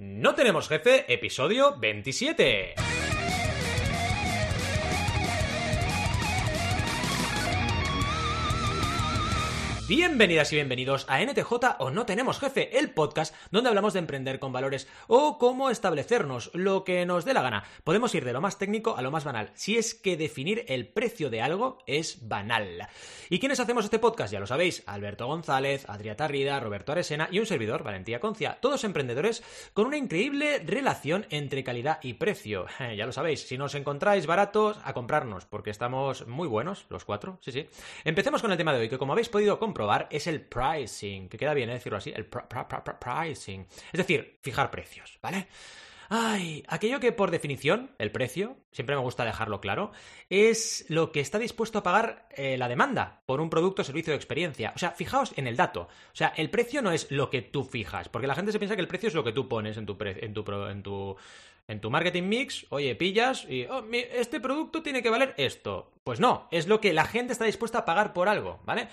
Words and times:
No 0.00 0.36
tenemos 0.36 0.68
jefe, 0.68 1.12
episodio 1.12 1.74
27. 1.76 2.76
Bienvenidas 9.88 10.52
y 10.52 10.56
bienvenidos 10.56 11.06
a 11.08 11.24
NTJ 11.24 11.50
o 11.78 11.90
No 11.90 12.04
Tenemos 12.04 12.38
Jefe, 12.38 12.78
el 12.78 12.90
podcast 12.90 13.34
donde 13.50 13.70
hablamos 13.70 13.94
de 13.94 14.00
emprender 14.00 14.38
con 14.38 14.52
valores 14.52 14.86
o 15.06 15.38
cómo 15.38 15.70
establecernos 15.70 16.50
lo 16.52 16.84
que 16.84 17.06
nos 17.06 17.24
dé 17.24 17.32
la 17.32 17.40
gana. 17.40 17.64
Podemos 17.84 18.14
ir 18.14 18.26
de 18.26 18.34
lo 18.34 18.42
más 18.42 18.58
técnico 18.58 18.98
a 18.98 19.00
lo 19.00 19.10
más 19.10 19.24
banal, 19.24 19.50
si 19.54 19.78
es 19.78 19.94
que 19.94 20.18
definir 20.18 20.66
el 20.68 20.88
precio 20.88 21.30
de 21.30 21.40
algo 21.40 21.78
es 21.86 22.28
banal. 22.28 22.86
¿Y 23.30 23.38
quiénes 23.38 23.60
hacemos 23.60 23.86
este 23.86 23.98
podcast? 23.98 24.30
Ya 24.30 24.40
lo 24.40 24.46
sabéis, 24.46 24.82
Alberto 24.84 25.26
González, 25.26 25.86
Adrià 25.88 26.16
Tarrida, 26.16 26.60
Roberto 26.60 26.92
Aresena 26.92 27.30
y 27.32 27.38
un 27.38 27.46
servidor, 27.46 27.82
Valentía 27.82 28.20
Concia, 28.20 28.58
todos 28.60 28.84
emprendedores 28.84 29.42
con 29.72 29.86
una 29.86 29.96
increíble 29.96 30.58
relación 30.66 31.24
entre 31.30 31.64
calidad 31.64 31.98
y 32.02 32.12
precio. 32.12 32.66
ya 32.94 33.06
lo 33.06 33.12
sabéis, 33.12 33.48
si 33.48 33.56
nos 33.56 33.74
encontráis 33.74 34.26
baratos, 34.26 34.78
a 34.84 34.92
comprarnos, 34.92 35.46
porque 35.46 35.70
estamos 35.70 36.26
muy 36.26 36.46
buenos, 36.46 36.84
los 36.90 37.06
cuatro, 37.06 37.38
sí, 37.40 37.52
sí. 37.52 37.66
Empecemos 38.04 38.42
con 38.42 38.52
el 38.52 38.58
tema 38.58 38.74
de 38.74 38.80
hoy, 38.80 38.90
que 38.90 38.98
como 38.98 39.12
habéis 39.12 39.30
podido 39.30 39.58
es 40.10 40.26
el 40.26 40.40
pricing, 40.40 41.28
que 41.28 41.38
queda 41.38 41.54
bien 41.54 41.70
¿eh? 41.70 41.74
decirlo 41.74 41.98
así, 41.98 42.12
el 42.14 42.26
pricing. 42.26 43.66
Es 43.92 43.98
decir, 43.98 44.38
fijar 44.42 44.70
precios, 44.70 45.18
¿vale? 45.22 45.48
Ay, 46.10 46.64
aquello 46.68 47.00
que 47.00 47.12
por 47.12 47.30
definición, 47.30 47.90
el 47.98 48.10
precio, 48.10 48.56
siempre 48.72 48.96
me 48.96 49.02
gusta 49.02 49.26
dejarlo 49.26 49.60
claro, 49.60 49.92
es 50.30 50.86
lo 50.88 51.12
que 51.12 51.20
está 51.20 51.38
dispuesto 51.38 51.78
a 51.78 51.82
pagar 51.82 52.26
eh, 52.30 52.56
la 52.56 52.66
demanda 52.66 53.20
por 53.26 53.42
un 53.42 53.50
producto, 53.50 53.84
servicio 53.84 54.14
o 54.14 54.16
experiencia. 54.16 54.72
O 54.74 54.78
sea, 54.78 54.92
fijaos 54.92 55.34
en 55.36 55.46
el 55.46 55.56
dato. 55.56 55.82
O 55.82 56.16
sea, 56.16 56.32
el 56.36 56.48
precio 56.48 56.80
no 56.80 56.92
es 56.92 57.10
lo 57.10 57.28
que 57.28 57.42
tú 57.42 57.62
fijas, 57.62 58.08
porque 58.08 58.26
la 58.26 58.34
gente 58.34 58.52
se 58.52 58.58
piensa 58.58 58.74
que 58.74 58.80
el 58.80 58.88
precio 58.88 59.08
es 59.08 59.14
lo 59.14 59.22
que 59.22 59.32
tú 59.32 59.48
pones 59.48 59.76
en 59.76 59.84
tu, 59.84 59.98
en 60.00 60.32
tu, 60.32 60.44
en 60.50 60.82
tu 60.82 61.16
en 61.68 61.82
tu 61.82 61.90
marketing 61.90 62.22
mix, 62.22 62.66
oye, 62.70 62.94
pillas 62.96 63.44
y 63.46 63.66
oh, 63.66 63.84
este 63.92 64.40
producto 64.40 64.82
tiene 64.82 65.02
que 65.02 65.10
valer 65.10 65.34
esto. 65.36 65.92
Pues 66.02 66.18
no, 66.18 66.48
es 66.50 66.66
lo 66.66 66.80
que 66.80 66.94
la 66.94 67.04
gente 67.04 67.34
está 67.34 67.44
dispuesta 67.44 67.80
a 67.80 67.84
pagar 67.84 68.14
por 68.14 68.28
algo, 68.28 68.60
¿vale? 68.64 68.88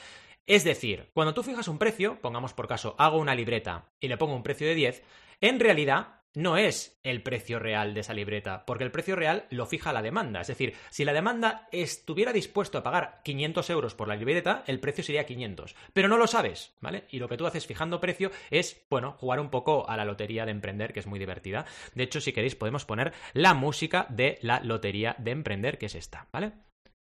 Es 0.48 0.64
decir, 0.64 1.10
cuando 1.14 1.34
tú 1.34 1.42
fijas 1.42 1.68
un 1.68 1.80
precio, 1.80 2.22
pongamos 2.22 2.54
por 2.54 2.68
caso, 2.68 2.96
hago 3.00 3.18
una 3.18 3.34
libreta 3.34 3.90
y 4.00 4.08
le 4.08 4.18
pongo 4.18 4.36
un 4.36 4.44
precio 4.44 4.68
de 4.68 4.76
10, 4.76 5.04
en 5.42 5.60
realidad 5.60 6.22
no 6.36 6.58
es 6.58 7.00
el 7.02 7.24
precio 7.24 7.60
real 7.60 7.94
de 7.94 8.02
esa 8.02 8.14
libreta, 8.14 8.66
porque 8.66 8.84
el 8.84 8.92
precio 8.92 9.16
real 9.16 9.48
lo 9.50 9.66
fija 9.66 9.94
la 9.94 10.02
demanda. 10.02 10.42
Es 10.42 10.48
decir, 10.48 10.76
si 10.90 11.06
la 11.06 11.14
demanda 11.14 11.68
estuviera 11.72 12.34
dispuesto 12.34 12.78
a 12.78 12.84
pagar 12.84 13.22
500 13.24 13.70
euros 13.70 13.96
por 13.96 14.08
la 14.08 14.18
libreta, 14.18 14.64
el 14.68 14.80
precio 14.80 15.04
sería 15.04 15.26
500. 15.26 15.76
Pero 15.94 16.10
no 16.10 16.18
lo 16.18 16.28
sabes, 16.28 16.74
¿vale? 16.82 17.06
Y 17.10 17.20
lo 17.20 17.30
que 17.30 17.38
tú 17.38 17.48
haces 17.48 17.66
fijando 17.66 18.02
precio 18.02 18.32
es, 18.52 18.86
bueno, 18.90 19.14
jugar 19.14 19.40
un 19.40 19.50
poco 19.50 19.90
a 19.90 19.98
la 19.98 20.06
lotería 20.06 20.46
de 20.46 20.52
emprender, 20.52 20.94
que 20.94 21.00
es 21.00 21.08
muy 21.08 21.20
divertida. 21.20 21.66
De 21.94 22.04
hecho, 22.04 22.22
si 22.22 22.34
queréis, 22.34 22.56
podemos 22.56 22.86
poner 22.86 23.14
la 23.34 23.54
música 23.54 24.06
de 24.10 24.38
la 24.42 24.60
lotería 24.60 25.16
de 25.18 25.32
emprender, 25.32 25.78
que 25.78 25.88
es 25.88 25.96
esta, 25.96 26.28
¿vale? 26.32 26.52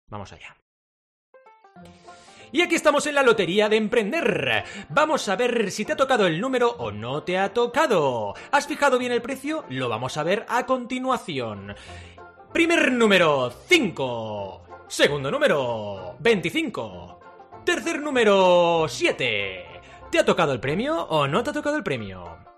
Vamos 0.09 0.31
allá. 0.31 0.55
Y 2.54 2.62
aquí 2.62 2.76
estamos 2.76 3.08
en 3.08 3.16
la 3.16 3.23
lotería 3.23 3.68
de 3.68 3.78
emprender. 3.78 4.64
Vamos 4.90 5.28
a 5.28 5.36
ver 5.36 5.72
si 5.72 5.86
te 5.86 5.94
ha 5.94 5.98
tocado 5.98 6.28
el 6.28 6.40
número 6.40 6.70
o 6.78 6.92
no 6.92 7.23
te 7.23 7.40
ha 7.40 7.52
tocado. 7.52 8.36
¿Has 8.52 8.68
fijado 8.68 9.00
bien 9.00 9.12
el 9.12 9.23
precio? 9.23 9.66
Lo 9.70 9.90
vamos 9.90 10.18
a 10.18 10.23
ver 10.23 10.45
a 10.48 10.64
continuación. 10.68 11.76
Primer 12.54 12.92
número, 12.92 13.52
5. 13.68 14.86
Segundo 14.88 15.32
número, 15.32 16.16
25. 16.20 17.20
Tercer 17.66 18.00
número, 18.00 18.86
7. 18.88 19.66
¿Te 20.12 20.20
ha 20.20 20.23
tocado 20.23 20.54
el 20.54 20.60
premio 20.60 21.08
o 21.10 21.26
no 21.26 21.44
te 21.44 21.50
ha 21.50 21.54
tocado 21.54 21.76
el 21.76 21.84
premio? 21.84 22.53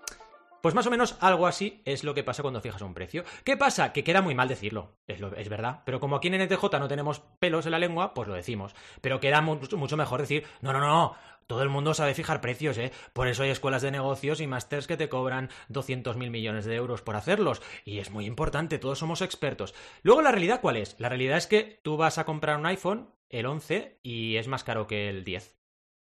Pues 0.66 0.74
más 0.74 0.88
o 0.88 0.90
menos 0.90 1.16
algo 1.20 1.46
así 1.46 1.80
es 1.84 2.02
lo 2.02 2.12
que 2.12 2.24
pasa 2.24 2.42
cuando 2.42 2.60
fijas 2.60 2.82
un 2.82 2.92
precio. 2.92 3.22
¿Qué 3.44 3.56
pasa? 3.56 3.92
Que 3.92 4.02
queda 4.02 4.20
muy 4.20 4.34
mal 4.34 4.48
decirlo, 4.48 4.96
es, 5.06 5.48
verdad. 5.48 5.82
Pero 5.86 6.00
como 6.00 6.16
aquí 6.16 6.26
en 6.26 6.42
NTJ 6.42 6.80
no 6.80 6.88
tenemos 6.88 7.20
pelos 7.38 7.66
en 7.66 7.70
la 7.70 7.78
lengua, 7.78 8.14
pues 8.14 8.26
lo 8.26 8.34
decimos. 8.34 8.74
Pero 9.00 9.20
queda 9.20 9.40
mucho 9.40 9.96
mejor 9.96 10.22
decir, 10.22 10.42
no, 10.62 10.72
no, 10.72 10.80
no, 10.80 11.14
todo 11.46 11.62
el 11.62 11.68
mundo 11.68 11.94
sabe 11.94 12.14
fijar 12.14 12.40
precios, 12.40 12.78
¿eh? 12.78 12.90
Por 13.12 13.28
eso 13.28 13.44
hay 13.44 13.50
escuelas 13.50 13.82
de 13.82 13.92
negocios 13.92 14.40
y 14.40 14.48
másters 14.48 14.88
que 14.88 14.96
te 14.96 15.08
cobran 15.08 15.50
200.000 15.70 16.16
millones 16.30 16.64
de 16.64 16.74
euros 16.74 17.00
por 17.00 17.14
hacerlos. 17.14 17.62
Y 17.84 18.00
es 18.00 18.10
muy 18.10 18.26
importante, 18.26 18.80
todos 18.80 18.98
somos 18.98 19.22
expertos. 19.22 19.72
Luego, 20.02 20.20
¿la 20.20 20.32
realidad 20.32 20.60
cuál 20.60 20.78
es? 20.78 20.96
La 20.98 21.08
realidad 21.08 21.38
es 21.38 21.46
que 21.46 21.78
tú 21.84 21.96
vas 21.96 22.18
a 22.18 22.24
comprar 22.24 22.58
un 22.58 22.66
iPhone, 22.66 23.14
el 23.28 23.46
11, 23.46 24.00
y 24.02 24.34
es 24.34 24.48
más 24.48 24.64
caro 24.64 24.88
que 24.88 25.10
el 25.10 25.22
10. 25.22 25.60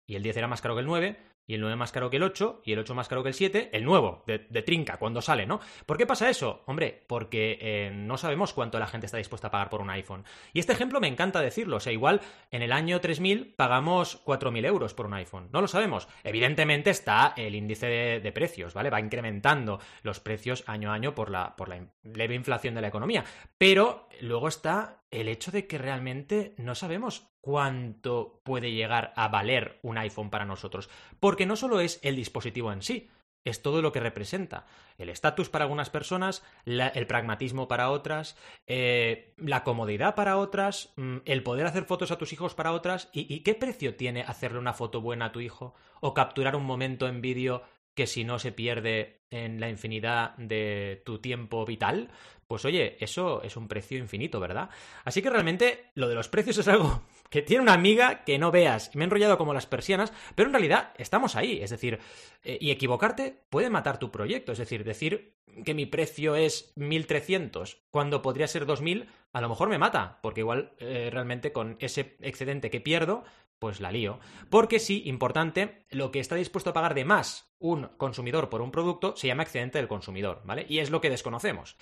Y 0.05 0.17
el 0.17 0.21
10 0.21 0.37
era 0.37 0.47
más 0.47 0.61
caro 0.61 0.75
que 0.75 0.81
el 0.81 0.87
9, 0.87 1.30
y 1.47 1.55
el 1.55 1.61
9 1.61 1.75
más 1.75 1.91
caro 1.91 2.09
que 2.09 2.17
el 2.17 2.23
8 2.23 2.61
y 2.63 2.73
el 2.73 2.79
8 2.79 2.95
más 2.95 3.07
caro 3.07 3.23
que 3.23 3.29
el 3.29 3.35
7, 3.35 3.69
el 3.73 3.83
nuevo, 3.83 4.23
de, 4.25 4.39
trinca, 4.61 4.97
cuando 4.97 5.21
sale, 5.21 5.45
¿no? 5.45 5.59
¿Por 5.85 5.97
qué 5.97 6.05
pasa 6.05 6.29
eso? 6.29 6.63
Hombre, 6.65 7.03
porque 7.07 7.57
eh, 7.61 7.91
no 7.93 8.17
sabemos 8.17 8.53
cuánto 8.53 8.79
la 8.79 8.87
gente 8.87 9.05
está 9.05 9.17
dispuesta 9.17 9.47
a 9.47 9.51
pagar 9.51 9.69
por 9.69 9.81
un 9.81 9.89
iPhone. 9.89 10.23
Y 10.53 10.59
este 10.59 10.73
ejemplo 10.73 10.99
me 10.99 11.07
encanta 11.07 11.41
decirlo, 11.41 11.77
o 11.77 11.79
sea, 11.79 11.93
igual 11.93 12.21
en 12.51 12.61
el 12.61 12.71
año 12.71 13.01
3000 13.01 13.55
pagamos 13.55 14.23
4.000 14.25 14.65
euros 14.65 14.93
por 14.93 15.07
un 15.07 15.13
iPhone, 15.13 15.49
no 15.51 15.61
lo 15.61 15.67
sabemos. 15.67 16.07
Evidentemente 16.23 16.89
está 16.89 17.33
el 17.35 17.55
índice 17.55 17.87
de, 18.21 18.31
precios, 18.31 18.73
¿vale? 18.73 18.89
Va 18.89 19.01
incrementando 19.01 19.79
los 20.03 20.21
precios 20.21 20.63
año 20.67 20.91
a 20.91 20.93
año 20.93 21.13
por 21.13 21.29
la, 21.29 21.55
por 21.57 21.67
la 21.67 21.85
leve 22.03 22.35
inflación 22.35 22.75
de 22.75 22.81
la 22.81 22.87
economía, 22.87 23.25
pero 23.57 24.07
luego 24.21 24.47
está 24.47 25.01
el 25.11 25.27
hecho 25.27 25.51
de 25.51 25.67
que 25.67 25.77
realmente 25.77 26.53
no 26.57 26.75
sabemos 26.75 27.30
cuánto 27.41 28.39
puede 28.43 28.71
llegar 28.71 29.13
a 29.15 29.27
valer 29.27 29.79
un 29.81 29.97
iPhone 29.97 30.29
para 30.29 30.45
nosotros, 30.45 30.89
porque 31.19 31.45
no 31.45 31.55
solo 31.55 31.81
es 31.81 31.99
el 32.03 32.15
dispositivo 32.15 32.71
en 32.71 32.81
sí, 32.81 33.09
es 33.43 33.61
todo 33.61 33.81
lo 33.81 33.91
que 33.91 33.99
representa. 33.99 34.65
El 34.97 35.09
estatus 35.09 35.49
para 35.49 35.65
algunas 35.65 35.89
personas, 35.89 36.43
el 36.65 37.07
pragmatismo 37.07 37.67
para 37.67 37.89
otras, 37.89 38.37
eh, 38.67 39.33
la 39.37 39.63
comodidad 39.63 40.15
para 40.15 40.37
otras, 40.37 40.93
mm, 40.95 41.17
el 41.25 41.43
poder 41.43 41.65
hacer 41.65 41.85
fotos 41.85 42.11
a 42.11 42.17
tus 42.17 42.33
hijos 42.33 42.53
para 42.53 42.73
otras, 42.73 43.09
y, 43.13 43.39
qué 43.39 43.55
precio 43.55 43.95
tiene 43.95 44.21
hacerle 44.21 44.59
una 44.59 44.73
foto 44.73 45.01
buena 45.01 45.25
a 45.25 45.31
tu 45.31 45.39
hijo 45.39 45.73
o 46.01 46.13
capturar 46.13 46.55
un 46.55 46.65
momento 46.65 47.07
en 47.07 47.21
vídeo 47.21 47.63
que 47.95 48.07
si 48.07 48.23
no 48.23 48.39
se 48.39 48.51
pierde 48.51 49.21
en 49.31 49.59
la 49.59 49.69
infinidad 49.69 50.35
de 50.37 51.01
tu 51.05 51.19
tiempo 51.19 51.65
vital, 51.65 52.09
pues 52.51 52.65
oye, 52.65 52.97
eso 52.99 53.41
es 53.43 53.55
un 53.55 53.69
precio 53.69 53.97
infinito, 53.97 54.37
¿verdad? 54.41 54.69
Así 55.05 55.21
que 55.21 55.29
realmente 55.29 55.85
lo 55.95 56.09
de 56.09 56.15
los 56.15 56.27
precios 56.27 56.57
es 56.57 56.67
algo 56.67 57.03
que 57.29 57.41
tiene 57.41 57.63
una 57.63 57.71
amiga 57.71 58.25
que 58.25 58.37
no 58.37 58.51
veas. 58.51 58.93
Me 58.93 59.03
he 59.03 59.05
enrollado 59.05 59.37
como 59.37 59.53
las 59.53 59.67
persianas, 59.67 60.11
pero 60.35 60.47
en 60.47 60.53
realidad 60.53 60.91
estamos 60.97 61.37
ahí. 61.37 61.61
Es 61.61 61.69
decir, 61.69 61.99
eh, 62.43 62.57
y 62.59 62.71
equivocarte 62.71 63.45
puede 63.49 63.69
matar 63.69 63.99
tu 63.99 64.11
proyecto. 64.11 64.51
Es 64.51 64.57
decir, 64.57 64.83
decir 64.83 65.37
que 65.63 65.73
mi 65.73 65.85
precio 65.85 66.35
es 66.35 66.73
1300 66.75 67.83
cuando 67.89 68.21
podría 68.21 68.47
ser 68.47 68.65
2000, 68.65 69.07
a 69.31 69.39
lo 69.39 69.47
mejor 69.47 69.69
me 69.69 69.77
mata, 69.77 70.19
porque 70.21 70.41
igual 70.41 70.73
eh, 70.79 71.07
realmente 71.09 71.53
con 71.53 71.77
ese 71.79 72.17
excedente 72.19 72.69
que 72.69 72.81
pierdo, 72.81 73.23
pues 73.59 73.79
la 73.79 73.93
lío. 73.93 74.19
Porque 74.49 74.77
sí, 74.79 75.03
importante, 75.05 75.85
lo 75.89 76.11
que 76.11 76.19
está 76.19 76.35
dispuesto 76.35 76.71
a 76.71 76.73
pagar 76.73 76.95
de 76.95 77.05
más 77.05 77.49
un 77.59 77.87
consumidor 77.95 78.49
por 78.49 78.59
un 78.59 78.71
producto 78.71 79.15
se 79.15 79.27
llama 79.27 79.43
excedente 79.43 79.77
del 79.77 79.87
consumidor, 79.87 80.41
¿vale? 80.43 80.65
Y 80.67 80.79
es 80.79 80.89
lo 80.89 80.99
que 80.99 81.09
desconocemos. 81.09 81.77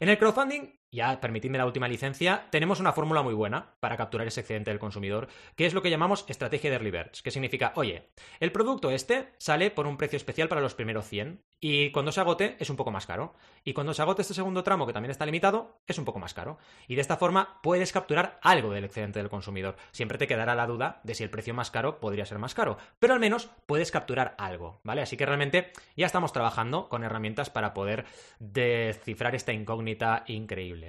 En 0.00 0.08
el 0.08 0.18
crowdfunding 0.18 0.79
ya 0.92 1.20
permitidme 1.20 1.58
la 1.58 1.66
última 1.66 1.88
licencia, 1.88 2.46
tenemos 2.50 2.80
una 2.80 2.92
fórmula 2.92 3.22
muy 3.22 3.34
buena 3.34 3.74
para 3.80 3.96
capturar 3.96 4.26
ese 4.26 4.40
excedente 4.40 4.70
del 4.70 4.78
consumidor, 4.78 5.28
que 5.56 5.66
es 5.66 5.74
lo 5.74 5.82
que 5.82 5.90
llamamos 5.90 6.24
estrategia 6.28 6.70
de 6.70 6.76
early 6.76 6.90
birds, 6.90 7.22
que 7.22 7.30
significa, 7.30 7.72
oye, 7.76 8.10
el 8.40 8.52
producto 8.52 8.90
este 8.90 9.32
sale 9.38 9.70
por 9.70 9.86
un 9.86 9.96
precio 9.96 10.16
especial 10.16 10.48
para 10.48 10.60
los 10.60 10.74
primeros 10.74 11.06
100 11.06 11.42
y 11.60 11.90
cuando 11.90 12.12
se 12.12 12.20
agote 12.20 12.56
es 12.58 12.70
un 12.70 12.76
poco 12.76 12.90
más 12.90 13.06
caro. 13.06 13.34
Y 13.64 13.74
cuando 13.74 13.92
se 13.92 14.02
agote 14.02 14.22
este 14.22 14.34
segundo 14.34 14.64
tramo, 14.64 14.86
que 14.86 14.92
también 14.92 15.10
está 15.10 15.26
limitado, 15.26 15.80
es 15.86 15.98
un 15.98 16.04
poco 16.06 16.18
más 16.18 16.32
caro. 16.32 16.58
Y 16.88 16.94
de 16.94 17.02
esta 17.02 17.18
forma 17.18 17.60
puedes 17.62 17.92
capturar 17.92 18.38
algo 18.42 18.70
del 18.70 18.84
excedente 18.84 19.18
del 19.18 19.28
consumidor. 19.28 19.76
Siempre 19.92 20.18
te 20.18 20.26
quedará 20.26 20.54
la 20.54 20.66
duda 20.66 21.00
de 21.04 21.14
si 21.14 21.22
el 21.22 21.30
precio 21.30 21.52
más 21.52 21.70
caro 21.70 22.00
podría 22.00 22.24
ser 22.24 22.38
más 22.38 22.54
caro, 22.54 22.78
pero 22.98 23.12
al 23.12 23.20
menos 23.20 23.50
puedes 23.66 23.90
capturar 23.90 24.34
algo, 24.38 24.80
¿vale? 24.82 25.02
Así 25.02 25.16
que 25.16 25.26
realmente 25.26 25.72
ya 25.96 26.06
estamos 26.06 26.32
trabajando 26.32 26.88
con 26.88 27.04
herramientas 27.04 27.50
para 27.50 27.74
poder 27.74 28.06
descifrar 28.38 29.34
esta 29.34 29.52
incógnita 29.52 30.24
increíble. 30.26 30.79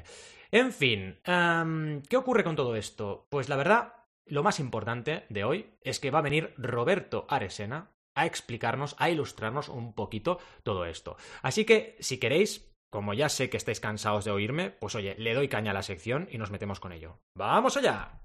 En 0.51 0.71
fin, 0.71 1.19
¿qué 1.23 2.17
ocurre 2.17 2.43
con 2.43 2.55
todo 2.55 2.75
esto? 2.75 3.27
Pues 3.29 3.49
la 3.49 3.55
verdad, 3.55 3.93
lo 4.25 4.43
más 4.43 4.59
importante 4.59 5.25
de 5.29 5.43
hoy 5.43 5.73
es 5.81 5.99
que 5.99 6.11
va 6.11 6.19
a 6.19 6.23
venir 6.23 6.53
Roberto 6.57 7.25
Aresena 7.29 7.91
a 8.15 8.25
explicarnos, 8.25 8.95
a 8.99 9.09
ilustrarnos 9.09 9.69
un 9.69 9.93
poquito 9.93 10.39
todo 10.63 10.85
esto. 10.85 11.15
Así 11.41 11.63
que, 11.63 11.95
si 11.99 12.19
queréis, 12.19 12.75
como 12.89 13.13
ya 13.13 13.29
sé 13.29 13.49
que 13.49 13.55
estáis 13.55 13.79
cansados 13.79 14.25
de 14.25 14.31
oírme, 14.31 14.69
pues 14.69 14.95
oye, 14.95 15.15
le 15.17 15.33
doy 15.33 15.47
caña 15.47 15.71
a 15.71 15.73
la 15.73 15.83
sección 15.83 16.27
y 16.29 16.37
nos 16.37 16.51
metemos 16.51 16.81
con 16.81 16.91
ello. 16.91 17.19
¡Vamos 17.35 17.77
allá! 17.77 18.21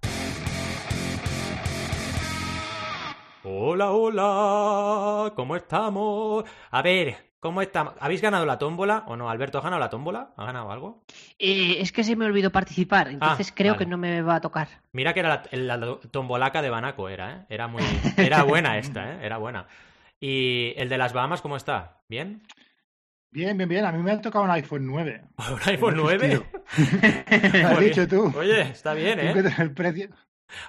Hola, 3.45 3.93
hola, 3.93 5.33
¿cómo 5.37 5.55
estamos? 5.55 6.45
A 6.73 6.83
ver, 6.83 7.36
¿Cómo 7.41 7.61
estamos? 7.63 7.95
¿Habéis 8.01 8.23
ganado 8.23 8.47
la 8.47 8.59
tómbola 8.59 9.05
o 9.07 9.17
no? 9.17 9.29
¿Alberto 9.29 9.59
ha 9.59 9.61
ganado 9.61 9.81
la 9.81 9.91
tómbola? 9.91 10.33
¿Ha 10.37 10.47
ganado 10.47 10.71
algo? 10.71 11.05
Eh, 11.39 11.77
es 11.81 11.93
que 11.93 12.03
se 12.03 12.17
me 12.17 12.25
olvidó 12.25 12.51
participar, 12.51 13.09
entonces 13.09 13.49
ah, 13.51 13.55
creo 13.55 13.77
que 13.77 13.87
no 13.87 13.99
me 13.99 14.23
va 14.23 14.37
a 14.37 14.41
tocar. 14.41 14.69
Mira 14.93 15.13
que 15.13 15.21
era 15.21 15.43
la, 15.53 15.77
la, 15.77 15.99
tombolaca 16.11 16.63
de 16.63 16.71
Banaco, 16.71 17.09
era, 17.09 17.33
¿eh? 17.33 17.47
Era 17.49 17.69
muy. 17.69 17.83
Era 18.17 18.43
buena 18.43 18.79
esta, 18.79 19.13
¿eh? 19.13 19.19
Era 19.23 19.37
buena. 19.37 19.67
¿Y 20.19 20.73
el 20.77 20.89
de 20.89 20.99
las 20.99 21.13
Bahamas 21.13 21.43
cómo 21.43 21.57
está? 21.57 22.01
¿Bien? 22.09 22.43
Bien, 23.31 23.57
bien, 23.57 23.69
bien. 23.69 23.85
A 23.85 23.93
mí 23.93 24.03
me 24.03 24.13
ha 24.13 24.21
tocado 24.21 24.45
un 24.45 24.51
iPhone 24.51 24.87
9. 24.87 25.23
¿Un 25.53 25.71
iPhone 25.71 25.95
9? 25.97 26.43
Lo 27.63 27.69
has 27.69 27.81
dicho 27.81 28.09
tú. 28.09 28.33
Oye, 28.35 28.63
está 28.63 28.95
bien, 28.95 29.21
¿eh? 29.21 29.35
El 29.59 29.73
precio 29.73 30.09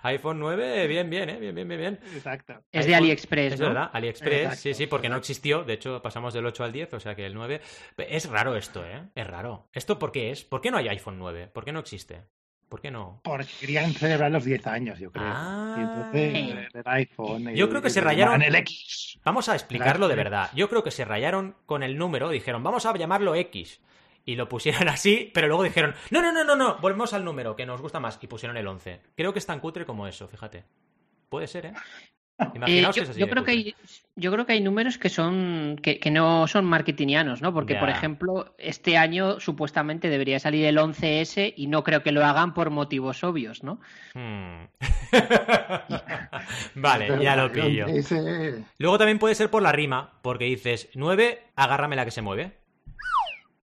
iPhone 0.04 0.40
9, 0.40 0.88
bien, 0.88 1.10
bien, 1.10 1.30
¿eh? 1.30 1.38
Bien, 1.40 1.54
bien, 1.54 1.68
bien, 1.68 1.80
bien. 1.80 2.00
Exacto. 2.14 2.64
Es 2.72 2.86
de 2.86 2.96
AliExpress, 2.96 3.54
Es 3.54 3.60
¿no? 3.60 3.68
verdad, 3.68 3.90
AliExpress, 3.94 4.60
sí, 4.60 4.74
sí, 4.74 4.88
porque 4.88 5.10
no 5.10 5.18
existió. 5.18 5.64
De 5.64 5.74
hecho, 5.74 6.02
pasamos 6.02 6.34
del 6.34 6.46
8 6.46 6.64
al 6.64 6.72
10, 6.72 6.94
o 6.94 7.00
sea 7.00 7.16
que 7.16 7.26
el 7.26 7.34
9... 7.34 7.62
Es 7.98 8.30
raro 8.30 8.56
esto, 8.56 8.86
¿eh? 8.86 9.04
Es 9.16 9.28
raro. 9.28 9.70
¿Esto 9.74 10.00
por 10.00 10.12
qué 10.12 10.32
es? 10.32 10.44
¿Por 10.44 10.62
qué 10.62 10.72
no 10.72 10.78
hay 10.78 10.88
iPhone 10.90 11.20
9? 11.20 11.48
¿Por 11.48 11.66
qué 11.66 11.72
no 11.72 11.80
existe? 11.80 12.24
¿Por 12.70 12.82
qué 12.82 12.92
no? 12.92 13.22
Porque 13.24 13.48
querían 13.62 13.94
celebrar 13.94 14.30
los 14.30 14.44
10 14.44 14.68
años, 14.68 15.00
yo 15.00 15.10
creo. 15.12 15.26
Ah. 15.26 15.76
Y 15.78 15.82
entonces, 15.82 16.68
el 16.74 16.84
iPhone. 16.86 17.56
Yo 17.56 17.70
creo 17.70 17.82
que 17.82 17.90
se 17.90 18.02
rayaron. 18.02 18.42
El 18.42 18.56
X. 18.56 19.20
Vamos 19.24 19.48
a 19.48 19.54
explicarlo 19.54 20.08
de 20.10 20.16
verdad. 20.16 20.50
Yo 20.54 20.70
creo 20.70 20.84
que 20.84 20.92
se 20.92 21.06
rayaron 21.06 21.56
con 21.66 21.82
el 21.84 21.98
número, 21.98 22.30
dijeron, 22.30 22.64
vamos 22.64 22.86
a 22.86 22.94
llamarlo 22.98 23.36
X. 23.36 23.80
Y 24.28 24.36
lo 24.36 24.50
pusieron 24.50 24.88
así, 24.90 25.32
pero 25.34 25.48
luego 25.48 25.64
dijeron, 25.64 25.96
no, 26.12 26.22
no, 26.22 26.34
no, 26.34 26.44
no, 26.44 26.56
no, 26.56 26.78
volvemos 26.80 27.14
al 27.14 27.24
número, 27.24 27.56
que 27.56 27.66
nos 27.66 27.82
gusta 27.82 28.00
más. 28.02 28.20
Y 28.22 28.28
pusieron 28.28 28.58
el 28.58 28.68
11. 28.68 29.00
Creo 29.16 29.32
que 29.32 29.40
es 29.40 29.46
tan 29.46 29.62
cutre 29.62 29.86
como 29.86 30.06
eso, 30.06 30.28
fíjate. 30.28 30.66
Puede 31.30 31.48
ser, 31.48 31.68
¿eh? 31.68 31.74
Eh, 32.68 32.86
yo, 32.94 33.04
yo 33.14 33.28
creo 33.30 33.44
que 33.44 33.50
hay, 33.50 33.76
yo 34.16 34.32
creo 34.32 34.46
que 34.46 34.54
hay 34.54 34.62
números 34.62 35.00
que 35.00 35.10
son 35.10 35.76
que, 35.82 35.98
que 36.00 36.12
no 36.12 36.46
son 36.46 36.66
marketingianos, 36.66 37.42
¿no? 37.42 37.52
Porque, 37.52 37.74
Ya. 37.74 37.80
por 37.80 37.90
ejemplo, 37.90 38.54
este 38.60 38.96
año 38.96 39.40
supuestamente 39.40 40.08
debería 40.08 40.40
salir 40.40 40.68
el 40.68 40.78
11S 40.78 41.56
y 41.58 41.66
no 41.66 41.84
creo 41.84 42.04
que 42.04 42.12
lo 42.12 42.24
hagan 42.24 42.54
por 42.54 42.70
motivos 42.70 43.24
obvios, 43.24 43.64
¿no? 43.64 43.80
Hmm. 44.14 44.68
vale, 46.76 47.24
ya 47.24 47.36
lo 47.36 47.52
pillo. 47.52 47.88
Luego 48.78 49.00
también 49.00 49.18
puede 49.18 49.34
ser 49.34 49.50
por 49.50 49.64
la 49.64 49.72
rima, 49.72 50.20
porque 50.22 50.46
dices 50.46 50.90
9, 50.94 51.42
agárrame 51.56 51.96
la 51.96 52.06
que 52.06 52.12
se 52.12 52.22
mueve. 52.22 52.67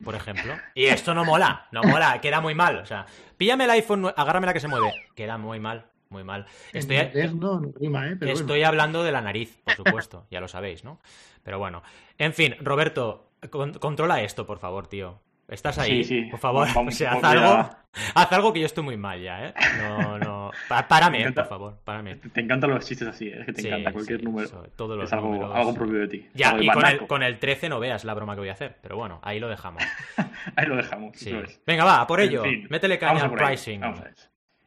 Por 0.04 0.14
ejemplo. 0.14 0.54
Y 0.74 0.86
esto 0.86 1.12
no 1.14 1.24
mola, 1.24 1.66
no 1.72 1.82
mola, 1.82 2.20
queda 2.20 2.40
muy 2.40 2.54
mal. 2.54 2.76
O 2.78 2.86
sea, 2.86 3.06
píllame 3.36 3.64
el 3.64 3.70
iPhone, 3.70 4.06
agárrame 4.16 4.46
la 4.46 4.52
que 4.52 4.60
se 4.60 4.68
mueve. 4.68 4.92
Queda 5.14 5.38
muy 5.38 5.58
mal, 5.58 5.86
muy 6.08 6.22
mal. 6.24 6.46
Estoy, 6.72 6.96
no, 7.34 7.60
no 7.60 7.68
¿eh? 7.68 8.16
Pero 8.18 8.32
Estoy 8.32 8.62
hablando 8.62 9.02
de 9.02 9.12
la 9.12 9.20
nariz, 9.20 9.58
por 9.64 9.74
supuesto, 9.74 10.26
ya 10.30 10.40
lo 10.40 10.46
sabéis, 10.48 10.84
¿no? 10.84 11.00
Pero 11.42 11.58
bueno. 11.58 11.82
En 12.16 12.32
fin, 12.32 12.54
Roberto, 12.60 13.32
con- 13.50 13.74
controla 13.74 14.22
esto, 14.22 14.46
por 14.46 14.58
favor, 14.58 14.86
tío. 14.86 15.20
¿Estás 15.48 15.78
ahí? 15.78 16.04
Sí, 16.04 16.22
sí. 16.24 16.30
Por 16.30 16.38
favor, 16.40 16.68
Vamos- 16.74 16.94
o 16.94 16.96
sea, 16.96 17.12
haz 17.12 17.24
a- 17.24 17.30
algo, 17.30 17.70
haz 18.14 18.32
algo 18.32 18.52
que 18.52 18.60
yo 18.60 18.66
estoy 18.66 18.84
muy 18.84 18.96
mal 18.98 19.20
ya, 19.20 19.46
¿eh? 19.48 19.54
No, 19.80 20.18
no. 20.18 20.50
Párame, 20.88 21.16
Me 21.18 21.22
encanta. 21.22 21.42
por 21.42 21.48
favor, 21.48 21.78
párame. 21.84 22.16
Te 22.16 22.40
encantan 22.40 22.70
los 22.70 22.86
chistes 22.86 23.08
así, 23.08 23.28
¿eh? 23.28 23.36
es 23.40 23.46
que 23.46 23.52
te 23.54 23.62
Sí, 23.62 23.68
encanta 23.68 23.92
cualquier 23.92 24.22
número. 24.22 24.46
eso, 24.46 24.62
todos 24.76 24.96
los 24.96 25.06
es 25.06 25.12
algo, 25.12 25.28
números. 25.28 25.54
algo 25.54 25.74
propio 25.74 26.00
de 26.00 26.08
ti. 26.08 26.26
Ya, 26.34 26.48
y 26.60 26.66
con 26.68 26.76
el, 26.78 26.82
banaco. 26.82 27.06
con 27.06 27.22
el 27.22 27.38
13 27.38 27.68
no 27.70 27.80
veas 27.80 28.04
la 28.04 28.14
broma 28.14 28.34
que 28.34 28.40
voy 28.40 28.48
a 28.50 28.52
hacer, 28.52 28.76
pero 28.82 28.96
bueno, 28.96 29.20
ahí 29.22 29.40
lo 29.40 29.48
dejamos. 29.48 29.82
Ahí 30.56 30.66
lo 30.66 30.76
dejamos. 30.76 31.16
Sí. 31.16 31.30
eso 31.30 31.40
es. 31.42 31.60
Venga, 31.66 31.84
va, 31.84 32.06
por 32.06 32.20
En 32.20 32.28
ello. 32.28 32.42
fin, 32.42 32.66
Métele 32.70 32.98
caña 32.98 33.22
al 33.24 33.32
pricing. 33.32 33.80
vamos 33.80 34.00
a 34.00 34.04
ver. 34.04 34.14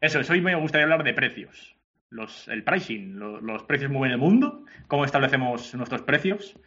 Eso 0.02 0.20
es, 0.20 0.30
hoy 0.30 0.42
me 0.42 0.56
gustaría 0.56 0.84
hablar 0.84 1.04
de 1.04 1.14
precios. 1.14 1.76
Los, 2.10 2.48
el 2.50 2.64
pricing, 2.64 3.18
lo- 3.18 3.40
los 3.40 3.64
precios 3.64 3.90
mueven 3.92 4.12
el 4.12 4.18
mundo, 4.18 4.66
cómo 4.88 5.06
establecemos 5.06 5.74
nuestros 5.76 6.02
precios. 6.02 6.58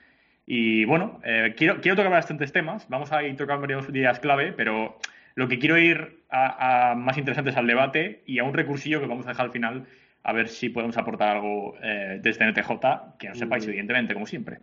Y 0.46 0.84
bueno, 0.84 1.20
eh, 1.24 1.54
quiero, 1.56 1.80
quiero 1.80 1.96
tocar 1.96 2.12
bastantes 2.12 2.52
temas, 2.52 2.86
vamos 2.88 3.12
a 3.12 3.22
ir 3.22 3.36
tocando 3.36 3.62
varias 3.62 3.88
ideas 3.88 4.20
clave, 4.20 4.52
pero 4.52 4.98
lo 5.34 5.48
que 5.48 5.58
quiero 5.58 5.78
ir 5.78 6.20
a, 6.30 6.90
a 6.90 6.94
más 6.94 7.16
interesante 7.16 7.50
es 7.50 7.56
al 7.56 7.66
debate 7.66 8.22
y 8.26 8.38
a 8.38 8.44
un 8.44 8.54
recursillo 8.54 9.00
que 9.00 9.06
vamos 9.06 9.26
a 9.26 9.30
dejar 9.30 9.46
al 9.46 9.52
final, 9.52 9.86
a 10.22 10.32
ver 10.32 10.48
si 10.48 10.70
podemos 10.70 10.96
aportar 10.96 11.36
algo 11.36 11.76
eh, 11.82 12.18
desde 12.22 12.50
NTJ, 12.50 12.70
que 13.18 13.28
no 13.28 13.34
sepáis, 13.34 13.66
evidentemente, 13.66 14.14
como 14.14 14.26
siempre. 14.26 14.58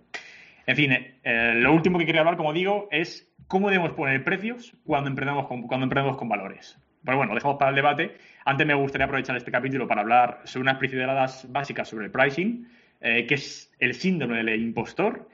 En 0.65 0.75
fin, 0.75 0.91
eh, 1.23 1.53
lo 1.55 1.73
último 1.73 1.97
que 1.97 2.05
quería 2.05 2.21
hablar, 2.21 2.37
como 2.37 2.53
digo, 2.53 2.87
es 2.91 3.31
cómo 3.47 3.69
debemos 3.69 3.93
poner 3.93 4.23
precios 4.23 4.75
cuando 4.85 5.09
emprendemos 5.09 5.47
con, 5.47 5.63
cuando 5.63 5.85
emprendemos 5.85 6.17
con 6.17 6.29
valores. 6.29 6.77
Pero 7.03 7.17
bueno, 7.17 7.33
dejamos 7.33 7.57
para 7.57 7.69
el 7.69 7.75
debate. 7.75 8.17
Antes 8.45 8.67
me 8.67 8.73
gustaría 8.73 9.05
aprovechar 9.05 9.35
este 9.35 9.51
capítulo 9.51 9.87
para 9.87 10.01
hablar 10.01 10.41
sobre 10.45 10.63
unas 10.63 10.77
pinceladas 10.77 11.51
básicas 11.51 11.89
sobre 11.89 12.05
el 12.05 12.11
pricing, 12.11 12.67
eh, 12.99 13.25
que 13.25 13.35
es 13.35 13.73
el 13.79 13.93
síndrome 13.93 14.43
del 14.43 14.61
impostor. 14.61 15.27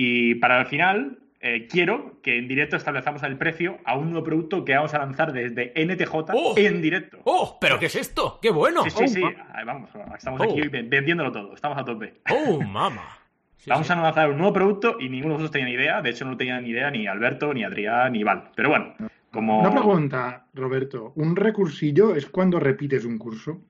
Y 0.00 0.36
para 0.36 0.60
el 0.60 0.66
final, 0.66 1.18
eh, 1.40 1.66
quiero 1.68 2.20
que 2.22 2.38
en 2.38 2.46
directo 2.46 2.76
establezcamos 2.76 3.20
el 3.24 3.36
precio 3.36 3.78
a 3.84 3.96
un 3.98 4.10
nuevo 4.12 4.24
producto 4.24 4.64
que 4.64 4.76
vamos 4.76 4.94
a 4.94 4.98
lanzar 4.98 5.32
desde 5.32 5.72
NTJ 5.74 6.14
¡Oh! 6.34 6.54
en 6.56 6.80
directo. 6.80 7.18
¡Oh! 7.24 7.58
¿Pero 7.60 7.80
qué 7.80 7.86
es 7.86 7.96
esto? 7.96 8.38
¡Qué 8.40 8.50
bueno! 8.50 8.84
Sí, 8.84 8.90
sí, 8.90 9.08
sí. 9.08 9.22
Ahí 9.24 9.64
vamos, 9.64 9.90
estamos 10.16 10.40
aquí 10.40 10.60
Oh. 10.62 10.70
vendiéndolo 10.70 11.32
todo. 11.32 11.52
Estamos 11.52 11.76
a 11.78 11.84
tope. 11.84 12.14
¡Oh, 12.30 12.60
mama! 12.62 13.02
Sí, 13.60 13.70
Vamos 13.70 13.88
sí. 13.88 13.92
a 13.92 13.96
lanzar 13.96 14.30
un 14.30 14.38
nuevo 14.38 14.52
producto 14.52 14.98
y 15.00 15.08
ninguno 15.08 15.34
de 15.34 15.38
vosotros 15.42 15.50
tenía 15.50 15.66
ni 15.66 15.72
idea. 15.74 16.00
De 16.00 16.10
hecho, 16.10 16.24
no 16.24 16.36
tenían 16.36 16.62
ni 16.62 16.70
idea 16.70 16.92
ni 16.92 17.08
Alberto, 17.08 17.52
ni 17.52 17.64
Adrián, 17.64 18.12
ni 18.12 18.22
Val. 18.22 18.50
Pero 18.54 18.68
bueno, 18.68 18.94
como. 19.32 19.58
Una 19.62 19.72
pregunta, 19.72 20.46
Roberto. 20.54 21.12
¿Un 21.16 21.34
recursillo 21.34 22.14
es 22.14 22.26
cuando 22.26 22.60
repites 22.60 23.04
un 23.04 23.18
curso? 23.18 23.60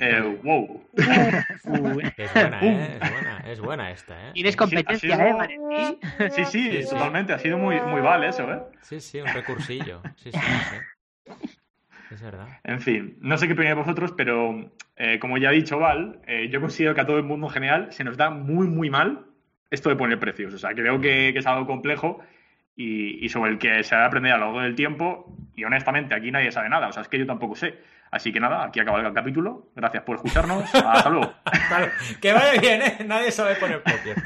Eh, 0.00 0.38
wow. 0.42 0.84
Uh, 1.64 2.00
Es 2.16 2.32
buena, 2.34 2.60
¿eh? 2.64 2.96
Es 3.00 3.10
buena, 3.10 3.38
es 3.46 3.60
buena 3.60 3.90
esta, 3.90 4.28
¿eh? 4.28 4.32
Tienes 4.32 4.52
Sí, 4.54 4.58
competencia, 4.58 5.16
sido- 5.16 5.42
¿eh? 5.42 5.58
Sí, 6.30 6.44
sí, 6.44 6.70
Sí, 6.70 6.82
sí. 6.82 6.88
totalmente. 6.90 7.32
Ha 7.32 7.38
sido 7.38 7.58
muy, 7.58 7.80
muy 7.80 8.00
Val 8.00 8.24
eso, 8.24 8.50
¿eh? 8.52 8.58
Sí, 8.80 9.00
sí, 9.00 9.20
un 9.20 9.32
recursillo. 9.32 10.02
Sí, 10.16 10.30
sí, 10.32 10.38
sí. 10.38 10.76
Es 12.10 12.22
verdad. 12.22 12.48
En 12.64 12.80
fin, 12.80 13.16
no 13.20 13.36
sé 13.36 13.46
qué 13.46 13.52
opináis 13.52 13.76
vosotros, 13.76 14.12
pero 14.16 14.70
eh, 14.96 15.18
como 15.18 15.36
ya 15.36 15.50
ha 15.50 15.52
dicho 15.52 15.78
Val, 15.78 16.20
eh, 16.26 16.48
yo 16.50 16.60
considero 16.60 16.94
que 16.94 17.02
a 17.02 17.06
todo 17.06 17.18
el 17.18 17.24
mundo 17.24 17.48
en 17.48 17.52
general 17.52 17.92
se 17.92 18.02
nos 18.04 18.16
da 18.16 18.30
muy, 18.30 18.66
muy 18.66 18.88
mal 18.88 19.26
esto 19.70 19.90
de 19.90 19.96
poner 19.96 20.18
precios. 20.18 20.54
O 20.54 20.58
sea, 20.58 20.70
creo 20.74 21.00
que, 21.00 21.30
que 21.32 21.38
es 21.38 21.46
algo 21.46 21.66
complejo 21.66 22.20
y, 22.76 23.22
y 23.24 23.28
sobre 23.28 23.50
el 23.50 23.58
que 23.58 23.82
se 23.82 23.94
ha 23.94 23.98
de 23.98 24.04
aprender 24.06 24.32
a 24.32 24.38
lo 24.38 24.46
largo 24.46 24.60
del 24.62 24.74
tiempo. 24.74 25.36
Y 25.54 25.64
honestamente, 25.64 26.14
aquí 26.14 26.30
nadie 26.30 26.50
sabe 26.50 26.70
nada. 26.70 26.88
O 26.88 26.92
sea, 26.92 27.02
es 27.02 27.08
que 27.08 27.18
yo 27.18 27.26
tampoco 27.26 27.54
sé. 27.56 27.74
Así 28.10 28.32
que 28.32 28.40
nada, 28.40 28.64
aquí 28.64 28.80
acaba 28.80 29.00
el 29.00 29.12
capítulo. 29.12 29.68
Gracias 29.76 30.02
por 30.02 30.16
escucharnos. 30.16 30.64
Hasta 30.74 31.10
luego. 31.10 31.32
Que 32.20 32.32
vaya 32.32 32.60
bien, 32.60 32.82
¿eh? 32.82 32.98
Nadie 33.06 33.30
sabe 33.30 33.54
poner 33.56 33.82
precios. 33.82 34.16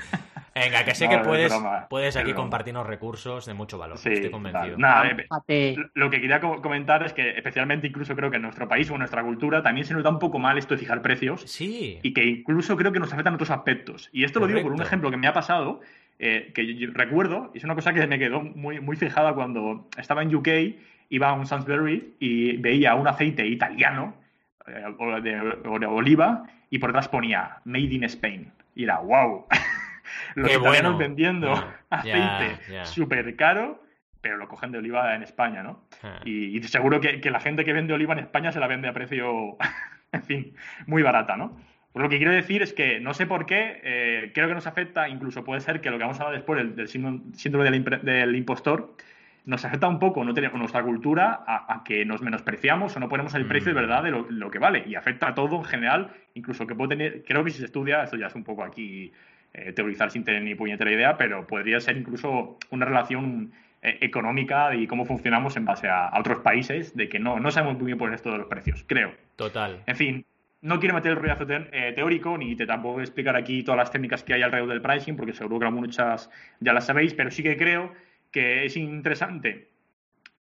Venga, 0.54 0.84
que 0.84 0.94
sé 0.94 1.06
No, 1.06 1.10
que 1.10 1.16
es 1.16 1.22
puedes, 1.26 1.52
puedes 1.88 2.14
es 2.14 2.22
aquí 2.22 2.34
compartirnos 2.34 2.86
recursos 2.86 3.46
de 3.46 3.54
mucho 3.54 3.78
valor. 3.78 3.96
Sí, 3.96 4.10
Estoy 4.12 4.30
convencido. 4.30 4.76
nada, 4.76 5.10
eh. 5.48 5.76
Lo 5.94 6.10
que 6.10 6.20
quería 6.20 6.40
co- 6.40 6.60
comentar 6.60 7.02
es 7.04 7.14
que, 7.14 7.30
especialmente 7.30 7.86
incluso 7.86 8.14
creo 8.14 8.30
que 8.30 8.36
en 8.36 8.42
nuestro 8.42 8.68
país 8.68 8.90
o 8.90 8.92
en 8.92 8.98
nuestra 8.98 9.22
cultura, 9.22 9.62
también 9.62 9.86
se 9.86 9.94
nos 9.94 10.02
da 10.02 10.10
un 10.10 10.18
poco 10.18 10.38
mal 10.38 10.58
esto 10.58 10.74
de 10.74 10.78
fijar 10.80 11.00
precios 11.00 11.40
Sí. 11.50 11.98
y 12.02 12.12
que 12.12 12.24
incluso 12.26 12.76
creo 12.76 12.92
que 12.92 13.00
nos 13.00 13.10
afectan 13.14 13.32
otros 13.34 13.50
aspectos. 13.50 14.10
Y 14.12 14.24
esto 14.24 14.40
lo 14.40 14.46
digo 14.46 14.60
por 14.60 14.72
un 14.72 14.76
Correcto. 14.76 14.88
ejemplo 14.88 15.10
que 15.10 15.16
me 15.16 15.26
ha 15.26 15.32
pasado, 15.32 15.80
eh, 16.18 16.52
que 16.54 16.66
yo, 16.66 16.86
yo 16.86 16.92
recuerdo, 16.92 17.50
y 17.54 17.58
es 17.58 17.64
una 17.64 17.74
cosa 17.74 17.94
que 17.94 18.06
me 18.06 18.18
quedó 18.18 18.42
muy, 18.42 18.78
muy 18.78 18.96
fijada 18.96 19.32
cuando 19.34 19.88
estaba 19.96 20.22
en 20.22 20.34
UK, 20.34 20.48
iba 21.14 21.28
a 21.28 21.32
un 21.34 21.46
Sainsbury 21.46 22.14
y 22.18 22.56
veía 22.56 22.94
un 22.94 23.06
aceite 23.06 23.46
italiano 23.46 24.14
eh, 24.66 24.84
o 24.98 25.20
de, 25.20 25.40
o 25.68 25.78
de 25.78 25.86
oliva 25.86 26.44
y 26.70 26.78
por 26.78 26.90
detrás 26.90 27.08
ponía 27.08 27.58
Made 27.64 27.94
in 27.94 28.04
Spain. 28.04 28.50
Y 28.74 28.84
era, 28.84 28.98
wow. 28.98 29.46
Los 30.34 30.48
Qué 30.48 30.56
italianos 30.56 30.92
bueno. 30.94 30.98
vendiendo 30.98 31.52
aceite 31.90 32.58
ya. 32.72 32.84
súper 32.84 33.36
caro, 33.36 33.82
pero 34.20 34.36
lo 34.36 34.48
cogen 34.48 34.72
de 34.72 34.78
oliva 34.78 35.14
en 35.14 35.22
España, 35.22 35.62
¿no? 35.62 35.84
Ah. 36.02 36.20
Y, 36.24 36.56
y 36.56 36.62
seguro 36.64 37.00
que, 37.00 37.20
que 37.20 37.30
la 37.30 37.40
gente 37.40 37.64
que 37.64 37.72
vende 37.72 37.92
oliva 37.92 38.12
en 38.14 38.20
España 38.20 38.50
se 38.52 38.60
la 38.60 38.66
vende 38.66 38.88
a 38.88 38.92
precio, 38.92 39.56
en 40.12 40.22
fin, 40.24 40.54
muy 40.86 41.02
barata, 41.02 41.36
¿no? 41.36 41.56
Pues 41.92 42.02
lo 42.04 42.08
que 42.08 42.16
quiero 42.16 42.32
decir 42.32 42.62
es 42.62 42.72
que 42.72 43.00
no 43.00 43.12
sé 43.12 43.26
por 43.26 43.44
qué, 43.44 43.80
eh, 43.84 44.30
creo 44.34 44.48
que 44.48 44.54
nos 44.54 44.66
afecta, 44.66 45.08
incluso 45.10 45.44
puede 45.44 45.60
ser 45.60 45.82
que 45.82 45.90
lo 45.90 45.98
que 45.98 46.04
vamos 46.04 46.18
a 46.20 46.22
hablar 46.22 46.38
después, 46.38 46.58
el, 46.60 46.74
del 46.74 46.88
síndrome, 46.88 47.20
síndrome 47.34 47.70
del, 47.70 47.84
impre- 47.84 48.00
del 48.00 48.34
impostor, 48.34 48.94
nos 49.44 49.64
afecta 49.64 49.88
un 49.88 49.98
poco 49.98 50.24
no 50.24 50.34
tenemos 50.34 50.58
nuestra 50.58 50.82
cultura 50.82 51.42
a, 51.46 51.74
a 51.74 51.82
que 51.84 52.04
nos 52.04 52.22
menospreciamos 52.22 52.96
o 52.96 53.00
no 53.00 53.08
ponemos 53.08 53.34
el 53.34 53.46
precio 53.46 53.72
de 53.74 53.80
Mm. 53.80 53.82
verdad 53.82 54.02
de 54.04 54.10
lo, 54.12 54.26
lo 54.30 54.50
que 54.50 54.58
vale. 54.58 54.84
Y 54.86 54.94
afecta 54.94 55.28
a 55.28 55.34
todo 55.34 55.56
en 55.56 55.64
general, 55.64 56.10
incluso 56.34 56.66
que 56.66 56.74
puede 56.74 56.90
tener, 56.90 57.24
creo 57.24 57.42
que 57.44 57.50
si 57.50 57.58
se 57.58 57.64
estudia, 57.64 58.02
esto 58.04 58.16
ya 58.16 58.26
es 58.28 58.34
un 58.34 58.44
poco 58.44 58.62
aquí 58.62 59.12
eh, 59.54 59.72
teorizar 59.72 60.10
sin 60.10 60.24
tener 60.24 60.42
ni 60.42 60.54
puñetera 60.54 60.90
idea, 60.92 61.16
pero 61.18 61.46
podría 61.46 61.80
ser 61.80 61.96
incluso 61.96 62.56
una 62.70 62.86
relación 62.86 63.52
eh, 63.82 63.98
económica 64.00 64.74
y 64.74 64.86
cómo 64.86 65.04
funcionamos 65.04 65.56
en 65.56 65.64
base 65.64 65.88
a, 65.88 66.06
a 66.06 66.20
otros 66.20 66.38
países, 66.38 66.96
de 66.96 67.08
que 67.08 67.18
no, 67.18 67.40
no 67.40 67.50
sabemos 67.50 67.76
muy 67.76 67.86
bien 67.86 67.98
poner 67.98 68.14
esto 68.14 68.30
de 68.30 68.38
los 68.38 68.46
precios, 68.46 68.84
creo. 68.86 69.12
Total. 69.36 69.82
En 69.86 69.96
fin, 69.96 70.24
no 70.60 70.78
quiero 70.78 70.94
meter 70.94 71.10
el 71.10 71.16
rollazo 71.18 71.44
te- 71.44 71.68
eh, 71.72 71.92
teórico 71.92 72.38
ni 72.38 72.54
te 72.54 72.64
tampoco 72.64 73.00
explicar 73.00 73.34
aquí 73.36 73.64
todas 73.64 73.78
las 73.78 73.90
técnicas 73.90 74.22
que 74.22 74.34
hay 74.34 74.42
alrededor 74.42 74.68
del 74.70 74.80
pricing, 74.80 75.16
porque 75.16 75.32
seguro 75.32 75.58
que 75.58 75.70
muchas 75.70 76.30
ya 76.60 76.72
las 76.72 76.86
sabéis, 76.86 77.12
pero 77.12 77.30
sí 77.32 77.42
que 77.42 77.56
creo 77.56 77.92
que 78.32 78.64
es 78.64 78.76
interesante 78.76 79.68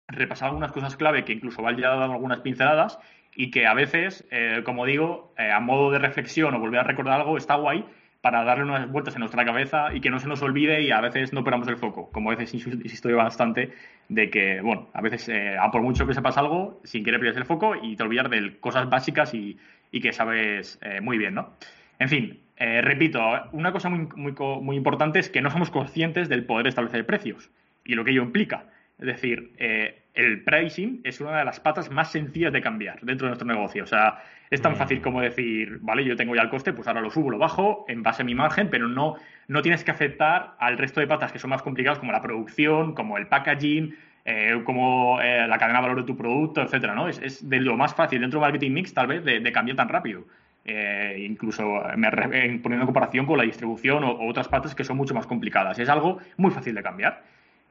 repasar 0.08 0.48
algunas 0.48 0.72
cosas 0.72 0.96
clave 0.96 1.24
que 1.24 1.32
incluso 1.32 1.62
Val 1.62 1.76
ya 1.76 1.92
ha 1.92 1.96
dado 1.96 2.12
algunas 2.12 2.40
pinceladas 2.40 2.98
y 3.34 3.50
que 3.50 3.66
a 3.66 3.74
veces, 3.74 4.26
eh, 4.30 4.62
como 4.64 4.84
digo, 4.84 5.32
eh, 5.38 5.50
a 5.50 5.60
modo 5.60 5.90
de 5.90 5.98
reflexión 5.98 6.54
o 6.54 6.58
volver 6.58 6.80
a 6.80 6.84
recordar 6.84 7.20
algo, 7.20 7.36
está 7.36 7.54
guay 7.54 7.84
para 8.20 8.44
darle 8.44 8.64
unas 8.64 8.90
vueltas 8.90 9.14
en 9.14 9.20
nuestra 9.20 9.44
cabeza 9.44 9.92
y 9.92 10.00
que 10.00 10.10
no 10.10 10.20
se 10.20 10.28
nos 10.28 10.42
olvide 10.42 10.82
y 10.82 10.92
a 10.92 11.00
veces 11.00 11.32
no 11.32 11.42
perdamos 11.42 11.66
el 11.68 11.76
foco. 11.76 12.10
Como 12.12 12.30
a 12.30 12.36
veces 12.36 12.54
insisto 12.54 13.08
yo 13.08 13.16
bastante 13.16 13.72
de 14.08 14.30
que, 14.30 14.60
bueno, 14.60 14.88
a 14.92 15.00
veces, 15.00 15.28
eh, 15.28 15.56
a 15.58 15.70
por 15.70 15.82
mucho 15.82 16.06
que 16.06 16.14
sepas 16.14 16.36
algo, 16.36 16.80
sin 16.84 17.04
querer 17.04 17.20
pierdes 17.20 17.38
el 17.38 17.46
foco 17.46 17.74
y 17.74 17.96
te 17.96 18.02
olvidas 18.02 18.30
de 18.30 18.58
cosas 18.60 18.88
básicas 18.88 19.34
y, 19.34 19.58
y 19.90 20.00
que 20.00 20.12
sabes 20.12 20.78
eh, 20.82 21.00
muy 21.00 21.18
bien, 21.18 21.34
¿no? 21.34 21.54
En 21.98 22.08
fin, 22.08 22.40
repito, 22.56 23.20
una 23.52 23.70
cosa 23.70 23.88
muy, 23.88 24.08
muy, 24.16 24.34
muy, 24.60 24.76
importante 24.76 25.20
es 25.20 25.30
que 25.30 25.40
no 25.40 25.50
somos 25.50 25.70
conscientes 25.70 26.28
del 26.28 26.44
poder 26.44 26.64
de 26.64 26.70
establecer 26.70 27.06
precios 27.06 27.50
y 27.84 27.94
lo 27.94 28.04
que 28.04 28.12
ello 28.12 28.22
implica. 28.22 28.64
Es 28.98 29.06
decir, 29.06 29.52
eh, 29.58 30.02
el 30.14 30.42
pricing 30.44 31.00
es 31.04 31.20
una 31.20 31.38
de 31.38 31.44
las 31.44 31.60
patas 31.60 31.90
más 31.90 32.12
sencillas 32.12 32.52
de 32.52 32.60
cambiar 32.60 33.00
dentro 33.02 33.26
de 33.26 33.30
nuestro 33.30 33.46
negocio. 33.46 33.84
O 33.84 33.86
sea, 33.86 34.22
es 34.50 34.60
tan 34.60 34.72
mm. 34.72 34.76
fácil 34.76 35.00
como 35.00 35.20
decir, 35.20 35.78
vale, 35.80 36.04
yo 36.04 36.16
tengo 36.16 36.34
ya 36.34 36.42
el 36.42 36.50
coste, 36.50 36.72
pues 36.72 36.86
ahora 36.88 37.00
lo 37.00 37.10
subo, 37.10 37.30
lo 37.30 37.38
bajo 37.38 37.84
en 37.88 38.02
base 38.02 38.22
a 38.22 38.24
mi 38.24 38.34
margen, 38.34 38.68
pero 38.70 38.88
no, 38.88 39.16
no 39.48 39.62
tienes 39.62 39.84
que 39.84 39.90
afectar 39.90 40.54
al 40.58 40.78
resto 40.78 41.00
de 41.00 41.06
patas 41.06 41.32
que 41.32 41.38
son 41.38 41.50
más 41.50 41.62
complicadas, 41.62 41.98
como 41.98 42.12
la 42.12 42.20
producción, 42.20 42.94
como 42.94 43.18
el 43.18 43.26
packaging, 43.26 43.96
eh, 44.24 44.60
como 44.64 45.18
la 45.20 45.58
cadena 45.58 45.80
de 45.80 45.88
valor 45.88 46.00
de 46.02 46.06
tu 46.06 46.16
producto, 46.16 46.62
etcétera, 46.62 46.94
¿no? 46.94 47.08
Es, 47.08 47.48
de 47.48 47.60
lo 47.60 47.76
más 47.76 47.94
fácil 47.94 48.20
dentro 48.20 48.38
de 48.38 48.46
marketing 48.46 48.70
mix, 48.70 48.94
tal 48.94 49.08
vez, 49.08 49.24
de 49.24 49.52
cambiar 49.52 49.76
tan 49.76 49.88
rápido. 49.88 50.24
Eh, 50.64 51.26
incluso 51.28 51.82
me, 51.96 52.08
poniendo 52.10 52.82
en 52.82 52.86
comparación 52.86 53.26
con 53.26 53.36
la 53.36 53.42
distribución 53.44 54.04
o, 54.04 54.28
otras 54.28 54.46
partes 54.46 54.74
que 54.74 54.84
son 54.84 54.96
mucho 54.96 55.14
más 55.14 55.26
complicadas. 55.26 55.78
Es 55.78 55.88
algo 55.88 56.18
muy 56.36 56.50
fácil 56.50 56.74
de 56.74 56.82
cambiar, 56.82 57.22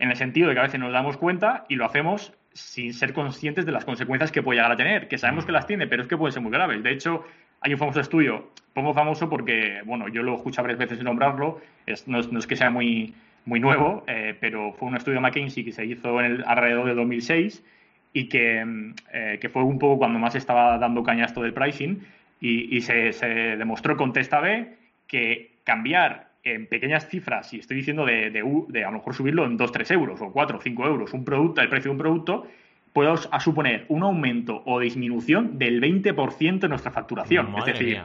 en 0.02 0.10
el 0.10 0.18
sentido 0.18 0.50
de 0.50 0.56
que 0.56 0.60
a 0.60 0.64
veces 0.64 0.80
nos 0.80 0.92
damos 0.92 1.16
cuenta 1.18 1.66
y 1.70 1.76
lo 1.76 1.86
hacemos 1.86 2.34
sin 2.54 2.94
ser 2.94 3.14
conscientes 3.14 3.66
de 3.66 3.72
las 3.72 3.86
consecuencias 3.86 4.32
que 4.32 4.44
puede 4.44 4.58
llegar 4.58 4.72
a 4.72 4.76
tener, 4.76 5.08
que 5.08 5.18
sabemos 5.18 5.46
que 5.46 5.54
las 5.54 5.68
tiene, 5.68 5.88
pero 5.88 6.02
es 6.02 6.08
que 6.08 6.18
pueden 6.18 6.34
ser 6.34 6.42
muy 6.42 6.52
graves. 6.52 6.84
De 6.84 6.92
hecho, 6.92 7.24
hay 7.62 7.74
un 7.74 7.80
famoso 7.80 8.02
estudio, 8.02 8.50
pongo 8.74 8.94
famoso 8.94 9.30
porque, 9.30 9.82
bueno, 9.86 10.08
yo 10.10 10.24
lo 10.24 10.34
he 10.34 10.36
escuchado 10.36 10.64
varias 10.64 10.80
veces 10.80 11.04
nombrarlo, 11.04 11.62
no, 12.08 12.20
es, 12.20 12.48
que 12.48 12.56
sea 12.56 12.70
muy, 12.70 13.14
muy 13.46 13.60
nuevo, 13.60 14.04
eh, 14.08 14.36
pero 14.40 14.74
fue 14.74 14.90
un 14.90 14.98
estudio 14.98 15.16
de 15.16 15.22
McKinsey 15.22 15.64
que 15.64 15.72
se 15.72 15.86
hizo 15.86 16.20
en 16.20 16.26
el, 16.26 16.44
alrededor 16.46 16.88
de 16.88 16.96
2006 16.96 17.64
y 18.12 18.28
que, 18.28 18.94
eh, 19.14 19.38
que 19.40 19.50
fue 19.50 19.64
un 19.64 19.80
poco 19.80 20.00
cuando 20.00 20.20
más 20.20 20.36
estaba 20.36 20.78
dando 20.78 21.04
caña 21.04 21.26
esto 21.26 21.42
del 21.42 21.54
pricing, 21.54 22.04
y, 22.42 22.82
se, 22.82 23.14
demostró 23.56 23.96
con 23.96 24.14
testa 24.14 24.40
B 24.40 24.76
que 25.06 25.60
cambiar 25.64 26.31
en 26.44 26.68
pequeñas 26.68 27.08
cifras, 27.08 27.54
y 27.54 27.60
estoy 27.60 27.78
diciendo 27.78 28.06
de, 28.06 28.32
de, 28.32 28.84
a 28.84 28.92
lo 28.92 28.98
mejor 28.98 29.14
subirlo 29.14 29.46
en 29.46 29.58
2, 29.58 29.72
3 29.72 29.92
euros 29.92 30.22
o 30.22 30.32
4 30.32 30.58
o 30.58 30.62
5 30.62 30.88
euros, 30.88 31.14
un 31.14 31.24
producto, 31.24 31.62
el 31.62 31.70
precio 31.70 31.90
de 31.90 31.94
un 31.94 31.98
producto, 32.00 32.48
puede 32.94 33.14
a 33.32 33.40
suponer 33.40 33.86
un 33.90 34.04
aumento 34.04 34.64
o 34.66 34.80
disminución 34.80 35.58
del 35.58 35.82
20% 35.82 36.60
de 36.60 36.68
nuestra 36.68 36.92
facturación. 36.92 37.54
es 37.58 37.66
decir, 37.66 38.02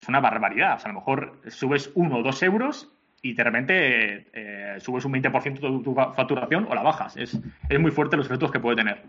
es 0.00 0.08
una 0.08 0.20
barbaridad. 0.20 0.76
O 0.76 0.78
sea, 0.78 0.90
a 0.90 0.94
lo 0.94 1.00
mejor 1.00 1.40
subes 1.48 1.90
1 1.94 2.16
o 2.16 2.22
2 2.22 2.42
euros 2.44 2.90
y 3.22 3.32
de 3.32 3.44
repente 3.44 4.26
eh, 4.32 4.76
subes 4.78 5.04
un 5.04 5.12
20% 5.12 5.60
de 5.60 5.84
tu 5.84 5.94
facturación 5.94 6.66
o 6.68 6.74
la 6.74 6.82
bajas. 6.82 7.16
Es, 7.16 7.40
es, 7.68 7.80
muy 7.80 7.90
fuerte 7.90 8.16
los 8.16 8.26
efectos 8.26 8.50
que 8.50 8.60
puede 8.60 8.76
tener. 8.76 9.02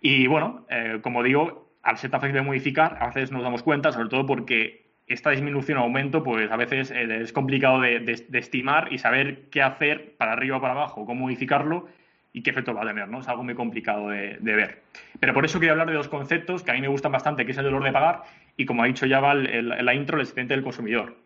Y 0.00 0.26
bueno, 0.26 0.66
eh, 0.68 0.98
como 1.02 1.22
digo, 1.22 1.70
al 1.82 1.98
ser 1.98 2.10
tan 2.10 2.20
fácil 2.20 2.34
de 2.34 2.42
modificar, 2.42 2.98
a 3.00 3.06
veces 3.06 3.32
nos 3.32 3.42
damos 3.42 3.62
cuenta, 3.62 3.92
sobre 3.92 4.08
todo 4.08 4.26
porque 4.26 4.85
esta 5.06 5.30
disminución 5.30 5.78
o 5.78 5.82
aumento, 5.82 6.22
pues 6.22 6.50
a 6.50 6.56
veces 6.56 6.90
eh, 6.90 7.20
es 7.20 7.32
complicado 7.32 7.80
de, 7.80 8.24
estimar 8.32 8.92
y 8.92 8.98
saber 8.98 9.48
qué 9.50 9.62
hacer 9.62 10.16
para 10.16 10.32
arriba 10.32 10.56
o 10.56 10.60
para 10.60 10.74
abajo, 10.74 11.06
cómo 11.06 11.22
modificarlo 11.22 11.88
y 12.32 12.42
qué 12.42 12.50
efecto 12.50 12.74
va 12.74 12.82
a 12.82 12.86
tener, 12.86 13.08
¿no? 13.08 13.20
Es 13.20 13.28
algo 13.28 13.44
muy 13.44 13.54
complicado 13.54 14.10
de, 14.10 14.38
ver. 14.40 14.82
Pero 15.20 15.32
por 15.32 15.44
eso 15.44 15.58
quería 15.58 15.72
hablar 15.72 15.88
de 15.88 15.94
dos 15.94 16.08
conceptos 16.08 16.62
que 16.62 16.72
a 16.72 16.74
mí 16.74 16.80
me 16.80 16.88
gustan 16.88 17.12
bastante, 17.12 17.46
que 17.46 17.52
es 17.52 17.58
el 17.58 17.64
dolor 17.64 17.84
de 17.84 17.92
pagar 17.92 18.24
y, 18.56 18.66
como 18.66 18.82
ha 18.82 18.86
dicho 18.86 19.06
ya 19.06 19.20
Val 19.20 19.46
en 19.46 19.84
la 19.84 19.94
intro, 19.94 20.16
el 20.16 20.22
excedente 20.22 20.54
del 20.54 20.64
consumidor. 20.64 21.16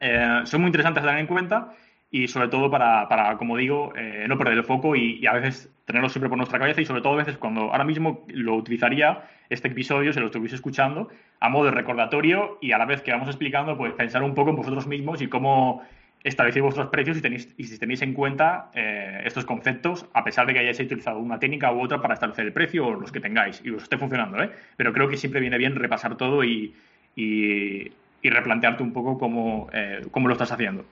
Eh, 0.00 0.40
son 0.44 0.60
muy 0.62 0.68
interesantes 0.68 1.02
de 1.02 1.08
tener 1.08 1.20
en 1.20 1.26
cuenta 1.26 1.72
y 2.10 2.28
sobre 2.28 2.48
todo 2.48 2.70
para, 2.70 3.08
para 3.08 3.36
como 3.36 3.56
digo, 3.56 3.92
eh, 3.96 4.24
no 4.28 4.38
perder 4.38 4.58
el 4.58 4.64
foco 4.64 4.96
y, 4.96 5.26
a 5.26 5.34
veces 5.34 5.70
tenerlo 5.84 6.08
siempre 6.08 6.28
por 6.28 6.38
nuestra 6.38 6.58
cabeza 6.58 6.80
y 6.80 6.84
sobre 6.84 7.02
todo 7.02 7.14
a 7.14 7.16
veces 7.16 7.38
cuando 7.38 7.72
ahora 7.72 7.84
mismo 7.84 8.24
lo 8.28 8.54
utilizaría 8.54 9.24
este 9.50 9.68
episodio, 9.68 10.12
si 10.12 10.20
lo 10.20 10.26
estuviese 10.26 10.56
escuchando, 10.56 11.08
a 11.40 11.48
modo 11.48 11.66
de 11.66 11.70
recordatorio 11.72 12.58
y 12.60 12.72
a 12.72 12.78
la 12.78 12.84
vez 12.84 13.02
que 13.02 13.12
vamos 13.12 13.28
explicando, 13.28 13.76
pues 13.76 13.92
pensar 13.94 14.22
un 14.22 14.34
poco 14.34 14.50
en 14.50 14.56
vosotros 14.56 14.86
mismos 14.86 15.20
y 15.22 15.28
cómo 15.28 15.82
establecéis 16.24 16.62
vuestros 16.62 16.88
precios 16.88 17.16
y, 17.16 17.20
tenéis, 17.20 17.48
y 17.56 17.64
si 17.64 17.78
tenéis 17.78 18.02
en 18.02 18.12
cuenta 18.12 18.70
eh, 18.74 19.22
estos 19.24 19.44
conceptos, 19.44 20.06
a 20.12 20.24
pesar 20.24 20.46
de 20.46 20.52
que 20.52 20.58
hayáis 20.60 20.80
utilizado 20.80 21.18
una 21.18 21.38
técnica 21.38 21.72
u 21.72 21.80
otra 21.80 22.00
para 22.02 22.14
establecer 22.14 22.46
el 22.46 22.52
precio 22.52 22.86
o 22.86 22.94
los 22.94 23.12
que 23.12 23.20
tengáis 23.20 23.62
y 23.64 23.70
os 23.70 23.82
esté 23.82 23.98
funcionando, 23.98 24.42
¿eh? 24.42 24.50
Pero 24.76 24.92
creo 24.92 25.08
que 25.08 25.16
siempre 25.16 25.40
viene 25.40 25.58
bien 25.58 25.74
repasar 25.74 26.16
todo 26.16 26.42
y, 26.42 26.74
y, 27.14 27.90
replantearte 28.22 28.82
un 28.82 28.92
poco 28.92 29.16
cómo, 29.16 29.70
eh, 29.72 30.02
cómo 30.10 30.28
lo 30.28 30.34
estás 30.34 30.52
haciendo. 30.52 30.84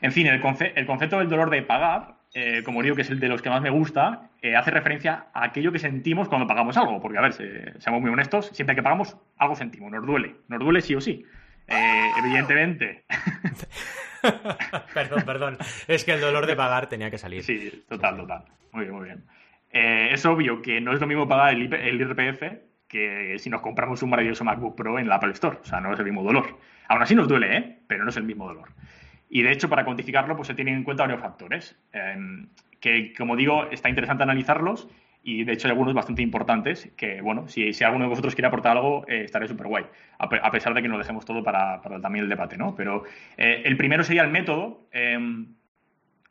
En 0.00 0.12
fin, 0.12 0.26
el, 0.26 0.40
concepto 0.40 1.18
del 1.18 1.28
dolor 1.28 1.50
de 1.50 1.62
pagar, 1.62 2.14
eh, 2.32 2.62
como 2.64 2.82
digo 2.82 2.96
que 2.96 3.02
es 3.02 3.10
el 3.10 3.20
de 3.20 3.28
los 3.28 3.42
que 3.42 3.50
más 3.50 3.60
me 3.60 3.70
gusta, 3.70 4.30
eh, 4.40 4.56
hace 4.56 4.70
referencia 4.70 5.26
a 5.34 5.44
aquello 5.44 5.72
que 5.72 5.78
sentimos 5.78 6.28
cuando 6.28 6.46
pagamos 6.46 6.76
algo. 6.76 7.00
Porque, 7.00 7.18
a 7.18 7.22
ver, 7.22 7.34
seamos 7.78 8.00
muy 8.00 8.10
honestos, 8.10 8.50
siempre 8.52 8.74
que 8.74 8.82
pagamos, 8.82 9.16
algo 9.36 9.56
sentimos, 9.56 9.90
nos 9.92 10.06
duele. 10.06 10.36
Nos 10.48 10.60
duele 10.60 10.80
sí 10.80 10.94
o 10.94 11.00
sí. 11.00 11.24
Eh, 11.66 12.10
evidentemente. 12.18 13.04
perdón, 14.94 15.22
perdón. 15.24 15.58
Es 15.86 16.04
que 16.04 16.12
el 16.12 16.20
dolor 16.20 16.46
de 16.46 16.56
pagar 16.56 16.88
tenía 16.88 17.10
que 17.10 17.18
salir. 17.18 17.42
Sí, 17.42 17.84
total, 17.88 18.16
total. 18.16 18.44
Muy 18.72 18.84
bien, 18.84 18.96
muy 18.96 19.04
bien. 19.04 19.24
es 19.70 20.24
obvio 20.24 20.62
que 20.62 20.80
no 20.80 20.94
es 20.94 21.00
lo 21.00 21.06
mismo 21.06 21.28
pagar 21.28 21.52
el, 21.52 21.72
el 21.72 22.00
IRPF 22.00 22.42
que 22.88 23.36
si 23.38 23.48
nos 23.48 23.60
compramos 23.60 24.02
un 24.02 24.10
maravilloso 24.10 24.44
MacBook 24.44 24.76
Pro 24.76 24.98
en 24.98 25.08
la 25.08 25.16
Apple 25.16 25.32
Store. 25.32 25.58
O 25.62 25.64
sea, 25.64 25.80
no 25.80 25.92
es 25.92 25.98
el 25.98 26.04
mismo 26.04 26.24
dolor. 26.24 26.58
Aún 26.88 27.02
así 27.02 27.14
nos 27.14 27.28
duele, 27.28 27.56
¿eh? 27.56 27.78
Pero 27.86 28.02
no 28.02 28.10
es 28.10 28.16
el 28.16 28.24
mismo 28.24 28.48
dolor. 28.48 28.70
Y 29.30 29.42
de 29.42 29.52
hecho, 29.52 29.68
para 29.68 29.84
cuantificarlo, 29.84 30.34
pues 30.34 30.48
se 30.48 30.54
tienen 30.54 30.74
en 30.74 30.82
cuenta 30.82 31.04
varios 31.04 31.20
factores, 31.20 31.78
em, 31.92 32.48
que 32.80 33.12
como 33.16 33.36
digo, 33.36 33.70
está 33.70 33.88
interesante 33.88 34.24
analizarlos 34.24 34.88
y 35.22 35.44
de 35.44 35.52
hecho 35.52 35.68
hay 35.68 35.72
algunos 35.72 35.94
bastante 35.94 36.22
importantes 36.22 36.92
que, 36.96 37.20
bueno, 37.20 37.46
si, 37.46 37.72
si 37.72 37.84
alguno 37.84 38.06
de 38.06 38.08
vosotros 38.08 38.34
quiere 38.34 38.48
aportar 38.48 38.76
algo, 38.76 39.06
eh, 39.06 39.22
estaré 39.24 39.46
súper 39.46 39.68
guay, 39.68 39.84
a, 40.18 40.50
pesar 40.50 40.74
de 40.74 40.82
que 40.82 40.88
nos 40.88 40.98
dejemos 40.98 41.24
todo 41.24 41.44
para, 41.44 41.80
para 41.80 42.00
también 42.00 42.24
el 42.24 42.28
debate, 42.28 42.56
¿no? 42.56 42.74
Pero 42.74 43.04
eh, 43.36 43.62
el 43.64 43.76
primero 43.76 44.02
sería 44.02 44.22
el 44.22 44.30
método. 44.30 44.88
Em, 44.90 45.54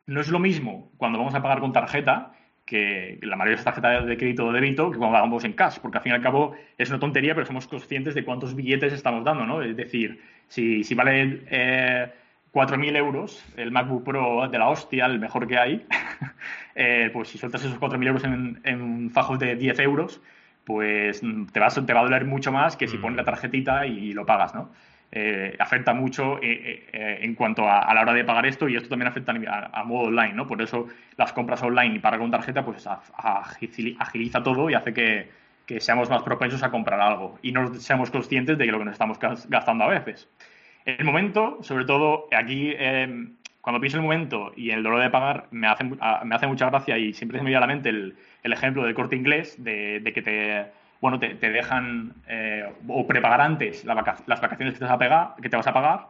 no 0.07 0.19
es 0.19 0.27
lo 0.29 0.39
mismo 0.39 0.91
cuando 0.97 1.19
vamos 1.19 1.35
a 1.35 1.41
pagar 1.41 1.59
con 1.59 1.71
tarjeta, 1.71 2.33
que 2.65 3.17
la 3.21 3.35
mayoría 3.35 3.57
de 3.57 3.63
tarjetas 3.63 4.05
de 4.05 4.17
crédito 4.17 4.45
o 4.45 4.51
débito, 4.51 4.91
que 4.91 4.97
cuando 4.97 5.15
pagamos 5.15 5.43
en 5.45 5.53
cash, 5.53 5.79
porque 5.81 5.99
al 5.99 6.03
fin 6.03 6.11
y 6.11 6.15
al 6.15 6.21
cabo 6.21 6.53
es 6.77 6.89
una 6.89 6.99
tontería, 6.99 7.33
pero 7.33 7.45
somos 7.45 7.67
conscientes 7.67 8.13
de 8.13 8.25
cuántos 8.25 8.55
billetes 8.55 8.91
estamos 8.91 9.23
dando, 9.23 9.45
¿no? 9.45 9.61
Es 9.61 9.75
decir, 9.77 10.19
si, 10.47 10.83
si 10.83 10.95
vale... 10.95 11.43
Eh, 11.49 12.11
4.000 12.53 12.95
euros, 12.95 13.45
el 13.57 13.71
MacBook 13.71 14.03
Pro 14.03 14.47
de 14.47 14.57
la 14.57 14.69
hostia, 14.69 15.05
el 15.05 15.19
mejor 15.19 15.47
que 15.47 15.57
hay, 15.57 15.85
eh, 16.75 17.09
pues 17.13 17.29
si 17.29 17.37
sueltas 17.37 17.63
esos 17.63 17.79
4.000 17.79 18.07
euros 18.07 18.23
en, 18.23 19.09
fajos 19.11 19.39
de 19.39 19.55
10 19.55 19.79
euros, 19.79 20.21
pues 20.63 21.21
te 21.51 21.59
va, 21.59 21.69
te 21.69 21.93
va 21.93 21.99
a 21.99 22.03
doler 22.03 22.25
mucho 22.25 22.51
más 22.51 22.75
que 22.75 22.87
si 22.87 22.97
mm. 22.97 23.01
pones 23.01 23.17
la 23.17 23.23
tarjetita 23.23 23.85
y 23.85 24.13
lo 24.13 24.25
pagas, 24.25 24.53
¿no? 24.53 24.71
Eh, 25.11 25.55
afecta 25.57 25.91
mucho 25.91 26.37
eh, 26.39 26.85
en 26.93 27.33
cuanto 27.33 27.67
a, 27.67 27.91
la 27.95 28.01
hora 28.01 28.13
de 28.13 28.23
pagar 28.23 28.45
esto 28.45 28.69
y 28.69 28.75
esto 28.75 28.89
también 28.89 29.07
afecta 29.07 29.33
a, 29.73 29.83
modo 29.83 30.07
online, 30.07 30.33
¿no? 30.33 30.45
Por 30.45 30.61
eso 30.61 30.87
las 31.17 31.33
compras 31.33 31.63
online 31.63 31.95
y 31.95 31.99
pagar 31.99 32.19
con 32.19 32.29
tarjeta 32.29 32.63
pues 32.63 32.87
agiliza 33.17 34.43
todo 34.43 34.69
y 34.69 34.75
hace 34.75 34.93
que, 34.93 35.31
que 35.65 35.79
seamos 35.79 36.09
más 36.09 36.23
propensos 36.23 36.63
a 36.63 36.71
comprar 36.71 36.99
algo 36.99 37.37
y 37.43 37.51
no 37.51 37.73
seamos 37.75 38.09
conscientes 38.09 38.57
de 38.57 38.65
lo 38.65 38.79
que 38.79 38.85
nos 38.85 38.93
estamos 38.93 39.19
gastando 39.19 39.83
a 39.83 39.87
veces. 39.87 40.27
El 40.97 41.05
momento, 41.05 41.57
sobre 41.61 41.85
todo 41.85 42.27
aquí, 42.31 42.73
em, 42.77 43.35
cuando 43.61 43.79
pienso 43.79 43.97
en 43.97 44.03
el 44.03 44.09
momento 44.09 44.51
y 44.55 44.71
el 44.71 44.83
dolor 44.83 45.01
de 45.01 45.09
pagar, 45.09 45.47
me 45.51 45.67
hace, 45.67 45.83
me 45.83 46.35
hace 46.35 46.47
mucha 46.47 46.69
gracia 46.69 46.97
y 46.97 47.13
siempre 47.13 47.37
se 47.37 47.43
me 47.43 47.49
viene 47.49 47.57
a 47.57 47.67
la 47.67 47.67
mente 47.67 47.89
el, 47.89 48.15
ejemplo 48.43 48.83
del 48.83 48.93
corte 48.93 49.15
inglés, 49.15 49.61
de, 49.63 50.01
que 50.13 50.21
te, 50.21 50.65
bueno, 51.01 51.19
te, 51.19 51.35
dejan 51.35 52.13
eh, 52.27 52.67
o 52.87 53.05
prepagar 53.05 53.41
antes 53.41 53.85
las 53.85 53.95
vacaciones 53.95 54.73
que 54.73 54.79
te 54.79 54.85
vas 54.85 54.93
a 54.93 54.97
pegar, 54.97 55.35
que 55.41 55.49
te 55.49 55.55
vas 55.55 55.67
a 55.67 55.73
pagar, 55.73 56.07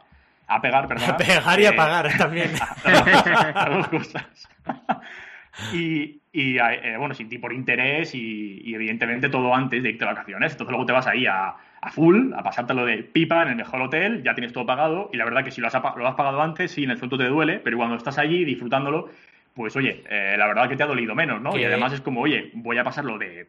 a 0.50 0.62
pegar, 0.62 0.88
perdón. 0.88 1.10
A 1.14 1.18
pegar 1.18 1.60
y 1.60 1.66
a 1.66 1.70
eh, 1.70 1.74
pagar 1.74 2.18
también. 2.18 2.52
las 2.84 3.70
dos 3.70 3.88
cosas. 3.88 4.50
y, 5.74 6.20
eh, 6.34 6.96
bueno, 6.98 7.14
sin 7.14 7.30
ti 7.30 7.38
por 7.38 7.54
interés 7.54 8.16
y, 8.16 8.74
evidentemente 8.74 9.30
todo 9.30 9.54
antes 9.54 9.82
de 9.84 9.90
irte 9.90 10.06
de 10.06 10.12
vacaciones. 10.12 10.52
Entonces 10.52 10.72
luego 10.72 10.86
te 10.86 10.94
vas 10.94 11.08
ahí 11.08 11.26
a, 11.28 11.56
a 11.82 11.92
full, 11.92 12.34
a 12.34 12.44
pasártelo 12.44 12.86
de 12.86 13.04
pipa 13.04 13.44
en 13.44 13.50
el 13.50 13.56
mejor 13.56 13.82
hotel, 13.82 14.24
ya 14.24 14.36
tienes 14.36 14.54
todo 14.54 14.66
pagado 14.66 15.10
y 15.14 15.18
la 15.18 15.26
verdad 15.26 15.44
que 15.44 15.52
si 15.52 15.62
lo 15.62 15.68
has, 15.68 15.74
lo 15.74 16.08
has 16.08 16.16
pagado 16.16 16.42
antes, 16.42 16.72
sí, 16.72 16.84
en 16.84 16.92
el 16.92 16.98
fondo 16.98 17.18
te 17.18 17.26
duele, 17.26 17.60
pero 17.60 17.78
cuando 17.78 17.96
estás 17.96 18.18
allí 18.18 18.44
disfrutándolo, 18.44 19.10
pues 19.54 19.76
oye, 19.76 20.04
eh, 20.10 20.36
la 20.38 20.48
verdad 20.48 20.68
que 20.68 20.76
te 20.76 20.84
ha 20.84 20.88
dolido 20.88 21.16
menos, 21.16 21.42
¿no? 21.42 21.58
Y 21.58 21.64
además 21.64 21.94
es 21.94 22.02
como, 22.02 22.22
oye, 22.22 22.52
voy 22.54 22.78
a 22.78 22.84
pasarlo 22.84 23.18
de 23.18 23.48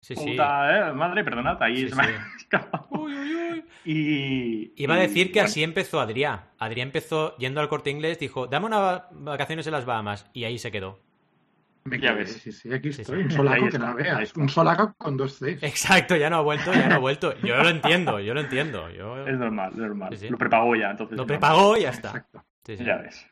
sí, 0.00 0.14
puta, 0.14 0.90
Eh, 0.90 0.92
madre, 0.92 1.24
perdonad, 1.24 1.62
ahí 1.62 1.88
se 1.88 1.94
me 1.94 2.02
uy, 2.90 3.12
uy, 3.12 3.34
uy. 3.34 3.64
Y, 3.84 4.72
Iba 4.76 4.94
a 4.94 4.98
decir 4.98 5.32
que 5.32 5.40
así 5.40 5.62
empezó 5.62 6.00
Adrián. 6.00 6.42
Adrián 6.58 6.88
empezó 6.88 7.36
yendo 7.38 7.60
al 7.60 7.68
corte 7.68 7.90
inglés, 7.90 8.18
dijo, 8.18 8.46
dame 8.46 8.66
unas 8.66 9.02
vacaciones 9.10 9.66
en 9.66 9.72
las 9.72 9.84
Bahamas 9.84 10.30
y 10.32 10.44
ahí 10.44 10.58
se 10.58 10.70
quedó. 10.70 11.00
Me 11.84 11.98
ya 11.98 12.12
ves. 12.12 12.32
Sí, 12.32 12.52
sí, 12.52 12.72
aquí 12.72 12.90
estoy. 12.90 13.22
Un 13.22 13.30
solaco 13.30 13.68
que 13.68 13.78
no 13.78 13.94
veas. 13.94 14.36
Un 14.36 14.48
solaco 14.48 14.94
con 14.96 15.16
dos 15.16 15.38
Cs. 15.38 15.62
Exacto, 15.62 16.16
ya 16.16 16.30
no 16.30 16.36
ha 16.36 16.40
vuelto, 16.42 16.72
ya 16.72 16.88
no 16.88 16.94
ha 16.96 16.98
vuelto. 16.98 17.34
Yo 17.42 17.56
lo 17.56 17.68
entiendo, 17.68 18.20
yo 18.20 18.34
lo 18.34 18.40
entiendo. 18.40 18.90
Yo... 18.90 19.26
Es 19.26 19.36
normal, 19.36 19.72
es 19.72 19.78
normal. 19.78 20.16
Lo 20.30 20.38
prepagó 20.38 20.76
ya, 20.76 20.90
entonces. 20.90 21.16
Lo 21.16 21.26
prepagó 21.26 21.76
y 21.76 21.82
ya 21.82 21.90
está. 21.90 22.08
Exacto. 22.08 22.44
Ya 22.64 22.98
ves. 22.98 23.26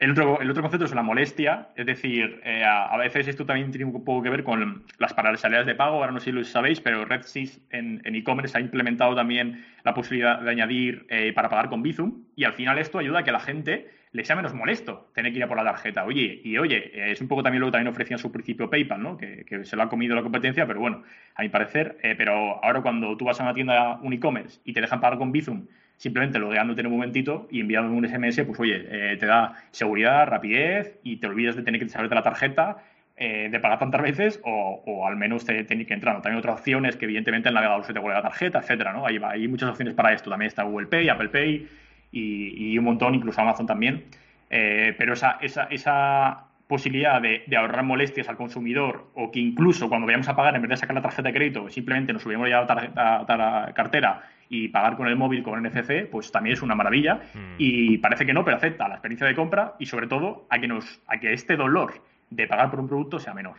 el 0.00 0.10
otro, 0.10 0.40
el 0.40 0.50
otro 0.50 0.62
concepto 0.62 0.86
es 0.86 0.94
la 0.94 1.04
molestia, 1.04 1.68
es 1.76 1.86
decir, 1.86 2.40
eh, 2.44 2.64
a, 2.64 2.96
veces 2.96 3.28
esto 3.28 3.46
también 3.46 3.70
tiene 3.70 3.84
un 3.84 4.04
poco 4.04 4.22
que 4.22 4.30
ver 4.30 4.42
con 4.42 4.84
las 4.98 5.14
paralelidades 5.14 5.66
de 5.66 5.76
pago, 5.76 5.96
ahora 5.96 6.10
no 6.10 6.18
sé 6.18 6.26
si 6.26 6.32
lo 6.32 6.42
sabéis, 6.42 6.80
pero 6.80 7.04
RedSys 7.04 7.60
en 7.70 8.00
e-commerce 8.04 8.58
ha 8.58 8.60
implementado 8.60 9.14
también 9.14 9.64
la 9.84 9.94
posibilidad 9.94 10.40
de 10.40 10.50
añadir 10.50 11.06
eh, 11.08 11.32
para 11.32 11.48
pagar 11.48 11.68
con 11.68 11.82
Bizum 11.82 12.24
y 12.34 12.44
al 12.44 12.54
final 12.54 12.78
esto 12.78 12.98
ayuda 12.98 13.20
a 13.20 13.24
que 13.24 13.32
la 13.32 13.40
gente 13.40 13.88
le 14.12 14.24
sea 14.24 14.36
menos 14.36 14.54
molesto 14.54 15.10
tener 15.14 15.32
que 15.32 15.38
ir 15.38 15.44
a 15.44 15.48
por 15.48 15.56
la 15.56 15.64
tarjeta. 15.64 16.04
Oye, 16.04 16.40
y 16.44 16.58
oye, 16.58 16.90
eh, 16.94 17.12
es 17.12 17.20
un 17.20 17.28
poco 17.28 17.42
también 17.42 17.60
lo 17.60 17.68
que 17.68 17.72
también 17.72 17.88
ofrecían 17.88 18.18
su 18.18 18.30
principio 18.30 18.68
PayPal, 18.68 19.02
¿no? 19.02 19.16
Que, 19.16 19.64
se 19.64 19.76
lo 19.76 19.82
ha 19.82 19.88
comido 19.88 20.14
la 20.14 20.22
competencia, 20.22 20.66
pero 20.66 20.80
bueno, 20.80 21.02
a 21.34 21.42
mi 21.42 21.48
parecer, 21.48 21.96
pero 22.16 22.62
ahora 22.64 22.82
cuando 22.82 23.16
tú 23.16 23.24
vas 23.24 23.40
a 23.40 23.44
una 23.44 23.54
tienda, 23.54 23.98
un 24.02 24.12
e-commerce 24.12 24.60
y 24.64 24.72
te 24.72 24.80
dejan 24.80 25.00
pagar 25.00 25.18
con 25.18 25.32
Bizum 25.32 25.66
simplemente 26.02 26.40
logueándote 26.40 26.80
en 26.80 26.88
un 26.88 26.94
momentito 26.94 27.46
y 27.48 27.60
enviando 27.60 27.92
un 27.92 28.04
SMS, 28.04 28.42
pues 28.44 28.58
oye, 28.58 28.84
eh, 28.90 29.16
te 29.18 29.26
da 29.26 29.54
seguridad, 29.70 30.26
rapidez 30.26 30.98
y 31.04 31.18
te 31.18 31.28
olvidas 31.28 31.54
de 31.54 31.62
tener 31.62 31.80
que 31.80 31.88
saberte 31.88 32.16
la 32.16 32.24
tarjeta, 32.24 32.78
eh, 33.16 33.48
de 33.48 33.60
pagar 33.60 33.78
tantas 33.78 34.02
veces 34.02 34.40
o, 34.42 35.06
al 35.06 35.14
menos 35.14 35.44
te 35.44 35.62
tiene 35.62 35.86
que 35.86 35.94
entrar. 35.94 36.20
También 36.20 36.38
otras 36.38 36.58
opciones 36.58 36.96
que 36.96 37.04
evidentemente 37.04 37.50
el 37.50 37.54
navegador 37.54 37.84
se 37.84 37.92
te 37.92 38.00
vuelve 38.00 38.16
la 38.16 38.22
tarjeta, 38.22 38.58
etcétera, 38.58 38.92
¿no? 38.92 39.06
Hay, 39.06 39.20
hay 39.22 39.46
muchas 39.46 39.70
opciones 39.70 39.94
para 39.94 40.12
esto. 40.12 40.28
También 40.28 40.48
está 40.48 40.64
Google 40.64 40.88
Pay, 40.88 41.08
Apple 41.08 41.28
Pay 41.28 41.68
y, 42.12 42.76
un 42.78 42.84
montón, 42.84 43.14
incluso 43.14 43.40
Amazon 43.40 43.66
también. 43.66 44.04
Eh, 44.50 44.94
pero 44.98 45.14
esa, 45.14 45.38
esa, 45.40 45.64
esa 45.64 46.44
posibilidad 46.72 47.20
de, 47.20 47.44
ahorrar 47.56 47.84
molestias 47.84 48.28
al 48.28 48.36
consumidor 48.36 49.10
o 49.14 49.30
que 49.30 49.40
incluso 49.40 49.88
cuando 49.88 50.06
vayamos 50.06 50.28
a 50.28 50.36
pagar, 50.36 50.56
en 50.56 50.62
vez 50.62 50.70
de 50.70 50.76
sacar 50.76 50.94
la 50.94 51.02
tarjeta 51.02 51.28
de 51.28 51.34
crédito, 51.34 51.68
simplemente 51.68 52.14
nos 52.14 52.22
subimos 52.22 52.48
ya 52.48 52.60
a 52.60 53.36
la 53.36 53.72
cartera 53.74 54.22
y 54.48 54.68
pagar 54.68 54.96
con 54.96 55.06
el 55.08 55.16
móvil 55.16 55.42
con 55.42 55.62
NFC, 55.62 56.06
pues 56.10 56.32
también 56.32 56.54
es 56.54 56.62
una 56.62 56.74
maravilla. 56.74 57.20
Mm. 57.34 57.54
Y 57.58 57.98
parece 57.98 58.24
que 58.26 58.32
no, 58.32 58.44
pero 58.44 58.56
acepta 58.56 58.88
la 58.88 58.94
experiencia 58.94 59.26
de 59.26 59.34
compra 59.34 59.74
y 59.78 59.86
sobre 59.86 60.06
todo 60.06 60.46
a 60.50 60.58
que, 60.58 60.68
nos, 60.68 61.00
a 61.06 61.18
que 61.18 61.32
este 61.32 61.56
dolor 61.56 62.02
de 62.30 62.46
pagar 62.46 62.70
por 62.70 62.80
un 62.80 62.88
producto 62.88 63.18
sea 63.18 63.34
menor. 63.34 63.56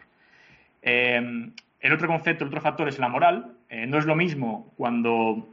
Em, 0.81 1.51
el 1.81 1.93
otro 1.93 2.07
concepto, 2.07 2.43
el 2.43 2.49
otro 2.49 2.61
factor 2.61 2.87
es 2.87 2.99
la 2.99 3.09
moral. 3.09 3.53
Eh, 3.69 3.85
no 3.85 3.97
es 3.97 4.05
lo 4.05 4.15
mismo 4.15 4.71
cuando 4.75 5.47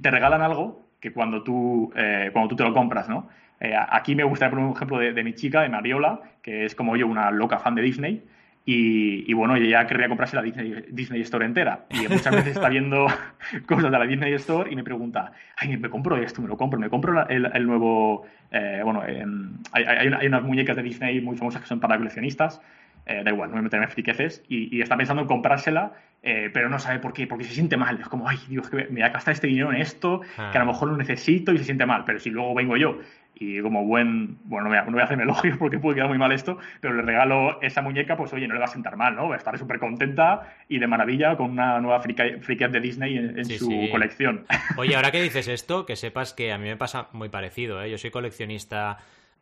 te 0.00 0.10
regalan 0.10 0.42
algo 0.42 0.85
que 1.00 1.12
cuando 1.12 1.42
tú, 1.42 1.92
eh, 1.96 2.30
cuando 2.32 2.48
tú 2.48 2.56
te 2.56 2.64
lo 2.64 2.72
compras, 2.72 3.08
¿no? 3.08 3.28
Eh, 3.60 3.74
aquí 3.74 4.14
me 4.14 4.24
gustaría 4.24 4.50
poner 4.50 4.66
un 4.66 4.74
ejemplo 4.74 4.98
de, 4.98 5.12
de, 5.12 5.24
mi 5.24 5.34
chica, 5.34 5.62
de 5.62 5.68
Mariola, 5.68 6.20
que 6.42 6.64
es 6.64 6.74
como 6.74 6.96
yo, 6.96 7.06
una 7.06 7.30
loca 7.30 7.58
fan 7.58 7.74
de 7.74 7.82
Disney. 7.82 8.22
Y, 8.68 9.32
bueno, 9.32 9.54
ella 9.54 9.86
querría 9.86 10.08
comprarse 10.08 10.34
la 10.34 10.42
Disney, 10.42 11.20
Store 11.20 11.46
entera. 11.46 11.86
Y 11.88 12.08
muchas 12.12 12.34
veces 12.34 12.56
está 12.56 12.68
viendo 12.68 13.06
cosas 13.66 13.92
de 13.92 13.98
la 13.98 14.04
Disney 14.04 14.32
Store 14.32 14.68
y 14.68 14.74
me 14.74 14.82
pregunta, 14.82 15.30
ay, 15.56 15.76
me 15.76 15.88
compro 15.88 16.16
esto, 16.16 16.42
me 16.42 16.48
lo 16.48 16.56
compro, 16.56 16.80
me 16.80 16.90
compro 16.90 17.28
el, 17.28 17.64
nuevo... 17.64 18.26
Eh, 18.50 18.80
bueno, 18.82 19.06
em, 19.06 19.52
hay, 19.70 20.26
unas 20.26 20.42
muñecas 20.42 20.74
de 20.74 20.82
Disney 20.82 21.20
muy 21.20 21.36
famosas 21.36 21.62
que 21.62 21.68
son 21.68 21.78
para 21.78 21.96
coleccionistas. 21.96 22.60
Eh, 23.06 23.22
da 23.24 23.30
igual, 23.30 23.50
no 23.50 23.56
me 23.56 23.62
meteré 23.62 23.84
en 23.84 23.88
friqueces. 23.88 24.42
Y, 24.48 24.80
está 24.80 24.96
pensando 24.96 25.22
en 25.22 25.28
comprársela, 25.28 25.92
eh, 26.22 26.50
pero 26.52 26.68
no 26.68 26.78
sabe 26.78 26.98
por 26.98 27.12
qué, 27.12 27.26
porque 27.26 27.44
se 27.44 27.54
siente 27.54 27.76
mal. 27.76 28.00
Es 28.00 28.08
como, 28.08 28.28
ay, 28.28 28.38
Dios, 28.48 28.68
que 28.68 28.76
me 28.76 28.84
voy 28.84 29.02
a 29.02 29.10
gastar 29.10 29.32
este 29.32 29.46
dinero 29.46 29.72
en 29.72 29.80
esto, 29.80 30.20
que 30.20 30.58
a 30.58 30.64
lo 30.64 30.70
ah. 30.70 30.72
mejor 30.72 30.88
lo 30.88 30.96
necesito 30.96 31.52
y 31.52 31.58
se 31.58 31.64
siente 31.64 31.86
mal. 31.86 32.04
Pero 32.04 32.18
si 32.18 32.30
luego 32.30 32.54
vengo 32.54 32.76
yo 32.76 32.98
y 33.38 33.60
como 33.60 33.84
buen, 33.84 34.38
bueno, 34.44 34.64
no 34.64 34.90
voy, 34.90 35.00
a, 35.00 35.04
hacerme 35.04 35.24
elogio 35.24 35.56
porque 35.58 35.78
puede 35.78 35.96
quedar 35.96 36.08
muy 36.08 36.18
mal 36.18 36.32
esto, 36.32 36.58
pero 36.80 36.94
le 36.94 37.02
regalo 37.02 37.60
esa 37.60 37.82
muñeca, 37.82 38.16
pues 38.16 38.32
oye, 38.32 38.48
no 38.48 38.54
le 38.54 38.60
va 38.60 38.66
a 38.66 38.68
sentar 38.68 38.96
mal, 38.96 39.14
¿no? 39.14 39.28
Va 39.28 39.34
a 39.34 39.38
estar 39.38 39.56
súper 39.58 39.78
contenta 39.78 40.54
y 40.68 40.78
de 40.78 40.86
maravilla 40.86 41.36
con 41.36 41.50
una 41.50 41.78
nueva 41.80 42.00
Freakat 42.00 42.72
de 42.72 42.80
Disney 42.80 43.16
en, 43.16 43.44
su 43.44 43.88
colección. 43.90 44.46
Oye, 44.78 44.96
ahora 44.96 45.10
que 45.10 45.20
dices 45.20 45.48
esto, 45.48 45.86
que 45.86 45.96
sepas 45.96 46.32
que 46.32 46.52
a 46.52 46.58
mí 46.58 46.64
me 46.64 46.76
pasa 46.76 47.08
muy 47.12 47.28
parecido, 47.28 47.82
¿eh? 47.82 47.90
Yo 47.90 47.98
soy 47.98 48.10
coleccionista 48.10 48.98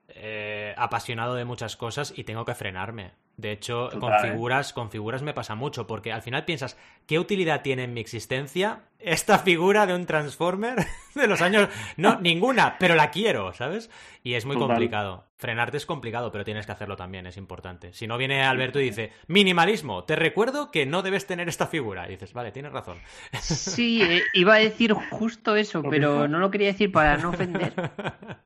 eh, 0.08 0.74
apasionado 0.76 1.34
de 1.34 1.44
muchas 1.44 1.76
cosas 1.76 2.12
y 2.16 2.24
tengo 2.24 2.44
que 2.44 2.54
frenarme. 2.54 3.12
De 3.36 3.50
hecho, 3.50 3.90
con 3.98 4.12
¿eh? 4.12 4.16
figuras, 4.22 4.72
con 4.72 4.90
figuras 4.90 5.22
me 5.22 5.34
pasa 5.34 5.56
mucho, 5.56 5.86
porque 5.86 6.12
al 6.12 6.22
final 6.22 6.44
piensas, 6.44 6.76
¿qué 7.06 7.18
utilidad 7.18 7.62
tiene 7.62 7.84
en 7.84 7.92
mi 7.92 8.00
existencia 8.00 8.82
esta 9.00 9.38
figura 9.38 9.86
de 9.86 9.94
un 9.94 10.06
Transformer 10.06 10.86
de 11.14 11.26
los 11.26 11.42
años? 11.42 11.68
No, 11.96 12.18
ninguna, 12.20 12.76
pero 12.78 12.94
la 12.94 13.10
quiero, 13.10 13.52
¿sabes? 13.52 13.90
Y 14.22 14.34
es 14.34 14.46
muy 14.46 14.56
complicado. 14.56 15.24
Frenarte 15.36 15.76
es 15.76 15.84
complicado, 15.84 16.30
pero 16.30 16.44
tienes 16.44 16.64
que 16.64 16.72
hacerlo 16.72 16.96
también, 16.96 17.26
es 17.26 17.36
importante. 17.36 17.92
Si 17.92 18.06
no 18.06 18.16
viene 18.16 18.44
Alberto 18.44 18.80
y 18.80 18.84
dice, 18.84 19.12
minimalismo, 19.26 20.04
te 20.04 20.14
recuerdo 20.14 20.70
que 20.70 20.86
no 20.86 21.02
debes 21.02 21.26
tener 21.26 21.48
esta 21.48 21.66
figura. 21.66 22.06
Y 22.06 22.12
dices, 22.12 22.32
vale, 22.32 22.52
tienes 22.52 22.72
razón. 22.72 22.98
Sí, 23.40 24.00
eh, 24.00 24.22
iba 24.32 24.54
a 24.54 24.58
decir 24.58 24.92
justo 24.92 25.56
eso, 25.56 25.82
pero 25.82 26.28
no 26.28 26.38
lo 26.38 26.50
quería 26.50 26.68
decir 26.68 26.92
para 26.92 27.16
no 27.16 27.30
ofender. 27.30 27.74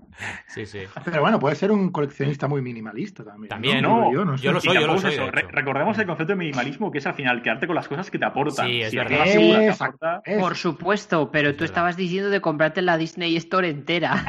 Sí, 0.49 0.67
sí. 0.67 0.81
Pero 1.05 1.21
bueno, 1.21 1.39
puede 1.39 1.55
ser 1.55 1.71
un 1.71 1.91
coleccionista 1.91 2.49
muy 2.49 2.61
minimalista 2.61 3.25
también. 3.25 3.49
También, 3.49 3.83
¿no? 3.83 4.13
Yo, 4.13 4.25
lo 4.25 4.61
soy, 4.61 4.77
yo 4.81 4.87
lo 4.87 4.99
soy. 4.99 5.17
recordemos 5.51 5.99
el 5.99 6.07
concepto 6.07 6.33
de 6.33 6.37
minimalismo, 6.37 6.91
que 6.91 6.99
es 6.99 7.07
al 7.07 7.15
final 7.15 7.43
quedarte 7.43 7.67
con 7.67 7.77
las 7.77 7.89
cosas 7.89 8.11
que 8.11 8.19
te 8.19 8.25
aportan. 8.25 8.67
Sí, 8.67 8.83
es 8.83 8.95
verdad. 8.95 10.23
Por 10.39 10.57
supuesto, 10.57 11.31
pero 11.31 11.55
tú 11.55 11.65
estabas 11.65 11.97
diciendo 11.97 12.31
de 12.31 12.41
comprarte 12.41 12.83
la 12.83 12.97
Disney 12.97 13.37
Store 13.37 13.69
entera. 13.69 14.25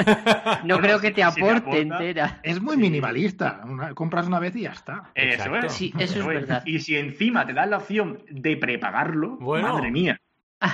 no 0.64 0.78
creo 0.78 1.00
que 1.00 1.10
te 1.10 1.22
aporte 1.22 1.80
entera. 1.80 2.40
Es 2.42 2.60
muy 2.60 2.76
minimalista. 2.76 3.60
compras 3.94 4.26
una 4.26 4.38
vez 4.38 4.56
y 4.56 4.62
ya 4.62 4.72
está. 4.72 5.10
Eso 5.14 5.56
es. 5.56 5.72
Sí, 5.72 5.92
eso 5.98 6.20
es 6.20 6.26
verdad. 6.26 6.62
Y 6.66 6.80
si 6.80 6.96
encima 6.96 7.46
te 7.46 7.52
dan 7.52 7.70
la 7.70 7.78
opción 7.78 8.22
de 8.30 8.56
prepagarlo, 8.56 9.36
madre 9.38 9.90
mía. 9.90 10.20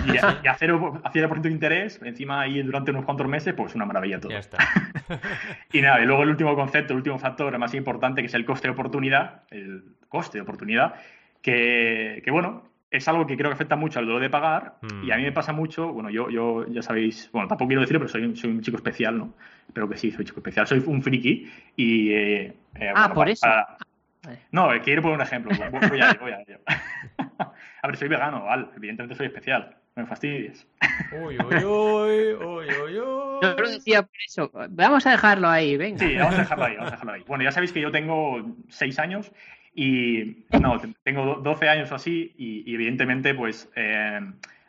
Y, 0.07 0.17
a, 0.19 0.41
a, 0.53 0.57
cero, 0.57 1.03
de 1.41 1.51
interés, 1.51 2.01
encima 2.03 2.43
ahí 2.43 2.63
durante 2.63 2.93
unos 2.93 3.05
cuantos 3.05 3.27
meses, 3.27 3.55
pues 3.55 3.75
una 3.75 3.87
maravilla 3.87 4.21
todo. 4.21 4.31
Ya 4.31 4.39
está. 4.39 4.59
y 5.73 5.81
nada, 5.81 6.01
y 6.01 6.07
luego 6.07 6.23
el 6.23 6.31
último 6.31 6.55
concepto, 6.55 6.93
el 6.93 6.99
último 6.99 7.19
factor 7.19 7.57
más 7.59 7.75
importante, 7.75 8.21
que 8.21 8.29
es 8.29 8.35
el 8.35 8.45
coste 8.45 8.69
de 8.69 8.73
oportunidad, 8.73 9.43
el 9.51 9.97
coste 10.09 10.39
de 10.39 10.43
oportunidad, 10.43 10.95
que, 11.43 12.23
que 12.25 12.31
bueno, 12.31 12.71
es 12.91 13.07
algo 13.07 13.27
que 13.27 13.37
creo 13.37 13.51
que 13.51 13.55
afecta 13.55 13.77
mucho 13.77 14.01
al 14.01 14.07
dolor 14.07 14.21
de 14.21 14.31
pagar 14.31 14.75
y 15.05 15.11
a 15.13 15.17
mí 15.17 15.23
me 15.23 15.33
pasa 15.33 15.53
mucho, 15.53 15.93
bueno, 15.93 16.11
yo, 16.11 16.29
yo 16.29 16.67
ya 16.67 16.83
sabéis, 16.83 17.31
bueno, 17.33 17.47
tampoco 17.47 17.69
quiero 17.69 17.83
decirlo, 17.83 18.01
pero 18.01 18.11
soy, 18.11 18.37
soy 18.37 18.51
un 18.51 18.61
chico 18.63 18.77
especial, 18.77 19.17
¿no? 19.17 19.35
Pero 19.73 19.89
que 19.89 19.97
sí, 19.97 20.11
soy 20.11 20.25
chico 20.25 20.41
especial, 20.41 20.67
soy 20.67 20.83
un 20.85 21.01
friki 21.01 21.49
y... 21.77 22.11
Eh, 22.11 22.57
eh, 22.75 22.93
ah, 22.95 23.13
por 23.15 23.29
eso. 23.29 23.47
No, 24.51 24.69
quiero 24.83 25.03
poner 25.03 25.17
un 25.19 25.23
ejemplo, 25.23 25.53
voy 25.57 26.01
a 26.01 26.15
voy 26.15 26.33
a 26.33 26.45
a 27.83 27.87
ver, 27.87 27.97
soy 27.97 28.09
vegano, 28.09 28.45
Val, 28.45 28.71
evidentemente 28.77 29.17
soy 29.17 29.27
especial, 29.27 29.77
no 29.97 30.03
me 30.03 30.09
fastidies. 30.09 30.67
Uy, 31.13 31.37
uy, 31.39 31.65
uy, 31.65 32.35
uy, 32.35 32.67
uy, 32.67 32.99
uy. 32.99 33.39
Yo 33.43 33.57
lo 33.57 33.71
decía 33.71 34.03
por 34.03 34.17
eso, 34.27 34.51
vamos 34.71 35.07
a 35.07 35.13
dejarlo 35.13 35.49
ahí, 35.49 35.77
venga. 35.77 35.99
Sí, 35.99 36.15
vamos 36.17 36.35
a 36.35 36.39
dejarlo 36.39 36.65
ahí, 36.65 36.75
vamos 36.75 36.89
a 36.89 36.97
dejarlo 36.97 37.13
ahí. 37.13 37.23
Bueno, 37.27 37.45
ya 37.45 37.53
sabéis 37.53 37.73
que 37.73 37.81
yo 37.81 37.91
tengo 37.91 38.57
seis 38.69 38.99
años 38.99 39.33
y 39.75 40.45
no, 40.61 40.81
tengo 41.05 41.37
12 41.37 41.69
años 41.69 41.91
o 41.93 41.95
así 41.95 42.35
y, 42.37 42.75
evidentemente, 42.75 43.35
pues 43.35 43.71
eh, 43.77 44.21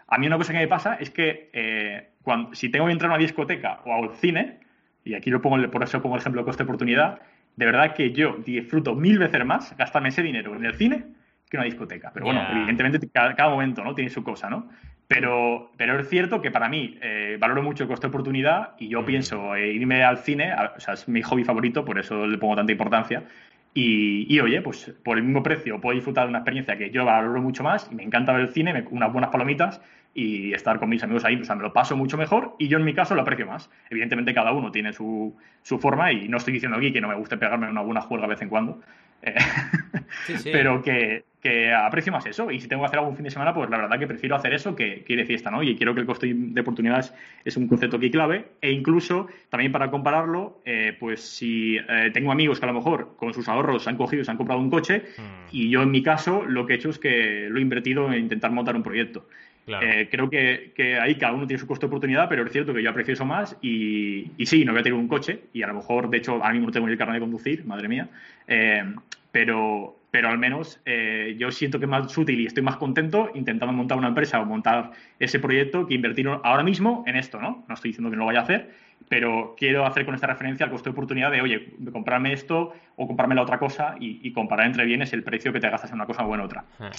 a 0.07 0.17
mí 0.17 0.27
una 0.27 0.37
cosa 0.37 0.53
que 0.53 0.59
me 0.59 0.67
pasa 0.67 0.95
es 0.95 1.09
que 1.09 1.49
eh, 1.51 2.11
cuando, 2.21 2.55
si 2.55 2.69
tengo 2.69 2.85
que 2.85 2.93
entrar 2.93 3.11
a 3.11 3.15
una 3.15 3.21
discoteca 3.21 3.81
o 3.85 3.93
al 3.93 4.15
cine, 4.15 4.59
y 5.03 5.15
aquí 5.15 5.29
lo 5.29 5.41
pongo, 5.41 5.69
por 5.69 5.83
eso 5.83 6.01
pongo 6.01 6.15
el 6.15 6.21
ejemplo 6.21 6.41
de 6.41 6.45
coste-oportunidad, 6.45 7.19
de 7.57 7.65
verdad 7.65 7.93
que 7.93 8.11
yo 8.11 8.37
disfruto 8.45 8.95
mil 8.95 9.19
veces 9.19 9.43
más 9.45 9.75
gastarme 9.75 10.09
ese 10.09 10.21
dinero 10.21 10.55
en 10.55 10.65
el 10.65 10.75
cine 10.75 11.05
que 11.51 11.57
una 11.57 11.65
discoteca. 11.65 12.11
Pero 12.13 12.25
bueno, 12.25 12.41
evidentemente 12.49 13.09
cada, 13.09 13.49
momento 13.49 13.83
¿no? 13.83 13.93
tiene 13.93 14.09
su 14.09 14.23
cosa, 14.23 14.49
¿no? 14.49 14.69
Pero, 15.07 15.73
pero 15.75 15.99
es 15.99 16.07
cierto 16.07 16.41
que 16.41 16.49
para 16.49 16.69
mí 16.69 16.97
eh, 17.01 17.35
valoro 17.37 17.61
mucho 17.61 17.83
el 17.83 17.89
coste-oportunidad 17.89 18.69
y 18.79 18.87
yo 18.87 19.05
pienso 19.05 19.57
irme 19.57 20.05
al 20.05 20.19
cine, 20.19 20.53
o 20.53 20.79
sea, 20.79 20.93
es 20.93 21.09
mi 21.09 21.21
hobby 21.21 21.43
favorito, 21.43 21.83
por 21.83 21.99
eso 21.99 22.25
le 22.25 22.37
pongo 22.37 22.55
tanta 22.55 22.71
importancia, 22.71 23.25
y, 23.73 24.37
oye, 24.39 24.61
pues 24.61 24.93
por 25.03 25.17
el 25.17 25.23
mismo 25.23 25.43
precio 25.43 25.79
puedo 25.79 25.95
disfrutar 25.95 26.25
de 26.25 26.29
una 26.29 26.39
experiencia 26.39 26.77
que 26.77 26.89
yo 26.91 27.05
valoro 27.05 27.41
mucho 27.41 27.63
más 27.63 27.89
y 27.91 27.95
me 27.95 28.03
encanta 28.03 28.33
ver 28.33 28.41
el 28.41 28.49
cine, 28.49 28.85
unas 28.89 29.11
buenas 29.13 29.31
palomitas 29.31 29.81
y 30.13 30.53
estar 30.53 30.79
con 30.79 30.89
mis 30.89 31.03
amigos 31.03 31.23
ahí, 31.23 31.35
o 31.35 31.45
sea, 31.45 31.55
me 31.55 31.63
lo 31.63 31.71
paso 31.71 31.95
mucho 31.95 32.17
mejor 32.17 32.55
y 32.59 32.67
yo 32.67 32.77
en 32.77 32.83
mi 32.83 32.93
caso 32.93 33.15
lo 33.15 33.21
aprecio 33.21 33.45
más. 33.45 33.69
Evidentemente 33.89 34.33
cada 34.33 34.51
uno 34.51 34.71
tiene 34.71 34.93
su, 34.93 35.35
su 35.61 35.79
forma 35.79 36.11
y 36.11 36.27
no 36.27 36.37
estoy 36.37 36.53
diciendo 36.53 36.77
aquí 36.77 36.91
que 36.91 37.01
no 37.01 37.07
me 37.07 37.15
guste 37.15 37.37
pegarme 37.37 37.69
una 37.69 37.81
buena 37.81 38.01
juega 38.01 38.23
de 38.23 38.29
vez 38.29 38.41
en 38.41 38.49
cuando, 38.49 38.81
eh, 39.21 39.35
pero 40.43 40.81
que, 40.81 41.23
que, 41.41 41.71
aprecio 41.73 42.11
más 42.11 42.25
eso. 42.25 42.51
Y 42.51 42.59
si 42.59 42.67
tengo 42.67 42.81
que 42.83 42.87
hacer 42.87 42.99
algún 42.99 43.15
fin 43.15 43.23
de 43.23 43.31
semana, 43.31 43.53
pues 43.53 43.69
la 43.69 43.77
verdad 43.77 43.99
que 43.99 44.07
prefiero 44.07 44.35
hacer 44.35 44.53
eso 44.53 44.75
que, 44.75 45.03
que 45.03 45.13
ir 45.13 45.19
de 45.19 45.25
fiesta, 45.25 45.51
¿no? 45.51 45.63
Y 45.63 45.75
quiero 45.75 45.93
que 45.93 46.01
el 46.01 46.05
coste 46.05 46.33
de 46.33 46.61
oportunidades 46.61 47.13
es 47.45 47.55
un 47.55 47.67
concepto 47.67 47.99
que 47.99 48.11
clave. 48.11 48.47
E 48.61 48.71
incluso, 48.71 49.27
también 49.49 49.71
para 49.71 49.91
compararlo, 49.91 50.61
eh, 50.65 50.95
pues 50.99 51.21
si 51.21 51.77
eh, 51.77 52.11
tengo 52.13 52.31
amigos 52.31 52.59
que 52.59 52.65
a 52.65 52.71
lo 52.71 52.73
mejor 52.73 53.15
con 53.17 53.33
sus 53.33 53.47
ahorros 53.47 53.87
han 53.87 53.97
cogido, 53.97 54.23
se 54.23 54.31
han 54.31 54.37
comprado 54.37 54.59
un 54.59 54.69
coche, 54.69 55.03
mm. 55.17 55.21
y 55.51 55.69
yo 55.69 55.83
en 55.83 55.91
mi 55.91 56.03
caso 56.03 56.43
lo 56.45 56.65
que 56.65 56.73
he 56.73 56.75
hecho 56.75 56.89
es 56.89 56.99
que 56.99 57.47
lo 57.49 57.59
he 57.59 57.61
invertido 57.61 58.11
en 58.11 58.19
intentar 58.19 58.51
montar 58.51 58.75
un 58.75 58.83
proyecto. 58.83 59.27
Creo 60.09 60.29
que, 60.29 60.73
que, 60.75 60.99
ahí 60.99 61.15
cada 61.15 61.33
uno 61.33 61.47
tiene 61.47 61.59
su 61.59 61.67
coste 61.67 61.85
de 61.85 61.87
oportunidad, 61.87 62.27
pero 62.29 62.45
es 62.45 62.51
cierto 62.51 62.73
que 62.73 62.83
yo 62.83 62.89
aprecio 62.89 63.13
eso 63.13 63.25
más 63.25 63.57
y, 63.61 64.31
y, 64.37 64.45
sí, 64.45 64.65
no 64.65 64.71
voy 64.71 64.81
a 64.81 64.83
tener 64.83 64.97
un 64.97 65.07
coche 65.07 65.41
y 65.53 65.63
a 65.63 65.67
lo 65.67 65.75
mejor, 65.75 66.09
de 66.09 66.17
hecho, 66.17 66.33
ahora 66.33 66.51
mismo 66.51 66.67
no 66.67 66.71
tengo 66.71 66.87
ni 66.87 66.93
el 66.93 66.97
carnet 66.97 67.15
de 67.15 67.21
conducir, 67.21 67.65
madre 67.65 67.87
mía, 67.87 68.09
pero, 69.31 69.97
pero 70.11 70.29
al 70.29 70.37
menos 70.37 70.79
eh, 70.85 71.35
yo 71.39 71.51
siento 71.51 71.79
que 71.79 71.85
es 71.85 71.89
más 71.89 72.17
útil 72.17 72.39
y 72.39 72.45
estoy 72.45 72.63
más 72.63 72.75
contento 72.75 73.31
intentando 73.33 73.73
montar 73.73 73.97
una 73.97 74.09
empresa 74.09 74.41
o 74.41 74.45
montar 74.45 74.91
ese 75.19 75.39
proyecto 75.39 75.87
que 75.87 75.93
invertir 75.93 76.27
ahora 76.27 76.63
mismo 76.63 77.03
en 77.07 77.15
esto, 77.15 77.39
¿no? 77.39 77.63
No 77.67 77.73
estoy 77.73 77.89
diciendo 77.91 78.09
que 78.09 78.17
no 78.17 78.23
lo 78.23 78.27
vaya 78.27 78.41
a 78.41 78.43
hacer, 78.43 78.71
pero 79.07 79.55
quiero 79.57 79.85
hacer 79.85 80.05
con 80.05 80.15
esta 80.15 80.27
referencia 80.27 80.65
al 80.65 80.71
coste 80.71 80.89
de 80.89 80.91
oportunidad 80.91 81.31
de, 81.31 81.41
oye, 81.41 81.73
comprarme 81.91 82.33
esto 82.33 82.73
o 82.97 83.07
comprarme 83.07 83.35
la 83.35 83.43
otra 83.43 83.57
cosa 83.57 83.95
y, 83.99 84.31
comparar 84.33 84.67
entre 84.67 84.85
bienes 84.85 85.13
el 85.13 85.23
precio 85.23 85.53
que 85.53 85.59
te 85.59 85.69
gastas 85.69 85.91
en 85.91 85.95
una 85.95 86.05
cosa 86.05 86.25
o 86.25 86.35
en 86.35 86.41
otra. 86.41 86.65
Ah. 86.79 86.91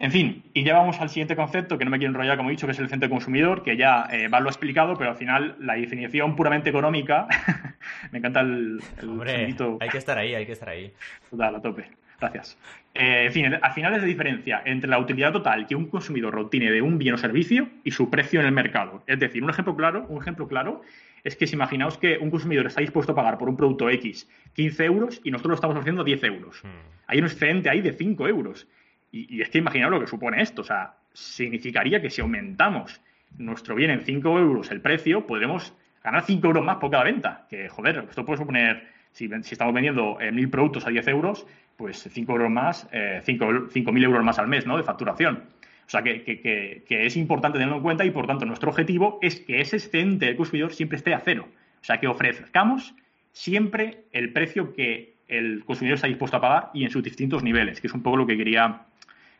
En 0.00 0.10
fin, 0.10 0.42
y 0.54 0.64
ya 0.64 0.72
vamos 0.72 0.98
al 1.00 1.10
siguiente 1.10 1.36
concepto, 1.36 1.76
que 1.76 1.84
no 1.84 1.90
me 1.90 1.98
quiero 1.98 2.10
enrollar, 2.10 2.38
como 2.38 2.48
he 2.48 2.52
dicho, 2.52 2.66
que 2.66 2.72
es 2.72 2.78
el 2.78 2.88
centro 2.88 3.10
consumidor, 3.10 3.62
que 3.62 3.76
ya 3.76 4.08
eh, 4.10 4.28
Val 4.28 4.42
lo 4.42 4.48
ha 4.48 4.50
explicado, 4.50 4.96
pero 4.96 5.10
al 5.10 5.16
final 5.16 5.56
la 5.60 5.74
definición 5.74 6.36
puramente 6.36 6.70
económica, 6.70 7.28
me 8.10 8.18
encanta 8.18 8.40
el... 8.40 8.80
Hombre, 9.02 9.54
hay 9.78 9.88
que 9.90 9.98
estar 9.98 10.16
ahí, 10.16 10.34
hay 10.34 10.46
que 10.46 10.52
estar 10.52 10.70
ahí. 10.70 10.90
Total, 11.28 11.54
a 11.54 11.60
tope. 11.60 11.90
Gracias. 12.18 12.58
Eh, 12.94 13.26
en 13.26 13.32
fin, 13.32 13.54
al 13.60 13.72
final 13.72 13.94
es 13.94 14.00
la 14.00 14.06
diferencia 14.06 14.62
entre 14.64 14.88
la 14.88 14.98
utilidad 14.98 15.32
total 15.32 15.66
que 15.66 15.74
un 15.74 15.86
consumidor 15.86 16.36
obtiene 16.38 16.70
de 16.70 16.80
un 16.80 16.96
bien 16.96 17.14
o 17.14 17.18
servicio 17.18 17.68
y 17.84 17.90
su 17.90 18.08
precio 18.08 18.40
en 18.40 18.46
el 18.46 18.52
mercado. 18.52 19.04
Es 19.06 19.18
decir, 19.18 19.44
un 19.44 19.50
ejemplo 19.50 19.76
claro, 19.76 20.06
un 20.08 20.20
ejemplo 20.20 20.48
claro 20.48 20.82
es 21.24 21.36
que 21.36 21.46
si 21.46 21.54
imaginaos 21.54 21.98
que 21.98 22.18
un 22.18 22.30
consumidor 22.30 22.66
está 22.66 22.80
dispuesto 22.80 23.12
a 23.12 23.14
pagar 23.14 23.36
por 23.36 23.48
un 23.48 23.56
producto 23.56 23.90
X 23.90 24.28
15 24.54 24.84
euros 24.84 25.20
y 25.24 25.30
nosotros 25.30 25.50
lo 25.50 25.54
estamos 25.56 25.76
ofreciendo 25.76 26.04
10 26.04 26.24
euros. 26.24 26.62
Hmm. 26.64 26.68
Hay 27.06 27.18
un 27.18 27.24
excedente 27.24 27.68
ahí 27.68 27.80
de 27.80 27.92
5 27.92 28.28
euros. 28.28 28.66
Y, 29.12 29.40
es 29.40 29.50
que 29.50 29.58
imaginaos 29.58 29.92
lo 29.92 30.00
que 30.00 30.06
supone 30.06 30.42
esto. 30.42 30.62
O 30.62 30.64
sea, 30.64 30.94
significaría 31.12 32.00
que 32.00 32.10
si 32.10 32.20
aumentamos 32.20 33.00
nuestro 33.38 33.74
bien 33.74 33.90
en 33.90 34.02
5 34.02 34.38
euros 34.38 34.70
el 34.70 34.80
precio, 34.80 35.26
podemos 35.26 35.74
ganar 36.02 36.24
5 36.24 36.46
euros 36.46 36.64
más 36.64 36.76
por 36.76 36.90
cada 36.90 37.04
venta. 37.04 37.46
Que, 37.48 37.68
joder, 37.68 38.06
esto 38.08 38.24
puede 38.24 38.38
suponer, 38.38 38.88
si, 39.12 39.30
estamos 39.50 39.74
vendiendo 39.74 40.20
eh, 40.20 40.32
mil 40.32 40.48
productos 40.48 40.86
a 40.86 40.90
10 40.90 41.08
euros, 41.08 41.46
pues 41.76 42.08
5 42.10 42.32
euros 42.32 42.50
más, 42.50 42.88
eh, 42.92 43.22
5.000 43.24 44.04
euros 44.04 44.24
más 44.24 44.38
al 44.38 44.48
mes, 44.48 44.66
¿no? 44.66 44.76
De 44.76 44.82
facturación. 44.82 45.44
O 45.86 45.90
sea, 45.90 46.02
que, 46.02 46.22
que, 46.22 46.84
que, 46.86 47.06
es 47.06 47.16
importante 47.16 47.58
tenerlo 47.58 47.78
en 47.78 47.82
cuenta 47.82 48.04
y, 48.04 48.10
por 48.10 48.26
tanto, 48.26 48.46
nuestro 48.46 48.70
objetivo 48.70 49.18
es 49.22 49.40
que 49.40 49.60
ese 49.60 49.76
excedente 49.76 50.26
del 50.26 50.36
consumidor 50.36 50.72
siempre 50.72 50.96
esté 50.96 51.14
a 51.14 51.18
cero. 51.18 51.48
O 51.80 51.84
sea, 51.84 51.98
que 51.98 52.06
ofrezcamos 52.06 52.94
siempre 53.32 54.04
el 54.12 54.32
precio 54.32 54.72
que 54.72 55.16
el 55.26 55.64
consumidor 55.64 55.96
está 55.96 56.08
dispuesto 56.08 56.36
a 56.36 56.40
pagar 56.40 56.70
y 56.74 56.84
en 56.84 56.90
sus 56.90 57.02
distintos 57.02 57.42
niveles, 57.42 57.80
que 57.80 57.86
es 57.86 57.94
un 57.94 58.02
poco 58.02 58.16
lo 58.16 58.26
que 58.26 58.36
quería 58.36 58.86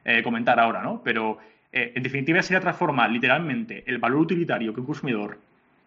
eh, 0.04 0.22
comentar 0.22 0.58
ahora, 0.58 0.82
¿no? 0.82 1.02
Pero 1.04 1.38
eh, 1.72 1.92
en 1.94 2.02
definitiva 2.02 2.40
sería 2.42 2.60
transformar 2.60 3.10
literalmente 3.10 3.84
el 3.86 3.98
valor 3.98 4.20
utilitario 4.20 4.72
que 4.72 4.80
un 4.80 4.86
consumidor 4.86 5.38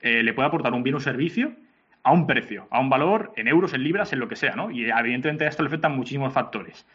eh, 0.01 0.21
le 0.21 0.33
puede 0.33 0.47
aportar 0.47 0.71
un 0.73 0.83
bien 0.83 0.95
o 0.95 0.99
servicio 0.99 1.51
a 2.03 2.11
un 2.11 2.27
precio, 2.27 2.67
a 2.69 2.79
un 2.79 2.89
valor 2.89 3.33
en 3.37 3.47
euros, 3.47 3.73
en 3.73 3.83
libras, 3.83 4.13
en 4.13 4.19
lo 4.19 4.27
que 4.27 4.35
sea, 4.35 4.55
¿no? 4.55 4.69
Y 4.69 4.89
evidentemente 4.89 5.45
a 5.45 5.47
esto 5.47 5.63
le 5.63 5.67
afectan 5.67 5.95
muchísimos 5.95 6.31
factores. 6.31 6.85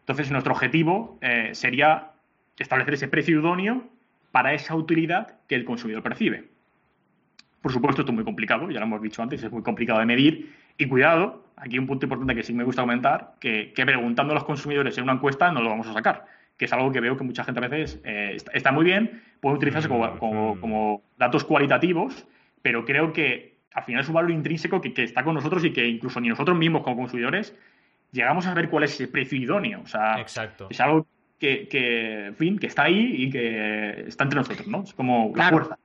Entonces, 0.00 0.30
nuestro 0.30 0.52
objetivo 0.52 1.18
sería 1.52 2.10
establecer 2.58 2.94
ese 2.94 3.08
precio 3.08 3.38
idóneo 3.38 3.84
para 4.32 4.54
esa 4.54 4.74
utilidad 4.74 5.36
que 5.46 5.54
el 5.54 5.64
consumidor 5.64 6.02
percibe. 6.02 6.48
Por 7.62 7.72
supuesto, 7.72 8.02
esto 8.02 8.10
es 8.10 8.16
muy 8.16 8.24
complicado, 8.24 8.68
ya 8.70 8.80
lo 8.80 8.86
hemos 8.86 9.00
dicho 9.00 9.22
antes, 9.22 9.42
es 9.42 9.52
muy 9.52 9.62
complicado 9.62 10.00
de 10.00 10.06
medir. 10.06 10.52
Y 10.76 10.86
cuidado, 10.86 11.44
aquí 11.56 11.78
un 11.78 11.86
punto 11.86 12.06
importante 12.06 12.34
que 12.34 12.42
sí 12.42 12.52
me 12.52 12.64
gusta 12.64 12.82
comentar, 12.82 13.34
que 13.38 13.72
preguntando 13.76 14.32
a 14.32 14.34
los 14.34 14.44
consumidores 14.44 14.98
en 14.98 15.04
una 15.04 15.12
encuesta 15.12 15.52
no 15.52 15.62
lo 15.62 15.68
vamos 15.68 15.86
a 15.86 15.92
sacar 15.92 16.24
que 16.58 16.64
es 16.64 16.72
algo 16.72 16.90
que 16.92 17.00
veo 17.00 17.16
que 17.16 17.24
mucha 17.24 17.44
gente 17.44 17.64
a 17.64 17.68
veces 17.68 18.00
eh, 18.04 18.36
está, 18.52 18.72
muy 18.72 18.84
bien, 18.84 19.22
puede 19.40 19.56
utilizarse 19.56 19.88
como, 19.88 21.02
datos 21.16 21.44
cualitativos, 21.44 22.26
pero 22.60 22.84
creo 22.84 23.12
que 23.12 23.60
al 23.72 23.84
final 23.84 24.02
es 24.02 24.08
un 24.08 24.14
valor 24.14 24.32
intrínseco 24.32 24.80
que, 24.80 24.92
está 24.96 25.22
con 25.22 25.34
nosotros 25.34 25.64
y 25.64 25.72
que 25.72 25.86
incluso 25.86 26.20
ni 26.20 26.28
nosotros 26.28 26.58
mismos 26.58 26.82
como 26.82 26.96
consumidores 26.96 27.54
llegamos 28.10 28.46
a 28.46 28.54
ver 28.54 28.68
cuál 28.68 28.84
es 28.84 28.94
ese 28.94 29.06
precio 29.06 29.38
idóneo. 29.38 29.82
O 29.82 29.86
sea, 29.86 30.20
es 30.20 30.80
algo 30.80 31.06
que, 31.38 32.32
fin, 32.36 32.58
que 32.58 32.66
está 32.66 32.84
ahí 32.84 33.14
y 33.16 33.30
que 33.30 34.04
está 34.08 34.24
entre 34.24 34.40
nosotros, 34.40 34.66
¿no? 34.66 34.82
Es 34.82 34.94
como 34.94 35.32
la 35.36 35.50
fuerza. 35.50 35.78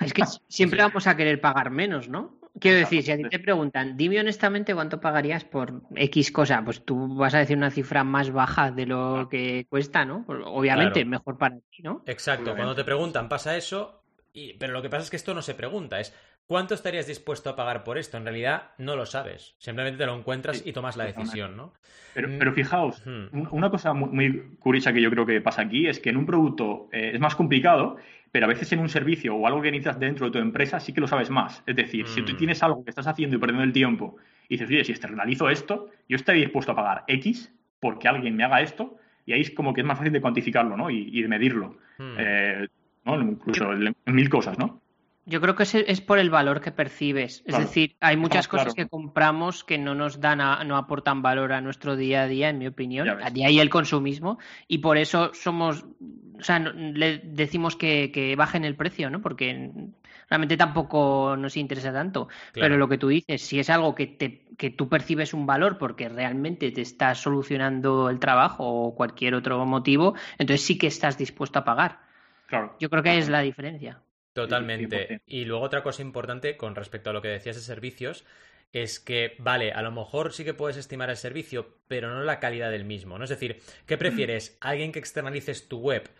Es 0.00 0.14
que 0.14 0.24
siempre 0.48 0.80
vamos 0.80 1.06
a 1.06 1.16
querer 1.16 1.42
pagar 1.42 1.70
menos, 1.70 2.08
¿no? 2.08 2.32
Quiero 2.58 2.78
decir, 2.78 3.02
si 3.02 3.12
a 3.12 3.16
ti 3.16 3.24
te 3.24 3.38
preguntan, 3.38 3.96
dime 3.96 4.18
honestamente 4.20 4.74
cuánto 4.74 5.00
pagarías 5.00 5.44
por 5.44 5.82
X 5.94 6.32
cosa, 6.32 6.62
pues 6.64 6.84
tú 6.84 7.14
vas 7.14 7.34
a 7.34 7.38
decir 7.38 7.56
una 7.56 7.70
cifra 7.70 8.02
más 8.02 8.30
baja 8.30 8.70
de 8.70 8.86
lo 8.86 9.28
que 9.30 9.66
cuesta, 9.68 10.04
¿no? 10.04 10.24
Obviamente, 10.26 11.04
mejor 11.04 11.36
para 11.36 11.56
ti, 11.70 11.82
¿no? 11.82 12.02
Exacto, 12.06 12.54
cuando 12.54 12.74
te 12.74 12.84
preguntan 12.84 13.28
pasa 13.28 13.56
eso, 13.56 14.02
y... 14.32 14.54
pero 14.54 14.72
lo 14.72 14.82
que 14.82 14.88
pasa 14.88 15.04
es 15.04 15.10
que 15.10 15.16
esto 15.16 15.34
no 15.34 15.42
se 15.42 15.54
pregunta, 15.54 16.00
es 16.00 16.14
¿cuánto 16.46 16.74
estarías 16.74 17.06
dispuesto 17.06 17.50
a 17.50 17.56
pagar 17.56 17.84
por 17.84 17.98
esto? 17.98 18.16
En 18.16 18.24
realidad 18.24 18.70
no 18.78 18.96
lo 18.96 19.04
sabes, 19.04 19.54
simplemente 19.58 19.98
te 19.98 20.06
lo 20.06 20.16
encuentras 20.16 20.62
y 20.64 20.72
tomas 20.72 20.96
la 20.96 21.04
decisión, 21.04 21.56
¿no? 21.56 21.74
Pero, 22.14 22.30
pero 22.38 22.52
fijaos, 22.54 23.02
una 23.50 23.68
cosa 23.68 23.92
muy, 23.92 24.56
curiosa 24.58 24.94
que 24.94 25.02
yo 25.02 25.10
creo 25.10 25.26
que 25.26 25.42
pasa 25.42 25.62
aquí 25.62 25.86
es 25.86 26.00
que 26.00 26.08
en 26.08 26.16
un 26.16 26.24
producto 26.24 26.88
eh, 26.90 27.10
es 27.12 27.20
más 27.20 27.34
complicado 27.34 27.98
pero 28.32 28.46
a 28.46 28.48
veces 28.48 28.72
en 28.72 28.80
un 28.80 28.88
servicio 28.88 29.34
o 29.34 29.46
algo 29.46 29.62
que 29.62 29.70
necesitas 29.70 29.98
dentro 29.98 30.26
de 30.26 30.32
tu 30.32 30.38
empresa 30.38 30.80
sí 30.80 30.92
que 30.92 31.00
lo 31.00 31.08
sabes 31.08 31.30
más. 31.30 31.62
Es 31.66 31.76
decir, 31.76 32.06
si 32.08 32.22
tú 32.22 32.32
mm. 32.32 32.36
tienes 32.36 32.62
algo 32.62 32.84
que 32.84 32.90
estás 32.90 33.06
haciendo 33.06 33.36
y 33.36 33.38
perdiendo 33.38 33.64
el 33.64 33.72
tiempo 33.72 34.16
y 34.48 34.54
dices, 34.54 34.68
oye, 34.68 34.84
si 34.84 34.92
externalizo 34.92 35.48
esto, 35.48 35.90
yo 36.08 36.16
estoy 36.16 36.40
dispuesto 36.40 36.72
a 36.72 36.76
pagar 36.76 37.04
X 37.08 37.52
porque 37.80 38.08
alguien 38.08 38.36
me 38.36 38.44
haga 38.44 38.60
esto, 38.60 38.96
y 39.26 39.32
ahí 39.32 39.40
es 39.40 39.50
como 39.50 39.74
que 39.74 39.82
es 39.82 39.86
más 39.86 39.98
fácil 39.98 40.12
de 40.12 40.20
cuantificarlo, 40.20 40.76
¿no? 40.76 40.88
Y, 40.88 41.20
de 41.20 41.28
medirlo. 41.28 41.76
Mm. 41.98 42.14
Eh, 42.18 42.68
¿no? 43.04 43.20
Incluso 43.20 43.72
en 43.72 43.94
mil 44.06 44.28
cosas, 44.28 44.58
¿no? 44.58 44.80
Yo 45.28 45.40
creo 45.40 45.56
que 45.56 45.64
es, 45.64 46.00
por 46.00 46.20
el 46.20 46.30
valor 46.30 46.60
que 46.60 46.70
percibes. 46.70 47.42
Es 47.46 47.58
decir, 47.58 47.96
hay 48.00 48.16
muchas 48.16 48.46
cosas 48.46 48.74
que 48.74 48.86
compramos 48.86 49.64
que 49.64 49.76
no 49.76 49.96
nos 49.96 50.20
dan, 50.20 50.38
no 50.68 50.76
aportan 50.76 51.20
valor 51.20 51.52
a 51.52 51.60
nuestro 51.60 51.96
día 51.96 52.22
a 52.22 52.26
día, 52.28 52.48
en 52.48 52.58
mi 52.58 52.68
opinión. 52.68 53.08
De 53.32 53.44
ahí 53.44 53.58
el 53.58 53.68
consumismo. 53.68 54.38
Y 54.68 54.78
por 54.78 54.96
eso 54.98 55.32
somos, 55.34 55.84
o 56.38 56.42
sea, 56.42 56.60
le 56.60 57.18
decimos 57.18 57.74
que, 57.74 58.12
que 58.12 58.36
bajen 58.36 58.64
el 58.64 58.76
precio, 58.76 59.10
¿no? 59.10 59.20
Porque 59.20 59.72
realmente 60.28 60.56
tampoco 60.56 61.36
nos 61.36 61.56
interesa 61.56 61.92
tanto. 61.92 62.28
Pero 62.52 62.76
lo 62.76 62.88
que 62.88 62.98
tú 62.98 63.08
dices, 63.08 63.42
si 63.42 63.58
es 63.58 63.68
algo 63.68 63.96
que, 63.96 64.06
te, 64.06 64.46
que 64.56 64.70
tú 64.70 64.88
percibes 64.88 65.34
un 65.34 65.44
valor 65.44 65.76
porque 65.76 66.08
realmente 66.08 66.70
te 66.70 66.82
está 66.82 67.16
solucionando 67.16 68.10
el 68.10 68.20
trabajo 68.20 68.64
o 68.64 68.94
cualquier 68.94 69.34
otro 69.34 69.64
motivo, 69.66 70.14
entonces 70.38 70.64
sí 70.64 70.78
que 70.78 70.86
estás 70.86 71.18
dispuesto 71.18 71.58
a 71.58 71.64
pagar. 71.64 71.98
Claro. 72.46 72.76
Yo 72.78 72.88
creo 72.90 73.02
que 73.02 73.18
es 73.18 73.28
la 73.28 73.40
diferencia. 73.40 74.00
Totalmente. 74.36 75.22
Y 75.26 75.46
luego 75.46 75.64
otra 75.64 75.82
cosa 75.82 76.02
importante 76.02 76.58
con 76.58 76.74
respecto 76.74 77.08
a 77.08 77.14
lo 77.14 77.22
que 77.22 77.28
decías 77.28 77.56
de 77.56 77.62
servicios 77.62 78.26
es 78.74 79.00
que, 79.00 79.34
vale, 79.38 79.72
a 79.72 79.80
lo 79.80 79.90
mejor 79.90 80.34
sí 80.34 80.44
que 80.44 80.52
puedes 80.52 80.76
estimar 80.76 81.08
el 81.08 81.16
servicio, 81.16 81.78
pero 81.88 82.12
no 82.12 82.22
la 82.22 82.38
calidad 82.38 82.70
del 82.70 82.84
mismo, 82.84 83.16
¿no? 83.16 83.24
Es 83.24 83.30
decir, 83.30 83.62
¿qué 83.86 83.96
prefieres? 83.98 84.58
¿Alguien 84.60 84.92
que 84.92 84.98
externalices 84.98 85.68
tu 85.68 85.78
web, 85.78 86.10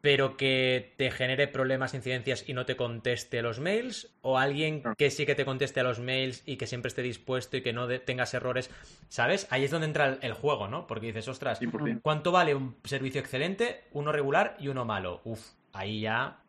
pero 0.00 0.36
que 0.36 0.94
te 0.96 1.12
genere 1.12 1.46
problemas, 1.46 1.94
incidencias 1.94 2.48
y 2.48 2.54
no 2.54 2.66
te 2.66 2.74
conteste 2.74 3.40
los 3.40 3.60
mails? 3.60 4.12
¿O 4.22 4.36
alguien 4.36 4.82
que 4.98 5.10
sí 5.12 5.24
que 5.24 5.36
te 5.36 5.44
conteste 5.44 5.78
a 5.78 5.84
los 5.84 6.00
mails 6.00 6.42
y 6.44 6.56
que 6.56 6.66
siempre 6.66 6.88
esté 6.88 7.02
dispuesto 7.02 7.56
y 7.56 7.62
que 7.62 7.72
no 7.72 7.86
tengas 8.00 8.34
errores? 8.34 8.68
¿Sabes? 9.08 9.46
Ahí 9.50 9.62
es 9.62 9.70
donde 9.70 9.86
entra 9.86 10.18
el, 10.20 10.32
juego, 10.32 10.66
¿no? 10.66 10.88
Porque 10.88 11.06
dices, 11.06 11.28
ostras, 11.28 11.60
¿cuánto 12.02 12.32
vale 12.32 12.56
un 12.56 12.74
servicio 12.82 13.20
excelente, 13.20 13.84
uno 13.92 14.10
regular 14.10 14.56
y 14.58 14.66
uno 14.66 14.84
malo? 14.84 15.20
Uf, 15.22 15.50
ahí 15.72 16.00
ya 16.00 16.43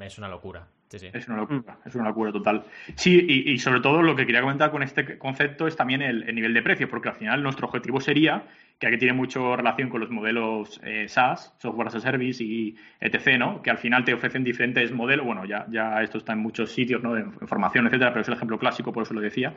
es 0.00 0.18
una 0.18 0.28
locura. 0.28 0.66
Es 0.94 1.28
una 1.28 1.38
locura, 1.38 1.78
es 1.84 1.94
una 1.94 2.04
locura 2.04 2.32
total. 2.32 2.64
Sí, 2.94 3.18
y, 3.28 3.58
sobre 3.58 3.80
todo 3.80 4.02
lo 4.02 4.14
que 4.14 4.26
quería 4.26 4.40
comentar 4.40 4.70
con 4.70 4.82
este 4.82 5.18
concepto 5.18 5.66
es 5.66 5.76
también 5.76 6.02
el, 6.02 6.32
nivel 6.34 6.54
de 6.54 6.62
precio, 6.62 6.88
porque 6.88 7.08
al 7.08 7.16
final 7.16 7.42
nuestro 7.42 7.66
objetivo 7.66 8.00
sería, 8.00 8.44
que 8.78 8.86
aquí 8.86 8.98
tiene 8.98 9.14
mucho 9.14 9.56
relación 9.56 9.88
con 9.88 10.00
los 10.00 10.10
modelos 10.10 10.80
eh, 10.84 11.08
SaaS, 11.08 11.54
Software 11.58 11.88
as 11.88 11.96
a 11.96 12.00
Service 12.00 12.42
y 12.44 12.76
etc., 13.00 13.38
¿no? 13.38 13.62
Que 13.62 13.70
al 13.70 13.78
final 13.78 14.04
te 14.04 14.14
ofrecen 14.14 14.44
diferentes 14.44 14.92
modelos, 14.92 15.26
bueno, 15.26 15.44
ya, 15.44 15.66
ya 15.68 16.00
esto 16.02 16.18
está 16.18 16.32
en 16.32 16.40
muchos 16.40 16.70
sitios, 16.70 17.02
¿no? 17.02 17.14
De 17.14 17.22
información, 17.22 17.86
etcétera, 17.86 18.10
pero 18.10 18.22
es 18.22 18.28
el 18.28 18.34
ejemplo 18.34 18.58
clásico, 18.58 18.92
por 18.92 19.02
eso 19.02 19.14
lo 19.14 19.20
decía, 19.20 19.54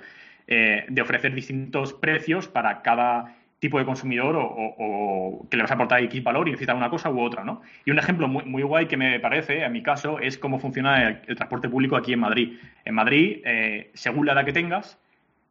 eh, 0.48 0.86
de 0.90 1.02
ofrecer 1.02 1.36
distintos 1.36 1.94
precios 1.94 2.48
para 2.48 2.82
cada 2.82 3.37
tipo 3.60 3.80
de 3.80 3.86
consumidor 3.86 4.36
o, 4.38 5.48
que 5.50 5.58
le 5.58 5.64
vas 5.64 5.72
a 5.72 5.76
aportar 5.76 6.04
X 6.04 6.24
valor 6.24 6.48
y 6.48 6.52
necesita 6.52 6.76
una 6.76 6.90
cosa 6.90 7.10
u 7.10 7.20
otra, 7.20 7.44
¿no? 7.44 7.62
Y 7.86 7.92
un 7.92 7.98
ejemplo 7.98 8.28
muy, 8.28 8.44
muy 8.46 8.64
guay 8.64 8.86
que 8.86 8.98
me 8.98 9.20
parece, 9.20 9.64
en 9.64 9.72
mi 9.72 9.82
caso, 9.82 10.20
es 10.20 10.38
cómo 10.38 10.60
funciona 10.60 11.10
el, 11.10 11.36
transporte 11.36 11.68
público 11.68 11.96
aquí 11.96 12.14
en 12.14 12.20
Madrid. 12.20 12.60
En 12.86 12.96
Madrid, 12.96 13.42
eh, 13.46 13.90
según 13.94 14.26
la 14.26 14.34
edad 14.34 14.46
que 14.46 14.54
tengas, 14.54 15.00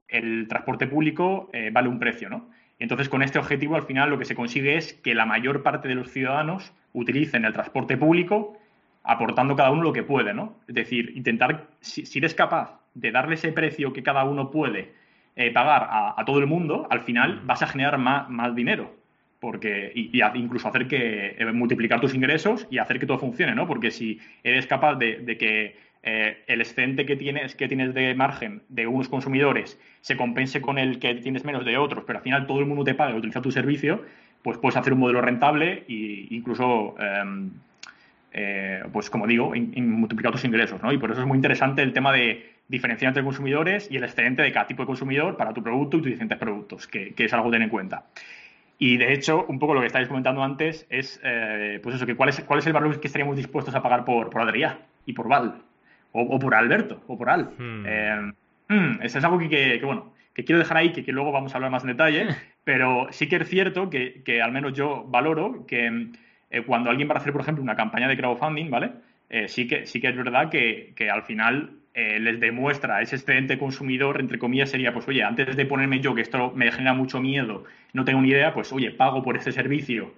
el 0.09 0.47
transporte 0.49 0.87
público 0.87 1.51
eh, 1.53 1.71
vale 1.73 1.88
un 1.88 1.99
precio, 1.99 2.31
¿no? 2.31 2.49
Entonces, 2.79 3.09
con 3.09 3.23
este 3.23 3.38
objetivo, 3.38 3.75
al 3.75 3.83
final, 3.83 4.11
lo 4.11 4.19
que 4.19 4.25
se 4.25 4.35
consigue 4.35 4.77
es 4.77 4.92
que 4.92 5.14
la 5.14 5.27
mayor 5.27 5.62
parte 5.62 5.88
de 5.88 5.95
los 5.95 6.11
ciudadanos 6.11 6.73
utilicen 6.92 7.45
el 7.45 7.53
transporte 7.53 7.97
público 7.97 8.59
aportando 9.03 9.57
cada 9.57 9.71
uno 9.71 9.83
lo 9.83 9.92
que 9.92 10.03
puede, 10.03 10.35
¿no? 10.35 10.57
Es 10.69 10.75
decir, 10.75 11.12
intentar, 11.16 11.69
si 11.81 12.19
eres 12.19 12.35
capaz 12.35 12.81
de 12.95 13.12
darle 13.12 13.35
ese 13.35 13.53
precio 13.53 13.92
que 13.92 14.03
cada 14.03 14.25
uno 14.25 14.51
puede 14.51 14.92
eh, 15.38 15.51
pagar 15.51 15.87
a, 16.16 16.25
todo 16.25 16.38
el 16.38 16.46
mundo, 16.46 16.87
al 16.88 17.03
final 17.03 17.42
vas 17.44 17.61
a 17.61 17.66
generar 17.66 17.99
más, 17.99 18.55
dinero. 18.55 18.96
Porque, 19.38 19.92
y, 19.94 20.11
incluso 20.35 20.66
hacer 20.66 20.88
que 20.88 21.37
eh, 21.38 21.53
multiplicar 21.53 22.01
tus 22.01 22.14
ingresos 22.14 22.66
y 22.70 22.79
hacer 22.79 22.99
que 22.99 23.05
todo 23.05 23.18
funcione, 23.18 23.55
¿no? 23.55 23.66
Porque 23.66 23.90
si 23.90 24.18
eres 24.42 24.66
capaz 24.66 24.94
de, 24.94 25.37
que 25.38 25.77
eh, 26.03 26.42
el 26.46 26.62
excedente 26.62 27.05
que 27.05 27.16
tienes, 27.16 27.55
que 27.55 27.68
tienes 27.68 27.92
de 27.92 28.14
margen 28.14 28.62
de 28.70 28.87
unos 28.87 29.11
consumidores 29.11 29.79
se 30.01 30.16
compense 30.16 30.62
con 30.62 30.79
el 30.79 30.99
que 30.99 31.14
tienes 31.16 31.44
menos 31.44 31.66
de 31.66 31.77
otros, 31.77 32.05
pero 32.07 32.18
al 32.18 32.22
final 32.22 32.46
todo 32.46 32.61
el 32.61 32.66
mundo 32.66 32.85
te 32.85 32.94
paga 32.94 33.12
y 33.12 33.18
utiliza 33.18 33.42
tu 33.42 33.51
servicio, 33.51 34.07
pues 34.42 34.57
puedes 34.57 34.79
hacer 34.79 34.94
un 34.94 35.01
modelo 35.01 35.20
rentable 35.20 35.85
e 35.87 36.29
incluso, 36.31 36.94
em, 36.99 37.51
pues 38.90 39.11
como 39.11 39.27
digo, 39.27 39.53
multiplicar 39.55 40.33
tus 40.33 40.44
ingresos, 40.44 40.83
¿no? 40.83 40.92
Y 40.92 40.99
por 40.99 41.11
eso 41.11 41.20
es 41.20 41.27
muy 41.27 41.37
interesante 41.37 41.83
el 41.83 41.92
tema 41.92 42.12
de 42.12 42.56
diferenciar 42.68 43.11
entre 43.11 43.22
consumidores 43.22 43.88
y 43.90 43.96
el 43.96 44.05
excedente 44.05 44.42
de 44.42 44.52
cada 44.52 44.66
tipo 44.66 44.83
de 44.83 44.87
consumidor 44.87 45.37
para 45.37 45.52
tu 45.52 45.62
producto 45.62 45.98
y 45.98 46.00
tus 46.00 46.11
diferentes 46.11 46.38
productos, 46.38 46.87
que, 46.87 47.14
es 47.16 47.33
algo 47.33 47.48
a 47.48 47.52
tener 47.52 47.66
en 47.66 47.70
cuenta. 47.70 48.07
Y 48.79 48.96
de 48.98 49.12
hecho, 49.12 49.46
un 49.48 49.59
poco 49.59 49.74
lo 49.74 49.81
que 49.81 49.87
estáis 49.87 50.09
comentando 50.09 50.42
antes 50.42 50.87
es, 50.90 51.20
eh, 51.22 51.81
pues 51.83 51.96
eso, 51.96 52.07
que 52.07 52.14
cuál 52.14 52.29
es, 52.29 52.40
cuál 52.40 52.59
es 52.59 52.66
el 52.66 52.72
valor 52.72 53.00
que 53.00 53.07
estaríamos 53.07 53.37
dispuestos 53.37 53.74
a 53.74 53.83
pagar 53.83 54.05
por, 54.05 54.31
por 54.31 54.42
Adrià 54.42 54.79
y 55.07 55.12
por 55.12 55.29
Val, 55.29 55.62
o, 56.12 56.38
por 56.38 56.55
Alberto, 56.55 57.02
o 57.07 57.16
por 57.16 57.31
Al. 57.31 57.50
Hmm. 57.57 57.85
Eh, 57.87 58.33
hmm, 58.68 59.02
eso 59.02 59.18
es 59.18 59.24
algo 59.24 59.38
que, 59.38 59.81
bueno, 59.83 60.12
que 60.35 60.44
quiero 60.44 60.59
dejar 60.59 60.79
ahí, 60.79 60.92
que, 60.92 61.05
que, 61.05 61.12
luego 61.12 61.33
vamos 61.33 61.55
a 61.55 61.57
hablar 61.57 61.70
más 61.70 61.85
en 61.85 61.90
detalle, 61.90 62.26
pero 62.64 63.07
sí 63.11 63.29
que 63.29 63.37
es 63.37 63.48
cierto 63.48 63.88
que, 63.88 64.22
que 64.24 64.42
al 64.42 64.52
menos 64.52 64.74
yo 64.74 65.05
valoro 65.09 65.64
que 65.66 66.11
eh, 66.50 66.62
cuando 66.62 66.90
alguien 66.90 67.09
va 67.09 67.14
a 67.14 67.18
hacer, 67.18 67.33
por 67.33 67.42
ejemplo, 67.42 67.62
una 67.62 67.76
campaña 67.76 68.09
de 68.09 68.16
crowdfunding, 68.16 68.70
¿vale? 68.70 68.90
sí, 69.48 69.66
que, 69.66 69.87
sí 69.87 70.00
que 70.00 70.09
es 70.09 70.16
verdad 70.16 70.50
que, 70.50 70.92
que 70.94 71.11
al 71.11 71.24
final 71.24 71.81
eh, 71.98 72.20
les 72.20 72.38
demuestra 72.38 73.00
ese 73.00 73.16
excedente 73.16 73.56
consumidor, 73.56 74.20
entre 74.20 74.38
comillas, 74.38 74.68
sería, 74.68 74.92
pues 74.92 75.09
oye, 75.09 75.22
antes 75.24 75.56
de 75.56 75.64
ponerme 75.64 76.00
yo, 76.00 76.14
que 76.14 76.20
esto 76.20 76.52
me 76.54 76.70
genera 76.70 76.92
mucho 76.92 77.20
miedo, 77.20 77.64
no 77.94 78.04
tengo 78.04 78.20
ni 78.20 78.28
idea, 78.28 78.52
pues 78.52 78.70
oye, 78.70 78.90
pago 78.90 79.22
por 79.22 79.35
este 79.35 79.50
servicio 79.50 80.12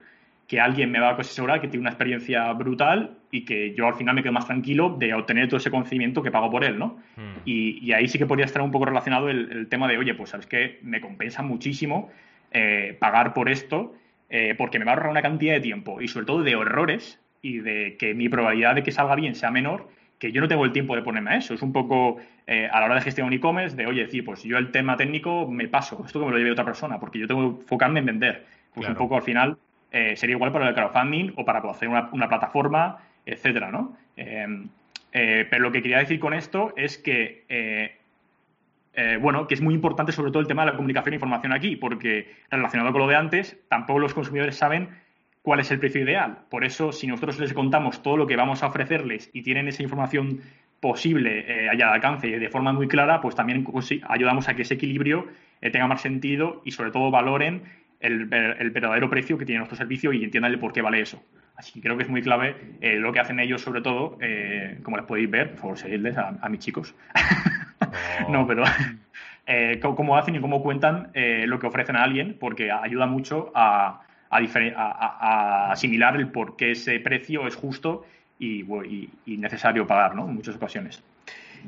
que 0.48 0.58
alguien 0.58 0.90
me 0.90 0.98
va 0.98 1.10
a 1.10 1.12
asesorar, 1.12 1.60
que 1.60 1.68
tiene 1.68 1.82
una 1.82 1.90
experiencia 1.90 2.52
brutal 2.54 3.18
y 3.30 3.44
que 3.44 3.74
yo 3.74 3.86
al 3.86 3.94
final 3.94 4.16
me 4.16 4.24
quedo 4.24 4.32
más 4.32 4.46
tranquilo 4.46 4.96
de 4.98 5.14
obtener 5.14 5.46
todo 5.46 5.58
ese 5.58 5.70
conocimiento 5.70 6.20
que 6.20 6.32
pago 6.32 6.50
por 6.50 6.64
él, 6.64 6.80
¿no? 6.80 6.98
Hmm. 7.14 7.42
Y, 7.44 7.92
ahí 7.92 8.08
sí 8.08 8.18
que 8.18 8.26
podría 8.26 8.46
estar 8.46 8.60
un 8.60 8.72
poco 8.72 8.86
relacionado 8.86 9.28
el, 9.28 9.68
tema 9.68 9.86
de, 9.86 9.98
oye, 9.98 10.14
pues 10.14 10.30
sabes 10.30 10.48
que 10.48 10.80
me 10.82 11.00
compensa 11.00 11.42
muchísimo 11.42 12.10
eh, 12.50 12.96
pagar 12.98 13.34
por 13.34 13.48
esto 13.48 13.94
eh, 14.30 14.56
porque 14.58 14.80
me 14.80 14.84
va 14.84 14.92
a 14.92 14.94
ahorrar 14.94 15.10
una 15.12 15.22
cantidad 15.22 15.54
de 15.54 15.60
tiempo 15.60 16.00
y 16.00 16.08
sobre 16.08 16.26
todo 16.26 16.42
de 16.42 16.50
errores 16.50 17.20
y 17.40 17.58
de 17.58 17.96
que 18.00 18.14
mi 18.14 18.28
probabilidad 18.28 18.74
de 18.74 18.82
que 18.82 18.90
salga 18.90 19.14
bien 19.14 19.36
sea 19.36 19.52
menor 19.52 19.88
que 20.18 20.32
yo 20.32 20.40
no 20.40 20.48
tengo 20.48 20.64
el 20.64 20.72
tiempo 20.72 20.96
de 20.96 21.02
ponerme 21.02 21.30
a 21.30 21.36
eso. 21.36 21.54
Es 21.54 21.62
un 21.62 21.72
poco 21.72 22.18
eh, 22.46 22.68
a 22.70 22.80
la 22.80 22.86
hora 22.86 22.94
de 22.96 23.02
gestionar 23.02 23.28
un 23.28 23.34
e-commerce 23.34 23.76
de, 23.76 23.86
oye, 23.86 24.04
decir, 24.04 24.24
pues 24.24 24.42
yo 24.42 24.58
el 24.58 24.70
tema 24.70 24.96
técnico 24.96 25.46
me 25.46 25.68
paso, 25.68 26.02
esto 26.04 26.20
que 26.20 26.26
me 26.26 26.32
lo 26.32 26.38
lleve 26.38 26.52
otra 26.52 26.64
persona, 26.64 26.98
porque 26.98 27.18
yo 27.18 27.26
tengo 27.26 27.56
que 27.56 27.62
enfocarme 27.62 28.00
en 28.00 28.06
vender. 28.06 28.46
Pues 28.74 28.88
un 28.88 28.94
poco 28.94 29.16
al 29.16 29.22
final 29.22 29.56
eh, 29.90 30.14
sería 30.16 30.36
igual 30.36 30.52
para 30.52 30.68
el 30.68 30.74
crowdfunding 30.74 31.32
o 31.36 31.44
para 31.44 31.58
hacer 31.58 31.88
una, 31.88 32.28
plataforma, 32.28 32.98
etcétera, 33.26 33.70
¿no? 33.72 33.96
Em, 34.16 34.68
eh, 35.12 35.46
pero 35.50 35.62
lo 35.64 35.72
que 35.72 35.82
quería 35.82 35.98
decir 35.98 36.20
con 36.20 36.34
esto 36.34 36.72
es 36.76 36.98
que, 36.98 37.96
bueno, 39.20 39.46
que 39.46 39.54
es 39.54 39.60
muy 39.60 39.74
importante 39.74 40.12
sobre 40.12 40.30
todo 40.30 40.40
el 40.40 40.48
tema 40.48 40.64
de 40.64 40.72
la 40.72 40.76
comunicación 40.76 41.14
e 41.14 41.16
información 41.16 41.52
aquí, 41.52 41.76
porque 41.76 42.34
relacionado 42.50 42.92
con 42.92 43.02
lo 43.02 43.08
de 43.08 43.16
antes, 43.16 43.58
tampoco 43.68 44.00
los 44.00 44.14
consumidores 44.14 44.56
saben 44.56 44.88
cuál 45.48 45.60
es 45.60 45.70
el 45.70 45.78
precio 45.78 46.02
ideal. 46.02 46.40
Por 46.50 46.62
eso, 46.62 46.92
si 46.92 47.06
nosotros 47.06 47.38
les 47.38 47.54
contamos 47.54 48.02
todo 48.02 48.18
lo 48.18 48.26
que 48.26 48.36
vamos 48.36 48.62
a 48.62 48.66
ofrecerles 48.66 49.30
y 49.32 49.40
tienen 49.40 49.66
esa 49.66 49.82
información 49.82 50.42
posible 50.78 51.46
eh, 51.48 51.70
allá 51.70 51.88
al 51.88 51.94
alcance 51.94 52.28
y 52.28 52.32
de 52.32 52.50
forma 52.50 52.70
muy 52.74 52.86
clara, 52.86 53.22
pues 53.22 53.34
también 53.34 53.64
pues 53.64 53.88
ayudamos 54.06 54.46
a 54.50 54.54
que 54.54 54.60
ese 54.60 54.74
equilibrio 54.74 55.26
eh, 55.62 55.70
tenga 55.70 55.86
más 55.86 56.02
sentido 56.02 56.60
y 56.66 56.72
sobre 56.72 56.90
todo 56.90 57.10
valoren 57.10 57.62
el, 58.00 58.26
verdadero 58.26 59.08
precio 59.08 59.38
que 59.38 59.46
tiene 59.46 59.60
nuestro 59.60 59.78
servicio 59.78 60.12
y 60.12 60.22
entiendan 60.22 60.52
el 60.52 60.58
por 60.58 60.74
qué 60.74 60.82
vale 60.82 61.00
eso. 61.00 61.18
Así 61.56 61.72
que 61.72 61.80
creo 61.80 61.96
que 61.96 62.02
es 62.02 62.10
muy 62.10 62.20
clave 62.20 62.54
eh, 62.82 62.96
lo 62.96 63.10
que 63.14 63.20
hacen 63.20 63.40
ellos, 63.40 63.62
sobre 63.62 63.80
todo, 63.80 64.18
como 64.82 64.98
les 64.98 65.06
podéis 65.06 65.30
ver, 65.30 65.52
por 65.52 65.60
favor, 65.60 65.78
seguidles 65.78 66.18
a, 66.18 66.46
mis 66.50 66.60
chicos. 66.60 66.94
Oh. 67.80 68.28
no, 68.30 68.46
pero 68.46 68.64
cómo 69.96 70.18
hacen 70.18 70.34
y 70.34 70.40
cómo 70.40 70.62
cuentan 70.62 71.10
lo 71.14 71.58
que 71.58 71.66
ofrecen 71.66 71.96
a 71.96 72.02
alguien, 72.02 72.36
porque 72.38 72.70
ayuda 72.70 73.06
mucho 73.06 73.50
a, 73.54 74.02
a, 74.30 75.72
asimilar 75.72 76.16
el 76.16 76.28
por 76.28 76.56
qué 76.56 76.72
ese 76.72 77.00
precio 77.00 77.46
es 77.46 77.54
justo 77.54 78.04
y, 78.38 78.64
necesario 79.26 79.86
pagar, 79.86 80.14
¿no? 80.14 80.28
En 80.28 80.34
muchas 80.34 80.56
ocasiones. 80.56 81.02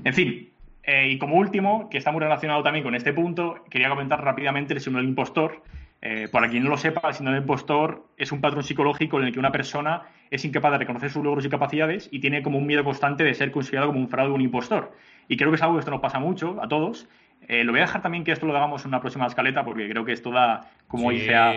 En 0.05 0.15
fin, 0.15 0.49
eh, 0.83 1.11
y 1.11 1.19
como 1.19 1.37
último, 1.37 1.89
que 1.91 1.99
está 1.99 2.13
muy 2.13 2.21
relacionado 2.21 2.63
también 2.63 2.85
con 2.85 2.95
este 2.95 3.13
punto, 3.13 3.65
quería 3.69 3.89
comentar 3.89 4.23
rápidamente 4.23 4.75
el 4.75 4.81
síndrome 4.81 5.03
del 5.03 5.11
impostor. 5.11 5.63
Eh, 6.03 6.29
para 6.33 6.49
quien 6.49 6.65
no 6.65 6.71
lo 6.71 6.79
sepa, 6.79 7.09
el 7.09 7.15
síndrome 7.15 7.37
del 7.37 7.45
impostor 7.45 8.07
es 8.17 8.33
un 8.33 8.41
patrón 8.41 8.65
psicológico 8.65 9.21
en 9.21 9.27
el 9.27 9.33
que 9.33 9.39
una 9.39 9.53
persona 9.53 10.05
es 10.31 10.45
incapaz 10.47 10.73
de 10.73 10.79
reconocer 10.79 11.11
sus 11.11 11.23
logros 11.23 11.45
y 11.45 11.51
capacidades 11.51 12.09
y 12.11 12.21
tiene 12.21 12.43
como 12.43 12.57
un 12.57 12.67
miedo 12.67 12.85
constante 12.85 13.23
de 13.23 13.35
ser 13.35 13.51
considerado 13.51 13.89
como 13.89 14.01
un 14.01 14.09
fraude 14.09 14.33
o 14.33 14.35
un 14.35 14.41
impostor. 14.41 14.93
Y 15.29 15.37
creo 15.37 15.51
que 15.51 15.57
es 15.57 15.63
algo 15.63 15.75
que 15.75 15.81
esto 15.81 15.91
nos 15.91 16.01
pasa 16.01 16.19
mucho 16.19 16.59
a 16.63 16.69
todos. 16.69 17.07
Eh, 17.49 17.65
lo 17.65 17.73
voy 17.73 17.81
a 17.81 17.85
dejar 17.85 18.01
también 18.01 18.25
que 18.25 18.33
esto 18.33 18.47
lo 18.47 18.57
hagamos 18.57 18.83
en 18.85 18.89
una 18.89 19.01
próxima 19.01 19.27
escaleta 19.27 19.65
porque 19.65 19.89
creo 19.89 20.05
que 20.05 20.13
esto 20.13 20.31
da, 20.31 20.71
como 20.89 21.11
dice 21.11 21.35
a 21.35 21.53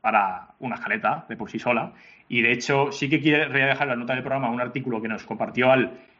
para 0.00 0.48
una 0.58 0.76
escaleta 0.76 1.26
de 1.28 1.36
por 1.36 1.50
sí 1.50 1.58
sola. 1.58 1.92
Y 2.28 2.42
de 2.42 2.52
hecho, 2.52 2.92
sí 2.92 3.08
que 3.08 3.34
a 3.34 3.48
dejar 3.48 3.88
la 3.88 3.96
nota 3.96 4.14
del 4.14 4.22
programa 4.22 4.50
un 4.50 4.60
artículo 4.60 5.02
que 5.02 5.08
nos 5.08 5.24
compartió 5.24 5.72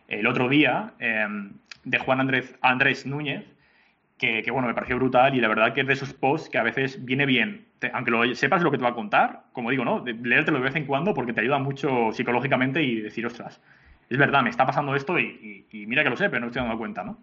el 0.08 0.26
otro 0.26 0.48
día 0.48 0.92
em, 0.98 1.52
de 1.84 1.98
Juan 1.98 2.20
Andrés, 2.62 3.06
Núñez, 3.06 3.44
que, 4.18 4.44
bueno, 4.50 4.68
me 4.68 4.74
pareció 4.74 4.96
brutal 4.96 5.34
y 5.34 5.40
la 5.40 5.48
verdad 5.48 5.72
que 5.72 5.80
es 5.80 5.86
de 5.86 5.94
esos 5.94 6.12
posts 6.12 6.50
que 6.50 6.58
a 6.58 6.62
veces 6.62 7.02
viene 7.04 7.24
bien, 7.24 7.64
aunque 7.94 8.10
lo, 8.10 8.34
sepas 8.34 8.60
lo 8.62 8.70
que 8.70 8.76
te 8.76 8.82
va 8.82 8.90
a 8.90 8.94
contar, 8.94 9.44
como 9.52 9.70
digo, 9.70 9.84
¿no? 9.84 10.00
De, 10.00 10.12
leértelo 10.12 10.58
de 10.58 10.64
vez 10.64 10.76
en 10.76 10.84
cuando 10.84 11.14
porque 11.14 11.32
te 11.32 11.40
ayuda 11.40 11.58
mucho 11.58 12.12
psicológicamente 12.12 12.82
y 12.82 13.00
decir, 13.00 13.24
ostras, 13.24 13.62
es 14.10 14.18
verdad, 14.18 14.42
me 14.42 14.50
está 14.50 14.66
pasando 14.66 14.94
esto 14.94 15.18
y, 15.18 15.64
y 15.70 15.86
mira 15.86 16.02
que 16.02 16.10
lo 16.10 16.16
sé, 16.16 16.28
pero 16.28 16.40
no 16.40 16.48
estoy 16.48 16.60
dando 16.60 16.76
cuenta, 16.76 17.02
¿no? 17.02 17.16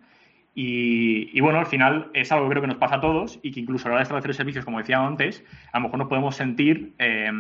Y, 0.60 1.40
bueno, 1.40 1.60
al 1.60 1.68
final 1.68 2.10
es 2.16 2.32
algo 2.32 2.46
que 2.46 2.54
creo 2.54 2.62
que 2.64 2.68
nos 2.68 2.78
pasa 2.78 2.96
a 2.96 3.00
todos 3.00 3.40
y 3.44 3.52
que 3.52 3.60
incluso 3.60 3.86
a 3.86 3.90
la 3.90 3.94
hora 3.94 4.00
de 4.00 4.04
establecer 4.06 4.34
servicios, 4.34 4.66
como 4.66 4.80
decía 4.80 4.98
antes, 4.98 5.46
a 5.72 5.78
lo 5.78 5.84
mejor 5.84 6.00
nos 6.00 6.08
podemos 6.08 6.36
sentir 6.36 6.94
eh, 6.98 7.32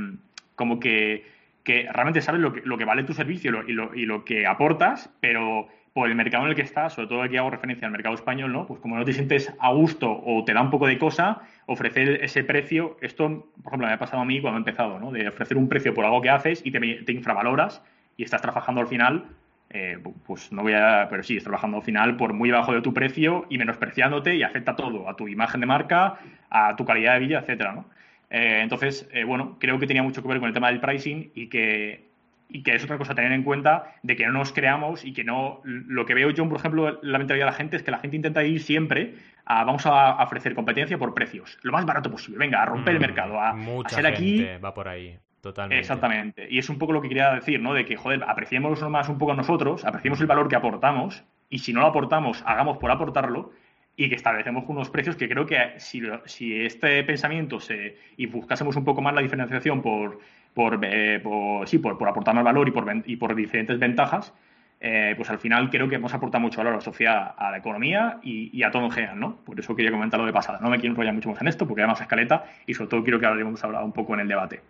como 0.53 0.79
que, 0.79 1.25
realmente 1.65 2.21
sabes 2.21 2.41
lo 2.41 2.53
que, 2.53 2.61
lo 2.63 2.77
que 2.77 2.85
vale 2.85 3.03
tu 3.05 3.15
servicio 3.15 3.63
y 3.67 4.05
lo, 4.05 4.23
que 4.23 4.45
aportas, 4.45 5.11
pero 5.19 5.67
por 5.93 6.07
el 6.07 6.13
mercado 6.13 6.43
en 6.43 6.51
el 6.51 6.55
que 6.55 6.61
estás, 6.61 6.93
sobre 6.93 7.07
todo 7.07 7.23
aquí 7.23 7.37
hago 7.37 7.49
referencia 7.49 7.87
al 7.87 7.91
mercado 7.91 8.13
español, 8.13 8.53
¿no? 8.53 8.67
Pues 8.67 8.79
como 8.81 8.95
no 8.95 9.03
te 9.03 9.13
sientes 9.13 9.51
a 9.59 9.73
gusto 9.73 10.21
o 10.23 10.43
te 10.45 10.53
da 10.53 10.61
un 10.61 10.69
poco 10.69 10.85
de 10.85 10.99
cosa, 10.99 11.41
ofrecer 11.65 12.23
ese 12.23 12.43
precio, 12.43 12.97
esto, 13.01 13.47
por 13.63 13.71
ejemplo, 13.71 13.87
me 13.87 13.93
ha 13.93 13.97
pasado 13.97 14.21
a 14.21 14.25
mí 14.25 14.41
cuando 14.41 14.59
he 14.59 14.61
empezado, 14.61 14.99
¿no? 14.99 15.11
De 15.11 15.27
ofrecer 15.27 15.57
un 15.57 15.67
precio 15.67 15.91
por 15.95 16.05
algo 16.05 16.21
que 16.21 16.29
haces 16.29 16.61
y 16.63 16.69
te 16.69 17.11
infravaloras 17.11 17.83
y 18.15 18.21
estás 18.21 18.43
trabajando 18.43 18.79
al 18.79 18.87
final 18.87 19.25
eh, 19.69 19.97
pues 20.25 20.51
no 20.51 20.63
voy 20.63 20.73
a, 20.73 21.07
pero 21.09 21.23
sí, 21.23 21.35
estás 21.35 21.45
trabajando 21.45 21.77
al 21.77 21.83
final 21.83 22.15
por 22.15 22.33
muy 22.33 22.51
bajo 22.51 22.73
de 22.73 22.81
tu 22.81 22.93
precio 22.93 23.45
y 23.49 23.57
menospreciándote 23.57 24.35
y 24.35 24.43
afecta 24.43 24.75
todo, 24.75 25.09
a 25.09 25.15
tu 25.15 25.27
imagen 25.27 25.59
de 25.59 25.67
marca, 25.67 26.19
a 26.49 26.75
tu 26.75 26.85
calidad 26.85 27.13
de 27.15 27.19
vida, 27.19 27.39
etcétera, 27.39 27.73
¿no? 27.73 27.85
Eh, 28.29 28.59
entonces, 28.61 29.07
eh, 29.11 29.23
bueno, 29.23 29.57
creo 29.59 29.79
que 29.79 29.87
tenía 29.87 30.03
mucho 30.03 30.21
que 30.21 30.27
ver 30.27 30.39
con 30.39 30.47
el 30.47 30.53
tema 30.53 30.69
del 30.69 30.79
pricing 30.79 31.31
y 31.33 31.47
que, 31.47 32.07
y 32.49 32.63
que 32.63 32.75
es 32.75 32.83
otra 32.83 32.97
cosa 32.97 33.11
a 33.11 33.15
tener 33.15 33.31
en 33.31 33.43
cuenta 33.43 33.95
de 34.03 34.15
que 34.15 34.25
no 34.25 34.33
nos 34.33 34.53
creamos 34.53 35.03
y 35.03 35.13
que 35.13 35.23
no, 35.23 35.61
lo 35.63 36.05
que 36.05 36.13
veo 36.13 36.29
yo, 36.31 36.47
por 36.47 36.59
ejemplo, 36.59 36.99
la 37.01 37.17
mentalidad 37.17 37.45
de 37.45 37.51
la 37.51 37.57
gente 37.57 37.75
es 37.75 37.83
que 37.83 37.91
la 37.91 37.99
gente 37.99 38.15
intenta 38.15 38.43
ir 38.43 38.61
siempre 38.61 39.15
a, 39.45 39.63
vamos 39.63 39.85
a 39.85 40.23
ofrecer 40.23 40.55
competencia 40.55 40.97
por 40.97 41.13
precios, 41.13 41.57
lo 41.63 41.71
más 41.71 41.85
barato 41.85 42.09
posible, 42.11 42.37
venga, 42.37 42.61
a 42.61 42.65
romper 42.65 42.93
el 42.93 42.99
mm, 42.99 43.01
mercado, 43.01 43.39
a, 43.39 43.55
ser 43.89 44.07
aquí. 44.07 44.45
Va 44.63 44.73
por 44.73 44.87
ahí. 44.87 45.17
Totalmente. 45.41 45.79
Exactamente. 45.79 46.47
Y 46.49 46.57
es 46.57 46.69
un 46.69 46.77
poco 46.77 46.93
lo 46.93 47.01
que 47.01 47.07
quería 47.07 47.33
decir, 47.33 47.61
¿no? 47.61 47.73
De 47.73 47.85
que, 47.85 47.95
joder, 47.95 48.23
apreciemos 48.27 48.81
más 48.89 49.09
un 49.09 49.17
poco 49.17 49.33
a 49.33 49.35
nosotros, 49.35 49.85
apreciemos 49.85 50.19
el 50.21 50.27
valor 50.27 50.47
que 50.47 50.55
aportamos, 50.55 51.23
y 51.49 51.59
si 51.59 51.73
no 51.73 51.81
lo 51.81 51.87
aportamos, 51.87 52.43
hagamos 52.45 52.77
por 52.77 52.91
aportarlo, 52.91 53.51
y 53.95 54.09
que 54.09 54.15
establecemos 54.15 54.63
unos 54.67 54.89
precios 54.89 55.15
que 55.15 55.27
creo 55.27 55.45
que 55.45 55.73
si, 55.77 56.03
si 56.25 56.61
este 56.61 57.03
pensamiento 57.03 57.59
se, 57.59 57.97
y 58.15 58.27
buscásemos 58.27 58.75
un 58.75 58.85
poco 58.85 59.01
más 59.01 59.13
la 59.13 59.21
diferenciación 59.21 59.81
por, 59.81 60.19
por, 60.53 60.79
eh, 60.83 61.21
sí, 61.65 61.79
por, 61.79 61.97
por, 61.97 62.07
aportar 62.07 62.35
más 62.35 62.43
valor 62.43 62.67
y 62.67 62.71
por, 62.71 62.85
por 63.19 63.35
diferentes 63.35 63.79
ventajas, 63.79 64.33
eh, 64.79 65.13
pues 65.17 65.31
al 65.31 65.39
final 65.39 65.71
creo 65.71 65.89
que 65.89 65.95
hemos 65.95 66.13
aportado 66.13 66.41
mucho 66.41 66.57
valor 66.59 66.73
a 66.73 66.75
la 66.77 66.81
sociedad, 66.81 67.33
a 67.35 67.49
la 67.49 67.57
economía 67.57 68.19
y, 68.21 68.61
a 68.61 68.69
todo 68.69 68.85
en 68.85 68.91
general, 68.91 69.19
¿no? 69.19 69.37
Por 69.37 69.59
eso 69.59 69.75
quería 69.75 69.91
comentarlo 69.91 70.27
de 70.27 70.33
pasada. 70.33 70.59
No 70.61 70.69
me 70.69 70.77
quiero 70.79 70.93
enrollar 70.93 71.15
mucho 71.15 71.29
más 71.29 71.41
en 71.41 71.47
esto 71.47 71.67
porque 71.67 71.81
hay 71.81 71.87
más 71.87 71.99
escaleta 71.99 72.45
y 72.67 72.75
sobre 72.75 72.89
todo 72.89 73.03
quiero 73.03 73.19
que 73.19 73.25
ahora 73.25 73.83
un 73.83 73.93
poco 73.93 74.13
en 74.13 74.19
el 74.19 74.27
debate. 74.27 74.61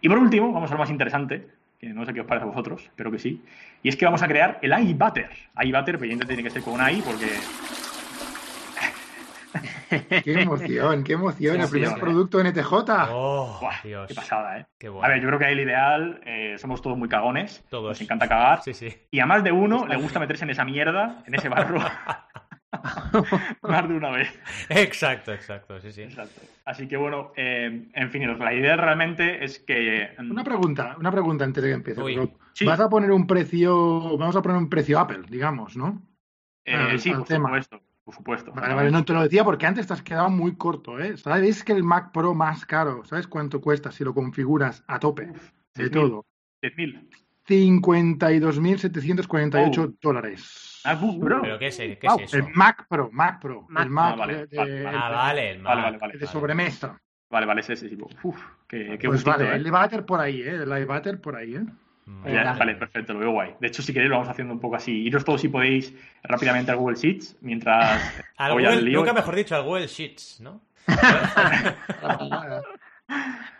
Y 0.00 0.08
por 0.08 0.18
último, 0.18 0.52
vamos 0.52 0.70
a 0.70 0.74
lo 0.74 0.80
más 0.80 0.90
interesante, 0.90 1.46
que 1.78 1.88
no 1.88 2.04
sé 2.04 2.12
qué 2.12 2.20
os 2.20 2.26
parece 2.26 2.44
a 2.44 2.48
vosotros, 2.48 2.82
espero 2.84 3.10
que 3.10 3.18
sí, 3.18 3.42
y 3.82 3.88
es 3.88 3.96
que 3.96 4.04
vamos 4.04 4.22
a 4.22 4.28
crear 4.28 4.58
el 4.62 4.72
iButter. 4.72 5.30
iButter, 5.60 5.94
evidentemente 5.96 6.26
tiene 6.26 6.42
que 6.42 6.50
ser 6.50 6.62
con 6.62 6.74
una 6.74 6.90
i 6.90 7.02
porque... 7.02 7.26
qué 10.24 10.42
emoción, 10.42 11.02
qué 11.02 11.14
emoción, 11.14 11.60
el 11.60 11.68
primer 11.68 11.98
producto 11.98 12.38
de 12.38 12.50
NTJ. 12.50 12.72
Oh, 13.10 13.60
Dios. 13.82 14.06
Qué 14.08 14.14
pasada, 14.14 14.58
¿eh? 14.58 14.66
A 15.02 15.08
ver, 15.08 15.20
yo 15.20 15.26
creo 15.26 15.38
que 15.38 15.46
ahí 15.46 15.52
el 15.52 15.60
ideal, 15.60 16.20
eh, 16.24 16.56
somos 16.58 16.80
todos 16.80 16.96
muy 16.96 17.08
cagones, 17.08 17.64
todos. 17.68 17.88
nos 17.88 18.00
encanta 18.00 18.28
cagar, 18.28 18.62
sí, 18.62 18.72
sí. 18.72 18.94
y 19.10 19.18
a 19.18 19.26
más 19.26 19.42
de 19.42 19.52
uno 19.52 19.86
le 19.86 19.96
gusta 19.96 20.20
meterse 20.20 20.44
en 20.44 20.50
esa 20.50 20.64
mierda, 20.64 21.22
en 21.26 21.34
ese 21.34 21.48
barro. 21.48 21.80
Más 23.62 23.88
de 23.88 23.94
una 23.94 24.10
vez. 24.10 24.28
Exacto, 24.68 25.32
exacto, 25.32 25.80
sí, 25.80 25.92
sí. 25.92 26.04
Así 26.64 26.86
que 26.86 26.96
bueno, 26.96 27.32
eh, 27.36 27.88
en 27.92 28.10
fin, 28.10 28.38
la 28.38 28.54
idea 28.54 28.76
realmente 28.76 29.44
es 29.44 29.58
que. 29.58 30.10
Mm, 30.18 30.30
una 30.30 30.44
pregunta, 30.44 30.96
una 30.98 31.10
pregunta 31.10 31.44
antes 31.44 31.62
de 31.62 31.70
que 31.70 31.74
empiece. 31.74 32.00
Vas 32.64 32.80
a 32.80 32.88
poner 32.88 33.10
un 33.10 33.26
precio, 33.26 34.16
vamos 34.16 34.36
a 34.36 34.42
poner 34.42 34.58
un 34.58 34.68
precio 34.68 34.98
Apple, 34.98 35.22
digamos, 35.28 35.76
¿no? 35.76 36.02
Eh, 36.64 36.98
sí, 36.98 37.10
por 37.10 37.26
supuesto. 37.26 37.80
Por 38.04 38.14
supuesto. 38.14 38.52
Vale, 38.52 38.74
vale, 38.74 38.90
no 38.90 39.04
te 39.04 39.12
lo 39.12 39.22
decía 39.22 39.44
porque 39.44 39.66
antes 39.66 39.86
te 39.86 39.92
has 39.92 40.02
quedado 40.02 40.30
muy 40.30 40.56
corto, 40.56 40.98
¿eh? 40.98 41.16
Sabes 41.16 41.62
que 41.62 41.72
el 41.72 41.84
Mac 41.84 42.12
Pro 42.12 42.34
más 42.34 42.66
caro, 42.66 43.04
¿sabes 43.04 43.26
cuánto 43.26 43.60
cuesta 43.60 43.92
si 43.92 44.04
lo 44.04 44.14
configuras 44.14 44.82
a 44.86 44.98
tope? 44.98 45.32
de 45.74 45.90
todo. 45.90 46.24
10.000. 46.62 47.08
52.748 47.46 49.98
dólares. 50.00 50.69
MacBook 50.84 51.20
Pro. 51.24 51.42
¿Pero 51.42 51.58
qué 51.58 51.66
es, 51.68 51.76
qué 51.76 51.98
es 52.02 52.18
eso? 52.20 52.36
El 52.36 52.44
Mac 52.54 52.86
Pro, 52.88 53.08
Mac 53.12 53.40
Pro. 53.40 53.66
Mac 53.68 53.84
el 53.84 53.90
Mac 53.90 54.12
Ah, 54.12 54.16
vale, 54.16 54.46
de, 54.46 54.56
vale, 54.56 54.70
de- 54.72 54.86
Ah, 54.86 54.90
el- 55.08 55.14
vale, 55.14 55.50
el 55.50 55.58
Mac. 55.60 55.76
Vale, 55.76 55.98
vale, 55.98 56.18
de 56.18 56.26
sobremesa. 56.26 57.00
Vale, 57.30 57.46
vale, 57.46 57.60
ese, 57.60 57.74
ese, 57.74 57.88
sí. 57.88 57.98
Uf, 58.22 58.36
qué, 58.66 58.96
qué 58.98 59.06
Pues 59.08 59.22
gustito, 59.22 59.30
vale, 59.30 59.52
¿eh? 59.52 59.56
el 59.56 59.66
iBatter 59.66 60.04
por 60.04 60.20
ahí, 60.20 60.42
¿eh? 60.42 60.54
El 60.62 60.82
iBatter 60.82 61.20
por 61.20 61.36
ahí, 61.36 61.54
¿eh? 61.56 61.62
Ya, 62.24 62.30
mía. 62.30 62.56
vale, 62.58 62.74
perfecto, 62.74 63.12
lo 63.12 63.20
veo 63.20 63.30
guay. 63.30 63.54
De 63.60 63.68
hecho, 63.68 63.82
si 63.82 63.92
queréis, 63.92 64.10
lo 64.10 64.16
vamos 64.16 64.28
haciendo 64.30 64.52
un 64.52 64.58
poco 64.58 64.74
así. 64.74 64.90
Iros 65.04 65.24
todos, 65.24 65.40
si 65.40 65.48
podéis, 65.48 65.94
rápidamente 66.24 66.72
al 66.72 66.78
Google 66.78 66.96
Sheets, 66.96 67.36
mientras 67.40 68.02
Al 68.36 68.52
voy 68.52 68.64
al 68.64 68.72
Google, 68.72 68.82
lío. 68.90 68.98
nunca 68.98 69.12
mejor 69.12 69.36
dicho, 69.36 69.54
al 69.54 69.62
Google 69.62 69.86
Sheets, 69.86 70.40
¿no? 70.40 70.60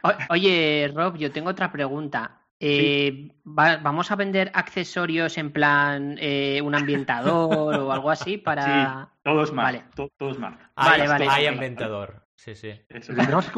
O- 0.02 0.12
Oye, 0.30 0.90
Rob, 0.94 1.16
yo 1.16 1.30
tengo 1.30 1.50
otra 1.50 1.70
pregunta. 1.70 2.38
Eh, 2.60 3.32
va- 3.46 3.78
¿Vamos 3.78 4.10
a 4.10 4.16
vender 4.16 4.50
accesorios 4.54 5.38
en 5.38 5.50
plan 5.50 6.16
eh, 6.20 6.60
un 6.62 6.74
ambientador 6.74 7.74
o 7.76 7.90
algo 7.92 8.10
así 8.10 8.36
para...? 8.38 8.64
Sí, 9.12 9.18
todo 9.24 9.42
es. 9.44 9.50
Vale. 9.54 9.84
Todo, 9.94 10.08
todo 10.16 10.30
es 10.30 10.38
Mac. 10.38 10.70
Vale, 10.76 11.02
hay, 11.02 11.08
vale, 11.08 11.24
Hay 11.24 11.28
vale. 11.28 11.48
ambientador. 11.48 12.26
Sí, 12.34 12.54
sí. 12.54 12.72
Eso. 12.88 13.12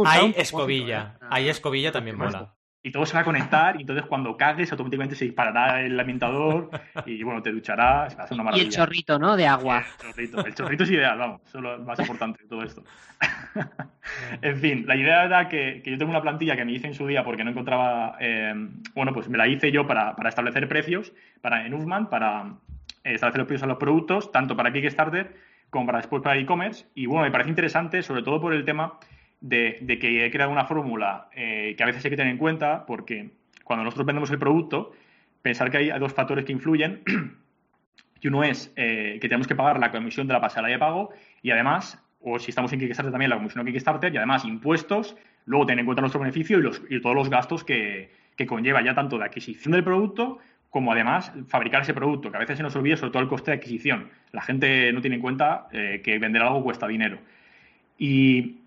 Hay 0.07 0.35
escobilla. 0.37 1.19
Hay 1.31 1.49
escobilla 1.49 1.93
también 1.93 2.17
mola. 2.17 2.55
Y 2.85 2.91
todo 2.91 3.07
se 3.07 3.15
va 3.15 3.21
a 3.21 3.25
conectar, 3.25 3.77
y 3.77 3.83
entonces 3.83 4.05
cuando 4.07 4.37
cagues, 4.37 4.73
automáticamente 4.73 5.15
se 5.15 5.25
disparará 5.25 5.83
el 5.83 5.99
ambientador, 5.99 6.69
y 7.07 7.23
bueno, 7.23 7.41
te 7.41 7.53
ducharás, 7.53 8.13
ser 8.15 8.33
una 8.33 8.43
Y 8.43 8.45
maravilla. 8.45 8.65
el 8.67 8.73
chorrito, 8.73 9.19
¿no? 9.21 9.37
De 9.37 9.47
agua. 9.47 9.85
El 10.01 10.09
chorrito, 10.09 10.45
el 10.47 10.55
chorrito 10.55 10.85
es 10.85 10.91
ideal, 10.91 11.17
vamos, 11.17 11.43
eso 11.47 11.59
es 11.59 11.65
lo 11.65 11.79
más 11.79 11.99
importante 12.01 12.43
de 12.43 12.49
todo 12.49 12.65
esto. 12.65 12.83
en 14.43 14.57
fin, 14.57 14.85
la 14.87 14.97
idea 14.97 15.25
era 15.25 15.49
que, 15.49 15.81
que 15.85 15.93
yo 15.93 15.99
tengo 15.99 16.11
una 16.11 16.23
plantilla 16.23 16.57
que 16.57 16.65
me 16.65 16.73
hice 16.73 16.89
en 16.89 16.95
su 16.95 17.07
día 17.07 17.23
porque 17.23 17.45
no 17.45 17.51
encontraba, 17.51 18.17
eh, 18.19 18.53
bueno, 18.95 19.13
pues 19.13 19.29
me 19.29 19.39
la 19.39 19.47
hice 19.47 19.71
yo 19.71 19.87
para, 19.87 20.17
para 20.17 20.29
establecer 20.29 20.69
precios 20.69 21.13
para, 21.41 21.65
en 21.65 21.75
Ufman, 21.75 22.11
para 22.11 22.55
eh, 23.05 23.15
establecer 23.15 23.39
los 23.39 23.47
precios 23.47 23.63
a 23.63 23.67
los 23.69 23.79
productos, 23.79 24.33
tanto 24.33 24.57
para 24.57 24.73
Kickstarter 24.73 25.37
como 25.71 25.87
para 25.87 25.99
después 25.99 26.23
para 26.23 26.37
e-commerce. 26.37 26.87
Y 26.95 27.07
bueno, 27.07 27.23
me 27.25 27.31
parece 27.31 27.51
interesante, 27.51 28.03
sobre 28.03 28.23
todo 28.23 28.41
por 28.41 28.53
el 28.53 28.65
tema 28.65 28.99
de, 29.43 29.99
que 30.01 30.25
he 30.25 30.31
creado 30.31 30.51
una 30.51 30.65
fórmula 30.65 31.29
eh, 31.35 31.75
que 31.77 31.83
a 31.83 31.87
veces 31.87 32.05
hay 32.05 32.11
que 32.11 32.17
tener 32.17 32.33
en 32.33 32.39
cuenta, 32.39 32.87
porque 32.87 33.31
cuando 33.65 33.85
nosotros 33.85 34.07
vendemos 34.07 34.31
el 34.31 34.39
producto, 34.39 34.93
pensar 35.43 35.71
que 35.71 35.77
hay 35.79 35.99
dos 35.99 36.13
factores 36.13 36.45
que 36.45 36.53
influyen. 36.53 37.03
Y 38.25 38.29
uno 38.29 38.45
es 38.45 38.73
eh, 38.77 39.19
que 39.21 39.29
tenemos 39.29 39.49
que 39.49 39.57
pagar 39.57 39.81
la 39.81 39.91
comisión 39.91 40.29
de 40.29 40.33
la 40.33 40.41
pasarela 40.41 40.69
de 40.69 40.79
pago 40.79 41.11
y 41.43 41.51
además, 41.51 42.01
o 42.21 42.39
si 42.39 42.53
estamos 42.53 42.73
en 42.73 42.79
Kickstarter 42.79 43.11
también, 43.11 43.31
la 43.31 43.37
comisión 43.37 43.65
de 43.65 43.73
Kickstarter 43.73 44.15
y 44.15 44.17
además 44.17 44.45
impuestos, 44.45 45.17
luego 45.45 45.67
tener 45.67 45.81
en 45.81 45.87
cuenta 45.87 46.03
nuestro 46.03 46.21
beneficio 46.21 46.61
y, 46.61 46.63
los, 46.63 46.81
y 46.89 47.01
todos 47.01 47.17
los 47.17 47.29
gastos 47.29 47.65
que, 47.65 48.13
que 48.37 48.47
conlleva 48.47 48.81
ya 48.81 48.95
tanto 48.95 49.19
de 49.19 49.25
adquisición 49.25 49.73
del 49.73 49.83
producto 49.83 50.39
como 50.71 50.93
además 50.93 51.33
fabricar 51.49 51.83
ese 51.83 51.93
producto, 51.93 52.31
que 52.31 52.37
a 52.37 52.41
veces 52.41 52.57
se 52.57 52.63
nos 52.63 52.75
olvida 52.77 52.97
sobre 52.97 53.11
todo 53.11 53.23
el 53.23 53.29
coste 53.29 53.51
de 53.51 53.59
adquisición. 53.59 54.09
La 54.31 54.41
gente 54.41 54.91
no 54.93 55.03
tiene 55.03 55.17
en 55.17 55.23
cuenta 55.23 55.67
eh, 55.71 56.01
que 56.03 56.19
vender 56.19 56.43
algo 56.43 56.63
cuesta 56.63 56.89
dinero. 56.89 57.19
Y, 57.99 58.62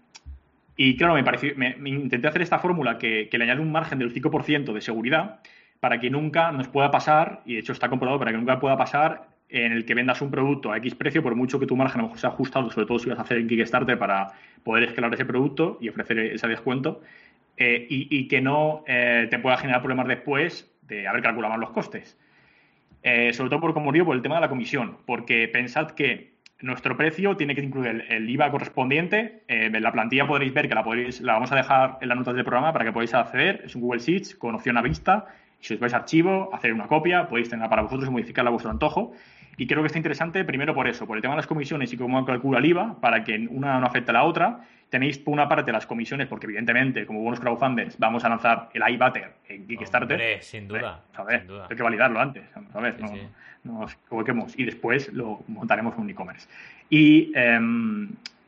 y 0.77 0.97
claro, 0.97 1.13
me, 1.13 1.23
pareció, 1.23 1.53
me, 1.55 1.75
intenté 1.85 2.27
hacer 2.27 2.41
esta 2.41 2.59
fórmula 2.59 2.97
que, 2.97 3.29
le 3.31 3.43
añade 3.43 3.61
un 3.61 3.71
margen 3.71 3.99
del 3.99 4.13
5% 4.13 4.73
de 4.73 4.81
seguridad 4.81 5.39
para 5.79 5.99
que 5.99 6.09
nunca 6.09 6.51
nos 6.51 6.67
pueda 6.67 6.91
pasar, 6.91 7.41
y 7.45 7.53
de 7.53 7.59
hecho 7.59 7.71
está 7.71 7.89
comprobado, 7.89 8.19
para 8.19 8.31
que 8.31 8.37
nunca 8.37 8.59
pueda 8.59 8.77
pasar 8.77 9.27
en 9.49 9.71
el 9.71 9.85
que 9.85 9.93
vendas 9.93 10.21
un 10.21 10.31
producto 10.31 10.71
a 10.71 10.77
X 10.77 10.95
precio, 10.95 11.21
por 11.21 11.35
mucho 11.35 11.59
que 11.59 11.67
tu 11.67 11.75
margen 11.75 11.99
a 11.99 12.03
lo 12.03 12.07
mejor 12.07 12.19
sea 12.19 12.31
ajustado, 12.31 12.69
sobre 12.71 12.87
todo 12.87 12.99
si 12.99 13.09
vas 13.09 13.19
a 13.19 13.21
hacer 13.21 13.37
en 13.37 13.47
Kickstarter 13.47 13.97
para 13.97 14.33
poder 14.63 14.83
escalar 14.83 15.13
ese 15.13 15.25
producto 15.25 15.77
y 15.79 15.89
ofrecer 15.89 16.17
ese 16.19 16.47
descuento, 16.47 17.01
eh, 17.57 17.85
y, 17.89 18.07
y, 18.09 18.27
que 18.27 18.41
no 18.41 18.83
eh, 18.87 19.27
te 19.29 19.39
pueda 19.39 19.57
generar 19.57 19.81
problemas 19.81 20.07
después 20.07 20.69
de 20.81 21.07
haber 21.07 21.21
calculado 21.21 21.51
mal 21.51 21.61
los 21.61 21.69
costes. 21.69 22.17
Eh, 23.01 23.33
sobre 23.33 23.49
todo 23.51 23.61
por, 23.61 23.73
como 23.73 23.91
digo, 23.91 24.05
por 24.05 24.15
el 24.15 24.21
tema 24.21 24.35
de 24.35 24.41
la 24.41 24.49
comisión, 24.49 24.97
porque 25.05 25.47
pensad 25.47 25.91
que 25.91 26.34
nuestro 26.61 26.95
precio 26.95 27.35
tiene 27.35 27.53
que 27.53 27.61
incluir 27.61 28.05
el, 28.09 28.29
IVA 28.29 28.49
correspondiente. 28.49 29.43
Eh, 29.47 29.69
la 29.69 29.91
plantilla 29.91 30.25
podréis 30.25 30.53
ver 30.53 30.67
que 30.69 30.75
la, 30.75 30.83
podréis, 30.83 31.21
la 31.21 31.33
vamos 31.33 31.51
a 31.51 31.55
dejar 31.55 31.97
en 32.01 32.09
las 32.09 32.17
notas 32.17 32.35
del 32.35 32.45
programa 32.45 32.71
para 32.71 32.85
que 32.85 32.91
podáis 32.91 33.13
acceder. 33.13 33.61
Es 33.65 33.75
un 33.75 33.81
Google 33.81 33.99
Sheets 33.99 34.35
con 34.35 34.55
opción 34.55 34.77
a 34.77 34.81
vista. 34.81 35.25
Si 35.59 35.73
os 35.73 35.79
vais 35.79 35.93
a 35.93 35.97
archivo, 35.97 36.49
hacer 36.53 36.73
una 36.73 36.87
copia, 36.87 37.27
podéis 37.27 37.49
tenerla 37.49 37.69
para 37.69 37.81
vosotros 37.81 38.07
y 38.07 38.11
modificarla 38.11 38.49
a 38.49 38.51
vuestro 38.51 38.71
antojo. 38.71 39.13
Y 39.57 39.67
creo 39.67 39.81
que 39.81 39.87
está 39.87 39.99
interesante 39.99 40.43
primero 40.43 40.73
por 40.73 40.87
eso, 40.87 41.07
por 41.07 41.17
el 41.17 41.21
tema 41.21 41.33
de 41.33 41.37
las 41.37 41.47
comisiones 41.47 41.91
y 41.93 41.97
cómo 41.97 42.23
calcula 42.25 42.59
el 42.59 42.65
IVA, 42.65 42.99
para 42.99 43.23
que 43.23 43.47
una 43.49 43.79
no 43.79 43.87
afecte 43.87 44.11
a 44.11 44.13
la 44.13 44.23
otra. 44.23 44.61
Tenéis 44.89 45.17
por 45.17 45.33
una 45.33 45.49
parte 45.49 45.71
las 45.71 45.85
comisiones, 45.85 46.27
porque 46.27 46.45
evidentemente, 46.45 47.05
como 47.05 47.19
buenos 47.21 47.39
crowdfunders, 47.39 47.97
vamos 47.97 48.23
a 48.23 48.29
lanzar 48.29 48.69
el 48.73 48.83
iButter 48.93 49.33
en 49.49 49.67
Kickstarter. 49.67 50.15
Hombre, 50.15 50.41
sin 50.41 50.67
duda. 50.67 51.01
A 51.15 51.23
ver, 51.23 51.39
sin 51.39 51.47
duda. 51.47 51.67
hay 51.69 51.75
que 51.75 51.83
validarlo 51.83 52.19
antes. 52.19 52.43
A 52.73 52.79
ver, 52.79 52.95
Sí, 52.95 53.01
no, 53.01 53.07
sí. 53.09 53.21
no 53.63 53.79
nos 53.81 53.93
equivoquemos. 53.93 54.57
Y 54.57 54.63
después 54.65 55.11
lo 55.11 55.41
montaremos 55.47 55.95
en 55.95 56.01
un 56.01 56.09
e-commerce. 56.11 56.47
Y, 56.89 57.31
eh, 57.35 57.59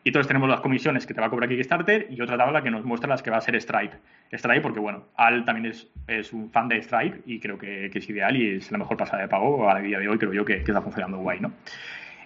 y 0.04 0.10
entonces 0.10 0.28
tenemos 0.28 0.48
las 0.48 0.62
comisiones 0.62 1.06
que 1.06 1.14
te 1.14 1.20
va 1.20 1.28
a 1.28 1.30
cobrar 1.30 1.50
Kickstarter 1.50 2.08
y 2.10 2.22
otra 2.22 2.38
tabla 2.38 2.62
que 2.62 2.72
nos 2.72 2.86
muestra 2.86 3.10
las 3.10 3.22
que 3.22 3.30
va 3.30 3.38
a 3.38 3.42
ser 3.42 3.60
Stripe. 3.60 3.98
Stripe, 4.32 4.62
porque 4.62 4.80
bueno, 4.80 5.04
Al 5.18 5.44
también 5.44 5.66
es, 5.66 5.90
es 6.08 6.32
un 6.32 6.50
fan 6.52 6.70
de 6.70 6.82
Stripe 6.82 7.20
y 7.26 7.40
creo 7.40 7.58
que, 7.58 7.90
que 7.92 8.00
es 8.00 8.10
ideal 8.10 8.38
y 8.38 8.58
es 8.58 8.72
la 8.72 8.78
mejor 8.78 8.96
pasada 8.96 9.24
de 9.24 9.28
pago 9.28 9.70
a 9.70 9.80
día 9.82 10.00
de 10.00 10.08
hoy, 10.08 10.18
creo 10.18 10.32
yo 10.34 10.46
que, 10.46 10.64
que 10.64 10.72
está 10.72 10.82
funcionando 10.82 11.18
guay, 11.18 11.40
¿no? 11.42 11.52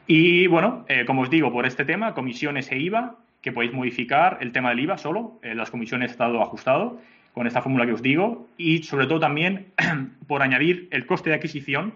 Y 0.05 0.45
bueno, 0.47 0.85
eh, 0.89 1.05
como 1.05 1.21
os 1.21 1.29
digo, 1.29 1.51
por 1.51 1.65
este 1.65 1.85
tema, 1.85 2.13
comisiones 2.13 2.71
e 2.71 2.77
IVA, 2.77 3.15
que 3.41 3.51
podéis 3.51 3.73
modificar 3.73 4.37
el 4.41 4.51
tema 4.51 4.69
del 4.69 4.79
IVA 4.81 4.97
solo, 4.97 5.39
eh, 5.41 5.55
las 5.55 5.71
comisiones 5.71 6.11
estado 6.11 6.41
ajustado 6.41 6.99
con 7.33 7.47
esta 7.47 7.61
fórmula 7.61 7.85
que 7.85 7.93
os 7.93 8.01
digo, 8.01 8.47
y 8.57 8.83
sobre 8.83 9.07
todo 9.07 9.19
también 9.19 9.67
por 10.27 10.41
añadir 10.41 10.87
el 10.91 11.05
coste 11.05 11.29
de 11.29 11.37
adquisición 11.37 11.93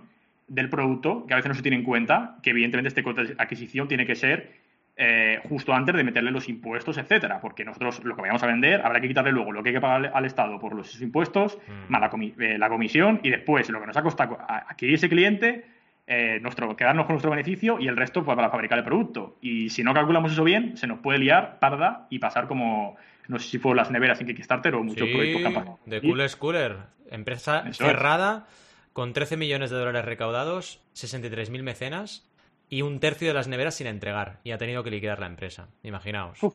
del 0.48 0.70
producto, 0.70 1.26
que 1.28 1.34
a 1.34 1.38
veces 1.38 1.50
no 1.50 1.56
se 1.56 1.62
tiene 1.62 1.78
en 1.78 1.84
cuenta, 1.84 2.38
que 2.42 2.52
evidentemente 2.52 2.88
este 2.88 3.04
coste 3.04 3.24
de 3.24 3.36
adquisición 3.38 3.88
tiene 3.88 4.06
que 4.06 4.16
ser 4.16 4.54
eh, 4.98 5.42
justo 5.50 5.74
antes 5.74 5.94
de 5.94 6.06
meterle 6.06 6.32
los 6.32 6.48
impuestos, 6.48 6.98
etcétera, 6.98 7.42
porque 7.42 7.66
nosotros 7.66 8.02
lo 8.06 8.16
que 8.16 8.22
vayamos 8.22 8.42
a 8.44 8.48
vender 8.48 8.82
habrá 8.82 9.02
que 9.02 9.10
quitarle 9.10 9.32
luego 9.32 9.52
lo 9.52 9.62
que 9.62 9.70
hay 9.70 9.76
que 9.76 9.82
pagar 9.82 10.12
al 10.14 10.26
Estado 10.26 10.58
por 10.58 10.74
los 10.74 11.02
impuestos, 11.02 11.58
Mm. 11.68 11.92
más 11.92 12.02
la, 12.02 12.10
comi 12.10 12.34
eh, 12.40 12.58
la, 12.58 12.70
comisión 12.70 13.20
y 13.22 13.30
después 13.30 13.70
lo 13.70 13.82
que 13.82 13.88
nos 13.88 13.98
ha 13.98 14.04
costado 14.04 14.38
adquirir 14.48 14.96
ese 14.96 15.10
cliente, 15.10 15.66
eh, 16.08 16.40
nuestro, 16.42 16.76
quedarnos 16.76 17.06
con 17.06 17.14
nuestro 17.14 17.32
beneficio 17.32 17.78
y 17.80 17.88
el 17.88 17.98
resto 17.98 18.24
pues, 18.24 18.36
para 18.36 18.50
fabricar 18.50 18.78
el 18.78 18.84
producto. 18.84 19.38
Y 19.42 19.70
si 19.70 19.84
no 19.84 19.94
calculamos 19.94 20.32
eso 20.32 20.44
bien, 20.44 20.78
se 20.78 20.88
nos 20.88 21.00
puede 21.00 21.20
liar 21.20 21.58
parda 21.60 22.08
y 22.10 22.20
pasar 22.20 22.48
como, 22.48 22.96
no 23.28 23.40
sé 23.40 23.48
si 23.50 23.58
fue 23.60 23.76
las 23.76 23.90
neveras 23.92 24.20
en 24.22 24.28
Kickstarter 24.28 24.76
o 24.76 24.84
muchos 24.84 25.08
Sí, 25.08 25.14
proyectos 25.14 25.54
pasado. 25.54 25.80
de 25.86 26.02
Cooler 26.02 26.30
Schooler, 26.30 26.78
empresa 27.10 27.60
Eso 27.62 27.70
es. 27.70 27.78
cerrada 27.78 28.46
con 28.94 29.14
13 29.14 29.36
millones 29.38 29.72
de 29.72 29.78
dólares 29.78 30.06
recaudados, 30.06 30.82
63.000 30.94 31.64
mecenas 31.64 32.30
y 32.70 32.82
un 32.82 33.00
tercio 33.00 33.28
de 33.28 33.34
las 33.34 33.48
neveras 33.48 33.76
sin 33.76 33.88
entregar. 33.88 34.40
Y 34.44 34.52
ha 34.52 34.58
tenido 34.58 34.84
que 34.84 34.92
liquidar 34.92 35.20
la 35.20 35.28
empresa. 35.28 35.68
Imaginaos. 35.84 36.42
Uf. 36.44 36.54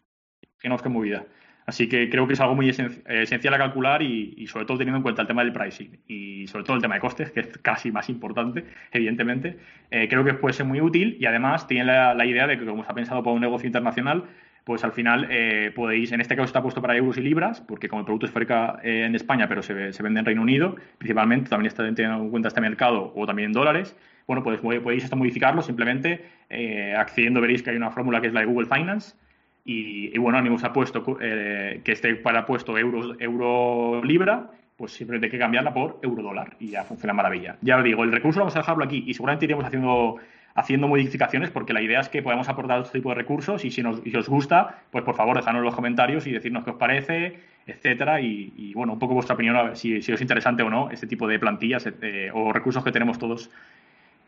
Fijaos 0.59 0.81
qué 0.83 0.89
movida. 0.89 1.25
Así 1.67 1.89
que 1.89 2.09
creo 2.11 2.27
que 2.27 2.33
es 2.33 2.41
algo 2.41 2.55
muy 2.55 2.69
esen- 2.69 3.03
esencial 3.07 3.55
a 3.55 3.59
calcular 3.59 4.03
y, 4.03 4.47
sobre 4.47 4.65
todo 4.65 4.79
teniendo 4.79 4.99
en 4.99 5.03
cuenta 5.03 5.23
el 5.23 5.29
tema 5.29 5.45
del 5.45 5.53
pricing 5.53 5.99
y 6.09 6.47
sobre 6.47 6.65
todo 6.65 6.77
el 6.77 6.83
tema 6.83 6.95
de 6.95 7.01
costes, 7.01 7.31
que 7.31 7.41
es 7.41 7.59
casi 7.59 7.93
más 7.93 8.09
importante, 8.09 8.65
evidentemente. 8.93 9.59
Eh, 9.91 10.09
creo 10.09 10.25
que 10.25 10.35
puede 10.35 10.53
ser 10.53 10.67
muy 10.67 10.81
útil 10.81 11.17
y 11.21 11.27
además 11.27 11.67
tiene 11.67 11.85
la, 11.85 12.27
idea 12.27 12.47
de 12.47 12.59
que 12.59 12.65
como 12.65 12.83
ha 12.83 12.95
pensado 12.95 13.23
para 13.23 13.35
un 13.35 13.41
negocio 13.41 13.67
internacional, 13.67 14.25
pues 14.65 14.85
al 14.85 14.93
final 14.93 15.27
eh, 15.31 15.73
podéis, 15.75 16.13
en 16.13 16.21
este 16.21 16.37
caso 16.37 16.47
está 16.47 16.63
puesto 16.63 16.83
para 16.83 16.97
euros 16.97 17.17
y 17.17 17.23
libras, 17.23 17.61
porque 17.61 17.89
como 17.89 18.01
el 18.01 18.07
producto 18.07 18.27
es 18.27 18.33
fabrica 18.33 18.79
eh, 18.83 19.05
en 19.07 19.15
España, 19.15 19.49
pero 19.49 19.63
se, 19.63 19.93
se 19.93 20.03
vende 20.03 20.21
en 20.21 20.27
Reino 20.27 20.43
Unido, 20.43 20.77
principalmente, 20.99 21.51
también 21.51 21.69
está 21.69 21.83
teniendo 21.83 22.23
en 22.25 22.31
cuenta 22.31 22.49
este 22.49 22.61
mercado 22.61 23.13
o 23.15 23.27
también 23.27 23.47
en 23.47 23.53
dólares, 23.53 23.97
bueno, 24.27 24.45
pues 24.45 24.61
podéis 24.61 25.03
hasta 25.03 25.17
modificarlo 25.17 25.61
simplemente 25.61 26.25
eh, 26.51 26.95
accediendo, 26.97 27.41
veréis 27.41 27.65
que 27.65 27.71
hay 27.71 27.77
una 27.77 27.91
fórmula 27.91 28.21
que 28.21 28.29
es 28.29 28.33
la 28.33 28.41
de 28.41 28.47
Google 28.47 28.69
Finance, 28.69 29.17
y, 29.65 30.15
y 30.15 30.19
bueno, 30.19 30.39
a 30.39 30.43
mí 30.43 30.49
nos 30.49 30.65
ha 30.65 30.73
puesto 30.73 31.19
eh, 31.21 31.81
que 31.85 31.93
esté 31.93 32.15
para 32.17 32.47
puesto 32.47 32.77
euro, 32.79 33.15
euro 33.19 34.03
libra, 34.05 34.51
pues 34.77 34.93
simplemente 34.93 35.27
hay 35.27 35.31
que 35.31 35.39
cambiarla 35.39 35.75
por 35.75 35.99
euro 36.03 36.23
dólar 36.23 36.57
y 36.59 36.69
ya 36.69 36.85
funciona 36.85 37.13
maravilla. 37.13 37.57
Ya 37.61 37.77
os 37.77 37.85
digo, 37.85 38.03
el 38.03 38.13
recurso 38.13 38.41
vamos 38.41 38.57
a 38.57 38.61
dejarlo 38.61 38.85
aquí 38.85 39.05
y 39.07 39.13
seguramente 39.13 39.45
iremos 39.45 39.65
haciendo, 39.65 40.17
haciendo 40.55 40.89
modificaciones 40.89 41.51
porque 41.51 41.75
la 41.75 41.83
idea 41.83 42.01
es 42.01 42.09
que 42.09 42.23
podamos 42.23 42.49
aportar 42.49 42.79
otro 42.79 42.91
tipo 42.91 43.11
de 43.11 43.17
recursos 43.17 43.65
y 43.65 43.71
si, 43.71 43.83
nos, 43.83 44.01
si 44.01 44.17
os 44.17 44.29
gusta, 44.29 44.79
pues 44.91 45.05
por 45.05 45.15
favor 45.15 45.37
dejadnos 45.37 45.61
en 45.61 45.67
los 45.67 45.75
comentarios 45.75 46.27
y 46.27 46.33
decirnos 46.33 46.65
qué 46.65 46.71
os 46.71 46.77
parece, 46.77 47.41
etcétera 47.67 48.23
y, 48.23 48.55
y 48.57 48.73
bueno, 48.73 48.95
un 48.95 48.99
poco 48.99 49.13
vuestra 49.13 49.35
opinión 49.35 49.57
a 49.57 49.63
ver 49.65 49.77
si, 49.77 50.01
si 50.01 50.13
os 50.13 50.17
es 50.17 50.23
interesante 50.23 50.63
o 50.63 50.71
no 50.71 50.91
este 50.91 51.07
tipo 51.07 51.29
de 51.29 51.39
plantillas 51.39 51.87
eh, 52.01 52.31
o 52.33 52.53
recursos 52.53 52.83
que 52.83 52.91
tenemos 52.91 53.19
todos 53.19 53.51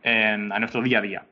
en, 0.02 0.52
a 0.52 0.58
nuestro 0.58 0.82
día 0.82 0.98
a 0.98 1.02
día. 1.02 1.22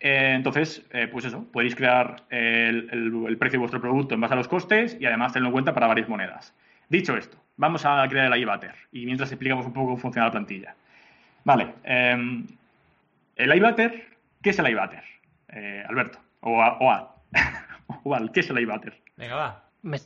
Eh, 0.00 0.32
entonces, 0.34 0.82
eh, 0.90 1.08
pues 1.08 1.26
eso, 1.26 1.44
podéis 1.52 1.76
crear 1.76 2.22
el, 2.30 2.88
el, 2.90 3.26
el, 3.28 3.36
precio 3.36 3.58
de 3.58 3.60
vuestro 3.60 3.80
producto 3.82 4.14
en 4.14 4.20
base 4.22 4.32
a 4.32 4.36
los 4.38 4.48
costes 4.48 4.96
y 4.98 5.04
además 5.04 5.32
tenerlo 5.34 5.48
en 5.48 5.52
cuenta 5.52 5.74
para 5.74 5.86
varias 5.86 6.08
monedas. 6.08 6.54
Dicho 6.88 7.16
esto, 7.16 7.36
vamos 7.56 7.84
a 7.84 8.04
crear 8.08 8.32
el 8.32 8.40
iButter 8.40 8.74
y 8.92 9.04
mientras 9.04 9.30
explicamos 9.30 9.66
un 9.66 9.74
poco 9.74 9.88
cómo 9.88 9.98
funciona 9.98 10.26
la 10.26 10.32
plantilla. 10.32 10.74
Vale, 11.44 11.74
eh, 11.84 12.44
el 13.36 13.54
iButter, 13.56 14.06
¿qué 14.42 14.50
es 14.50 14.58
el 14.58 14.68
iButter? 14.70 15.04
Eh, 15.48 15.84
Alberto, 15.86 16.18
o, 16.40 16.62
a, 16.62 16.78
o, 16.78 16.90
a, 16.90 17.14
o 18.04 18.14
Al, 18.14 18.32
¿qué 18.32 18.40
es 18.40 18.50
el 18.50 18.58
iButter? 18.58 18.98
Venga, 19.16 19.34
va. 19.36 19.64
Me... 19.82 19.98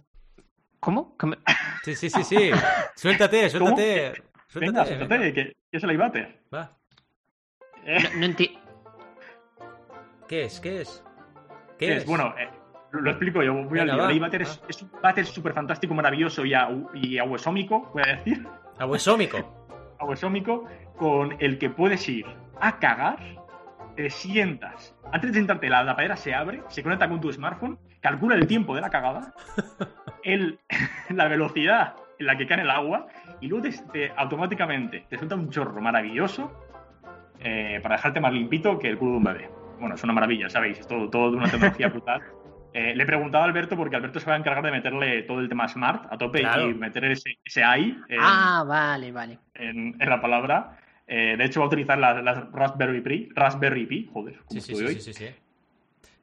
¿Cómo? 0.81 1.17
Me... 1.23 1.37
Sí, 1.85 1.95
sí, 1.95 2.11
sí, 2.11 2.25
sí. 2.25 2.51
Suéltate, 2.97 3.49
suéltate. 3.49 4.23
Suéltate, 4.49 4.61
venga, 4.61 4.85
suéltate, 4.85 5.33
¿qué 5.33 5.57
es 5.71 5.85
el 5.85 5.93
iButter? 5.93 6.41
Va. 6.53 6.71
No, 7.87 8.19
no 8.19 8.25
entiendo. 8.27 8.64
¿Qué 10.29 10.45
es? 10.45 10.61
¿Qué 10.61 10.81
es? 10.81 11.05
¿Qué, 11.79 11.97
es? 11.97 12.07
Bueno, 12.07 12.35
eh, 12.39 12.49
lo 12.93 13.11
explico 13.11 13.43
yo. 13.43 13.55
Voy 13.65 13.79
al 13.79 13.87
lío. 13.87 14.25
Ah. 14.25 14.31
es, 14.69 14.83
un 14.83 14.91
váter 15.03 15.27
súper 15.27 15.53
fantástico, 15.53 15.95
maravilloso 15.95 16.45
y, 16.45 16.55
y 16.95 17.19
ahuesómico, 17.19 17.91
voy 17.93 18.03
a 18.07 18.17
decir. 18.17 18.47
Ahuesómico. 18.79 19.65
ahuesómico, 19.99 20.65
con 20.97 21.37
el 21.41 21.59
que 21.59 21.71
puedes 21.71 22.09
ir 22.09 22.27
a 22.61 22.79
cagar, 22.79 23.19
te 23.97 24.11
sientas. 24.11 24.95
Antes 25.13 25.33
de 25.33 25.39
sentarte, 25.39 25.69
la 25.69 25.85
tapadera 25.85 26.17
se 26.17 26.35
abre, 26.35 26.63
se 26.69 26.83
conecta 26.83 27.09
con 27.09 27.21
tu 27.21 27.33
smartphone, 27.33 27.79
calcula 28.01 28.35
el 28.35 28.47
tiempo 28.47 28.75
de 28.75 28.81
la 28.81 28.91
cagada, 28.91 29.35
el, 30.23 30.59
la 31.11 31.29
velocidad 31.29 31.95
en 32.19 32.27
la 32.27 32.37
que 32.37 32.47
cae 32.47 32.61
el 32.61 32.71
agua 32.71 33.07
y 33.41 33.49
luego 33.49 33.69
te, 33.93 34.13
automáticamente 34.17 35.07
te 35.09 35.17
suelta 35.17 35.35
un 35.35 35.51
chorro 35.51 35.81
maravilloso 35.81 36.53
eh, 37.41 37.81
para 37.83 37.97
dejarte 37.97 38.21
más 38.21 38.33
limpito 38.33 38.79
que 38.79 38.89
el 38.89 38.99
culo 38.99 39.13
de 39.13 39.17
un 39.19 39.25
bebé. 39.25 39.64
Bueno, 39.79 39.95
es 39.95 40.05
una 40.05 40.13
maravilla, 40.13 40.49
¿sabéis? 40.49 40.81
Es 40.81 40.87
todo, 40.87 41.09
todo 41.09 41.31
de 41.31 41.37
una 41.37 41.51
tecnología 41.51 41.89
brutal. 41.89 42.23
Eh, 42.77 42.93
le 42.93 43.05
he 43.05 43.07
preguntado 43.07 43.45
a 43.45 43.47
Alberto 43.47 43.77
porque 43.77 43.95
Alberto 43.95 44.19
se 44.19 44.27
va 44.27 44.35
a 44.35 44.37
encargar 44.37 44.65
de 44.65 44.73
meterle 44.73 45.23
todo 45.23 45.39
el 45.39 45.49
tema 45.49 45.69
smart 45.69 46.13
a 46.13 46.19
tope 46.19 46.43
y 46.43 46.75
meter 46.75 47.05
ese, 47.05 47.39
ese 47.45 47.63
AI 47.63 47.97
en, 48.09 48.19
ah, 48.21 48.65
vale, 48.67 49.13
vale. 49.13 49.39
En, 49.55 49.97
la 49.97 50.21
palabra. 50.21 50.77
Eh, 51.07 51.37
de 51.39 51.45
hecho, 51.45 51.61
va 51.61 51.67
a 51.67 51.69
utilizar 51.69 51.97
las, 51.97 52.51
Raspberry 52.51 53.01
Pi, 53.01 53.29
Raspberry 53.33 53.87
Pi, 53.87 54.11
joder, 54.13 54.41
como 54.45 54.61
sí, 54.61 54.75
sí, 54.75 54.99
Sí, 54.99 55.13
sí, 55.13 55.27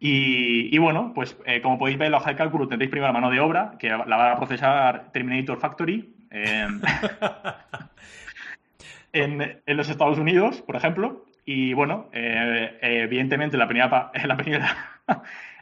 y, 0.01 0.75
y, 0.75 0.77
bueno, 0.77 1.13
pues 1.15 1.37
como 1.63 1.79
podéis 1.79 1.97
ver 1.97 2.07
en 2.07 2.11
la 2.11 2.17
hoja 2.17 2.31
de 2.31 2.35
cálculo 2.35 2.67
tendréis 2.67 2.91
primero 2.91 3.07
la 3.07 3.17
mano 3.17 3.31
de 3.31 3.39
obra, 3.39 3.77
que 3.79 3.87
la 3.87 4.17
va 4.17 4.33
a 4.33 4.35
procesar 4.35 5.09
Terminator 5.13 5.57
Factory, 5.57 6.13
en, 9.13 9.61
los 9.65 9.89
Estados 9.89 10.17
Unidos, 10.17 10.61
por 10.61 10.75
ejemplo. 10.75 11.25
Y 11.53 11.73
bueno, 11.73 12.09
eh, 12.13 12.77
evidentemente 12.81 13.57
en 13.57 13.59
la 13.59 13.67
primera, 13.67 14.11
en 14.13 14.27
la 14.29 14.37
primera, 14.37 14.77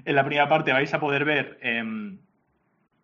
en 0.06 0.16
la 0.16 0.24
primera 0.24 0.48
parte 0.48 0.72
vais 0.72 0.94
a 0.94 1.00
poder 1.00 1.26
ver 1.26 1.58
em, 1.62 2.20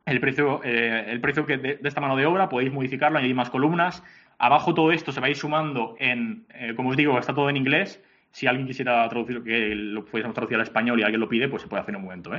el 0.06 0.20
precio, 0.20 0.62
eh, 0.64 1.06
el 1.08 1.20
precio 1.20 1.48
que 1.48 1.58
de, 1.58 1.80
esta 1.84 2.00
mano 2.00 2.16
de 2.16 2.28
obra, 2.28 2.48
podéis 2.48 2.72
modificarlo, 2.72 3.18
añadir 3.18 3.36
más 3.36 3.50
columnas. 3.50 4.04
Abajo 4.38 4.76
todo 4.76 4.92
esto 4.92 5.12
se 5.12 5.20
va 5.20 5.26
a 5.26 5.30
ir 5.32 5.36
sumando 5.36 5.96
en, 5.98 6.46
eh, 6.54 6.74
como 6.76 6.90
os 6.90 6.96
digo, 6.96 7.18
está 7.18 7.34
todo 7.34 7.50
en 7.50 7.58
inglés. 7.58 8.04
Si 8.30 8.46
alguien 8.46 8.68
quisiera 8.68 9.10
traducir, 9.10 9.42
que 9.42 9.74
lo 9.74 10.06
pudiésemos 10.06 10.36
traducir 10.36 10.58
al 10.58 10.64
español 10.64 11.00
y 11.00 11.04
alguien 11.04 11.22
lo 11.22 11.30
pide, 11.30 11.48
pues 11.48 11.64
se 11.64 11.68
puede 11.68 11.82
hacer 11.82 11.96
en 11.96 12.02
un 12.02 12.04
momento. 12.04 12.32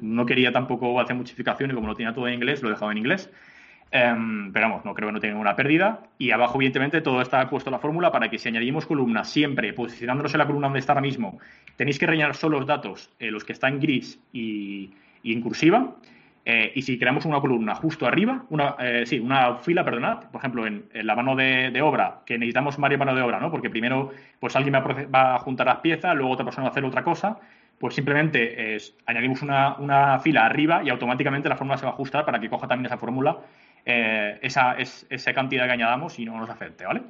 no 0.00 0.24
quería 0.24 0.52
tampoco 0.52 0.98
hacer 1.00 1.16
muchificación 1.16 1.70
y 1.70 1.74
como 1.74 1.88
lo 1.88 1.94
tenía 1.94 2.14
todo 2.14 2.28
en 2.28 2.34
inglés, 2.34 2.62
lo 2.62 2.68
he 2.68 2.72
dejado 2.72 2.92
en 2.92 2.98
inglés. 2.98 3.30
Em, 3.94 4.50
pero 4.52 4.70
vamos, 4.70 4.86
no 4.86 4.94
creo 4.94 5.10
que 5.10 5.12
no 5.12 5.20
tenga 5.20 5.34
ninguna 5.34 5.54
pérdida. 5.54 6.00
Y 6.16 6.30
abajo, 6.30 6.56
evidentemente, 6.56 7.02
todo 7.02 7.20
está 7.20 7.46
puesto 7.50 7.70
la 7.70 7.78
fórmula 7.78 8.10
para 8.10 8.30
que 8.30 8.38
si 8.38 8.48
añadimos 8.48 8.86
columnas 8.86 9.28
siempre, 9.30 9.74
posicionándonos 9.74 10.32
en 10.32 10.38
la 10.38 10.46
columna 10.46 10.68
donde 10.68 10.80
está 10.80 10.92
ahora 10.92 11.02
mismo, 11.02 11.38
tenéis 11.76 11.98
que 11.98 12.06
rellenar 12.06 12.34
solo 12.34 12.58
los 12.58 12.66
datos, 12.66 13.10
eh, 13.18 13.30
los 13.30 13.44
que 13.44 13.52
están 13.52 13.74
en 13.74 13.80
gris 13.80 14.18
y, 14.32 14.94
en 15.22 15.42
cursiva. 15.42 15.94
Eh, 16.44 16.72
y 16.74 16.82
si 16.82 16.98
creamos 16.98 17.26
una 17.26 17.38
columna 17.38 17.74
justo 17.74 18.06
arriba, 18.06 18.46
una, 18.48 18.76
eh, 18.80 19.04
sí, 19.04 19.20
una 19.20 19.56
fila, 19.56 19.84
perdonad, 19.84 20.30
por 20.30 20.40
ejemplo, 20.40 20.66
en, 20.66 20.88
la 20.94 21.14
mano 21.14 21.36
de, 21.36 21.80
obra, 21.82 22.22
que 22.24 22.38
necesitamos 22.38 22.78
varias 22.78 22.98
manos 22.98 23.14
de 23.14 23.20
obra, 23.20 23.38
¿no? 23.40 23.50
Porque 23.50 23.68
primero, 23.68 24.10
pues 24.40 24.56
alguien 24.56 24.74
va 24.74 25.34
a, 25.34 25.38
juntar 25.38 25.66
las 25.66 25.80
piezas, 25.80 26.16
luego 26.16 26.32
otra 26.32 26.46
persona 26.46 26.64
va 26.64 26.68
a 26.68 26.72
hacer 26.72 26.84
otra 26.84 27.04
cosa, 27.04 27.38
pues 27.78 27.94
simplemente 27.94 28.78
añadimos 29.06 29.42
una, 29.42 29.76
una, 29.76 30.18
fila 30.20 30.46
arriba 30.46 30.82
y 30.84 30.88
automáticamente 30.88 31.48
la 31.48 31.56
fórmula 31.56 31.76
se 31.76 31.84
va 31.84 31.90
a 31.90 31.94
ajustar 31.94 32.24
para 32.24 32.40
que 32.40 32.48
coja 32.48 32.66
también 32.66 32.86
esa 32.86 32.96
fórmula 32.96 33.38
eh, 33.84 34.38
esa, 34.42 34.76
esa 34.76 35.34
cantidad 35.34 35.66
que 35.66 35.72
añadamos 35.72 36.18
y 36.18 36.24
no 36.24 36.38
nos 36.38 36.48
afecte, 36.48 36.84
¿vale? 36.84 37.02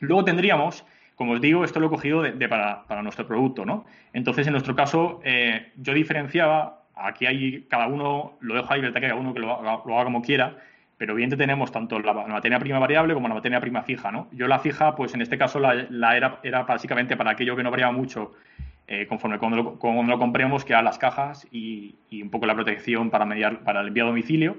Luego 0.00 0.24
tendríamos, 0.24 0.84
como 1.14 1.32
os 1.32 1.40
digo, 1.40 1.64
esto 1.64 1.80
lo 1.80 1.86
he 1.86 1.90
cogido 1.90 2.22
de, 2.22 2.48
para, 2.48 3.02
nuestro 3.02 3.26
producto, 3.26 3.64
¿no? 3.64 3.84
Entonces, 4.12 4.46
en 4.46 4.52
nuestro 4.52 4.74
caso, 4.74 5.20
eh, 5.24 5.72
yo 5.76 5.94
diferenciaba, 5.94 6.82
aquí 6.94 7.26
hay 7.26 7.62
cada 7.68 7.86
uno, 7.86 8.36
lo 8.40 8.54
dejo 8.54 8.72
ahí, 8.72 8.80
que 8.80 8.92
cada 8.92 9.14
uno 9.14 9.34
que 9.34 9.40
lo 9.40 9.52
haga, 9.52 10.04
como 10.04 10.22
quiera, 10.22 10.56
pero 10.98 11.14
bien 11.14 11.30
tenemos 11.30 11.70
tanto 11.72 11.98
la, 11.98 12.14
materia 12.14 12.58
prima 12.58 12.78
variable 12.78 13.12
como 13.12 13.28
la 13.28 13.34
materia 13.34 13.60
prima 13.60 13.82
fija, 13.82 14.10
¿no? 14.10 14.28
Yo 14.32 14.48
la 14.48 14.58
fija, 14.58 14.96
pues 14.96 15.14
en 15.14 15.20
este 15.20 15.36
caso 15.36 15.60
la, 15.60 16.16
era, 16.16 16.40
era 16.42 16.62
básicamente 16.62 17.16
para 17.16 17.32
aquello 17.32 17.54
que 17.54 17.62
no 17.62 17.70
variaba 17.70 17.92
mucho 17.92 18.32
eh, 18.88 19.06
conforme 19.06 19.38
cuando 19.38 19.56
lo, 19.56 19.78
cuando 19.78 20.04
lo 20.04 20.18
compremos, 20.18 20.64
que 20.64 20.74
a 20.74 20.80
las 20.80 20.96
cajas 20.96 21.46
y, 21.50 21.96
y, 22.08 22.22
un 22.22 22.30
poco 22.30 22.46
la 22.46 22.54
protección 22.54 23.10
para, 23.10 23.26
mediar, 23.26 23.60
para 23.60 23.80
el 23.82 23.88
envío 23.88 24.04
a 24.04 24.06
domicilio. 24.06 24.56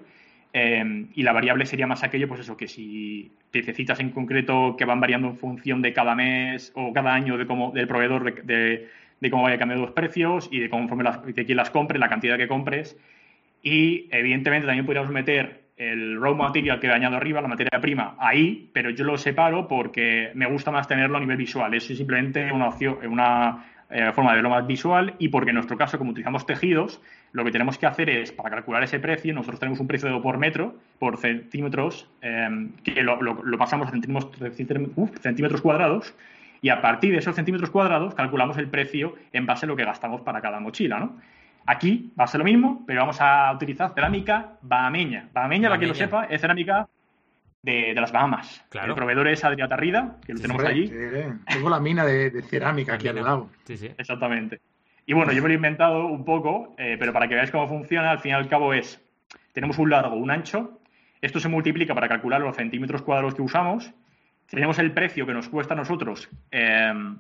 Em, 0.60 1.10
y 1.14 1.22
la 1.22 1.34
variable 1.34 1.68
sería 1.68 1.86
más 1.86 2.04
aquello, 2.04 2.28
pues 2.28 2.40
eso, 2.40 2.58
que 2.58 2.68
si 2.68 3.32
piececitas 3.52 4.00
en 4.00 4.10
concreto 4.10 4.76
que 4.76 4.86
van 4.86 5.00
variando 5.00 5.28
en 5.28 5.38
función 5.38 5.84
de 5.84 5.94
cada 5.94 6.16
mes 6.16 6.72
o 6.74 6.92
cada 6.94 7.14
año 7.14 7.38
de 7.38 7.46
cómo, 7.46 7.72
del 7.72 7.88
proveedor 7.88 8.44
de, 8.44 8.90
cómo 9.30 9.44
vaya 9.44 9.60
cambiando 9.60 9.86
los 9.86 9.94
precios 9.94 10.50
y 10.52 10.60
de 10.60 10.68
conforme 10.68 11.04
las, 11.04 11.24
de 11.24 11.46
quién 11.46 11.58
las 11.58 11.70
compre, 11.70 12.00
la 12.00 12.10
cantidad 12.10 12.38
que 12.38 12.48
compres. 12.48 12.98
Y 13.62 14.08
evidentemente 14.10 14.66
también 14.66 14.88
podríamos 14.88 15.12
meter 15.12 15.66
el 15.78 16.20
raw 16.20 16.34
material 16.34 16.80
que 16.80 16.88
he 16.88 16.92
añado 16.92 17.18
arriba, 17.18 17.40
la 17.40 17.50
materia 17.50 17.80
prima, 17.80 18.16
ahí, 18.18 18.72
pero 18.74 18.90
yo 18.90 19.06
lo 19.06 19.16
separo 19.16 19.68
porque 19.68 20.32
me 20.34 20.48
gusta 20.48 20.72
más 20.72 20.88
tenerlo 20.88 21.18
a 21.18 21.20
nivel 21.20 21.38
visual. 21.38 21.72
Eso 21.76 21.94
es 21.94 22.00
simplemente 22.00 22.52
una 22.52 22.70
opción, 22.70 22.98
una 23.06 23.64
eh, 23.90 24.12
forma 24.14 24.32
de 24.32 24.38
verlo 24.38 24.50
más 24.50 24.68
visual 24.68 25.16
y 25.18 25.30
porque 25.30 25.52
en 25.52 25.56
nuestro 25.56 25.78
caso, 25.78 25.98
como 25.98 26.12
utilizamos 26.12 26.46
tejidos, 26.46 27.02
lo 27.32 27.46
que 27.46 27.52
tenemos 27.52 27.78
que 27.78 27.86
hacer 27.86 28.10
es, 28.10 28.32
para 28.32 28.50
calcular 28.50 28.84
ese 28.84 29.00
precio, 29.00 29.34
nosotros 29.34 29.60
tenemos 29.60 29.80
un 29.80 29.88
precio 29.88 30.22
por 30.22 30.38
metro, 30.38 30.76
por 31.00 31.18
centímetros, 31.18 32.10
em, 32.22 32.72
que 32.84 33.02
lo, 33.02 33.18
pasamos 33.58 33.88
a 33.88 33.92
centímetros, 33.92 34.56
centímetros 35.22 35.62
cuadrados, 35.62 36.14
y 36.62 36.70
a 36.70 36.82
partir 36.82 37.12
de 37.12 37.20
esos 37.20 37.36
centímetros 37.36 37.70
cuadrados 37.70 38.16
calculamos 38.16 38.58
el 38.58 38.68
precio 38.68 39.16
en 39.32 39.46
base 39.46 39.66
a 39.66 39.68
lo 39.68 39.76
que 39.76 39.86
gastamos 39.86 40.22
para 40.22 40.42
cada 40.42 40.60
mochila, 40.60 41.00
¿no? 41.00 41.16
Aquí 41.66 42.12
va 42.20 42.24
a 42.24 42.28
ser 42.28 42.40
lo 42.40 42.46
mismo, 42.46 42.84
pero 42.88 43.02
vamos 43.02 43.20
a 43.20 43.52
utilizar 43.54 43.94
cerámica 43.94 44.54
bahameña. 44.62 45.28
Bahameña, 45.34 45.70
para 45.70 45.80
que 45.80 45.88
lo 45.88 45.94
sepa, 45.94 46.26
es 46.26 46.40
cerámica 46.40 46.88
de, 47.68 47.94
las 47.94 48.12
Bahamas. 48.12 48.64
El 48.72 48.94
proveedor 48.94 49.28
es 49.28 49.44
Adrià 49.44 49.68
Tarrida, 49.68 50.18
que 50.26 50.34
lo 50.34 50.40
tenemos 50.40 50.64
allí. 50.64 50.90
tengo 51.46 51.70
la 51.70 51.80
mina 51.80 52.06
de, 52.06 52.42
cerámica 52.44 52.96
aquí 52.96 53.08
al 53.08 53.16
lado. 53.16 53.50
Sí, 53.66 53.78
sí. 53.78 53.90
Exactamente. 53.98 54.62
Y 55.06 55.14
bueno, 55.14 55.32
yo 55.32 55.42
me 55.42 55.50
lo 55.50 55.54
he 55.54 55.56
inventado 55.56 56.06
un 56.06 56.24
poco, 56.24 56.76
eh, 56.78 56.96
pero 57.00 57.14
para 57.14 57.28
que 57.28 57.36
veáis 57.36 57.52
cómo 57.52 57.68
funciona, 57.68 58.12
al 58.12 58.20
fin 58.20 58.32
y 58.32 58.34
al 58.36 58.48
cabo 58.48 58.74
es, 58.74 59.02
tenemos 59.54 59.78
un 59.78 59.90
largo, 59.90 60.16
un 60.16 60.32
ancho, 60.32 60.80
esto 61.22 61.40
se 61.40 61.50
multiplica 61.50 61.94
para 61.94 62.08
calcular 62.08 62.42
los 62.42 62.56
centímetros 62.56 63.02
cuadrados 63.02 63.36
que 63.36 63.42
usamos, 63.42 63.94
tenemos 64.50 64.80
el 64.80 64.92
precio 64.92 65.26
que 65.26 65.34
nos 65.34 65.50
cuesta 65.50 65.74
a 65.74 65.78
nosotros 65.78 66.30
em, 66.52 67.18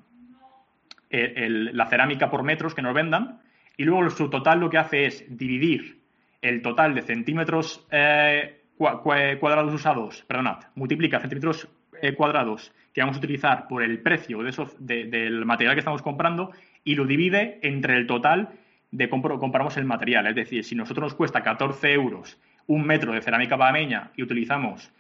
la 1.09 1.85
cerámica 1.87 2.29
por 2.29 2.43
metros 2.43 2.75
que 2.75 2.81
nos 2.81 2.93
vendan, 2.93 3.39
y 3.77 3.83
luego 3.83 4.09
su 4.09 4.29
total 4.29 4.59
lo 4.59 4.69
que 4.69 4.77
hace 4.77 5.05
es 5.05 5.25
dividir 5.29 6.01
el 6.41 6.61
total 6.61 6.93
de 6.93 7.01
centímetros 7.01 7.85
eh, 7.91 8.56
cuadrados 8.77 9.73
usados, 9.73 10.23
perdonad, 10.27 10.59
multiplica 10.75 11.19
centímetros 11.19 11.67
eh, 12.01 12.13
cuadrados 12.13 12.71
que 12.93 13.01
vamos 13.01 13.17
a 13.17 13.19
utilizar 13.19 13.67
por 13.67 13.83
el 13.83 13.99
precio 13.99 14.43
de 14.43 14.49
esos, 14.49 14.75
del 14.79 15.45
material 15.45 15.75
que 15.75 15.79
estamos 15.79 16.01
comprando 16.01 16.51
y 16.83 16.95
lo 16.95 17.05
divide 17.05 17.59
entre 17.63 17.97
el 17.97 18.07
total 18.07 18.49
de 18.91 19.09
compramos 19.09 19.77
el 19.77 19.85
material. 19.85 20.27
Es 20.27 20.35
decir, 20.35 20.63
si 20.63 20.75
nosotros 20.75 21.03
nos 21.03 21.13
cuesta 21.13 21.43
14 21.43 21.91
euros 21.91 22.39
un 22.67 22.85
metro 22.85 23.13
de 23.13 23.21
cerámica 23.21 23.55
bahameña 23.55 24.11
y 24.15 24.23
utilizamos 24.23 24.91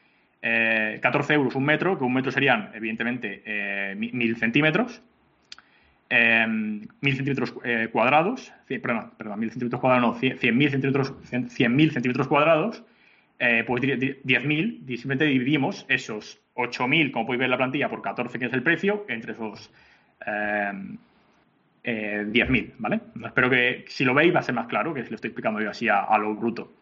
14 0.41 1.33
eh, 1.33 1.35
euros 1.35 1.55
un 1.55 1.65
metro, 1.65 1.97
que 1.97 2.03
un 2.03 2.13
metro 2.13 2.31
serían, 2.31 2.69
evidentemente, 2.73 3.41
eh, 3.45 3.95
mil 3.95 4.35
centímetros, 4.37 5.01
eh, 6.09 6.45
mil 6.47 7.15
centímetros 7.15 7.53
cuadrados, 7.91 8.53
perdón, 8.67 9.11
perdón, 9.17 9.39
mil 9.39 9.49
centímetros 9.49 9.81
cuadrados, 9.81 10.15
no, 10.15 10.19
100.000 10.21 10.69
centímetros, 10.69 11.13
100, 11.23 11.49
centímetros 11.91 12.27
cuadrados, 12.27 12.83
pues 13.37 13.83
10.000, 13.83 14.87
simplemente 14.87 15.25
dividimos 15.25 15.85
esos 15.87 16.41
8.000, 16.55 17.11
como 17.11 17.27
podéis 17.27 17.39
ver 17.39 17.45
en 17.45 17.51
la 17.51 17.57
plantilla, 17.57 17.89
por 17.89 18.01
14, 18.01 18.39
que 18.39 18.45
es 18.45 18.53
el 18.53 18.63
precio, 18.63 19.05
entre 19.07 19.33
esos 19.33 19.71
eh, 20.25 22.25
10.000, 22.27 22.73
¿vale? 22.77 22.99
Espero 23.23 23.49
que 23.49 23.85
si 23.87 24.03
lo 24.03 24.13
veis 24.13 24.35
va 24.35 24.39
a 24.39 24.43
ser 24.43 24.55
más 24.55 24.67
claro, 24.67 24.93
que 24.93 25.03
si 25.03 25.09
lo 25.09 25.15
estoy 25.15 25.29
explicando 25.29 25.61
yo 25.61 25.69
así 25.69 25.87
a, 25.87 26.17
lo 26.17 26.35
bruto. 26.35 26.73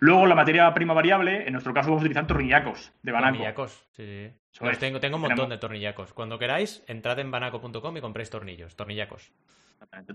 Luego, 0.00 0.26
la 0.26 0.34
materia 0.34 0.72
prima 0.74 0.94
variable, 0.94 1.46
en 1.46 1.52
nuestro 1.52 1.72
caso 1.72 1.88
vamos 1.88 2.02
a 2.02 2.04
utilizar 2.04 2.26
tornillacos 2.26 2.92
de 3.02 3.12
Banaco. 3.12 3.34
Tornillacos, 3.34 3.88
sí. 3.92 4.30
Pues 4.58 4.78
tengo, 4.78 5.00
tengo 5.00 5.16
un 5.16 5.22
montón 5.22 5.48
de 5.48 5.58
tornillacos. 5.58 6.12
Cuando 6.12 6.38
queráis, 6.38 6.82
entrad 6.86 7.18
en 7.18 7.30
banaco.com 7.30 7.96
y 7.96 8.00
compréis 8.00 8.30
tornillos, 8.30 8.76
tornillacos. 8.76 9.32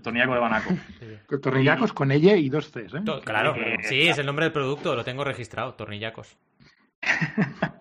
Tornillaco 0.02 0.34
de 0.34 0.40
Banaco. 0.40 0.70
Tornillacos 1.42 1.92
con 1.92 2.12
ella 2.12 2.36
y 2.36 2.48
dos 2.48 2.70
Cs, 2.70 2.94
¿eh? 2.94 3.02
claro, 3.24 3.54
sí, 3.82 4.08
es 4.08 4.18
el 4.18 4.26
nombre 4.26 4.44
del 4.44 4.52
producto, 4.52 4.94
lo 4.94 5.04
tengo 5.04 5.24
registrado, 5.24 5.74
tornillacos. 5.74 6.36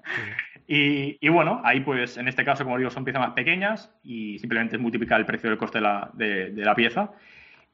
Y, 0.67 1.29
bueno, 1.29 1.61
ahí 1.63 1.81
pues 1.81 2.17
en 2.17 2.27
este 2.27 2.43
caso, 2.43 2.63
como 2.63 2.79
digo, 2.79 2.89
son 2.89 3.03
piezas 3.03 3.21
más 3.21 3.33
pequeñas 3.33 3.93
y 4.01 4.39
simplemente 4.39 4.77
es 4.77 4.81
multiplicar 4.81 5.19
el 5.19 5.25
precio 5.27 5.47
del 5.47 5.59
coste 5.59 5.77
de 5.77 5.83
la, 5.83 6.09
de, 6.13 6.51
la 6.55 6.73
pieza. 6.73 7.11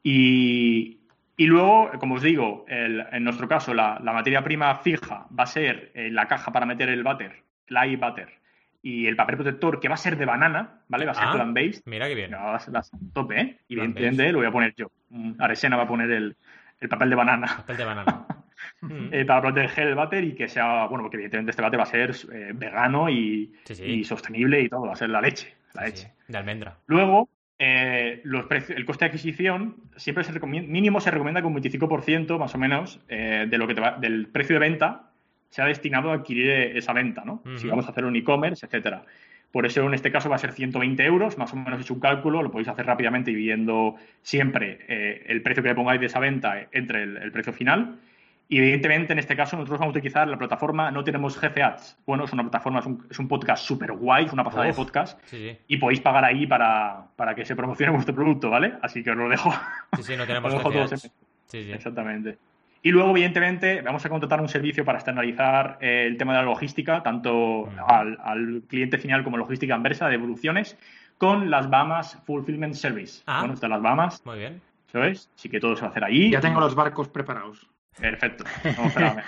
Y, 0.03 0.99
y, 1.37 1.45
luego, 1.45 1.89
como 1.99 2.15
os 2.15 2.21
digo, 2.21 2.65
en 2.67 3.23
nuestro 3.23 3.47
caso 3.47 3.73
la, 3.73 3.97
la, 4.03 4.11
materia 4.11 4.43
prima 4.43 4.75
fija 4.75 5.25
va 5.27 5.45
a 5.45 5.47
ser 5.47 5.93
la 5.95 6.27
caja 6.27 6.51
para 6.51 6.65
meter 6.65 6.89
el 6.89 7.01
váter, 7.01 7.43
la 7.67 7.87
i-váter, 7.87 8.40
y 8.83 9.05
el 9.07 9.15
papel 9.15 9.35
protector 9.35 9.79
que 9.79 9.87
va 9.87 9.93
a 9.95 9.97
ser 9.97 10.17
de 10.17 10.25
banana, 10.25 10.81
¿vale? 10.87 11.05
Va 11.05 11.11
a 11.11 11.15
ser 11.15 11.23
Ah, 11.27 11.33
plant-based. 11.33 11.83
Mira 11.85 12.07
qué 12.07 12.15
bien. 12.15 12.31
No, 12.31 12.37
va 12.39 12.55
a 12.55 12.59
ser 12.59 12.73
va 12.75 12.79
a 12.79 12.83
ser 12.83 12.99
tope, 13.13 13.39
¿eh? 13.39 13.57
Y 13.67 13.73
evidentemente 13.75 14.31
lo 14.31 14.39
voy 14.39 14.47
a 14.47 14.51
poner 14.51 14.73
yo. 14.75 14.91
Mm, 15.09 15.33
Aresena 15.39 15.77
va 15.77 15.83
a 15.83 15.87
poner 15.87 16.09
el, 16.11 16.35
el 16.79 16.89
papel 16.89 17.09
de 17.09 17.15
banana 17.15 17.47
Papel 17.57 17.77
de 17.77 17.85
banana. 17.85 18.25
Mm. 18.81 19.09
eh, 19.11 19.25
para 19.25 19.41
proteger 19.41 19.87
el 19.87 19.95
váter 19.95 20.23
y 20.23 20.33
que 20.35 20.47
sea, 20.47 20.85
bueno, 20.85 21.03
porque 21.03 21.17
evidentemente 21.17 21.49
este 21.51 21.61
váter 21.63 21.79
va 21.79 21.83
a 21.83 21.87
ser 21.87 22.15
eh, 22.31 22.51
vegano 22.53 23.09
y, 23.09 23.53
Sí, 23.65 23.73
sí. 23.75 23.83
y 23.85 24.03
sostenible 24.03 24.61
y 24.61 24.69
todo, 24.69 24.85
va 24.85 24.93
a 24.93 24.95
ser 24.95 25.09
la 25.09 25.19
leche, 25.21 25.55
la 25.73 25.81
Sí, 25.83 25.87
leche. 25.87 26.13
De 26.27 26.37
almendra. 26.37 26.77
Luego, 26.87 27.27
eh, 27.57 28.21
los 28.23 28.45
el 28.69 28.85
coste 28.85 29.05
de 29.05 29.09
adquisición 29.09 29.77
siempre 29.97 30.23
se 30.23 30.31
recomienda, 30.31 30.71
mínimo 30.71 30.99
se 31.01 31.09
recomienda 31.11 31.41
que 31.41 31.47
un 31.47 31.55
25% 31.55 32.37
más 32.39 32.53
o 32.55 32.57
menos 32.59 32.99
eh, 33.07 33.45
de 33.49 33.57
lo 33.57 33.67
que 33.67 33.75
te 33.75 33.81
va- 33.81 33.97
del 33.97 34.27
precio 34.27 34.55
de 34.55 34.59
venta 34.59 35.10
sea 35.51 35.65
destinado 35.65 36.09
a 36.11 36.15
adquirir 36.15 36.49
eh, 36.49 36.77
esa 36.77 36.93
venta, 36.93 37.23
¿no? 37.23 37.43
Si 37.57 37.67
vamos 37.67 37.85
a 37.85 37.91
hacer 37.91 38.05
un 38.05 38.15
e-commerce, 38.15 38.65
etcétera. 38.65 39.03
Por 39.51 39.65
eso 39.65 39.85
en 39.85 39.93
este 39.93 40.11
caso 40.11 40.29
va 40.29 40.37
a 40.37 40.39
ser 40.39 40.53
120 40.53 41.03
euros, 41.03 41.37
más 41.37 41.51
o 41.51 41.57
menos 41.57 41.81
es 41.81 41.91
un 41.91 41.99
cálculo, 41.99 42.41
lo 42.41 42.51
podéis 42.51 42.69
hacer 42.69 42.85
rápidamente 42.85 43.31
dividiendo 43.31 43.95
siempre 44.21 44.79
eh, 44.87 45.25
el 45.27 45.41
precio 45.41 45.61
que 45.61 45.69
le 45.69 45.75
pongáis 45.75 45.99
de 45.99 46.07
esa 46.07 46.19
venta 46.19 46.67
entre 46.71 47.03
el, 47.03 47.17
el 47.17 47.31
precio 47.31 47.51
final. 47.51 47.99
Y 48.47 48.57
evidentemente 48.57 49.13
en 49.13 49.19
este 49.19 49.35
caso 49.35 49.55
nosotros 49.55 49.79
vamos 49.79 49.95
a 49.95 49.97
utilizar 49.99 50.27
la 50.27 50.37
plataforma, 50.37 50.91
no 50.91 51.03
tenemos 51.03 51.37
Jefe 51.37 51.63
Ads. 51.63 51.99
Bueno, 52.05 52.25
es 52.25 52.33
una 52.33 52.43
plataforma, 52.43 52.79
es 52.79 52.85
un, 52.85 53.05
es 53.09 53.19
un 53.19 53.27
podcast 53.27 53.63
súper 53.65 53.91
guay, 53.93 54.25
es 54.25 54.33
una 54.33 54.43
pasada 54.43 54.65
de 54.65 54.73
podcast 54.73 55.21
Sí, 55.25 55.57
y 55.67 55.77
podéis 55.77 56.01
pagar 56.01 56.25
ahí 56.25 56.47
para, 56.47 57.07
para 57.15 57.35
que 57.35 57.45
se 57.45 57.55
promocione 57.55 57.93
vuestro 57.93 58.15
producto, 58.15 58.49
¿vale? 58.49 58.73
Así 58.81 59.03
que 59.03 59.11
os 59.11 59.17
lo 59.17 59.29
dejo. 59.29 59.53
Sí, 59.95 60.03
sí, 60.03 60.17
no 60.17 60.25
tenemos 60.25 60.53
jefe 60.63 60.81
ads. 60.81 61.01
Sí, 61.47 61.63
sí. 61.63 61.71
Exactamente. 61.71 62.37
Y 62.83 62.91
luego, 62.91 63.11
evidentemente, 63.11 63.81
vamos 63.81 64.05
a 64.05 64.09
contratar 64.09 64.41
un 64.41 64.49
servicio 64.49 64.83
para 64.83 64.97
externalizar 64.97 65.77
eh, 65.81 66.05
el 66.07 66.17
tema 66.17 66.33
de 66.33 66.39
la 66.39 66.45
logística, 66.45 67.03
tanto 67.03 67.69
al, 67.87 68.17
al 68.23 68.63
cliente 68.67 68.97
final 68.97 69.23
como 69.23 69.37
logística 69.37 69.75
inversa 69.75 70.07
de 70.07 70.15
evoluciones, 70.15 70.77
con 71.17 71.51
las 71.51 71.69
Bahamas 71.69 72.17
Fulfillment 72.25 72.73
Service. 72.73 73.21
Ah. 73.27 73.39
Bueno, 73.41 73.53
están 73.53 73.69
las 73.69 73.81
Bahamas, 73.81 74.25
Muy 74.25 74.39
bien. 74.39 74.61
¿sabes? 74.87 75.29
Así 75.35 75.49
que 75.49 75.59
todo 75.59 75.75
se 75.75 75.81
va 75.81 75.87
a 75.87 75.91
hacer 75.91 76.03
ahí. 76.03 76.31
Ya 76.31 76.41
tengo 76.41 76.59
los 76.59 76.73
barcos 76.73 77.07
preparados. 77.09 77.69
Perfecto. 77.99 78.43
Vamos. 78.77 78.93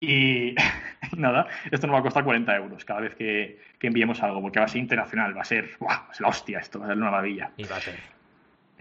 Y 0.00 0.54
nada, 1.16 1.46
esto 1.70 1.86
nos 1.86 1.94
va 1.94 2.00
a 2.00 2.02
costar 2.02 2.24
40 2.24 2.56
euros 2.56 2.84
cada 2.86 3.00
vez 3.00 3.14
que, 3.14 3.60
que 3.78 3.86
enviemos 3.86 4.22
algo, 4.22 4.40
porque 4.40 4.58
va 4.58 4.64
a 4.64 4.68
ser 4.68 4.80
internacional, 4.80 5.36
va 5.36 5.42
a 5.42 5.44
ser, 5.44 5.76
¡buah! 5.78 6.08
es 6.10 6.20
la 6.20 6.28
hostia 6.28 6.58
esto, 6.58 6.78
va 6.78 6.86
a 6.86 6.88
ser 6.88 6.96
una 6.96 7.10
maravilla. 7.10 7.50
Y 7.58 7.64
váter. 7.64 7.96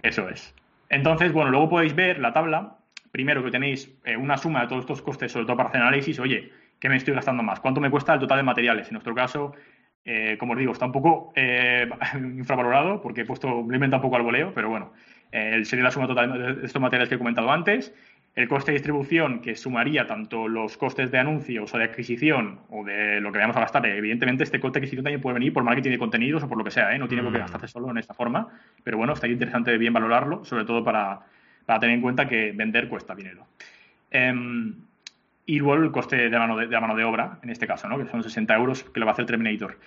Eso 0.01 0.29
es. 0.29 0.55
Entonces, 0.87 1.33
bueno, 1.33 1.51
luego 1.51 1.69
podéis 1.69 1.93
ver 1.93 2.19
la 2.19 2.31
tabla. 2.31 2.77
Primero 3.11 3.43
que 3.43 3.51
tenéis 3.51 3.91
eh, 4.05 4.15
una 4.17 4.37
suma 4.37 4.61
de 4.61 4.67
todos 4.67 4.81
estos 4.81 5.01
costes, 5.01 5.31
sobre 5.31 5.45
todo 5.45 5.57
para 5.57 5.69
hacer 5.69 5.81
análisis. 5.81 6.19
Oye, 6.19 6.51
¿qué 6.79 6.89
me 6.89 6.95
estoy 6.97 7.13
gastando 7.13 7.43
más? 7.43 7.59
¿Cuánto 7.59 7.81
me 7.81 7.89
cuesta 7.89 8.13
el 8.13 8.19
total 8.19 8.37
de 8.37 8.43
materiales? 8.43 8.87
En 8.87 8.93
nuestro 8.93 9.15
caso, 9.15 9.53
eh, 10.05 10.37
como 10.39 10.53
os 10.53 10.59
digo, 10.59 10.71
está 10.71 10.85
un 10.85 10.91
poco 10.91 11.31
eh, 11.35 11.87
infravalorado 12.15 13.01
porque 13.01 13.21
he 13.21 13.25
puesto, 13.25 13.47
lo 13.47 13.71
he 13.71 13.75
inventado 13.75 13.97
un 14.01 14.03
poco 14.03 14.15
al 14.15 14.23
voleo, 14.23 14.53
pero 14.53 14.69
bueno, 14.69 14.93
eh, 15.31 15.63
sería 15.65 15.83
la 15.83 15.91
suma 15.91 16.07
total 16.07 16.57
de 16.61 16.65
estos 16.65 16.81
materiales 16.81 17.09
que 17.09 17.15
he 17.15 17.17
comentado 17.19 17.51
antes. 17.51 17.93
El 18.35 18.47
coste 18.47 18.71
de 18.71 18.77
distribución, 18.77 19.41
que 19.41 19.55
sumaría 19.55 20.05
tanto 20.05 20.47
los 20.47 20.77
costes 20.77 21.11
de 21.11 21.17
anuncios 21.17 21.73
o 21.73 21.77
de 21.77 21.83
adquisición 21.85 22.59
o 22.69 22.85
de 22.85 23.19
lo 23.19 23.31
que 23.31 23.39
vayamos 23.39 23.57
a 23.57 23.61
gastar. 23.61 23.85
Evidentemente, 23.87 24.43
este 24.43 24.59
coste 24.59 24.79
de 24.79 24.83
adquisición 24.83 25.03
también 25.03 25.19
puede 25.19 25.33
venir 25.33 25.51
por 25.51 25.63
marketing 25.63 25.89
de 25.89 25.97
contenidos 25.97 26.43
o 26.43 26.47
por 26.47 26.57
lo 26.57 26.63
que 26.63 26.71
sea, 26.71 26.95
¿eh? 26.95 26.99
no 26.99 27.07
tiene 27.07 27.23
por 27.23 27.33
qué 27.33 27.39
Mm. 27.39 27.41
gastarse 27.41 27.67
solo 27.67 27.89
en 27.89 27.97
esta 27.97 28.13
forma. 28.13 28.47
Pero 28.83 28.97
bueno, 28.97 29.13
estaría 29.13 29.33
interesante 29.33 29.75
bien 29.77 29.93
valorarlo, 29.93 30.45
sobre 30.45 30.63
todo 30.63 30.83
para, 30.83 31.21
para 31.69 31.81
tener 31.81 31.97
en 31.97 32.01
cuenta 32.01 32.27
que 32.27 32.51
vender 32.51 32.89
cuesta 32.89 33.13
dinero. 33.13 33.45
Em, 34.09 34.73
y 35.45 35.59
luego 35.59 35.83
el 35.83 35.91
coste 35.91 36.27
de 36.27 36.39
mano 36.39 36.57
de, 36.57 36.65
mano 36.65 36.95
de 36.95 37.03
obra, 37.03 37.37
en 37.43 37.51
este 37.51 37.67
caso, 37.67 37.87
¿no? 37.87 37.99
que 37.99 38.09
son 38.09 38.23
60 38.23 38.55
euros 38.55 38.85
que 38.85 38.99
lo 38.99 39.05
va 39.05 39.11
a 39.11 39.13
hacer 39.13 39.27
Terminator. 39.27 39.77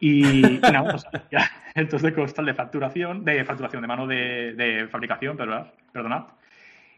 Y, 0.00 0.44
y 0.44 0.58
nada, 0.60 0.90
pues, 0.90 1.06
ya, 1.30 1.48
entonces 1.76 2.12
de 2.12 2.54
facturación, 2.54 3.24
de 3.24 3.44
facturación, 3.44 3.82
de 3.82 3.86
mano 3.86 4.08
de, 4.08 4.88
fabricación, 4.90 5.36
perdonad, 5.36 5.68
perdonad. 5.92 6.24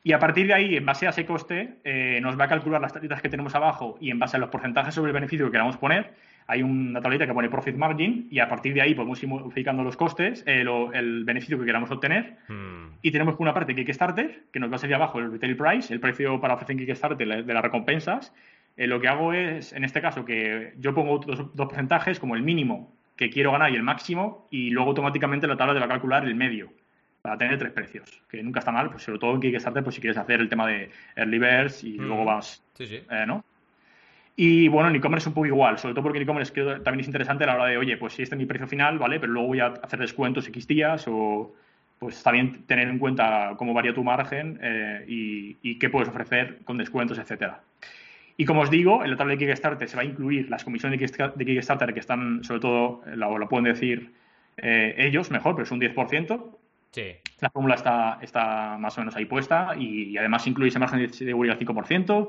Y 0.02 0.12
a 0.14 0.18
partir 0.18 0.46
de 0.46 0.54
ahí, 0.54 0.74
en 0.74 0.86
base 0.86 1.06
a 1.06 1.10
ese 1.10 1.26
coste, 1.26 1.74
eh, 1.84 2.18
nos 2.22 2.40
va 2.40 2.44
a 2.44 2.48
calcular 2.48 2.80
las 2.80 2.94
tablitas 2.94 3.20
que 3.20 3.28
tenemos 3.28 3.54
abajo 3.54 3.98
y 4.00 4.10
en 4.10 4.18
base 4.18 4.38
a 4.38 4.40
los 4.40 4.48
porcentajes 4.48 4.94
sobre 4.94 5.10
el 5.10 5.14
beneficio 5.14 5.44
que 5.44 5.52
queramos 5.52 5.76
poner, 5.76 6.14
hay 6.50 6.62
una 6.64 7.00
tablita 7.00 7.26
que 7.26 7.32
pone 7.32 7.48
Profit 7.48 7.76
Margin 7.76 8.26
y 8.30 8.40
a 8.40 8.48
partir 8.48 8.74
de 8.74 8.82
ahí 8.82 8.94
podemos 8.94 9.22
ir 9.22 9.28
modificando 9.28 9.84
los 9.84 9.96
costes, 9.96 10.42
eh, 10.46 10.64
lo- 10.64 10.92
el 10.92 11.24
beneficio 11.24 11.58
que 11.58 11.64
queramos 11.64 11.90
obtener 11.92 12.38
Mm. 12.48 12.98
y 13.02 13.10
tenemos 13.12 13.34
por 13.34 13.42
una 13.42 13.54
parte 13.54 13.72
Kickstarter, 13.74 14.44
que 14.52 14.58
nos 14.58 14.70
va 14.70 14.74
a 14.74 14.78
salir 14.78 14.96
abajo 14.96 15.20
el 15.20 15.30
retail 15.30 15.56
price, 15.56 15.94
el 15.94 16.00
precio 16.00 16.40
para 16.40 16.54
ofrecer 16.54 16.72
en 16.74 16.84
Kickstarter 16.84 17.44
de 17.44 17.54
las 17.54 17.62
recompensas. 17.62 18.34
Eh, 18.76 18.86
lo 18.88 19.00
que 19.00 19.06
hago 19.08 19.32
es, 19.32 19.72
en 19.72 19.84
este 19.84 20.00
caso, 20.00 20.24
que 20.24 20.72
yo 20.78 20.92
pongo 20.94 21.18
dos, 21.18 21.54
dos 21.54 21.66
porcentajes, 21.68 22.18
como 22.18 22.34
el 22.34 22.42
mínimo 22.42 22.92
que 23.16 23.30
quiero 23.30 23.52
ganar 23.52 23.70
y 23.70 23.76
el 23.76 23.82
máximo, 23.82 24.48
y 24.50 24.70
luego 24.70 24.88
automáticamente 24.90 25.46
la 25.46 25.56
tabla 25.56 25.74
te 25.74 25.78
va 25.80 25.86
a 25.86 25.88
calcular 25.88 26.24
el 26.24 26.34
medio, 26.34 26.72
para 27.22 27.36
tener 27.36 27.58
tres 27.58 27.72
precios, 27.72 28.22
que 28.30 28.42
nunca 28.42 28.60
está 28.60 28.72
mal, 28.72 28.88
pues 28.90 29.02
sobre 29.02 29.18
todo 29.18 29.34
en 29.34 29.40
Kickstarter, 29.42 29.82
pues 29.84 29.94
si 29.94 30.00
quieres 30.00 30.16
hacer 30.16 30.40
el 30.40 30.48
tema 30.48 30.66
de 30.66 30.90
early 31.16 31.38
birds 31.38 31.84
y 31.84 31.98
Mm. 31.98 32.02
luego 32.06 32.24
vas, 32.24 32.64
Sí, 32.74 32.86
sí. 32.86 33.02
eh, 33.10 33.24
¿no? 33.26 33.44
Y 34.36 34.68
bueno, 34.68 34.88
en 34.88 34.96
e-commerce 34.96 35.24
es 35.24 35.26
un 35.28 35.34
poco 35.34 35.46
igual, 35.46 35.78
sobre 35.78 35.94
todo 35.94 36.02
porque 36.02 36.18
en 36.18 36.22
e-commerce 36.22 36.52
también 36.82 37.00
es 37.00 37.06
interesante 37.06 37.44
a 37.44 37.48
la 37.48 37.54
hora 37.56 37.66
de, 37.66 37.76
oye, 37.76 37.96
pues 37.96 38.14
si 38.14 38.22
este 38.22 38.34
es 38.34 38.38
mi 38.38 38.46
precio 38.46 38.66
final, 38.66 38.98
¿vale? 38.98 39.20
Pero 39.20 39.32
luego 39.32 39.48
voy 39.48 39.60
a 39.60 39.66
hacer 39.66 39.98
descuentos 39.98 40.46
X 40.48 40.66
días 40.66 41.04
o 41.08 41.54
pues 41.98 42.16
está 42.16 42.32
bien 42.32 42.64
tener 42.64 42.88
en 42.88 42.98
cuenta 42.98 43.54
cómo 43.58 43.74
varía 43.74 43.92
tu 43.92 44.02
margen 44.02 44.58
eh, 44.62 45.04
y, 45.06 45.58
y 45.60 45.78
qué 45.78 45.90
puedes 45.90 46.08
ofrecer 46.08 46.60
con 46.64 46.78
descuentos, 46.78 47.18
etcétera. 47.18 47.60
Y 48.40 48.46
como 48.46 48.62
os 48.62 48.70
digo, 48.70 49.04
en 49.04 49.10
la 49.10 49.18
tabla 49.18 49.34
de 49.34 49.38
Kickstarter 49.38 49.86
se 49.86 49.96
va 49.96 50.00
a 50.00 50.06
incluir 50.06 50.48
las 50.48 50.64
comisiones 50.64 50.98
de 50.98 51.44
Kickstarter, 51.44 51.92
que 51.92 52.00
están, 52.00 52.42
sobre 52.42 52.60
todo, 52.60 53.02
o 53.04 53.38
lo 53.38 53.48
pueden 53.50 53.66
decir 53.66 54.14
eh, 54.56 54.94
ellos 54.96 55.30
mejor, 55.30 55.54
pero 55.54 55.64
es 55.64 55.70
un 55.70 55.78
10%. 55.78 56.56
Sí. 56.90 57.16
La 57.40 57.50
fórmula 57.50 57.74
está, 57.74 58.18
está 58.22 58.78
más 58.78 58.96
o 58.96 59.02
menos 59.02 59.14
ahí 59.14 59.26
puesta 59.26 59.74
y, 59.76 60.04
y 60.04 60.16
además 60.16 60.46
incluye 60.46 60.70
ese 60.70 60.78
margen 60.78 61.00
de 61.00 61.10
seguridad 61.10 61.58
al 61.60 61.66
5%. 61.66 62.28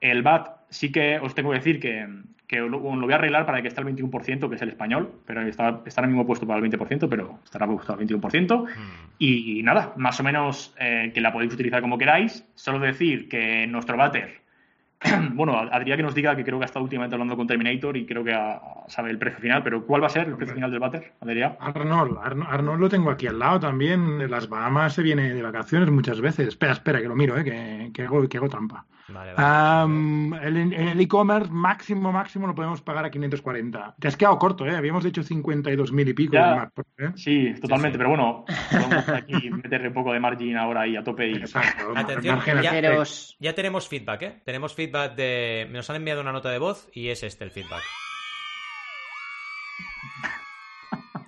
El 0.00 0.22
VAT 0.22 0.63
sí 0.74 0.90
que 0.92 1.18
os 1.20 1.34
tengo 1.34 1.50
que 1.50 1.56
decir 1.58 1.78
que, 1.80 2.06
que 2.46 2.58
lo, 2.58 2.68
lo 2.68 2.78
voy 2.80 3.12
a 3.12 3.16
arreglar 3.16 3.46
para 3.46 3.62
que 3.62 3.68
esté 3.68 3.80
al 3.80 3.86
21%, 3.86 4.48
que 4.48 4.54
es 4.56 4.62
el 4.62 4.68
español, 4.70 5.12
pero 5.26 5.42
está, 5.42 5.80
está 5.86 6.00
ahora 6.00 6.08
mismo 6.08 6.26
puesto 6.26 6.46
para 6.46 6.58
el 6.64 6.70
20%, 6.70 7.08
pero 7.08 7.38
estará 7.44 7.66
puesto 7.66 7.92
al 7.92 8.00
21%. 8.00 8.64
Mm. 8.64 8.68
Y 9.18 9.62
nada, 9.62 9.92
más 9.96 10.18
o 10.20 10.22
menos 10.24 10.74
eh, 10.78 11.10
que 11.14 11.20
la 11.20 11.32
podéis 11.32 11.54
utilizar 11.54 11.80
como 11.80 11.96
queráis. 11.98 12.44
Solo 12.54 12.78
decir 12.80 13.28
que 13.28 13.66
nuestro 13.66 13.96
váter, 13.96 14.42
bueno, 15.34 15.58
Adrián 15.58 15.96
que 15.98 16.02
nos 16.02 16.14
diga 16.14 16.34
que 16.34 16.44
creo 16.44 16.58
que 16.58 16.64
ha 16.64 16.66
estado 16.66 16.82
últimamente 16.84 17.14
hablando 17.14 17.36
con 17.36 17.46
Terminator 17.46 17.96
y 17.96 18.06
creo 18.06 18.24
que 18.24 18.32
ha- 18.32 18.60
sabe 18.88 19.10
el 19.10 19.18
precio 19.18 19.40
final, 19.40 19.62
pero 19.62 19.84
¿cuál 19.86 20.02
va 20.02 20.06
a 20.06 20.10
ser 20.10 20.28
el 20.28 20.36
precio 20.36 20.54
final 20.54 20.70
del 20.70 20.80
váter, 20.80 21.12
Adrián? 21.20 21.56
Arnold, 21.60 22.18
Arno- 22.22 22.46
Arnold 22.48 22.80
lo 22.80 22.88
tengo 22.88 23.10
aquí 23.10 23.26
al 23.26 23.38
lado 23.38 23.60
también. 23.60 24.20
En 24.20 24.30
las 24.30 24.48
Bahamas 24.48 24.94
se 24.94 25.02
viene 25.02 25.32
de 25.34 25.42
vacaciones 25.42 25.90
muchas 25.90 26.20
veces. 26.20 26.48
Espera, 26.48 26.72
espera, 26.72 27.00
que 27.00 27.08
lo 27.08 27.14
miro, 27.16 27.36
eh, 27.38 27.44
que, 27.44 27.90
que 27.92 28.02
hago, 28.02 28.26
que 28.28 28.36
hago 28.38 28.48
trampa. 28.48 28.84
Vale, 29.08 29.34
vale. 29.34 29.46
Am, 29.46 30.32
el, 30.34 30.56
en 30.56 30.72
el 30.72 31.00
e-commerce 31.00 31.50
máximo, 31.50 32.10
máximo 32.10 32.46
lo 32.46 32.54
podemos 32.54 32.80
pagar 32.80 33.04
a 33.04 33.10
540. 33.10 33.96
Te 33.98 34.08
has 34.08 34.16
quedado 34.16 34.38
corto, 34.38 34.66
¿eh? 34.66 34.74
Habíamos 34.74 35.04
dicho 35.04 35.22
52.000 35.22 36.08
y 36.08 36.14
pico 36.14 36.32
Ya. 36.34 36.70
Pro, 36.74 36.84
¿eh? 36.98 37.10
Sí, 37.16 37.52
totalmente, 37.60 37.96
sí. 37.96 37.98
pero 37.98 38.08
bueno, 38.10 38.44
vamos 38.72 39.08
aquí 39.10 39.50
meterle 39.50 39.88
un 39.88 39.94
poco 39.94 40.12
de 40.12 40.20
margin 40.20 40.56
ahora 40.56 40.82
ahí 40.82 40.96
a 40.96 41.04
tope 41.04 41.28
y 41.28 41.34
Exacto. 41.34 41.92
Atención, 41.94 42.40
ya- 42.62 43.04
Ya 43.38 43.54
tenemos 43.54 43.88
feedback, 43.88 44.22
¿eh? 44.22 44.42
Tenemos 44.44 44.74
feedback 44.74 45.14
de... 45.14 45.68
Nos 45.70 45.88
han 45.90 45.96
enviado 45.96 46.20
una 46.22 46.32
nota 46.32 46.50
de 46.50 46.58
voz 46.58 46.88
y 46.92 47.08
es 47.08 47.22
este 47.22 47.44
el 47.44 47.50
feedback. 47.50 47.82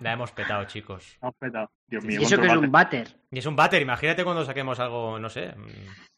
La 0.07 0.13
hemos 0.13 0.31
petado, 0.31 0.65
chicos. 0.67 1.19
Hemos 1.21 1.35
petado. 1.35 1.69
Dios 1.89 2.03
Sí, 2.03 2.09
mío, 2.09 2.21
¿y 2.21 2.25
eso 2.25 2.39
que 2.39 2.47
es 2.47 2.53
un 2.57 2.71
váter? 2.71 3.09
Y 3.33 3.39
es 3.41 3.47
un 3.47 3.57
váter, 3.57 3.83
imagínate 3.83 4.23
cuando 4.23 4.45
saquemos 4.45 4.79
algo, 4.79 5.19
no 5.19 5.29
sé, 5.29 5.49
mm, 5.49 5.67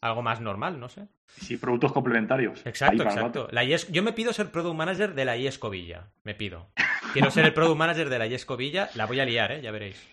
algo 0.02 0.20
más 0.20 0.42
normal, 0.42 0.78
no 0.78 0.90
sé. 0.90 1.08
Sí, 1.26 1.56
productos 1.56 1.92
complementarios. 1.92 2.66
Exacto, 2.66 3.02
exacto. 3.02 3.48
La 3.50 3.64
IES 3.64 3.90
Yo 3.90 4.02
me 4.02 4.12
pido 4.12 4.34
ser 4.34 4.50
product 4.50 4.76
manager 4.76 5.14
de 5.14 5.24
la 5.24 5.38
IES 5.38 5.58
Covilla. 5.58 6.10
Me 6.22 6.34
pido. 6.34 6.70
Quiero 7.14 7.30
ser 7.30 7.46
el 7.46 7.54
product 7.54 7.78
manager 7.78 8.10
de 8.10 8.18
la 8.18 8.26
IES 8.26 8.44
Covilla. 8.44 8.90
La 8.94 9.06
voy 9.06 9.20
a 9.20 9.24
liar, 9.24 9.52
¿eh? 9.52 9.62
Ya 9.62 9.70
veréis. 9.70 10.06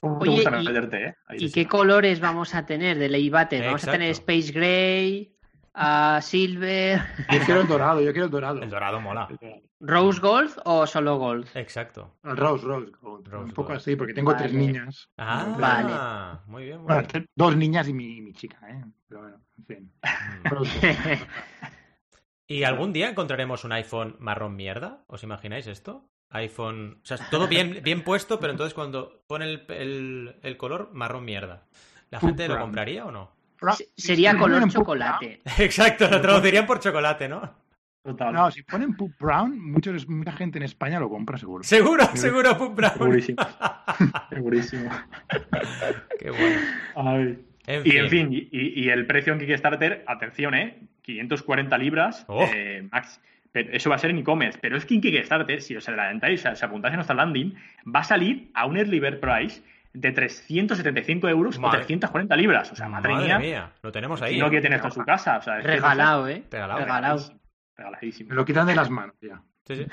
Oye, 0.00 0.42
y- 0.42 0.64
meterte, 0.64 1.04
¿eh? 1.08 1.14
¿Y 1.32 1.52
qué 1.52 1.66
colores 1.66 2.20
vamos 2.20 2.54
a 2.54 2.64
tener 2.64 2.96
de 2.98 3.10
ley 3.10 3.28
váter? 3.28 3.62
Vamos 3.64 3.86
a 3.86 3.92
tener. 3.92 4.10
Space 4.12 4.52
Gray, 4.52 5.36
ah, 5.74 6.20
Silver, 6.22 7.00
Yo 7.32 7.40
quiero 7.44 7.60
el 7.60 7.68
dorado, 7.68 8.00
yo 8.00 8.12
quiero 8.12 8.26
el 8.26 8.30
dorado. 8.30 8.62
El 8.62 8.70
dorado 8.70 9.00
mola. 9.00 9.28
Rose 9.80 10.20
Gold 10.20 10.60
o 10.64 10.86
solo 10.86 11.16
Gold. 11.18 11.48
Exacto. 11.54 12.16
El 12.24 12.36
Rose, 12.36 12.64
Rose. 12.66 12.90
Gold. 13.00 13.28
Rose 13.28 13.44
un 13.44 13.50
poco 13.52 13.68
Gold. 13.68 13.76
así, 13.80 13.96
porque 13.96 14.12
tengo 14.14 14.34
tres 14.36 14.52
niñas. 14.52 15.08
Ah, 15.16 15.56
Vale. 15.58 16.40
Muy 16.46 16.64
bien, 16.64 16.78
muy 16.78 16.86
Bueno, 16.86 17.08
bien. 17.12 17.26
dos 17.36 17.56
niñas 17.56 17.88
y 17.88 17.92
mi, 17.92 18.16
y 18.16 18.20
mi 18.20 18.32
chica, 18.32 18.58
¿eh? 18.68 18.84
Pero 19.08 19.20
bueno, 19.22 19.40
en 19.58 19.64
fin. 19.66 19.92
Mm. 20.02 21.22
¿Y 22.50 22.64
algún 22.64 22.92
día 22.92 23.10
encontraremos 23.10 23.64
un 23.64 23.72
iPhone 23.72 24.16
marrón 24.20 24.56
mierda? 24.56 25.04
¿Os 25.06 25.22
imagináis 25.22 25.66
esto? 25.66 26.08
iPhone. 26.30 27.00
O 27.02 27.06
sea, 27.06 27.16
es 27.16 27.30
todo 27.30 27.46
bien, 27.48 27.80
bien 27.84 28.02
puesto, 28.04 28.38
pero 28.38 28.52
entonces 28.52 28.74
cuando 28.74 29.22
pone 29.26 29.46
el, 29.46 29.64
el- 29.68 30.36
el 30.42 30.56
color 30.58 30.90
marrón 30.92 31.24
mierda. 31.24 31.66
¿La 32.10 32.20
gente 32.20 32.48
lo 32.48 32.58
compraría 32.58 33.04
o 33.04 33.10
no? 33.12 33.30
Se- 33.76 33.88
Sería 33.96 34.36
color 34.36 34.68
chocolate. 34.68 35.40
Exacto, 35.58 36.08
lo 36.08 36.20
traducirían 36.20 36.66
por 36.66 36.80
chocolate, 36.80 37.28
¿no? 37.28 37.68
No, 38.04 38.50
si 38.50 38.62
ponen 38.62 38.96
Poop 38.96 39.12
Brown, 39.18 39.60
mucha 39.60 39.92
gente 40.32 40.58
en 40.58 40.64
España 40.64 40.98
lo 40.98 41.10
compra 41.10 41.36
seguro. 41.36 41.62
Seguro, 41.62 42.04
seguro 42.14 42.56
Poop 42.56 42.74
Brown. 42.74 42.92
Segurísimo. 42.94 43.42
Segurísimo. 44.30 44.90
Qué 46.18 46.30
bueno. 46.30 47.36
y 47.84 47.96
en 47.96 48.08
fin, 48.08 48.28
y, 48.30 48.88
el 48.88 49.06
precio 49.06 49.32
en 49.32 49.40
Kickstarter, 49.40 50.04
atención, 50.06 50.54
¿eh? 50.54 50.78
540 51.02 51.78
libras, 51.78 52.24
oh. 52.28 52.44
eh, 52.44 52.86
max. 52.90 53.20
Pero 53.50 53.72
eso 53.72 53.88
va 53.90 53.96
a 53.96 53.98
ser 53.98 54.10
en 54.10 54.18
e-commerce. 54.18 54.58
Pero 54.60 54.76
es 54.76 54.84
que 54.84 54.94
en 54.94 55.00
Kickstarter, 55.00 55.60
si 55.60 55.76
os 55.76 55.88
adelantáis, 55.88 56.42
si 56.42 56.64
apuntáis 56.64 56.92
en 56.92 56.96
nuestra 56.96 57.16
landing, 57.16 57.54
va 57.94 58.00
a 58.00 58.04
salir 58.04 58.50
a 58.54 58.66
un 58.66 58.76
early 58.76 59.00
bird 59.00 59.20
price 59.20 59.62
de 60.00 60.12
375 60.12 61.28
euros 61.28 61.58
o 61.60 61.70
340 61.70 62.36
libras. 62.36 62.72
O 62.72 62.76
sea, 62.76 62.88
madre, 62.88 63.14
mía. 63.38 63.72
Lo 63.82 63.90
tenemos 63.92 64.22
ahí. 64.22 64.36
Y 64.36 64.40
no 64.40 64.48
quiere 64.48 64.62
tener 64.62 64.76
esto 64.76 64.88
en 64.88 64.94
su 64.94 65.04
casa. 65.04 65.38
O 65.38 65.42
sea, 65.42 65.56
Regalado, 65.60 66.28
¿eh? 66.28 66.44
Regalado. 66.50 67.18
Regaladísimo. 67.76 68.30
Me 68.30 68.34
lo 68.34 68.44
quitan 68.44 68.66
de 68.66 68.74
las 68.74 68.90
manos 68.90 69.14
ya. 69.20 69.40
Sí, 69.66 69.76
sí. 69.76 69.86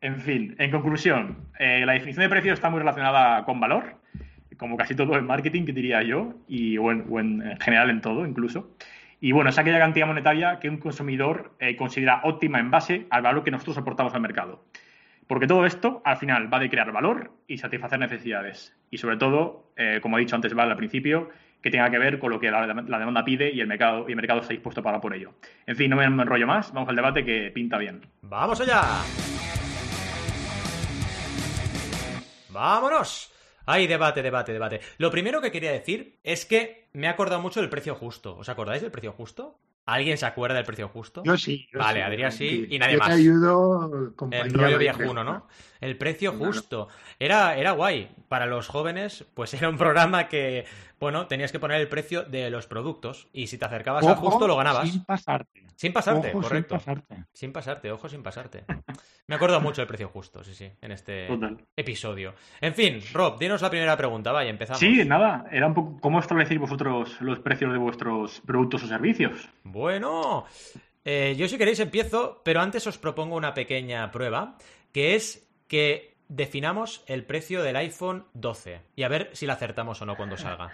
En 0.00 0.20
fin, 0.20 0.56
en 0.58 0.70
conclusión, 0.72 1.48
eh, 1.58 1.84
la 1.86 1.92
definición 1.92 2.24
de 2.24 2.28
precio 2.28 2.52
está 2.52 2.68
muy 2.68 2.80
relacionada 2.80 3.44
con 3.44 3.60
valor, 3.60 4.00
como 4.56 4.76
casi 4.76 4.96
todo 4.96 5.16
en 5.16 5.24
marketing, 5.26 5.64
que 5.64 5.72
diría 5.72 6.02
yo, 6.02 6.34
y, 6.48 6.76
o, 6.76 6.90
en, 6.90 7.56
general 7.60 7.88
en 7.90 8.00
todo 8.00 8.26
incluso. 8.26 8.76
Y 9.20 9.30
bueno, 9.30 9.50
es 9.50 9.58
aquella 9.58 9.78
cantidad 9.78 10.08
monetaria 10.08 10.58
que 10.58 10.68
un 10.68 10.78
consumidor 10.78 11.54
eh, 11.60 11.76
considera 11.76 12.20
óptima 12.24 12.58
en 12.58 12.72
base 12.72 13.06
al 13.10 13.22
valor 13.22 13.44
que 13.44 13.52
nosotros 13.52 13.78
aportamos 13.78 14.12
al 14.14 14.20
mercado. 14.20 14.64
Porque 15.26 15.46
todo 15.46 15.64
esto, 15.64 16.02
al 16.04 16.16
final, 16.16 16.52
va 16.52 16.58
de 16.58 16.68
crear 16.68 16.92
valor 16.92 17.32
y 17.46 17.58
satisfacer 17.58 17.98
necesidades. 17.98 18.76
Y 18.90 18.98
sobre 18.98 19.16
todo, 19.16 19.72
eh, 19.76 20.00
como 20.02 20.16
ha 20.16 20.20
dicho 20.20 20.36
antes 20.36 20.54
Val 20.54 20.70
al 20.70 20.76
principio, 20.76 21.30
que 21.62 21.70
tenga 21.70 21.90
que 21.90 21.98
ver 21.98 22.18
con 22.18 22.30
lo 22.30 22.40
que 22.40 22.50
la, 22.50 22.66
demanda 22.66 23.24
pide 23.24 23.50
y 23.52 23.60
el 23.60 23.68
mercado 23.68 24.06
y 24.08 24.12
el 24.12 24.16
mercado 24.16 24.40
está 24.40 24.52
dispuesto 24.52 24.80
a 24.80 24.84
pagar 24.84 25.00
por 25.00 25.14
ello. 25.14 25.34
En 25.66 25.76
fin, 25.76 25.88
no 25.88 25.96
me 25.96 26.04
enrollo 26.04 26.46
más, 26.46 26.72
vamos 26.72 26.88
al 26.88 26.96
debate 26.96 27.24
que 27.24 27.50
pinta 27.52 27.78
bien. 27.78 28.02
¡Vamos 28.22 28.60
allá! 28.60 28.82
¡Vámonos! 32.50 33.32
Hay 33.64 33.86
debate, 33.86 34.22
debate, 34.22 34.52
debate. 34.52 34.80
Lo 34.98 35.10
primero 35.10 35.40
que 35.40 35.52
quería 35.52 35.70
decir 35.70 36.18
es 36.24 36.44
que 36.44 36.88
me 36.92 37.06
ha 37.06 37.12
acordado 37.12 37.40
mucho 37.40 37.60
del 37.60 37.70
precio 37.70 37.94
justo. 37.94 38.36
¿Os 38.36 38.48
acordáis 38.48 38.82
del 38.82 38.90
precio 38.90 39.12
justo? 39.12 39.58
¿Alguien 39.84 40.16
se 40.16 40.26
acuerda 40.26 40.54
del 40.54 40.64
precio 40.64 40.88
justo? 40.88 41.22
Yo 41.24 41.36
sí. 41.36 41.68
vale, 41.74 42.04
Adrián 42.04 42.30
sí, 42.30 42.66
y 42.70 42.78
nadie 42.78 42.94
yo 42.94 42.98
más. 43.00 43.08
Te 43.08 43.14
ayudo, 43.14 44.14
El 44.30 44.52
rollo 44.52 44.78
viejuno, 44.78 45.24
¿no? 45.24 45.48
El 45.80 45.96
precio 45.96 46.32
justo. 46.32 46.88
Era, 47.18 47.56
era 47.56 47.72
guay. 47.72 48.08
Para 48.28 48.46
los 48.46 48.68
jóvenes, 48.68 49.24
pues 49.34 49.52
era 49.54 49.68
un 49.68 49.76
programa 49.76 50.28
que, 50.28 50.66
bueno, 51.02 51.26
tenías 51.26 51.50
que 51.50 51.58
poner 51.58 51.80
el 51.80 51.88
precio 51.88 52.22
de 52.22 52.48
los 52.48 52.68
productos 52.68 53.26
y 53.32 53.48
si 53.48 53.58
te 53.58 53.64
acercabas 53.64 54.06
al 54.06 54.14
justo 54.14 54.46
lo 54.46 54.56
ganabas. 54.56 54.88
Sin 54.88 55.04
pasarte. 55.04 55.64
Sin 55.74 55.92
pasarte, 55.92 56.30
correcto. 56.30 56.78
Sin 56.78 56.84
pasarte. 56.84 57.24
Sin 57.32 57.52
pasarte, 57.52 57.90
ojo, 57.90 58.08
sin 58.08 58.22
pasarte. 58.22 58.64
Me 59.26 59.34
acuerdo 59.34 59.60
mucho 59.60 59.80
del 59.80 59.88
precio 59.88 60.08
justo, 60.10 60.44
sí, 60.44 60.54
sí, 60.54 60.70
en 60.80 60.92
este 60.92 61.26
episodio. 61.74 62.36
En 62.60 62.72
fin, 62.72 63.00
Rob, 63.12 63.36
dinos 63.36 63.60
la 63.62 63.68
primera 63.68 63.96
pregunta, 63.96 64.30
vaya, 64.30 64.48
empezamos. 64.48 64.78
Sí, 64.78 65.04
nada, 65.04 65.44
era 65.50 65.66
un 65.66 65.74
poco 65.74 65.98
cómo 66.00 66.20
establecéis 66.20 66.60
vosotros 66.60 67.20
los 67.20 67.40
precios 67.40 67.72
de 67.72 67.78
vuestros 67.78 68.40
productos 68.46 68.84
o 68.84 68.86
servicios. 68.86 69.48
Bueno, 69.64 70.46
eh, 71.04 71.34
yo 71.36 71.48
si 71.48 71.58
queréis 71.58 71.80
empiezo, 71.80 72.42
pero 72.44 72.60
antes 72.60 72.86
os 72.86 72.98
propongo 72.98 73.34
una 73.34 73.54
pequeña 73.54 74.08
prueba, 74.12 74.56
que 74.92 75.16
es 75.16 75.50
que 75.66 76.14
definamos 76.28 77.02
el 77.08 77.24
precio 77.24 77.60
del 77.64 77.74
iPhone 77.74 78.24
12 78.34 78.82
y 78.94 79.02
a 79.02 79.08
ver 79.08 79.30
si 79.32 79.46
la 79.46 79.54
acertamos 79.54 80.00
o 80.00 80.06
no 80.06 80.16
cuando 80.16 80.36
salga. 80.36 80.72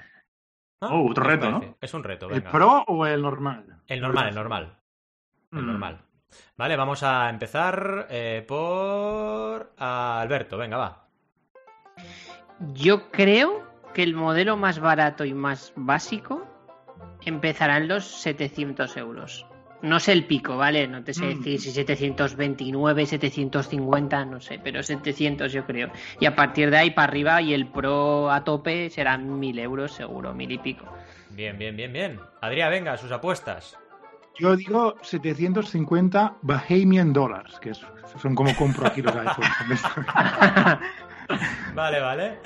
Oh, 0.80 1.10
otro 1.10 1.24
reto, 1.24 1.50
¿no? 1.50 1.76
Es 1.80 1.92
un 1.94 2.04
reto, 2.04 2.28
venga. 2.28 2.46
¿El 2.46 2.52
Pro 2.52 2.84
o 2.86 3.06
el 3.06 3.20
normal? 3.20 3.82
El 3.86 4.00
normal, 4.00 4.28
el 4.28 4.34
normal. 4.34 4.78
El 5.52 5.62
mm. 5.62 5.66
normal. 5.66 6.02
Vale, 6.56 6.76
vamos 6.76 7.02
a 7.02 7.30
empezar 7.30 8.06
eh, 8.10 8.44
por 8.46 9.72
Alberto, 9.78 10.58
venga, 10.58 10.76
va. 10.76 11.08
Yo 12.74 13.10
creo 13.10 13.66
que 13.94 14.02
el 14.02 14.14
modelo 14.14 14.56
más 14.56 14.78
barato 14.78 15.24
y 15.24 15.34
más 15.34 15.72
básico 15.74 16.46
empezará 17.24 17.78
en 17.78 17.88
los 17.88 18.04
700 18.04 18.96
euros. 18.96 19.46
No 19.80 20.00
sé 20.00 20.12
el 20.12 20.24
pico, 20.24 20.56
¿vale? 20.56 20.88
No 20.88 21.04
te 21.04 21.14
sé 21.14 21.24
mm. 21.24 21.38
decir 21.38 21.60
si 21.60 21.70
729, 21.70 23.06
750, 23.06 24.24
no 24.24 24.40
sé, 24.40 24.60
pero 24.62 24.82
700 24.82 25.52
yo 25.52 25.64
creo. 25.64 25.90
Y 26.18 26.26
a 26.26 26.34
partir 26.34 26.70
de 26.70 26.78
ahí 26.78 26.90
para 26.90 27.08
arriba 27.08 27.40
y 27.40 27.54
el 27.54 27.68
Pro 27.68 28.30
a 28.30 28.42
tope 28.42 28.90
serán 28.90 29.38
1000 29.38 29.58
euros 29.60 29.92
seguro, 29.92 30.34
mil 30.34 30.50
y 30.50 30.58
pico. 30.58 30.84
Bien, 31.30 31.56
bien, 31.58 31.76
bien, 31.76 31.92
bien. 31.92 32.20
Adrián, 32.40 32.70
venga, 32.70 32.96
sus 32.96 33.12
apuestas. 33.12 33.78
Yo 34.38 34.56
digo 34.56 34.96
750 35.02 36.36
Bahamian 36.42 37.12
Dollars, 37.12 37.58
que 37.60 37.72
son 37.74 38.34
como 38.34 38.54
compro 38.56 38.86
aquí 38.86 39.02
los 39.02 39.14
iPhones. 39.16 39.82
vale, 41.74 42.00
vale. 42.00 42.38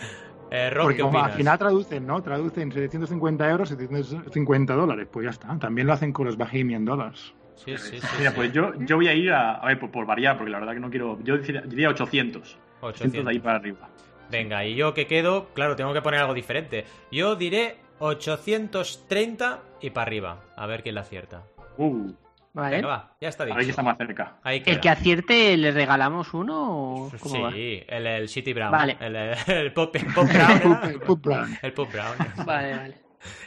Eh, 0.54 0.70
Porque 0.82 1.00
como 1.00 1.24
al 1.24 1.32
final 1.32 1.58
traducen, 1.58 2.06
¿no? 2.06 2.22
Traducen 2.22 2.70
750 2.70 3.48
euros, 3.48 3.70
750 3.70 4.74
dólares. 4.74 5.08
Pues 5.10 5.24
ya 5.24 5.30
está. 5.30 5.58
También 5.58 5.86
lo 5.86 5.94
hacen 5.94 6.12
con 6.12 6.26
los 6.26 6.36
Bahamian 6.36 6.84
Dollars. 6.84 7.32
Sí, 7.54 7.74
sí, 7.78 7.98
sí. 7.98 8.06
Mira, 8.18 8.34
pues 8.34 8.52
yo, 8.52 8.72
yo 8.80 8.96
voy 8.96 9.08
a 9.08 9.14
ir 9.14 9.32
a, 9.32 9.54
a 9.54 9.66
ver, 9.66 9.78
por, 9.78 10.04
variar, 10.04 10.36
porque 10.36 10.50
la 10.50 10.58
verdad 10.58 10.74
que 10.74 10.80
no 10.80 10.90
quiero. 10.90 11.18
Yo 11.22 11.38
diría 11.38 11.88
800. 11.88 12.58
800 12.82 13.24
de 13.24 13.30
ahí 13.30 13.38
para 13.38 13.56
arriba. 13.56 13.88
Venga, 14.30 14.66
y 14.66 14.74
yo 14.74 14.92
que 14.92 15.06
quedo, 15.06 15.48
claro, 15.54 15.74
tengo 15.74 15.94
que 15.94 16.02
poner 16.02 16.20
algo 16.20 16.34
diferente. 16.34 16.84
Yo 17.10 17.34
diré 17.34 17.78
830 18.00 19.62
y 19.80 19.88
para 19.88 20.06
arriba. 20.06 20.44
A 20.54 20.66
ver 20.66 20.82
quién 20.82 20.96
la 20.96 21.00
acierta. 21.00 21.44
Uh. 21.78 22.12
Vale. 22.54 22.82
va, 22.82 23.16
ya 23.20 23.28
está 23.28 23.44
dicho. 23.44 23.58
Ahí 23.58 23.70
está 23.70 23.82
más 23.82 23.96
cerca. 23.96 24.36
¿El 24.44 24.80
que 24.80 24.88
acierte 24.88 25.56
le 25.56 25.70
regalamos 25.70 26.34
uno? 26.34 27.04
O 27.06 27.12
cómo 27.18 27.50
sí, 27.50 27.82
El, 27.86 28.06
el 28.06 28.28
City 28.28 28.52
Brown. 28.52 28.70
Vale. 28.70 28.96
El, 29.00 29.72
Pop, 29.72 29.94
Brown. 29.94 30.80
el 30.90 31.00
Pop 31.00 31.22
Brown. 31.22 31.58
El 31.62 31.72
Pop 31.72 31.90
Brown. 31.90 32.16
Vale, 32.44 32.76
vale. 32.76 32.94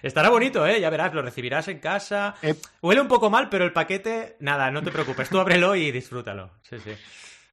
Estará 0.01 0.29
bonito, 0.29 0.65
¿eh? 0.65 0.79
Ya 0.79 0.89
verás, 0.89 1.13
lo 1.13 1.21
recibirás 1.21 1.67
en 1.67 1.79
casa. 1.79 2.35
Eh. 2.41 2.55
Huele 2.81 3.01
un 3.01 3.07
poco 3.07 3.29
mal, 3.29 3.49
pero 3.49 3.65
el 3.65 3.73
paquete, 3.73 4.37
nada, 4.39 4.71
no 4.71 4.81
te 4.81 4.91
preocupes. 4.91 5.29
Tú 5.29 5.39
ábrelo 5.39 5.75
y 5.75 5.91
disfrútalo. 5.91 6.51
Sí, 6.61 6.79
sí. 6.79 6.91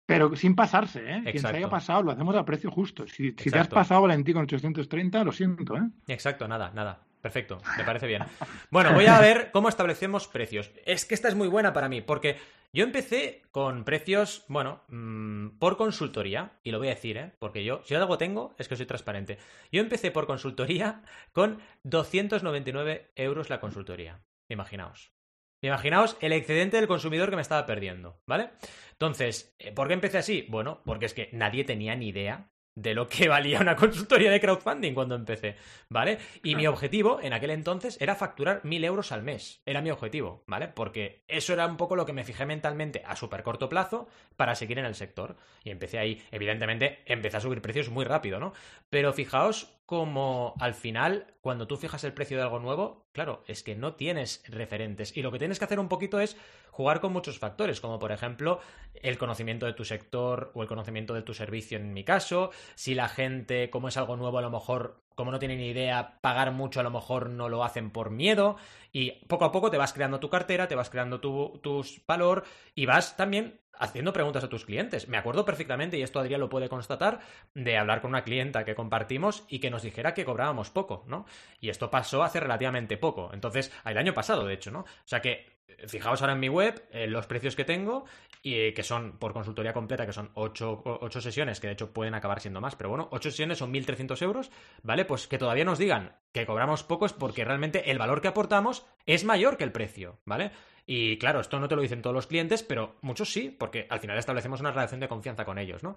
Pero 0.06 0.34
sin 0.36 0.54
pasarse, 0.54 1.00
¿eh? 1.00 1.22
Quien 1.24 1.38
se 1.38 1.48
haya 1.48 1.68
pasado 1.68 2.02
lo 2.02 2.12
hacemos 2.12 2.34
a 2.36 2.44
precio 2.44 2.70
justo. 2.70 3.06
Si, 3.06 3.34
si 3.38 3.50
te 3.50 3.58
has 3.58 3.68
pasado, 3.68 4.02
Valentín, 4.02 4.34
con 4.34 4.44
830, 4.44 5.24
lo 5.24 5.32
siento, 5.32 5.76
¿eh? 5.76 5.88
Exacto, 6.08 6.48
nada, 6.48 6.70
nada. 6.74 7.02
Perfecto, 7.22 7.62
me 7.78 7.84
parece 7.84 8.08
bien. 8.08 8.24
Bueno, 8.70 8.92
voy 8.94 9.06
a 9.06 9.20
ver 9.20 9.52
cómo 9.52 9.68
establecemos 9.68 10.26
precios. 10.26 10.72
Es 10.84 11.04
que 11.04 11.14
esta 11.14 11.28
es 11.28 11.36
muy 11.36 11.46
buena 11.46 11.72
para 11.72 11.88
mí, 11.88 12.00
porque 12.00 12.36
yo 12.72 12.82
empecé 12.82 13.42
con 13.52 13.84
precios, 13.84 14.44
bueno, 14.48 14.82
mm, 14.88 15.58
por 15.60 15.76
consultoría, 15.76 16.58
y 16.64 16.72
lo 16.72 16.78
voy 16.78 16.88
a 16.88 16.96
decir, 16.96 17.16
¿eh? 17.18 17.32
Porque 17.38 17.62
yo, 17.62 17.80
si 17.84 17.94
algo 17.94 18.18
tengo, 18.18 18.56
es 18.58 18.66
que 18.66 18.74
soy 18.74 18.86
transparente. 18.86 19.38
Yo 19.70 19.80
empecé 19.80 20.10
por 20.10 20.26
consultoría 20.26 21.02
con 21.32 21.60
299 21.84 23.12
euros 23.14 23.50
la 23.50 23.60
consultoría. 23.60 24.24
Imaginaos. 24.48 25.12
Imaginaos 25.60 26.16
el 26.20 26.32
excedente 26.32 26.76
del 26.76 26.88
consumidor 26.88 27.30
que 27.30 27.36
me 27.36 27.42
estaba 27.42 27.66
perdiendo, 27.66 28.20
¿vale? 28.26 28.50
Entonces, 28.90 29.54
eh, 29.60 29.70
¿por 29.70 29.86
qué 29.86 29.94
empecé 29.94 30.18
así? 30.18 30.44
Bueno, 30.48 30.82
porque 30.84 31.06
es 31.06 31.14
que 31.14 31.28
nadie 31.32 31.62
tenía 31.62 31.94
ni 31.94 32.08
idea 32.08 32.50
de 32.74 32.94
lo 32.94 33.08
que 33.08 33.28
valía 33.28 33.60
una 33.60 33.76
consultoría 33.76 34.30
de 34.30 34.40
crowdfunding 34.40 34.94
cuando 34.94 35.14
empecé, 35.14 35.56
¿vale? 35.88 36.18
Y 36.42 36.54
mi 36.54 36.66
objetivo 36.66 37.20
en 37.22 37.32
aquel 37.32 37.50
entonces 37.50 38.00
era 38.00 38.14
facturar 38.14 38.64
mil 38.64 38.84
euros 38.84 39.12
al 39.12 39.22
mes. 39.22 39.60
Era 39.66 39.82
mi 39.82 39.90
objetivo, 39.90 40.42
¿vale? 40.46 40.68
Porque 40.68 41.24
eso 41.28 41.52
era 41.52 41.66
un 41.66 41.76
poco 41.76 41.96
lo 41.96 42.06
que 42.06 42.12
me 42.12 42.24
fijé 42.24 42.46
mentalmente 42.46 43.02
a 43.06 43.16
súper 43.16 43.42
corto 43.42 43.68
plazo 43.68 44.08
para 44.36 44.54
seguir 44.54 44.78
en 44.78 44.86
el 44.86 44.94
sector. 44.94 45.36
Y 45.64 45.70
empecé 45.70 45.98
ahí, 45.98 46.22
evidentemente, 46.30 47.02
empecé 47.06 47.36
a 47.36 47.40
subir 47.40 47.60
precios 47.60 47.90
muy 47.90 48.04
rápido, 48.04 48.40
¿no? 48.40 48.52
Pero 48.90 49.12
fijaos 49.12 49.78
como 49.86 50.54
al 50.58 50.72
final, 50.72 51.26
cuando 51.42 51.66
tú 51.66 51.76
fijas 51.76 52.02
el 52.04 52.14
precio 52.14 52.38
de 52.38 52.44
algo 52.44 52.58
nuevo, 52.58 53.04
claro, 53.12 53.44
es 53.46 53.62
que 53.62 53.74
no 53.74 53.94
tienes 53.94 54.42
referentes. 54.48 55.14
Y 55.16 55.22
lo 55.22 55.30
que 55.30 55.38
tienes 55.38 55.58
que 55.58 55.66
hacer 55.66 55.78
un 55.78 55.88
poquito 55.88 56.18
es 56.18 56.36
jugar 56.72 57.00
con 57.00 57.12
muchos 57.12 57.38
factores, 57.38 57.80
como 57.80 57.98
por 57.98 58.10
ejemplo 58.10 58.58
el 58.94 59.18
conocimiento 59.18 59.66
de 59.66 59.74
tu 59.74 59.84
sector 59.84 60.50
o 60.54 60.62
el 60.62 60.68
conocimiento 60.68 61.14
de 61.14 61.22
tu 61.22 61.34
servicio 61.34 61.78
en 61.78 61.92
mi 61.92 62.02
caso. 62.02 62.50
Si 62.74 62.94
la 62.94 63.08
gente, 63.08 63.70
como 63.70 63.88
es 63.88 63.96
algo 63.96 64.16
nuevo, 64.16 64.38
a 64.38 64.42
lo 64.42 64.50
mejor, 64.50 65.02
como 65.14 65.30
no 65.30 65.38
tiene 65.38 65.56
ni 65.56 65.68
idea, 65.68 66.18
pagar 66.20 66.50
mucho, 66.50 66.80
a 66.80 66.82
lo 66.82 66.90
mejor 66.90 67.28
no 67.28 67.48
lo 67.48 67.62
hacen 67.62 67.90
por 67.90 68.10
miedo. 68.10 68.56
Y 68.90 69.12
poco 69.26 69.44
a 69.44 69.52
poco 69.52 69.70
te 69.70 69.76
vas 69.76 69.92
creando 69.92 70.18
tu 70.18 70.30
cartera, 70.30 70.66
te 70.66 70.74
vas 70.74 70.90
creando 70.90 71.20
tu, 71.20 71.60
tu 71.62 71.84
valor 72.06 72.44
y 72.74 72.86
vas 72.86 73.16
también 73.16 73.60
haciendo 73.78 74.12
preguntas 74.12 74.44
a 74.44 74.48
tus 74.48 74.64
clientes. 74.64 75.08
Me 75.08 75.16
acuerdo 75.16 75.44
perfectamente, 75.44 75.98
y 75.98 76.02
esto 76.02 76.20
Adrián 76.20 76.40
lo 76.40 76.48
puede 76.48 76.68
constatar, 76.68 77.20
de 77.54 77.76
hablar 77.76 78.00
con 78.00 78.10
una 78.10 78.24
clienta 78.24 78.64
que 78.64 78.74
compartimos 78.74 79.44
y 79.48 79.58
que 79.58 79.70
nos 79.70 79.82
dijera 79.82 80.14
que 80.14 80.24
cobrábamos 80.24 80.70
poco, 80.70 81.04
¿no? 81.06 81.26
Y 81.60 81.68
esto 81.68 81.90
pasó 81.90 82.22
hace 82.22 82.40
relativamente 82.40 82.96
poco. 82.96 83.30
Entonces, 83.32 83.72
el 83.84 83.98
año 83.98 84.14
pasado, 84.14 84.46
de 84.46 84.54
hecho, 84.54 84.70
¿no? 84.70 84.80
O 84.80 85.06
sea 85.06 85.20
que 85.20 85.62
fijaos 85.86 86.20
ahora 86.20 86.34
en 86.34 86.40
mi 86.40 86.48
web 86.48 86.86
eh, 86.90 87.06
los 87.06 87.26
precios 87.26 87.56
que 87.56 87.64
tengo 87.64 88.04
y 88.42 88.54
eh, 88.54 88.74
que 88.74 88.82
son 88.82 89.18
por 89.18 89.32
consultoría 89.32 89.72
completa, 89.72 90.04
que 90.04 90.12
son 90.12 90.30
8, 90.34 91.10
sesiones, 91.20 91.60
que 91.60 91.68
de 91.68 91.74
hecho 91.74 91.92
pueden 91.92 92.14
acabar 92.14 92.40
siendo 92.40 92.60
más, 92.60 92.74
pero 92.74 92.90
bueno, 92.90 93.08
8 93.12 93.30
sesiones 93.30 93.58
son 93.58 93.72
1.300 93.72 94.20
euros, 94.22 94.50
¿vale? 94.82 95.04
Pues 95.04 95.28
que 95.28 95.38
todavía 95.38 95.64
nos 95.64 95.78
digan 95.78 96.16
que 96.32 96.44
cobramos 96.44 96.82
poco 96.82 97.06
es 97.06 97.12
porque 97.12 97.44
realmente 97.44 97.90
el 97.90 97.98
valor 97.98 98.20
que 98.20 98.28
aportamos 98.28 98.84
es 99.06 99.24
mayor 99.24 99.56
que 99.56 99.64
el 99.64 99.72
precio, 99.72 100.18
¿vale? 100.24 100.50
Y 100.84 101.16
claro, 101.18 101.40
esto 101.40 101.60
no 101.60 101.68
te 101.68 101.76
lo 101.76 101.82
dicen 101.82 102.02
todos 102.02 102.14
los 102.14 102.26
clientes, 102.26 102.64
pero 102.64 102.96
muchos 103.00 103.32
sí, 103.32 103.54
porque 103.56 103.86
al 103.88 104.00
final 104.00 104.18
establecemos 104.18 104.60
una 104.60 104.72
relación 104.72 105.00
de 105.00 105.08
confianza 105.08 105.44
con 105.44 105.58
ellos, 105.58 105.84
¿no? 105.84 105.96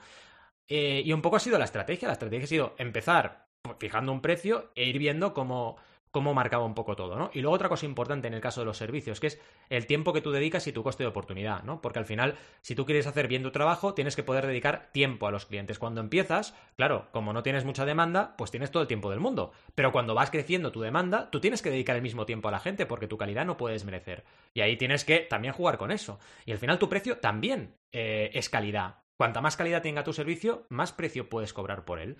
Eh, 0.68 1.02
y 1.04 1.14
un 1.14 1.22
poco 1.22 1.38
ha 1.38 1.40
sido 1.40 1.58
la 1.58 1.66
estrategia. 1.66 2.08
La 2.08 2.14
estrategia 2.14 2.46
ha 2.46 2.48
sido 2.48 2.76
empezar 2.78 3.48
fijando 3.80 4.12
un 4.12 4.22
precio 4.22 4.72
e 4.76 4.86
ir 4.86 5.00
viendo 5.00 5.34
cómo, 5.34 5.78
cómo 6.16 6.34
marcaba 6.34 6.64
un 6.64 6.76
poco 6.76 6.96
todo, 6.96 7.18
¿no? 7.18 7.30
Y 7.34 7.42
luego 7.42 7.58
otra 7.58 7.68
cosa 7.68 7.86
importante 7.86 8.30
en 8.30 8.34
el 8.34 8.40
caso 8.40 8.62
de 8.62 8.66
los 8.66 8.78
servicios, 8.78 9.20
que 9.20 9.28
es 9.28 9.42
el 9.68 9.86
tiempo 9.86 10.14
que 10.14 10.22
tú 10.22 10.32
dedicas 10.32 10.66
y 10.66 10.72
tu 10.72 10.82
coste 10.82 11.04
de 11.04 11.10
oportunidad, 11.10 11.64
¿no? 11.64 11.82
Porque 11.82 12.00
al 12.00 12.06
final, 12.06 12.36
si 12.62 12.74
tú 12.74 12.86
quieres 12.86 13.06
hacer 13.06 13.28
bien 13.28 13.44
tu 13.44 13.52
trabajo, 13.52 13.94
tienes 13.94 14.16
que 14.16 14.24
poder 14.24 14.48
dedicar 14.48 14.92
tiempo 14.94 15.28
a 15.28 15.32
los 15.32 15.46
clientes. 15.46 15.78
Cuando 15.78 16.00
empiezas, 16.00 16.56
claro, 16.78 17.10
como 17.12 17.34
no 17.34 17.44
tienes 17.44 17.66
mucha 17.66 17.84
demanda, 17.84 18.34
pues 18.38 18.50
tienes 18.50 18.72
todo 18.72 18.82
el 18.82 18.88
tiempo 18.88 19.10
del 19.10 19.20
mundo. 19.20 19.52
Pero 19.76 19.92
cuando 19.92 20.16
vas 20.16 20.32
creciendo 20.32 20.72
tu 20.72 20.80
demanda, 20.80 21.30
tú 21.32 21.42
tienes 21.42 21.62
que 21.62 21.70
dedicar 21.70 21.98
el 21.98 22.02
mismo 22.02 22.26
tiempo 22.26 22.48
a 22.48 22.52
la 22.54 22.62
gente 22.62 22.86
porque 22.86 23.10
tu 23.10 23.18
calidad 23.18 23.46
no 23.46 23.58
puedes 23.58 23.84
merecer. 23.84 24.24
Y 24.54 24.62
ahí 24.62 24.78
tienes 24.78 25.04
que 25.04 25.20
también 25.20 25.54
jugar 25.54 25.78
con 25.78 25.92
eso. 25.92 26.18
Y 26.46 26.54
al 26.54 26.60
final 26.60 26.80
tu 26.80 26.88
precio 26.88 27.18
también 27.18 27.76
eh, 27.92 28.32
es 28.34 28.48
calidad. 28.48 29.04
Cuanta 29.18 29.42
más 29.42 29.58
calidad 29.58 29.82
tenga 29.82 30.06
tu 30.06 30.14
servicio, 30.14 30.66
más 30.70 30.94
precio 30.94 31.28
puedes 31.28 31.52
cobrar 31.52 31.84
por 31.84 32.00
él. 32.00 32.16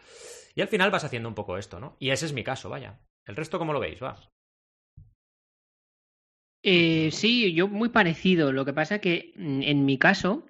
Y 0.54 0.62
al 0.62 0.68
final 0.68 0.92
vas 0.92 1.06
haciendo 1.06 1.30
un 1.30 1.36
poco 1.36 1.58
esto, 1.58 1.80
¿no? 1.80 1.96
Y 1.98 2.10
ese 2.10 2.26
es 2.26 2.34
mi 2.34 2.44
caso, 2.44 2.70
vaya. 2.70 3.00
¿El 3.26 3.36
resto 3.36 3.60
cómo 3.60 3.74
lo 3.74 3.80
veis? 3.80 4.02
Va. 4.02 4.16
Eh, 6.64 7.12
sí, 7.12 7.54
yo 7.54 7.68
muy 7.68 7.90
parecido. 7.90 8.52
Lo 8.52 8.66
que 8.66 8.74
pasa 8.74 9.00
que 9.00 9.34
mm, 9.38 9.62
en 9.64 9.86
mi 9.86 9.98
caso, 10.00 10.46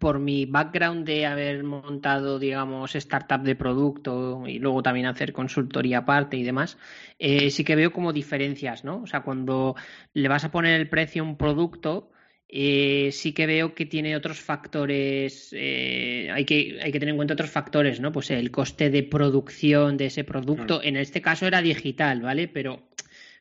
por 0.00 0.20
mi 0.20 0.46
background 0.46 1.06
de 1.06 1.26
haber 1.26 1.64
montado, 1.64 2.38
digamos, 2.40 2.96
startup 2.96 3.42
de 3.42 3.56
producto 3.56 4.44
y 4.48 4.60
luego 4.60 4.84
también 4.84 5.06
hacer 5.06 5.34
consultoría 5.34 6.00
aparte 6.00 6.38
y 6.38 6.44
demás, 6.44 6.78
eh, 7.20 7.50
sí 7.50 7.64
que 7.64 7.76
veo 7.76 7.92
como 7.92 8.14
diferencias, 8.14 8.84
¿no? 8.84 9.02
O 9.02 9.08
sea, 9.08 9.22
cuando 9.22 9.76
le 10.14 10.28
vas 10.28 10.44
a 10.44 10.52
poner 10.52 10.80
el 10.80 10.90
precio 10.90 11.24
a 11.24 11.26
un 11.26 11.38
producto, 11.38 12.11
eh, 12.54 13.08
sí 13.12 13.32
que 13.32 13.46
veo 13.46 13.74
que 13.74 13.86
tiene 13.86 14.14
otros 14.14 14.38
factores, 14.38 15.48
eh, 15.52 16.28
hay, 16.30 16.44
que, 16.44 16.78
hay 16.82 16.92
que 16.92 17.00
tener 17.00 17.12
en 17.12 17.16
cuenta 17.16 17.32
otros 17.32 17.50
factores, 17.50 17.98
¿no? 17.98 18.12
Pues 18.12 18.30
el 18.30 18.50
coste 18.50 18.90
de 18.90 19.02
producción 19.02 19.96
de 19.96 20.06
ese 20.06 20.22
producto, 20.22 20.82
en 20.82 20.98
este 20.98 21.22
caso 21.22 21.46
era 21.46 21.62
digital, 21.62 22.20
¿vale? 22.20 22.48
Pero 22.48 22.82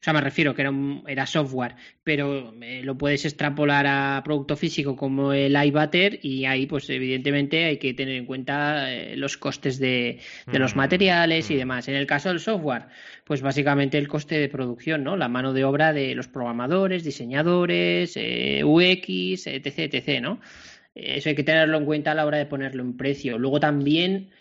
o 0.01 0.03
sea, 0.03 0.13
me 0.13 0.21
refiero 0.21 0.55
que 0.55 0.63
era, 0.63 0.73
era 1.05 1.27
software, 1.27 1.75
pero 2.03 2.51
eh, 2.63 2.81
lo 2.83 2.97
puedes 2.97 3.23
extrapolar 3.23 3.85
a 3.85 4.23
producto 4.25 4.57
físico 4.57 4.95
como 4.95 5.31
el 5.31 5.55
iButter 5.55 6.19
y 6.23 6.45
ahí, 6.45 6.65
pues 6.65 6.89
evidentemente 6.89 7.65
hay 7.65 7.77
que 7.77 7.93
tener 7.93 8.15
en 8.15 8.25
cuenta 8.25 8.91
eh, 8.91 9.15
los 9.15 9.37
costes 9.37 9.77
de, 9.77 10.19
los 10.47 10.73
mm, 10.73 10.77
materiales 10.77 11.51
y 11.51 11.53
mm. 11.53 11.57
demás. 11.57 11.87
En 11.87 11.93
el 11.93 12.07
caso 12.07 12.29
del 12.29 12.39
software, 12.39 12.87
pues 13.25 13.43
básicamente 13.43 13.99
el 13.99 14.07
coste 14.07 14.39
de 14.39 14.49
producción, 14.49 15.03
¿no? 15.03 15.17
La 15.17 15.27
mano 15.27 15.53
de 15.53 15.65
obra 15.65 15.93
de 15.93 16.15
los 16.15 16.27
programadores, 16.27 17.03
diseñadores, 17.03 18.13
eh, 18.15 18.63
UX, 18.63 19.45
etc., 19.45 19.93
etc., 19.93 20.19
¿no? 20.19 20.41
Eso 20.95 21.29
hay 21.29 21.35
que 21.35 21.43
tenerlo 21.43 21.77
en 21.77 21.85
cuenta 21.85 22.13
a 22.13 22.15
la 22.15 22.25
hora 22.25 22.39
de 22.39 22.47
ponerlo 22.47 22.81
en 22.81 22.97
precio. 22.97 23.37
Luego 23.37 23.59
también 23.59 24.31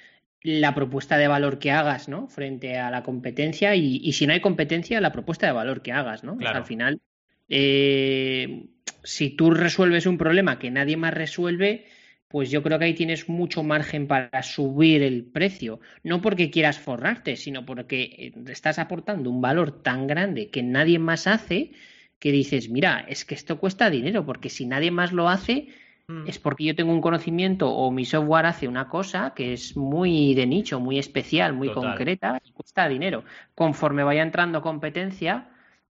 la 0.43 0.75
propuesta 0.75 1.19
de 1.19 1.29
valor 1.29 1.59
que 1.59 1.71
hagas, 1.71 2.09
¿no? 2.09 2.29
Frente 2.29 2.79
a 2.79 2.91
la 2.91 3.03
competencia 3.03 3.75
y, 3.75 4.13
si 4.13 4.27
no 4.27 4.33
hay 4.33 4.41
competencia, 4.41 5.01
la 5.01 5.13
propuesta 5.13 5.47
de 5.47 5.53
valor 5.53 5.83
que 5.83 5.93
hagas, 5.93 6.25
¿no? 6.25 6.39
al 6.41 6.65
final, 6.65 7.01
eh, 7.49 8.67
si 9.03 9.31
tú 9.31 9.51
resuelves 9.51 10.07
un 10.07 10.19
problema 10.19 10.59
que 10.59 10.71
nadie 10.71 10.97
más 10.97 11.13
resuelve, 11.15 11.87
pues 12.29 12.51
yo 12.51 12.63
creo 12.63 12.79
que 12.79 12.85
ahí 12.85 12.95
tienes 12.95 13.29
mucho 13.29 13.65
margen 13.65 14.07
para 14.07 14.43
subir 14.43 15.03
el 15.03 15.25
precio. 15.25 15.81
No 16.05 16.23
porque 16.23 16.51
quieras 16.51 16.79
forrarte, 16.79 17.37
sino 17.37 17.67
porque 17.67 18.03
eh, 18.03 18.33
estás 18.49 18.79
aportando 18.79 19.31
un 19.31 19.41
valor 19.41 19.83
tan 19.83 20.07
grande 20.07 20.49
que 20.49 20.63
nadie 20.63 20.99
más 20.99 21.27
hace 21.27 21.73
que 22.21 22.31
dices, 22.31 22.69
mira, 22.69 23.05
es 23.09 23.25
que 23.25 23.35
esto 23.35 23.59
cuesta 23.59 23.91
dinero, 23.91 24.25
porque 24.27 24.51
si 24.51 24.67
nadie 24.67 24.91
más 24.91 25.13
lo 25.13 25.29
hace, 25.29 25.69
Mm. 26.11 26.27
es 26.27 26.39
porque 26.41 26.65
yo 26.65 26.75
tengo 26.75 26.93
un 26.93 27.01
conocimiento 27.01 27.71
o 27.71 27.91
mi 27.93 28.05
software 28.05 28.47
hace 28.47 28.67
una 28.67 28.89
cosa 28.89 29.33
que 29.35 29.53
es 29.53 29.77
muy 29.77 30.35
de 30.35 30.47
nicho, 30.47 30.81
muy 30.81 30.99
especial, 30.99 31.53
muy 31.53 31.71
concreta 31.71 32.41
y 32.45 32.51
cuesta 32.51 32.89
dinero. 32.89 33.23
Conforme 33.55 34.03
vaya 34.03 34.23
entrando 34.23 34.61
competencia, 34.61 35.51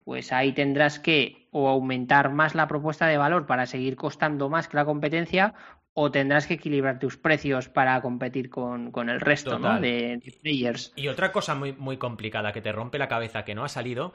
pues 0.04 0.34
ahí 0.34 0.52
tendrás 0.52 1.00
que 1.00 1.48
o 1.52 1.70
aumentar 1.70 2.32
más 2.32 2.56
la 2.56 2.68
propuesta 2.68 3.08
de 3.08 3.18
valor 3.18 3.46
para 3.46 3.66
seguir 3.66 3.96
costando 3.96 4.50
más 4.50 4.68
que 4.68 4.78
la 4.78 4.86
competencia 4.86 5.54
o 5.94 6.12
tendrás 6.12 6.48
que 6.48 6.56
equilibrar 6.56 7.00
tus 7.00 7.18
precios 7.18 7.70
para 7.70 8.02
competir 8.02 8.50
con, 8.50 8.92
el 9.10 9.20
resto 9.22 9.60
de, 9.60 10.18
de, 10.18 10.38
players. 10.42 10.92
Y 10.96 11.08
otra 11.08 11.32
cosa 11.32 11.56
muy, 11.56 11.74
muy 11.74 11.98
complicada 11.98 12.52
que 12.52 12.62
te 12.62 12.72
rompe 12.72 12.98
la 12.98 13.08
cabeza 13.08 13.46
que 13.46 13.56
no 13.56 13.64
ha 13.64 13.70
salido 13.70 14.14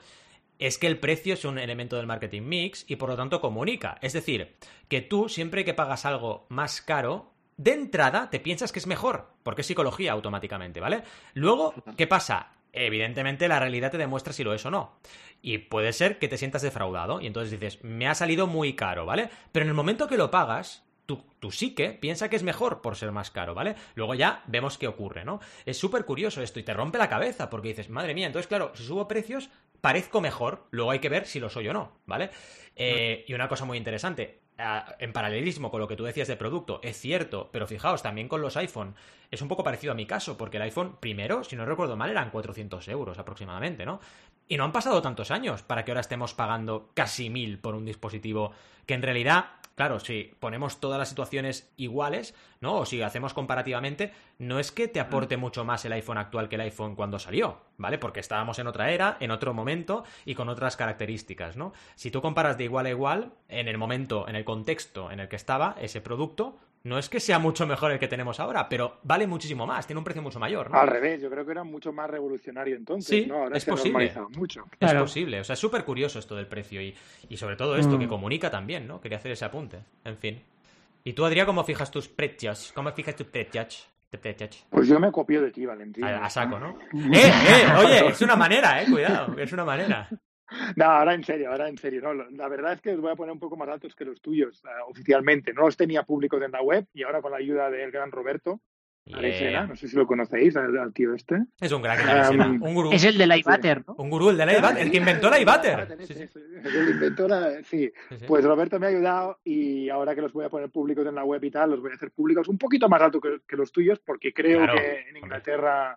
es 0.59 0.79
que 0.79 0.87
el 0.87 0.99
precio 0.99 1.35
es 1.35 1.45
un 1.45 1.59
elemento 1.59 1.97
del 1.97 2.07
marketing 2.07 2.43
mix 2.43 2.85
y 2.89 2.97
por 2.97 3.09
lo 3.11 3.17
tanto 3.17 3.41
comunica. 3.41 3.99
Es 4.01 4.13
decir, 4.13 4.57
que 4.89 5.01
tú 5.01 5.29
siempre 5.29 5.65
que 5.65 5.75
pagas 5.75 6.07
algo 6.07 6.47
más 6.49 6.81
caro, 6.81 7.33
de 7.57 7.73
entrada 7.73 8.31
te 8.31 8.41
piensas 8.41 8.73
que 8.73 8.79
es 8.79 8.87
mejor, 8.87 9.31
porque 9.43 9.63
es 9.63 9.67
psicología 9.67 10.13
automáticamente, 10.13 10.81
¿vale? 10.81 11.03
Luego, 11.35 11.75
¿qué 11.97 12.07
pasa? 12.07 12.53
Evidentemente 12.73 13.49
la 13.49 13.59
realidad 13.59 13.91
te 13.91 13.99
demuestra 13.99 14.33
si 14.33 14.45
lo 14.45 14.53
es 14.53 14.67
o 14.67 14.71
no. 14.71 14.99
Y 15.41 15.59
puede 15.59 15.93
ser 15.93 16.19
que 16.19 16.29
te 16.29 16.39
sientas 16.39 16.63
defraudado 16.63 17.21
y 17.21 17.27
entonces 17.27 17.51
dices, 17.51 17.83
me 17.83 18.09
ha 18.09 18.15
salido 18.15 18.47
muy 18.47 18.75
caro, 18.75 19.07
¿vale? 19.07 19.31
Pero 19.53 19.65
en 19.65 19.69
el 19.69 19.75
momento 19.75 20.09
que 20.09 20.19
lo 20.19 20.31
pagas, 20.31 20.85
tu, 21.07 21.23
tu, 21.39 21.53
psique 21.53 21.91
piensa 21.91 22.29
que 22.29 22.37
es 22.37 22.43
mejor 22.43 22.83
por 22.83 22.97
ser 22.97 23.13
más 23.13 23.31
caro, 23.31 23.55
¿vale? 23.55 23.77
Luego 23.95 24.15
ya 24.15 24.43
vemos 24.47 24.77
qué 24.77 24.89
ocurre, 24.89 25.25
¿no? 25.25 25.41
Es 25.65 25.79
súper 25.79 26.05
curioso 26.05 26.43
esto 26.43 26.61
y 26.61 26.65
te 26.65 26.75
rompe 26.75 26.99
la 26.99 27.09
cabeza 27.09 27.49
porque 27.49 27.69
dices, 27.69 27.89
madre 27.89 28.13
mía, 28.13 28.27
entonces 28.27 28.49
claro, 28.49 28.73
si 28.75 28.85
subo 28.85 29.09
precios, 29.09 29.49
parezco 29.81 30.21
mejor, 30.21 30.67
luego 30.71 30.91
hay 30.91 30.99
que 30.99 31.09
ver 31.09 31.27
si 31.27 31.41
lo 31.41 31.49
soy 31.49 31.69
o 31.69 31.73
no, 31.73 31.93
¿vale? 32.07 32.31
Eh, 32.75 33.25
y 33.27 33.35
una 33.35 33.49
cosa 33.49 33.65
muy 33.65 33.79
interesante, 33.79 34.41
en 34.99 35.13
paralelismo 35.13 35.71
con 35.71 35.81
lo 35.81 35.89
que 35.89 35.97
tú 35.97 36.05
decías 36.05 36.29
de 36.29 36.37
producto, 36.37 36.81
es 36.83 36.99
cierto, 36.99 37.51
pero 37.53 37.67
fijaos, 37.67 38.03
también 38.03 38.29
con 38.29 38.41
los 38.41 38.57
iPhone, 38.57 38.95
es 39.31 39.43
un 39.43 39.49
poco 39.49 39.65
parecido 39.65 39.93
a 39.93 39.97
mi 39.97 40.07
caso, 40.07 40.39
porque 40.39 40.57
el 40.57 40.63
iPhone 40.63 40.97
primero, 40.99 41.45
si 41.45 41.57
no 41.57 41.67
recuerdo 41.67 41.97
mal, 41.97 42.11
eran 42.11 42.31
400 42.31 42.89
euros 42.89 43.19
aproximadamente, 43.19 43.85
¿no? 43.85 44.01
Y 44.49 44.57
no 44.57 44.65
han 44.65 44.73
pasado 44.73 45.03
tantos 45.03 45.31
años 45.31 45.63
para 45.63 45.85
que 45.85 45.91
ahora 45.91 46.01
estemos 46.01 46.33
pagando 46.33 46.91
casi 46.95 47.29
mil 47.29 47.59
por 47.59 47.75
un 47.75 47.85
dispositivo 47.85 48.53
que 48.87 48.95
en 48.95 49.03
realidad 49.03 49.57
Claro, 49.77 50.01
si 50.01 50.35
ponemos 50.41 50.81
todas 50.81 50.99
las 50.99 51.11
situaciones 51.11 51.71
iguales, 51.77 52.35
¿no? 52.61 52.77
O 52.79 52.87
si 52.87 53.03
hacemos 53.03 53.35
comparativamente, 53.35 54.13
no 54.39 54.59
es 54.59 54.73
que 54.73 54.89
te 54.89 55.01
aporte 55.01 55.37
mucho 55.37 55.65
más 55.65 55.85
el 55.85 55.93
iPhone 55.93 56.19
actual 56.19 56.49
que 56.49 56.57
el 56.57 56.63
iPhone 56.63 56.95
cuando 56.95 57.19
salió, 57.19 57.61
¿vale? 57.77 57.99
Porque 57.99 58.21
estábamos 58.21 58.59
en 58.59 58.67
otra 58.67 58.91
era, 58.91 59.17
en 59.21 59.31
otro 59.31 59.55
momento 59.55 60.05
y 60.25 60.35
con 60.35 60.49
otras 60.49 60.77
características, 60.77 61.57
¿no? 61.57 61.73
Si 61.95 62.11
tú 62.11 62.21
comparas 62.21 62.59
de 62.59 62.65
igual 62.65 62.87
a 62.87 62.91
igual, 62.91 63.33
en 63.49 63.69
el 63.69 63.79
momento, 63.79 64.29
en 64.29 64.37
el 64.37 64.45
contexto 64.45 65.11
en 65.11 65.21
el 65.21 65.29
que 65.29 65.37
estaba 65.37 65.77
ese 65.81 66.01
producto, 66.01 66.57
no 66.87 66.99
es 66.99 67.09
que 67.09 67.19
sea 67.19 67.41
mucho 67.41 67.67
mejor 67.67 67.91
el 67.91 67.99
que 67.99 68.07
tenemos 68.07 68.39
ahora, 68.39 68.69
pero 68.69 68.99
vale 69.03 69.27
muchísimo 69.27 69.67
más, 69.67 69.87
tiene 69.87 69.99
un 69.99 70.05
precio 70.05 70.23
mucho 70.23 70.39
mayor. 70.39 70.71
¿no? 70.71 70.79
Al 70.79 70.87
revés, 70.87 71.21
yo 71.21 71.29
creo 71.29 71.45
que 71.45 71.51
era 71.51 71.65
mucho 71.65 71.93
más 71.93 72.09
revolucionario 72.09 72.77
entonces. 72.77 73.25
Sí, 73.25 73.27
¿no? 73.27 73.49
es 73.49 73.65
posible. 73.65 74.13
Mucho. 74.37 74.65
Es 74.79 74.95
posible, 74.95 75.41
o 75.41 75.45
sea, 75.45 75.55
es 75.55 75.59
súper 75.59 75.85
curioso 75.85 76.21
esto 76.21 76.37
del 76.37 76.47
precio 76.47 76.81
y, 76.81 76.95
sobre 77.37 77.57
todo 77.57 77.77
esto 77.77 77.99
que 77.99 78.07
mm. 78.07 78.09
comunica 78.09 78.51
también, 78.51 78.87
¿no? 78.87 79.01
Quería 79.01 79.19
hacer 79.19 79.33
ese 79.33 79.45
apunte, 79.45 79.81
en 80.05 80.17
fin. 80.17 80.41
¿Y 81.07 81.13
tú, 81.13 81.25
Adrián, 81.25 81.47
cómo 81.47 81.63
fijas 81.63 81.89
tus 81.89 82.09
precios? 82.09 82.73
¿Cómo 82.75 82.91
fijas 82.91 83.15
tus 83.15 83.29
precios? 83.29 83.89
Pues 84.71 84.89
yo 84.89 84.99
me 84.99 85.13
copio 85.13 85.41
de 85.41 85.53
ti, 85.53 85.65
Valentín. 85.65 86.03
A, 86.03 86.29
saco, 86.29 86.59
¿no? 86.59 86.81
¡Eh, 86.93 87.23
eh! 87.23 87.67
Oye, 87.79 88.09
es 88.09 88.21
una 88.23 88.35
manera, 88.35 88.83
eh, 88.83 88.87
cuidado, 88.91 89.39
es 89.39 89.53
una 89.53 89.65
manera. 89.65 90.09
No, 90.77 90.85
ahora 90.85 91.13
en 91.15 91.25
serio, 91.25 91.51
ahora 91.51 91.69
en 91.69 91.77
serio. 91.77 92.01
No, 92.03 92.15
la 92.15 92.49
verdad 92.49 92.75
es 92.75 92.81
que 92.81 92.93
los 92.93 93.01
voy 93.01 93.11
a 93.11 93.17
poner 93.17 93.33
un 93.33 93.41
poco 93.41 93.57
más 93.57 93.69
altos 93.69 93.97
que 93.97 94.05
los 94.05 94.21
tuyos 94.21 94.63
uh, 94.63 94.89
oficialmente. 94.89 95.53
No 95.53 95.63
los 95.63 95.77
tenía 95.77 96.05
públicos 96.05 96.41
en 96.41 96.53
la 96.53 96.63
web 96.63 96.87
y 96.95 97.03
ahora 97.03 97.21
con 97.21 97.33
la 97.33 97.39
ayuda 97.39 97.69
del 97.69 97.91
gran 97.91 98.13
Roberto, 98.13 98.61
no 99.07 99.77
sé 99.77 99.89
si 99.89 99.97
lo 99.97 100.07
conocéis, 100.07 100.57
al, 100.57 100.93
tío 100.93 101.15
este. 101.15 101.45
Es 101.61 101.71
un 101.71 101.81
gran 101.81 102.41
um, 102.41 102.63
un 102.63 102.75
gurú. 102.75 102.93
Es 102.93 103.05
el 103.05 103.17
del 103.17 103.37
iButter, 103.39 103.85
¿no? 103.87 103.95
Un 103.99 104.11
gurú, 104.11 104.31
el 104.31 104.37
del 104.37 104.51
iButter, 104.51 104.79
el 104.79 104.91
que 104.91 104.97
inventó 104.97 105.33
el 105.33 105.43
iButter. 105.43 105.97
Sí, 106.07 106.15
sí. 106.15 106.29
El 106.65 106.91
inventor, 106.91 107.31
sí. 107.65 107.93
Pues 108.27 108.45
Roberto 108.45 108.81
me 108.81 108.87
ha 108.87 108.89
ayudado 108.89 109.39
y 109.45 109.89
ahora 109.91 110.15
que 110.15 110.23
los 110.23 110.33
voy 110.33 110.45
a 110.45 110.49
poner 110.49 110.71
públicos 110.71 111.07
en 111.07 111.15
la 111.15 111.25
web 111.25 111.43
y 111.45 111.51
tal, 111.51 111.71
los 111.71 111.81
voy 111.81 111.93
a 111.93 111.95
hacer 111.95 112.11
públicos 112.11 112.49
un 112.49 112.59
poquito 112.59 112.89
más 112.89 113.01
alto 113.01 113.21
que, 113.21 113.57
los 113.57 113.71
tuyos 113.71 114.01
porque 114.01 114.33
creo 114.33 114.67
que 114.67 115.09
en 115.09 115.17
Inglaterra 115.17 115.97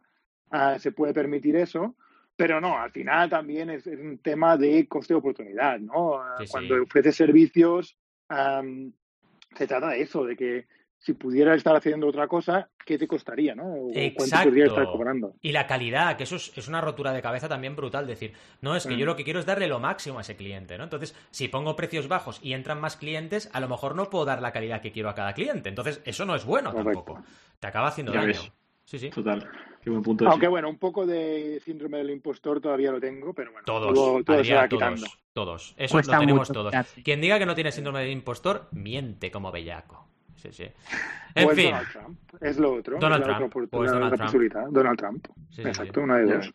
uh, 0.51 0.77
se 0.77 0.91
puede 0.91 1.13
permitir 1.13 1.55
eso. 1.55 1.95
Pero 2.35 2.61
no, 2.61 2.77
al 2.77 2.91
final 2.91 3.29
también 3.29 3.69
es, 3.71 3.87
un 3.87 4.19
tema 4.19 4.55
de 4.55 4.87
coste 4.87 5.13
de 5.13 5.17
oportunidad, 5.17 5.79
¿no? 5.79 6.21
Cuando 6.49 6.83
ofreces 6.83 7.15
servicios, 7.15 7.97
se 8.29 9.67
trata 9.67 9.89
de 9.89 10.01
eso, 10.01 10.23
de 10.23 10.37
que 10.37 10.67
si 10.99 11.13
pudieras 11.13 11.57
estar 11.57 11.75
haciendo 11.75 12.07
otra 12.07 12.27
cosa, 12.27 12.69
¿qué 12.85 12.97
te 12.97 13.07
costaría, 13.07 13.55
no? 13.55 13.87
¿Cuánto 14.15 14.35
podrías 14.43 14.67
estar 14.67 14.85
cobrando? 14.85 15.33
Y 15.41 15.53
la 15.53 15.65
calidad, 15.65 16.17
que 16.17 16.23
eso 16.23 16.35
es, 16.35 16.67
una 16.67 16.81
rotura 16.81 17.13
de 17.13 17.21
cabeza 17.21 17.47
también 17.47 17.75
brutal, 17.75 18.05
decir, 18.05 18.33
no, 18.61 18.75
es 18.75 18.85
que 18.85 18.97
yo 18.97 19.05
mm. 19.05 19.07
lo 19.07 19.15
que 19.15 19.23
quiero 19.23 19.39
es 19.39 19.45
darle 19.45 19.67
lo 19.67 19.79
máximo 19.79 20.17
a 20.17 20.21
ese 20.21 20.35
cliente, 20.35 20.77
¿no? 20.77 20.83
Entonces, 20.83 21.15
si 21.31 21.47
pongo 21.47 21.77
precios 21.77 22.09
bajos 22.09 22.39
y 22.43 22.51
entran 22.51 22.81
más 22.81 22.97
clientes, 22.97 23.49
a 23.53 23.61
lo 23.61 23.69
mejor 23.69 23.95
no 23.95 24.09
puedo 24.09 24.25
dar 24.25 24.41
la 24.41 24.51
calidad 24.51 24.81
que 24.81 24.91
quiero 24.91 25.09
a 25.09 25.15
cada 25.15 25.33
cliente. 25.33 25.69
Entonces, 25.69 26.01
eso 26.03 26.25
no 26.25 26.35
es 26.35 26.43
bueno 26.43 26.73
tampoco. 26.73 27.23
Te 27.59 27.67
acaba 27.67 27.87
haciendo 27.87 28.11
daño. 28.11 28.33
Sí, 28.83 28.99
sí. 28.99 29.09
Total. 29.09 29.47
Qué 29.81 29.89
buen 29.89 30.01
punto. 30.01 30.27
Aunque 30.27 30.47
bueno, 30.47 30.67
un 30.67 30.79
poco 30.79 31.05
de 31.05 31.61
síndrome 31.63 31.99
del 31.99 32.09
impostor 32.09 32.59
todavía 32.59 32.91
lo 32.91 32.99
tengo, 32.99 33.33
pero 33.33 33.51
bueno. 33.51 33.65
Todos, 33.65 33.93
todo, 33.93 34.23
todo 34.23 34.43
se 34.43 34.53
va 34.53 34.67
quitando. 34.67 35.05
Todos, 35.31 35.75
Eso 35.77 36.01
lo 36.01 36.19
tenemos 36.19 36.49
todos. 36.49 36.73
Quien 37.03 37.21
diga 37.21 37.39
que 37.39 37.45
no 37.45 37.55
tiene 37.55 37.71
síndrome 37.71 38.01
del 38.01 38.11
impostor, 38.11 38.67
miente 38.71 39.31
como 39.31 39.51
bellaco. 39.51 40.08
Sí, 40.41 40.49
sí. 40.51 40.65
En 41.35 41.49
fin. 41.51 41.71
Donald 41.71 41.91
Trump. 41.91 42.19
Es 42.41 42.57
lo 42.57 42.73
otro. 42.73 42.97
Donald 42.99 43.23
Trump. 43.23 43.53
Pues 43.69 43.91
Donald, 43.91 44.15
Trump. 44.15 44.71
Donald 44.71 44.97
Trump. 44.97 45.27
Exacto, 45.57 46.01
una 46.01 46.17
de 46.17 46.25
dos. 46.25 46.53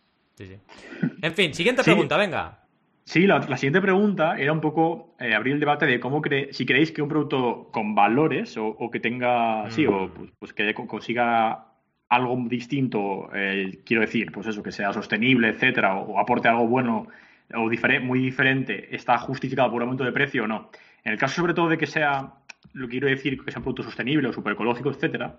En 1.23 1.33
fin, 1.33 1.55
siguiente 1.55 1.85
pregunta, 1.85 2.17
venga. 2.17 2.65
Sí, 3.05 3.27
la, 3.27 3.43
siguiente 3.57 3.83
pregunta 3.83 4.37
era 4.39 4.53
un 4.53 4.61
poco 4.61 5.15
eh, 5.21 5.35
abrir 5.35 5.55
el 5.55 5.61
debate 5.61 5.85
de 5.85 6.01
cómo 6.01 6.23
cree, 6.23 6.53
si 6.53 6.65
creéis 6.65 6.91
que 6.91 7.03
un 7.03 7.09
producto 7.09 7.69
con 7.71 7.95
valores 7.95 8.57
o, 8.57 8.91
que 8.91 8.99
tenga, 8.99 9.71
sí, 9.71 9.87
o 9.87 10.11
pues, 10.13 10.31
pues 10.39 10.53
que 10.55 10.73
consiga 10.73 11.67
algo 12.09 12.35
distinto, 12.49 13.29
eh, 13.35 13.83
quiero 13.85 14.01
decir, 14.01 14.33
pues 14.33 14.47
eso, 14.47 14.63
que 14.63 14.73
sea 14.73 14.93
sostenible, 14.95 15.51
etcétera, 15.51 15.97
o, 15.97 16.19
aporte 16.19 16.49
algo 16.49 16.67
bueno 16.67 17.07
o 17.55 17.71
muy 18.01 18.21
diferente, 18.21 18.95
está 18.95 19.19
justificado 19.19 19.71
por 19.71 19.83
aumento 19.83 20.03
de 20.03 20.13
precio 20.13 20.45
o 20.45 20.47
no. 20.47 20.71
En 21.05 21.13
el 21.13 21.19
caso 21.19 21.37
sobre 21.37 21.53
todo 21.53 21.69
de 21.69 21.77
que 21.77 21.87
sea, 21.87 22.33
lo 22.73 22.89
quiero 22.89 23.09
decir, 23.09 23.43
que 23.43 23.51
sea 23.51 23.61
un 23.61 23.65
producto 23.65 23.83
sostenible 23.83 24.29
o 24.29 24.33
superecológico, 24.33 24.91
etcétera, 24.91 25.39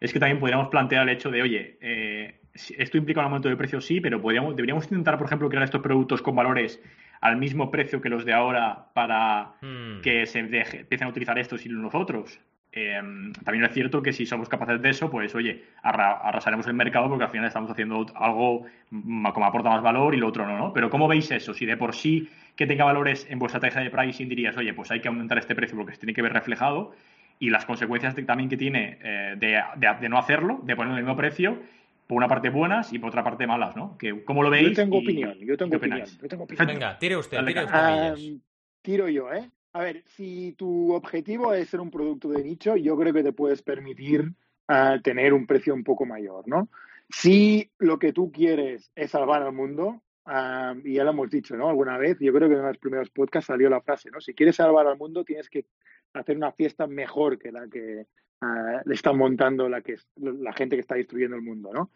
es 0.00 0.12
que 0.12 0.20
también 0.20 0.38
podríamos 0.38 0.68
plantear 0.68 1.08
el 1.08 1.14
hecho 1.14 1.30
de, 1.30 1.42
oye, 1.42 1.78
eh, 1.80 2.40
esto 2.54 2.96
implica 2.96 3.20
un 3.20 3.26
aumento 3.26 3.48
de 3.48 3.56
precio, 3.56 3.80
sí, 3.80 4.00
pero 4.00 4.20
podríamos, 4.20 4.56
deberíamos 4.56 4.84
intentar, 4.84 5.18
por 5.18 5.26
ejemplo, 5.26 5.48
crear 5.48 5.64
estos 5.64 5.82
productos 5.82 6.22
con 6.22 6.34
valores 6.36 6.82
al 7.20 7.36
mismo 7.36 7.70
precio 7.70 8.00
que 8.00 8.08
los 8.08 8.24
de 8.24 8.32
ahora 8.32 8.88
para 8.94 9.54
hmm. 9.60 10.00
que 10.02 10.26
se 10.26 10.40
empiecen 10.40 11.04
a 11.04 11.08
utilizar 11.08 11.38
estos 11.38 11.64
y 11.64 11.68
los 11.68 11.94
otros. 11.94 12.38
Em, 12.72 13.32
también 13.32 13.64
es 13.64 13.72
cierto 13.72 14.02
que 14.02 14.12
si 14.12 14.26
somos 14.26 14.50
capaces 14.50 14.82
de 14.82 14.90
eso, 14.90 15.10
pues 15.10 15.34
oye, 15.34 15.64
arrasaremos 15.82 16.66
el 16.66 16.74
mercado 16.74 17.08
porque 17.08 17.24
al 17.24 17.30
final 17.30 17.46
estamos 17.46 17.70
haciendo 17.70 18.04
algo 18.14 18.66
como 18.90 19.46
aporta 19.46 19.70
más 19.70 19.82
valor 19.82 20.14
y 20.14 20.18
lo 20.18 20.28
otro 20.28 20.46
no, 20.46 20.58
¿no? 20.58 20.72
Pero 20.74 20.90
¿cómo 20.90 21.08
veis 21.08 21.30
eso? 21.30 21.54
Si 21.54 21.64
de 21.64 21.78
por 21.78 21.94
sí 21.94 22.28
que 22.56 22.66
tenga 22.66 22.84
valores 22.84 23.26
en 23.30 23.38
vuestra 23.38 23.60
tasa 23.60 23.80
de 23.80 23.90
pricing 23.90 24.28
dirías, 24.28 24.56
oye, 24.56 24.72
pues 24.72 24.90
hay 24.90 25.00
que 25.00 25.08
aumentar 25.08 25.38
este 25.38 25.54
precio 25.54 25.76
porque 25.76 25.92
se 25.92 25.98
tiene 25.98 26.14
que 26.14 26.22
ver 26.22 26.32
reflejado 26.32 26.94
y 27.38 27.50
las 27.50 27.66
consecuencias 27.66 28.14
también 28.26 28.48
que 28.48 28.56
tiene 28.56 28.98
eh, 29.02 29.34
de, 29.38 29.62
de, 29.76 30.08
no 30.08 30.18
hacerlo, 30.18 30.60
de 30.62 30.74
poner 30.74 30.94
el 30.94 31.04
mismo 31.04 31.16
precio, 31.16 31.58
por 32.06 32.16
una 32.16 32.28
parte 32.28 32.48
buenas 32.48 32.92
y 32.92 32.98
por 32.98 33.10
otra 33.10 33.22
parte 33.22 33.46
malas, 33.46 33.76
¿no? 33.76 33.98
Que, 33.98 34.24
¿Cómo 34.24 34.42
lo 34.42 34.48
veis? 34.48 34.70
Yo 34.70 34.74
tengo 34.74 34.98
opinión, 34.98 35.38
yo 35.40 35.56
tengo 35.56 35.76
opinión, 35.76 36.06
yo 36.06 36.28
tengo 36.28 36.44
opinión. 36.44 36.66
Venga, 36.66 36.98
tire 36.98 37.16
usted, 37.16 37.44
tire 37.44 37.64
usted. 37.64 38.38
tiro 38.80 39.08
yo, 39.08 39.32
¿eh? 39.32 39.50
A 39.74 39.80
ver, 39.80 40.04
si 40.06 40.52
tu 40.52 40.94
objetivo 40.94 41.52
es 41.52 41.68
ser 41.68 41.80
un 41.80 41.90
producto 41.90 42.30
de 42.30 42.42
nicho, 42.42 42.76
yo 42.76 42.96
creo 42.96 43.12
que 43.12 43.22
te 43.22 43.32
puedes 43.32 43.60
permitir 43.60 44.32
ah, 44.68 44.98
tener 45.02 45.34
un 45.34 45.46
precio 45.46 45.74
un 45.74 45.84
poco 45.84 46.06
mayor, 46.06 46.48
¿no? 46.48 46.70
Si 47.10 47.70
lo 47.78 47.98
que 47.98 48.14
tú 48.14 48.32
quieres 48.32 48.90
es 48.94 49.10
salvar 49.10 49.42
al 49.42 49.52
mundo, 49.52 50.00
ah, 50.26 50.74
y 50.84 50.94
ya 50.94 51.04
lo 51.04 51.10
hemos 51.10 51.30
dicho, 51.30 51.56
¿no? 51.56 51.68
Alguna 51.68 51.98
vez, 51.98 52.18
yo 52.20 52.32
creo 52.32 52.48
que 52.48 52.54
en 52.54 52.62
los 52.62 52.78
primeros 52.78 53.10
podcasts 53.10 53.46
salió 53.46 53.70
la 53.70 53.80
frase, 53.80 54.10
¿no? 54.10 54.20
Si 54.20 54.34
quieres 54.34 54.56
salvar 54.56 54.86
al 54.86 54.98
mundo, 54.98 55.24
tienes 55.24 55.48
que 55.48 55.66
hacer 56.12 56.36
una 56.36 56.52
fiesta 56.52 56.86
mejor 56.86 57.38
que 57.38 57.52
la 57.52 57.66
que 57.68 58.06
uh, 58.42 58.80
le 58.84 58.94
están 58.94 59.16
montando 59.16 59.68
la, 59.68 59.80
que, 59.80 59.96
la 60.16 60.52
gente 60.52 60.76
que 60.76 60.80
está 60.80 60.94
destruyendo 60.94 61.36
el 61.36 61.42
mundo, 61.42 61.72
¿no? 61.72 61.90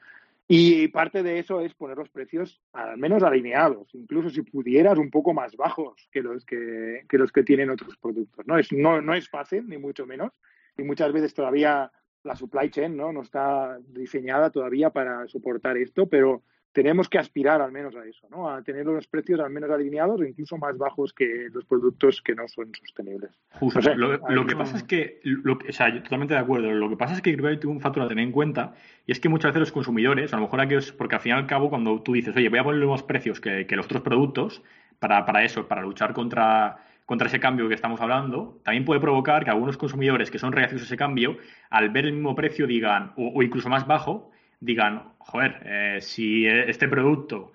Y 0.52 0.88
parte 0.88 1.22
de 1.22 1.38
eso 1.38 1.60
es 1.60 1.74
poner 1.74 1.96
los 1.96 2.08
precios 2.08 2.60
al 2.72 2.98
menos 2.98 3.22
alineados, 3.22 3.94
incluso 3.94 4.30
si 4.30 4.42
pudieras 4.42 4.98
un 4.98 5.08
poco 5.08 5.32
más 5.32 5.54
bajos 5.54 6.08
que 6.10 6.22
los 6.22 6.44
que, 6.44 7.04
que 7.08 7.18
los 7.18 7.30
que 7.30 7.44
tienen 7.44 7.70
otros 7.70 7.96
productos. 7.96 8.44
¿no? 8.48 8.58
Es, 8.58 8.72
no, 8.72 9.00
no 9.00 9.14
es 9.14 9.28
fácil, 9.28 9.68
ni 9.68 9.78
mucho 9.78 10.06
menos, 10.06 10.32
y 10.76 10.82
muchas 10.82 11.12
veces 11.12 11.34
todavía 11.34 11.92
la 12.24 12.34
supply 12.34 12.68
chain 12.68 12.96
¿no? 12.96 13.12
no 13.12 13.22
está 13.22 13.78
diseñada 13.90 14.50
todavía 14.50 14.90
para 14.90 15.28
soportar 15.28 15.76
esto, 15.76 16.08
pero 16.08 16.42
tenemos 16.72 17.08
que 17.08 17.18
aspirar 17.18 17.60
al 17.60 17.72
menos 17.72 17.96
a 17.96 18.04
eso, 18.04 18.28
¿no? 18.30 18.48
A 18.48 18.62
tener 18.62 18.86
los 18.86 19.06
precios 19.08 19.40
al 19.40 19.50
menos 19.50 19.70
alineados 19.70 20.20
o 20.20 20.24
incluso 20.24 20.56
más 20.56 20.78
bajos 20.78 21.12
que 21.12 21.48
los 21.52 21.64
productos 21.64 22.22
que 22.22 22.34
no 22.34 22.46
son 22.46 22.72
sostenibles. 22.74 23.30
Justo. 23.54 23.80
lo, 23.94 24.46
que 24.46 24.56
pasa 24.56 24.76
es 24.76 24.84
que, 24.84 25.20
o 25.44 25.72
sea, 25.72 25.92
yo 25.92 26.02
totalmente 26.02 26.34
de 26.34 26.40
acuerdo. 26.40 26.70
Lo 26.70 26.88
que 26.88 26.96
pasa 26.96 27.14
es 27.14 27.22
que 27.22 27.36
creo 27.36 27.58
que 27.58 27.66
hay 27.66 27.72
un 27.72 27.80
factor 27.80 28.04
a 28.04 28.08
tener 28.08 28.24
en 28.24 28.32
cuenta 28.32 28.74
y 29.06 29.12
es 29.12 29.18
que 29.18 29.28
muchas 29.28 29.50
veces 29.50 29.60
los 29.60 29.72
consumidores, 29.72 30.32
a 30.32 30.36
lo 30.36 30.42
mejor 30.42 30.60
aquellos, 30.60 30.92
porque 30.92 31.16
al 31.16 31.20
fin 31.20 31.30
y 31.30 31.34
al 31.34 31.46
cabo 31.46 31.70
cuando 31.70 32.02
tú 32.02 32.12
dices, 32.12 32.36
oye, 32.36 32.48
voy 32.48 32.60
a 32.60 32.64
poner 32.64 32.80
los 32.80 33.02
precios 33.02 33.40
que, 33.40 33.66
los 33.70 33.86
otros 33.86 34.02
productos 34.02 34.62
para, 35.00 35.26
para 35.26 35.44
eso, 35.44 35.66
para 35.66 35.82
luchar 35.82 36.12
contra 36.12 36.84
contra 37.06 37.26
ese 37.26 37.40
cambio 37.40 37.68
que 37.68 37.74
estamos 37.74 38.00
hablando, 38.00 38.60
también 38.62 38.84
puede 38.84 39.00
provocar 39.00 39.42
que 39.42 39.50
algunos 39.50 39.76
consumidores 39.76 40.30
que 40.30 40.38
son 40.38 40.52
reactivos 40.52 40.82
a 40.82 40.84
ese 40.84 40.96
cambio, 40.96 41.38
al 41.68 41.90
ver 41.90 42.04
el 42.06 42.12
mismo 42.12 42.36
precio, 42.36 42.68
digan, 42.68 43.14
o 43.16 43.42
incluso 43.42 43.68
más 43.68 43.84
bajo, 43.84 44.30
digan, 44.61 45.14
joder, 45.18 45.61
eh, 45.64 45.98
si 46.00 46.46
este 46.46 46.86
producto, 46.86 47.52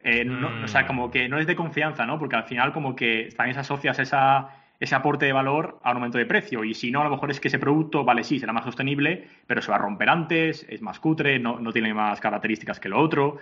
eh, 0.00 0.24
no, 0.24 0.64
o 0.64 0.68
sea, 0.68 0.82
mm. 0.82 0.86
como 0.86 1.10
que 1.10 1.28
no 1.28 1.38
es 1.38 1.46
de 1.46 1.54
confianza, 1.54 2.06
¿no? 2.06 2.18
Porque 2.18 2.36
al 2.36 2.44
final 2.44 2.72
como 2.72 2.96
que 2.96 3.28
también 3.36 3.58
asocias 3.58 3.98
esa, 3.98 4.48
ese 4.80 4.94
aporte 4.94 5.26
de 5.26 5.32
valor 5.32 5.78
a 5.82 5.90
un 5.90 5.96
aumento 5.96 6.18
de 6.18 6.26
precio. 6.26 6.64
Y 6.64 6.74
si 6.74 6.90
no, 6.90 7.00
a 7.00 7.04
lo 7.04 7.10
mejor 7.10 7.30
es 7.30 7.40
que 7.40 7.48
ese 7.48 7.58
producto, 7.58 8.04
vale, 8.04 8.24
sí, 8.24 8.38
será 8.38 8.52
más 8.52 8.64
sostenible, 8.64 9.28
pero 9.46 9.60
se 9.60 9.70
va 9.70 9.76
a 9.76 9.80
romper 9.80 10.08
antes, 10.08 10.66
es 10.68 10.82
más 10.82 10.98
cutre, 10.98 11.38
no, 11.38 11.58
no 11.60 11.72
tiene 11.72 11.92
más 11.92 12.20
características 12.20 12.80
que 12.80 12.88
lo 12.88 13.00
otro. 13.00 13.38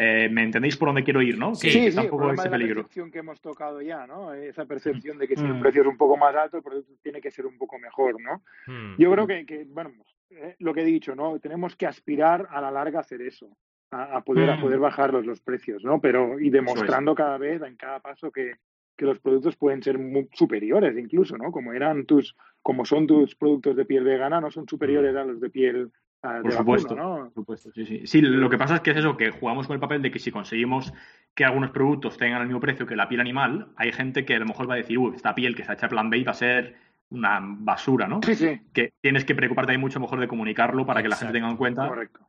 Eh, 0.00 0.28
¿Me 0.30 0.44
entendéis 0.44 0.76
por 0.76 0.88
dónde 0.88 1.02
quiero 1.02 1.20
ir, 1.20 1.36
no? 1.36 1.56
Sí, 1.56 1.70
sí, 1.70 1.94
tampoco 1.94 2.32
ese 2.32 2.48
peligro. 2.48 2.82
La 2.82 2.82
percepción 2.82 3.10
que 3.10 3.18
hemos 3.18 3.40
tocado 3.40 3.82
ya, 3.82 4.06
¿no? 4.06 4.32
Esa 4.32 4.64
percepción 4.64 5.18
de 5.18 5.26
que 5.26 5.34
si 5.34 5.44
el 5.44 5.54
mm. 5.54 5.60
precio 5.60 5.82
es 5.82 5.88
un 5.88 5.96
poco 5.96 6.16
más 6.16 6.34
alto, 6.36 6.56
el 6.58 6.62
producto 6.62 6.92
tiene 7.02 7.20
que 7.20 7.32
ser 7.32 7.46
un 7.46 7.58
poco 7.58 7.80
mejor, 7.80 8.14
¿no? 8.20 8.42
Mm. 8.66 8.94
Yo 8.96 9.10
creo 9.10 9.26
que, 9.26 9.44
que 9.44 9.64
bueno, 9.64 9.90
eh, 10.30 10.56
lo 10.58 10.74
que 10.74 10.82
he 10.82 10.84
dicho, 10.84 11.14
¿no? 11.14 11.38
Tenemos 11.38 11.76
que 11.76 11.86
aspirar 11.86 12.48
a 12.50 12.60
la 12.60 12.70
larga 12.70 12.98
a 12.98 13.00
hacer 13.02 13.22
eso, 13.22 13.48
a, 13.90 14.20
poder, 14.22 14.50
a 14.50 14.56
mm. 14.56 14.60
poder 14.60 14.78
bajar 14.78 15.14
los, 15.14 15.40
precios, 15.40 15.84
¿no? 15.84 16.00
Pero, 16.00 16.38
y 16.38 16.50
demostrando 16.50 17.14
cada 17.14 17.38
vez, 17.38 17.62
en 17.62 17.76
cada 17.76 18.00
paso, 18.00 18.30
que, 18.30 18.54
los 18.98 19.20
productos 19.20 19.54
pueden 19.54 19.80
ser 19.80 19.96
muy 19.96 20.28
superiores 20.32 20.98
incluso, 20.98 21.38
¿no? 21.38 21.52
Como 21.52 21.72
eran 21.72 22.04
tus, 22.04 22.34
como 22.62 22.84
son 22.84 23.06
tus 23.06 23.36
productos 23.36 23.76
de 23.76 23.84
piel 23.84 24.02
vegana, 24.02 24.40
no 24.40 24.50
son 24.50 24.66
superiores 24.68 25.14
mm. 25.14 25.18
a 25.18 25.24
los 25.24 25.40
de 25.40 25.50
piel 25.50 25.92
ah, 26.24 26.40
por 26.42 26.52
supuesto, 26.52 26.96
¿no? 26.96 27.16
por 27.16 27.32
supuesto, 27.32 27.70
sí, 27.72 27.86
sí. 27.86 28.06
Sí, 28.06 28.20
lo 28.20 28.50
que 28.50 28.58
pasa 28.58 28.74
es 28.74 28.80
que 28.80 28.90
es 28.90 28.96
eso, 28.96 29.16
que 29.16 29.30
jugamos 29.30 29.68
con 29.68 29.74
el 29.74 29.80
papel 29.80 30.02
de 30.02 30.10
que 30.10 30.18
si 30.18 30.32
conseguimos 30.32 30.92
que 31.34 31.44
algunos 31.44 31.70
productos 31.70 32.18
tengan 32.18 32.42
el 32.42 32.48
mismo 32.48 32.60
precio 32.60 32.86
que 32.86 32.96
la 32.96 33.08
piel 33.08 33.20
animal, 33.20 33.68
hay 33.76 33.92
gente 33.92 34.24
que 34.24 34.34
a 34.34 34.40
lo 34.40 34.46
mejor 34.46 34.68
va 34.68 34.74
a 34.74 34.78
decir, 34.78 34.98
uy, 34.98 35.14
esta 35.14 35.34
piel 35.34 35.54
que 35.54 35.62
está 35.62 35.74
hecha 35.74 35.88
plan 35.88 36.10
B 36.10 36.24
va 36.24 36.32
a 36.32 36.34
ser 36.34 36.74
una 37.10 37.40
basura, 37.40 38.06
¿no? 38.06 38.20
Sí, 38.22 38.34
sí. 38.34 38.60
Que 38.72 38.92
tienes 39.00 39.24
que 39.24 39.34
preocuparte 39.34 39.72
ahí 39.72 39.78
mucho 39.78 40.00
mejor 40.00 40.20
de 40.20 40.28
comunicarlo 40.28 40.84
para 40.86 41.02
que 41.02 41.08
la 41.08 41.16
gente 41.16 41.32
tenga 41.32 41.50
en 41.50 41.56
cuenta. 41.56 41.88
Correcto. 41.88 42.20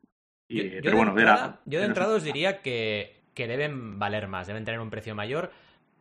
yo, 0.48 0.64
pero 0.82 0.98
bueno, 0.98 1.14
de 1.14 1.22
entrada, 1.22 1.60
yo 1.66 1.80
de 1.80 1.86
entrada 1.86 2.16
os 2.16 2.24
diría 2.24 2.62
que, 2.62 3.24
que 3.34 3.48
deben 3.48 4.00
valer 4.00 4.28
más, 4.28 4.48
deben 4.48 4.66
tener 4.66 4.80
un 4.80 4.90
precio 4.90 5.16
mayor. 5.16 5.52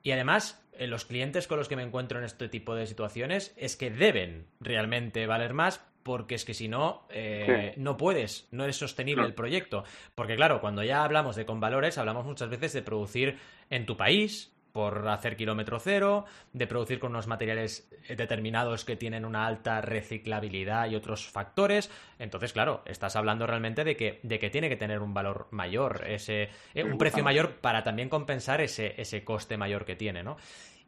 Y 0.03 0.13
además, 0.13 0.65
eh, 0.73 0.87
los 0.87 1.05
clientes 1.05 1.47
con 1.47 1.59
los 1.59 1.69
que 1.69 1.77
me 1.77 1.83
encuentro 1.83 2.19
en 2.19 2.25
este 2.25 2.49
tipo 2.49 2.75
de 2.75 2.87
situaciones 2.87 3.53
es 3.57 3.77
que 3.77 3.91
deben 3.91 4.47
realmente 4.61 5.27
valer 5.27 5.53
más 5.53 5.85
porque 6.09 6.37
es 6.37 6.47
que 6.47 6.55
si 6.55 6.69
no, 6.69 7.07
eh, 7.11 7.75
no 7.77 7.99
puedes, 7.99 8.49
no 8.51 8.65
es 8.65 8.77
sostenible 8.77 9.27
el 9.27 9.35
proyecto. 9.35 9.85
Porque 10.15 10.37
claro, 10.37 10.63
cuando 10.63 10.83
ya 10.83 11.05
hablamos 11.05 11.37
de 11.37 11.45
con 11.45 11.61
valores, 11.61 11.99
hablamos 11.99 12.25
muchas 12.25 12.49
veces 12.49 12.73
de 12.73 12.81
producir 12.81 13.37
en 13.69 13.85
tu 13.85 13.99
país, 13.99 14.57
por 14.79 15.09
hacer 15.09 15.35
kilómetro 15.35 15.81
cero, 15.81 16.25
de 16.53 16.69
producir 16.69 17.01
con 17.01 17.11
unos 17.11 17.27
materiales 17.27 17.91
determinados 18.09 18.85
que 18.85 18.95
tienen 18.95 19.25
una 19.25 19.45
alta 19.45 19.81
reciclabilidad 19.81 20.89
y 20.89 20.95
otros 20.95 21.27
factores. 21.27 21.91
Entonces, 22.21 22.53
claro, 22.53 22.85
estás 22.87 23.17
hablando 23.17 23.45
realmente 23.45 23.83
de 23.83 23.97
que, 23.97 24.21
de 24.23 24.39
que 24.39 24.51
tiene 24.51 24.69
que 24.69 24.77
tener 24.77 25.01
un 25.01 25.13
valor 25.13 25.49
mayor, 25.51 26.05
ese, 26.07 26.51
eh, 26.75 26.85
un 26.85 26.97
precio 26.97 27.25
mayor 27.25 27.57
para 27.57 27.83
también 27.83 28.09
compensar 28.09 28.61
ese, 28.61 28.95
ese 28.99 29.25
coste 29.25 29.57
mayor 29.57 29.85
que 29.85 29.97
tiene, 29.97 30.23
¿no? 30.23 30.37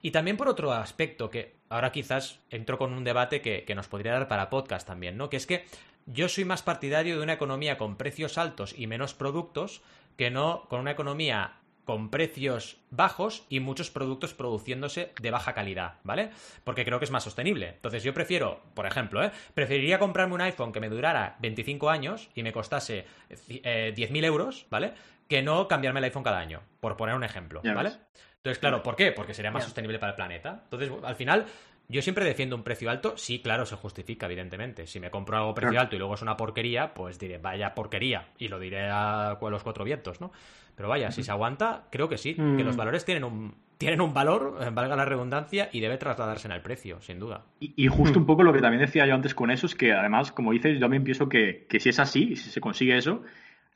Y 0.02 0.12
también 0.12 0.36
por 0.36 0.46
otro 0.46 0.72
aspecto, 0.72 1.28
que 1.28 1.56
ahora 1.68 1.90
quizás 1.90 2.38
entro 2.48 2.78
con 2.78 2.92
un 2.92 3.02
debate 3.02 3.40
que, 3.40 3.64
que 3.64 3.74
nos 3.74 3.88
podría 3.88 4.12
dar 4.12 4.28
para 4.28 4.50
podcast 4.50 4.86
también, 4.86 5.16
¿no? 5.16 5.28
Que 5.28 5.36
es 5.36 5.48
que 5.48 5.64
yo 6.06 6.28
soy 6.28 6.44
más 6.44 6.62
partidario 6.62 7.16
de 7.16 7.24
una 7.24 7.32
economía 7.32 7.76
con 7.76 7.96
precios 7.96 8.38
altos 8.38 8.72
y 8.78 8.86
menos 8.86 9.14
productos 9.14 9.82
que 10.16 10.30
no 10.30 10.66
con 10.68 10.78
una 10.78 10.92
economía 10.92 11.59
con 11.90 12.08
precios 12.08 12.76
bajos 12.92 13.44
y 13.48 13.58
muchos 13.58 13.90
productos 13.90 14.32
produciéndose 14.32 15.12
de 15.20 15.32
baja 15.32 15.54
calidad, 15.54 15.94
¿vale? 16.04 16.30
Porque 16.62 16.84
creo 16.84 17.00
que 17.00 17.04
es 17.04 17.10
más 17.10 17.24
sostenible. 17.24 17.70
Entonces 17.70 18.04
yo 18.04 18.14
prefiero, 18.14 18.62
por 18.74 18.86
ejemplo, 18.86 19.24
¿eh? 19.24 19.32
preferiría 19.54 19.98
comprarme 19.98 20.34
un 20.34 20.40
iPhone 20.40 20.70
que 20.70 20.78
me 20.78 20.88
durara 20.88 21.34
25 21.40 21.90
años 21.90 22.30
y 22.36 22.44
me 22.44 22.52
costase 22.52 23.06
10.000 23.28 23.60
eh, 23.64 24.24
euros, 24.24 24.66
¿vale? 24.70 24.92
Que 25.26 25.42
no 25.42 25.66
cambiarme 25.66 25.98
el 25.98 26.04
iPhone 26.04 26.22
cada 26.22 26.38
año, 26.38 26.62
por 26.78 26.96
poner 26.96 27.16
un 27.16 27.24
ejemplo, 27.24 27.60
¿vale? 27.64 27.90
Entonces, 28.36 28.60
claro, 28.60 28.84
¿por 28.84 28.94
qué? 28.94 29.10
Porque 29.10 29.34
sería 29.34 29.50
más 29.50 29.64
sostenible 29.64 29.98
para 29.98 30.10
el 30.10 30.16
planeta. 30.16 30.60
Entonces, 30.62 30.92
al 31.02 31.16
final, 31.16 31.46
yo 31.90 32.02
siempre 32.02 32.24
defiendo 32.24 32.56
un 32.56 32.62
precio 32.62 32.88
alto, 32.88 33.14
sí, 33.16 33.40
claro, 33.40 33.66
se 33.66 33.76
justifica, 33.76 34.26
evidentemente. 34.26 34.86
Si 34.86 35.00
me 35.00 35.10
compro 35.10 35.36
algo 35.36 35.54
precio 35.54 35.80
alto 35.80 35.96
y 35.96 35.98
luego 35.98 36.14
es 36.14 36.22
una 36.22 36.36
porquería, 36.36 36.94
pues 36.94 37.18
diré, 37.18 37.38
vaya 37.38 37.74
porquería, 37.74 38.28
y 38.38 38.48
lo 38.48 38.60
diré 38.60 38.88
a 38.88 39.38
los 39.40 39.62
cuatro 39.62 39.84
vientos, 39.84 40.20
¿no? 40.20 40.30
Pero 40.76 40.88
vaya, 40.88 41.10
si 41.10 41.22
se 41.22 41.30
aguanta, 41.30 41.84
creo 41.90 42.08
que 42.08 42.16
sí, 42.16 42.34
que 42.34 42.64
los 42.64 42.74
mm. 42.74 42.78
valores 42.78 43.04
tienen 43.04 43.24
un, 43.24 43.54
tienen 43.76 44.00
un 44.00 44.14
valor, 44.14 44.58
eh, 44.62 44.70
valga 44.72 44.96
la 44.96 45.04
redundancia, 45.04 45.68
y 45.72 45.80
debe 45.80 45.98
trasladarse 45.98 46.48
en 46.48 46.52
el 46.52 46.62
precio, 46.62 47.00
sin 47.02 47.18
duda. 47.18 47.42
Y, 47.58 47.86
justo 47.88 48.18
un 48.18 48.24
poco 48.24 48.44
lo 48.44 48.52
que 48.52 48.60
también 48.60 48.80
decía 48.80 49.04
yo 49.06 49.14
antes 49.14 49.34
con 49.34 49.50
eso 49.50 49.66
es 49.66 49.74
que, 49.74 49.92
además, 49.92 50.32
como 50.32 50.52
dices, 50.52 50.74
yo 50.74 50.80
también 50.80 51.04
pienso 51.04 51.28
que, 51.28 51.66
que 51.68 51.80
si 51.80 51.90
es 51.90 51.98
así, 51.98 52.36
si 52.36 52.50
se 52.50 52.60
consigue 52.60 52.96
eso, 52.96 53.22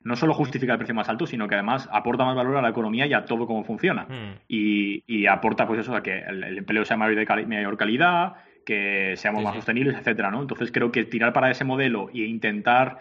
no 0.04 0.16
solo 0.16 0.34
justifica 0.34 0.72
el 0.72 0.78
precio 0.78 0.94
más 0.94 1.08
alto, 1.08 1.26
sino 1.26 1.48
que 1.48 1.54
además 1.54 1.88
aporta 1.90 2.24
más 2.24 2.36
valor 2.36 2.56
a 2.56 2.62
la 2.62 2.68
economía 2.68 3.06
y 3.06 3.14
a 3.14 3.24
todo 3.24 3.46
cómo 3.46 3.64
funciona. 3.64 4.04
Hmm. 4.04 4.38
Y, 4.48 5.26
aporta, 5.26 5.66
pues 5.66 5.80
eso, 5.80 5.96
a 5.96 6.02
que 6.02 6.18
el, 6.18 6.58
empleo 6.58 6.84
sea 6.84 6.96
mayor 6.96 7.16
de 7.16 7.46
mayor 7.46 7.76
calidad, 7.76 8.34
que 8.64 9.14
seamos 9.16 9.42
más 9.42 9.54
sostenibles, 9.54 9.96
etcétera, 9.96 10.30
¿no? 10.30 10.42
Entonces 10.42 10.70
creo 10.70 10.92
que 10.92 11.04
tirar 11.04 11.32
para 11.32 11.50
ese 11.50 11.64
modelo 11.64 12.10
e 12.12 12.20
intentar 12.20 12.98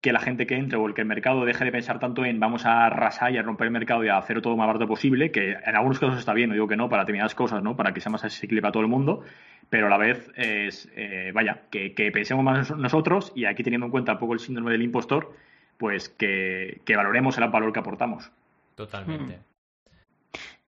que 0.00 0.12
la 0.12 0.20
gente 0.20 0.46
que 0.46 0.56
entre 0.56 0.78
o 0.78 0.86
el 0.86 0.94
que 0.94 1.02
el 1.02 1.06
mercado 1.06 1.44
deje 1.44 1.64
de 1.64 1.72
pensar 1.72 1.98
tanto 1.98 2.24
en 2.24 2.40
vamos 2.40 2.64
a 2.64 2.86
arrasar 2.86 3.32
y 3.32 3.38
a 3.38 3.42
romper 3.42 3.66
el 3.66 3.72
mercado 3.72 4.02
y 4.02 4.08
a 4.08 4.16
hacer 4.16 4.40
todo 4.40 4.54
lo 4.54 4.56
más 4.56 4.66
barato 4.66 4.86
posible, 4.86 5.30
que 5.30 5.52
en 5.52 5.76
algunos 5.76 5.98
casos 5.98 6.18
está 6.18 6.32
bien, 6.32 6.48
no 6.48 6.54
digo 6.54 6.68
que 6.68 6.76
no, 6.76 6.88
para 6.88 7.02
determinadas 7.02 7.34
cosas, 7.34 7.62
¿no? 7.62 7.76
Para 7.76 7.92
que 7.92 8.00
sea 8.00 8.10
más 8.10 8.24
accesible 8.24 8.62
para 8.62 8.72
todo 8.72 8.82
el 8.82 8.88
mundo, 8.88 9.22
pero 9.68 9.86
a 9.86 9.90
la 9.90 9.98
vez 9.98 10.32
es, 10.36 10.90
eh, 10.96 11.32
vaya, 11.34 11.62
que, 11.70 11.90
pensemos 12.12 12.44
más 12.44 12.74
nosotros 12.76 13.32
y 13.34 13.44
aquí 13.44 13.62
teniendo 13.62 13.86
en 13.86 13.92
cuenta 13.92 14.12
un 14.12 14.18
poco 14.18 14.32
el 14.32 14.40
síndrome 14.40 14.72
del 14.72 14.82
impostor, 14.82 15.34
pues 15.80 16.10
que, 16.10 16.82
valoremos 16.94 17.38
el 17.38 17.48
valor 17.48 17.72
que 17.72 17.80
aportamos. 17.80 18.30
Totalmente. 18.74 19.38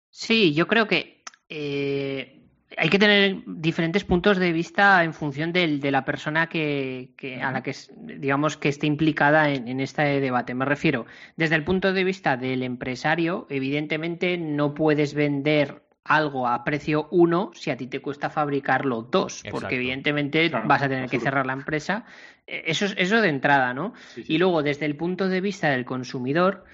Sí, 0.08 0.54
yo 0.54 0.66
creo 0.66 0.88
que 0.88 1.22
eh, 1.50 2.40
hay 2.78 2.88
que 2.88 2.98
tener 2.98 3.42
diferentes 3.46 4.04
puntos 4.04 4.38
de 4.38 4.52
vista 4.52 5.04
en 5.04 5.12
función 5.12 5.52
de, 5.52 5.90
la 5.90 6.06
persona 6.06 6.48
que, 6.48 7.10
a 7.42 7.52
la 7.52 7.62
que 7.62 7.76
digamos 7.98 8.56
que 8.56 8.70
esté 8.70 8.86
implicada 8.86 9.50
en, 9.50 9.80
este 9.80 10.18
debate. 10.20 10.54
Me 10.54 10.64
refiero, 10.64 11.04
desde 11.36 11.56
el 11.56 11.64
punto 11.64 11.92
de 11.92 12.04
vista 12.04 12.38
del 12.38 12.62
empresario, 12.62 13.46
evidentemente 13.50 14.38
no 14.38 14.72
puedes 14.72 15.12
vender 15.12 15.82
algo 16.04 16.48
a 16.48 16.64
precio 16.64 17.08
uno 17.10 17.50
si 17.54 17.70
a 17.70 17.76
ti 17.76 17.86
te 17.86 18.00
cuesta 18.00 18.30
fabricarlo 18.30 19.02
dos, 19.02 19.42
porque 19.50 19.76
evidentemente 19.76 20.48
vas 20.48 20.82
a 20.82 20.88
tener 20.88 21.08
que 21.08 21.20
cerrar 21.20 21.46
la 21.46 21.52
empresa. 21.52 22.04
Eh, 22.46 22.64
eso, 22.66 22.86
eso 22.96 23.20
de 23.20 23.28
entrada, 23.28 23.72
¿no? 23.74 23.94
Y 24.16 24.38
luego, 24.38 24.62
desde 24.62 24.86
el 24.86 24.96
punto 24.96 25.28
de 25.28 25.40
vista 25.40 25.70
del 25.70 25.84
consumidor, 25.84 26.64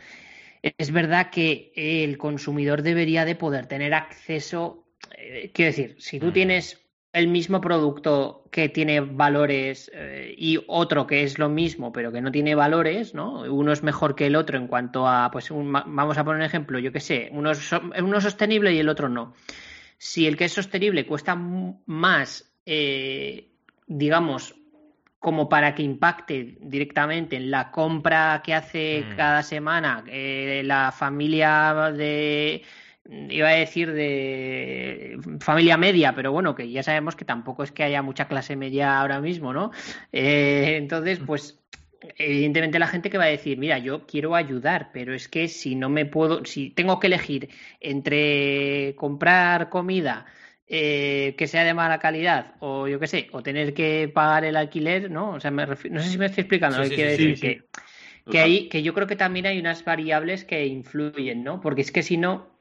es 0.63 0.91
verdad 0.91 1.31
que 1.31 1.73
el 1.77 2.19
consumidor 2.19 2.83
debería 2.83 3.25
de 3.25 3.37
poder 3.37 3.67
tener 3.67 3.95
acceso 3.95 4.85
eh, 5.17 5.51
quiero 5.53 5.71
decir, 5.71 5.97
si 5.99 6.19
tú 6.19 6.27
mm. 6.27 6.33
tienes 6.33 6.81
el 7.13 7.29
mismo 7.29 7.61
producto 7.61 8.45
que 8.51 8.69
tiene 8.69 9.01
valores 9.01 9.91
eh, 9.95 10.35
y 10.37 10.59
otro 10.67 11.07
que 11.07 11.23
es 11.23 11.39
lo 11.39 11.49
mismo 11.49 11.93
pero 11.93 12.13
que 12.13 12.21
no 12.21 12.31
tiene 12.31 12.55
valores, 12.55 13.15
¿no? 13.15 13.43
Uno 13.43 13.73
es 13.73 13.83
mejor 13.83 14.15
que 14.15 14.27
el 14.27 14.37
otro 14.37 14.59
en 14.59 14.67
cuanto 14.67 15.09
a, 15.09 15.31
pues 15.31 15.49
vamos 15.51 16.19
a 16.19 16.25
poner 16.25 16.41
un 16.41 16.47
ejemplo, 16.47 16.79
yo 16.79 16.93
qué 16.93 17.01
sé, 17.01 17.29
uno 17.33 17.51
es, 17.51 17.71
uno 17.73 18.21
sostenible 18.21 18.73
y 18.73 18.79
el 18.79 18.89
otro 18.89 19.09
no. 19.09 19.35
Si 19.97 20.27
el 20.27 20.37
que 20.37 20.45
es 20.45 20.53
sostenible 20.53 21.07
cuesta 21.07 21.35
más, 21.35 22.55
eh, 22.65 23.49
digamos, 23.87 24.55
como 25.19 25.49
para 25.49 25.75
que 25.75 25.83
impacte 25.83 26.59
directamente 26.61 27.37
en 27.37 27.51
la 27.51 27.73
compra 27.73 28.41
que 28.45 28.55
hace 28.55 29.05
mm. 29.05 29.17
cada 29.17 29.43
semana 29.43 30.05
la 30.07 30.93
familia 30.93 31.91
de 31.93 32.63
iba 33.09 33.49
a 33.49 33.53
decir 33.53 33.93
de 33.93 35.19
familia 35.41 35.77
media, 35.77 36.15
pero 36.15 36.33
bueno, 36.33 36.55
que 36.55 36.71
ya 36.71 36.83
sabemos 36.83 37.17
que 37.17 37.25
tampoco 37.25 37.63
es 37.63 37.73
que 37.73 37.83
haya 37.83 38.03
mucha 38.03 38.29
clase 38.29 38.55
media 38.55 39.01
ahora 39.01 39.21
mismo, 39.21 39.53
¿no? 39.53 39.71
Eh, 40.13 40.77
entonces, 40.77 41.19
pues 41.25 41.59
evidentemente 42.17 42.79
la 42.79 42.87
gente 42.87 43.11
que 43.11 43.19
va 43.19 43.25
a 43.25 43.29
decir, 43.29 43.59
mira, 43.59 43.79
yo 43.79 44.07
quiero 44.07 44.35
ayudar, 44.35 44.91
pero 44.93 45.15
es 45.15 45.29
que 45.29 45.49
si 45.49 45.75
no 45.75 45.89
me 45.89 46.07
puedo, 46.07 46.45
si 46.45 46.71
tengo 46.71 47.01
que 47.01 47.07
elegir 47.07 47.49
entre 47.81 48.95
comprar 48.97 49.69
comida 49.69 50.27
eh, 50.67 51.35
que 51.39 51.47
sea 51.47 51.65
de 51.65 51.73
mala 51.73 51.99
calidad 51.99 52.57
o 52.61 52.89
yo 52.89 53.01
qué 53.01 53.07
sé, 53.07 53.29
o 53.33 53.43
tener 53.43 53.73
que 53.73 54.11
pagar 54.13 54.45
el 54.45 54.55
alquiler, 54.55 55.11
¿no? 55.11 55.33
O 55.33 55.41
sea, 55.41 55.51
me 55.51 55.65
no 55.65 55.77
sé 56.03 56.11
si 56.11 56.19
me 56.19 56.27
estoy 56.27 56.43
explicando 56.43 56.77
lo 56.77 56.85
que 56.85 56.95
quiero 56.95 57.11
decir, 57.11 57.41
que, 57.41 57.63
que, 58.31 58.39
hay, 58.39 58.69
que 58.69 58.83
yo 58.83 58.93
creo 58.93 59.07
que 59.07 59.17
también 59.17 59.47
hay 59.47 59.59
unas 59.59 59.83
variables 59.83 60.45
que 60.45 60.67
influyen, 60.67 61.43
¿no? 61.43 61.63
Porque 61.63 61.81
es 61.81 61.91
que 61.91 62.03
si 62.03 62.19
no, 62.19 62.58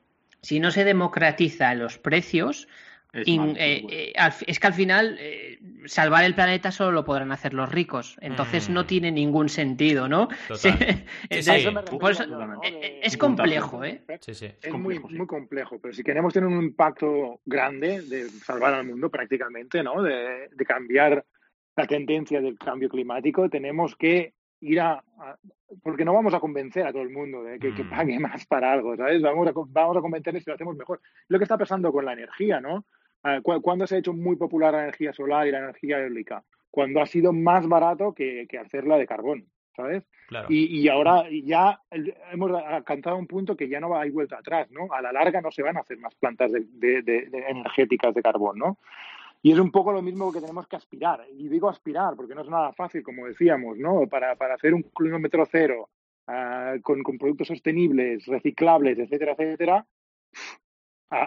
si 0.48 0.62
no 0.62 0.72
se 0.72 0.86
democratiza 0.86 1.76
los 1.76 1.98
precios, 1.98 2.70
es, 3.12 3.28
eh, 3.28 3.86
eh, 3.90 4.14
es 4.48 4.60
que 4.62 4.68
al 4.68 4.74
final 4.74 5.18
eh, 5.20 5.60
salvar 5.88 6.24
el 6.24 6.36
planeta 6.36 6.72
solo 6.72 6.94
lo 6.94 7.04
podrán 7.04 7.34
hacer 7.34 7.54
los 7.54 7.70
ricos. 7.70 8.18
Entonces 8.22 8.70
no 8.70 8.84
mm. 8.84 8.88
tiene 8.88 9.12
ningún 9.12 9.50
sentido, 9.50 10.08
¿no? 10.08 10.30
es 11.30 13.18
complejo, 13.18 13.84
¿eh? 13.84 14.02
es 14.08 14.72
muy, 14.72 15.00
muy 15.00 15.28
complejo, 15.28 15.80
pero 15.82 15.94
si 15.94 16.02
queremos 16.02 16.34
tener 16.34 16.48
un 16.48 16.64
impacto 16.64 17.42
grande 17.46 18.04
de 18.04 18.30
salvar 18.30 18.74
al 18.74 18.86
mundo 18.86 19.10
prácticamente, 19.10 19.84
¿no? 19.84 20.02
de 20.02 20.48
cambiar 20.66 21.26
la 21.76 21.86
tendencia 21.86 22.40
del 22.40 22.58
cambio 22.58 22.88
climático, 22.88 23.50
tenemos 23.50 23.98
que 23.98 24.32
ir 24.62 24.80
a, 24.80 25.04
porque 25.84 26.06
no 26.06 26.14
vamos 26.14 26.34
a 26.34 26.40
convencer 26.40 26.86
a 26.86 26.92
todo 26.92 27.04
el 27.04 27.10
mundo 27.10 27.44
de 27.44 27.60
que, 27.60 27.72
mm. 27.72 27.90
pague 27.90 28.20
más 28.20 28.46
para 28.46 28.72
algo, 28.72 28.96
¿sabes? 28.96 29.22
Vamos 29.22 29.48
a, 29.48 29.52
vamos 29.56 29.98
a 29.98 30.02
convencerles 30.02 30.44
si 30.44 30.50
lo 30.50 30.56
hacemos 30.56 30.76
mejor. 30.76 31.02
Lo 31.28 31.38
que 31.38 31.44
está 31.44 31.58
pasando 31.58 31.92
con 31.92 32.06
la 32.06 32.14
energía, 32.14 32.60
¿no? 32.60 32.86
Ah, 33.24 33.40
¿Cuándo 33.42 33.88
se 33.88 33.96
ha 33.96 34.00
hecho 34.00 34.14
muy 34.14 34.36
popular 34.36 34.74
la 34.74 34.84
energía 34.84 35.12
solar 35.12 35.48
y 35.48 35.52
la 35.52 35.60
energía 35.60 36.00
eólica? 36.00 36.44
Cuando 36.70 37.02
ha 37.02 37.06
sido 37.06 37.34
más 37.34 37.68
barato 37.68 38.14
que, 38.14 38.48
hacerla 38.60 38.98
de 38.98 39.08
carbón, 39.08 39.48
¿sabes? 39.76 40.04
Y, 40.50 40.82
y, 40.82 40.90
ahora 40.90 41.24
ya 41.44 41.80
hemos 42.32 42.52
alcanzado 42.52 43.18
un 43.18 43.28
punto 43.28 43.56
que 43.56 43.70
ya 43.70 43.80
no 43.80 43.98
hay 43.98 44.12
vuelta 44.12 44.38
atrás, 44.38 44.70
¿no? 44.72 44.88
A 44.92 45.02
la 45.02 45.12
larga 45.12 45.42
no 45.42 45.52
se 45.52 45.64
van 45.64 45.78
a 45.78 45.80
hacer 45.80 45.98
más 45.98 46.16
plantas 46.16 46.52
de, 46.52 47.02
de 47.02 47.30
energéticas 47.48 48.14
de 48.14 48.22
carbón, 48.22 48.60
¿no? 48.60 48.78
Y 49.42 49.52
es 49.52 49.60
un 49.60 49.72
poco 49.72 49.92
lo 49.92 50.02
mismo 50.02 50.32
que 50.32 50.42
tenemos 50.42 50.68
que 50.68 50.76
aspirar. 50.76 51.26
Y 51.32 51.48
digo 51.48 51.70
aspirar 51.70 52.16
porque 52.16 52.36
no 52.36 52.42
es 52.42 52.50
nada 52.50 52.74
fácil, 52.74 53.04
como 53.04 53.28
decíamos, 53.28 53.78
¿no? 53.78 54.08
Para, 54.08 54.36
para 54.36 54.56
hacer 54.56 54.74
un 54.74 54.84
kilómetro 54.84 55.46
cero 55.50 55.90
ah, 56.28 56.76
con, 56.82 57.04
con, 57.04 57.18
productos 57.18 57.48
sostenibles, 57.48 58.26
reciclables, 58.26 58.98
etcétera, 59.00 59.36
etcétera, 59.38 59.86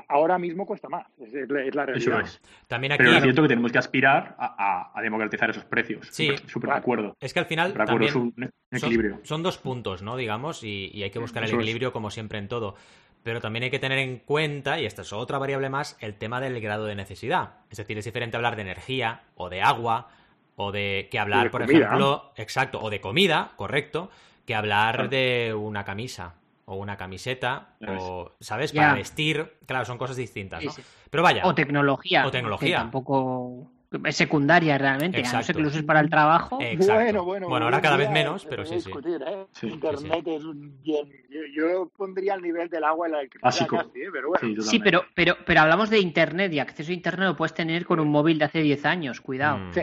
ahora 0.08 0.38
mismo 0.38 0.66
cuesta 0.66 0.88
más. 0.88 1.06
Es, 1.18 1.32
la 1.48 1.86
realidad. 1.86 1.96
Eso 1.96 2.20
es. 2.20 2.40
También 2.66 2.92
aquí... 2.92 3.04
Pero 3.04 3.16
es 3.16 3.22
cierto 3.22 3.42
que 3.42 3.48
tenemos 3.48 3.72
que 3.72 3.78
aspirar 3.78 4.36
a, 4.38 4.92
a, 4.94 5.02
democratizar 5.02 5.50
esos 5.50 5.64
precios. 5.64 6.08
Sí. 6.10 6.30
Súper 6.46 6.70
de 6.70 6.76
acuerdo. 6.76 7.16
Es 7.20 7.32
que 7.32 7.40
al 7.40 7.46
final 7.46 7.72
también 7.72 8.16
un, 8.16 8.50
equilibrio. 8.70 9.20
Son, 9.22 9.42
dos 9.42 9.58
puntos, 9.58 10.02
¿no? 10.02 10.16
Digamos, 10.16 10.62
y, 10.64 10.90
y 10.92 11.02
hay 11.02 11.10
que 11.10 11.18
buscar 11.18 11.44
el 11.44 11.54
equilibrio 11.54 11.92
como 11.92 12.10
siempre 12.10 12.38
en 12.38 12.48
todo. 12.48 12.76
Pero 13.22 13.40
también 13.40 13.64
hay 13.64 13.70
que 13.70 13.78
tener 13.78 13.98
en 13.98 14.18
cuenta, 14.18 14.80
y 14.80 14.86
esta 14.86 15.02
es 15.02 15.12
otra 15.12 15.38
variable 15.38 15.68
más, 15.68 15.96
el 16.00 16.14
tema 16.14 16.40
del 16.40 16.60
grado 16.60 16.86
de 16.86 16.94
necesidad. 16.94 17.56
Es 17.70 17.78
decir, 17.78 17.98
es 17.98 18.04
diferente 18.04 18.36
hablar 18.36 18.56
de 18.56 18.62
energía 18.62 19.24
o 19.34 19.50
de 19.50 19.60
agua 19.60 20.08
o 20.56 20.72
de 20.72 21.08
que 21.10 21.18
hablar, 21.18 21.50
por 21.50 21.62
ejemplo, 21.62 22.32
exacto, 22.36 22.80
o 22.80 22.90
de 22.90 23.00
comida, 23.00 23.52
correcto, 23.56 24.10
que 24.46 24.54
hablar 24.54 25.10
de 25.10 25.54
una 25.54 25.84
camisa 25.84 26.34
o 26.64 26.76
una 26.76 26.96
camiseta 26.96 27.74
o, 27.86 28.32
¿sabes? 28.40 28.72
Para 28.72 28.94
vestir, 28.94 29.58
claro, 29.66 29.84
son 29.84 29.98
cosas 29.98 30.16
distintas, 30.16 30.64
¿no? 30.64 30.72
Pero 31.10 31.22
vaya. 31.22 31.44
O 31.44 31.54
tecnología. 31.54 32.26
O 32.26 32.30
tecnología. 32.30 32.78
Tampoco 32.78 33.70
secundaria 34.10 34.78
realmente, 34.78 35.22
no 35.22 35.42
sé 35.42 35.52
que 35.52 35.60
lo 35.60 35.68
uses 35.68 35.82
para 35.82 36.00
el 36.00 36.08
trabajo. 36.08 36.58
Bueno, 36.58 37.24
bueno, 37.24 37.48
bueno, 37.48 37.66
ahora 37.66 37.80
cada 37.80 37.96
vez 37.96 38.10
menos, 38.10 38.46
pero 38.46 38.64
sí, 38.64 38.76
¿eh? 38.76 39.46
sí. 39.52 39.66
Internet 39.66 40.26
es 40.26 40.44
un 40.44 40.80
bien. 40.82 41.10
Yo, 41.54 41.90
pondría 41.96 42.34
el 42.34 42.42
nivel 42.42 42.68
del 42.68 42.84
agua 42.84 43.06
en 43.06 43.12
la 43.12 43.18
electricidad 43.20 43.66
casi, 43.66 44.00
¿eh? 44.00 44.08
pero 44.12 44.28
bueno. 44.28 44.62
Sí, 44.62 44.78
pero, 44.78 45.04
pero, 45.14 45.36
pero 45.44 45.60
hablamos 45.60 45.90
de 45.90 45.98
Internet 45.98 46.52
y 46.52 46.60
acceso 46.60 46.90
a 46.90 46.94
Internet 46.94 47.28
lo 47.28 47.36
puedes 47.36 47.54
tener 47.54 47.84
con 47.84 47.98
un 47.98 48.08
móvil 48.08 48.38
de 48.38 48.44
hace 48.44 48.62
10 48.62 48.84
años, 48.84 49.20
cuidado. 49.20 49.58
Mm. 49.58 49.72
Sí, 49.72 49.82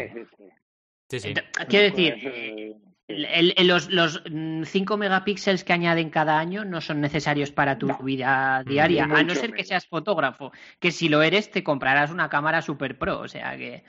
sí, 1.09 1.19
sí. 1.19 1.33
Quiero 1.67 1.95
decir, 1.95 2.75
los, 3.07 3.89
los 3.89 4.23
5 4.25 4.97
megapíxeles 4.97 5.63
que 5.63 5.73
añaden 5.73 6.09
cada 6.09 6.39
año 6.39 6.65
no 6.65 6.81
son 6.81 7.01
necesarios 7.01 7.51
para 7.51 7.77
tu 7.77 7.87
vida 8.03 8.63
diaria, 8.65 9.05
a 9.05 9.23
no 9.23 9.33
ser 9.33 9.53
que 9.53 9.63
seas 9.63 9.87
fotógrafo, 9.87 10.51
que 10.79 10.91
si 10.91 11.07
lo 11.07 11.21
eres 11.21 11.49
te 11.49 11.63
comprarás 11.63 12.11
una 12.11 12.29
cámara 12.29 12.61
super 12.61 12.97
pro, 12.97 13.19
o 13.19 13.27
sea 13.27 13.57
que... 13.57 13.83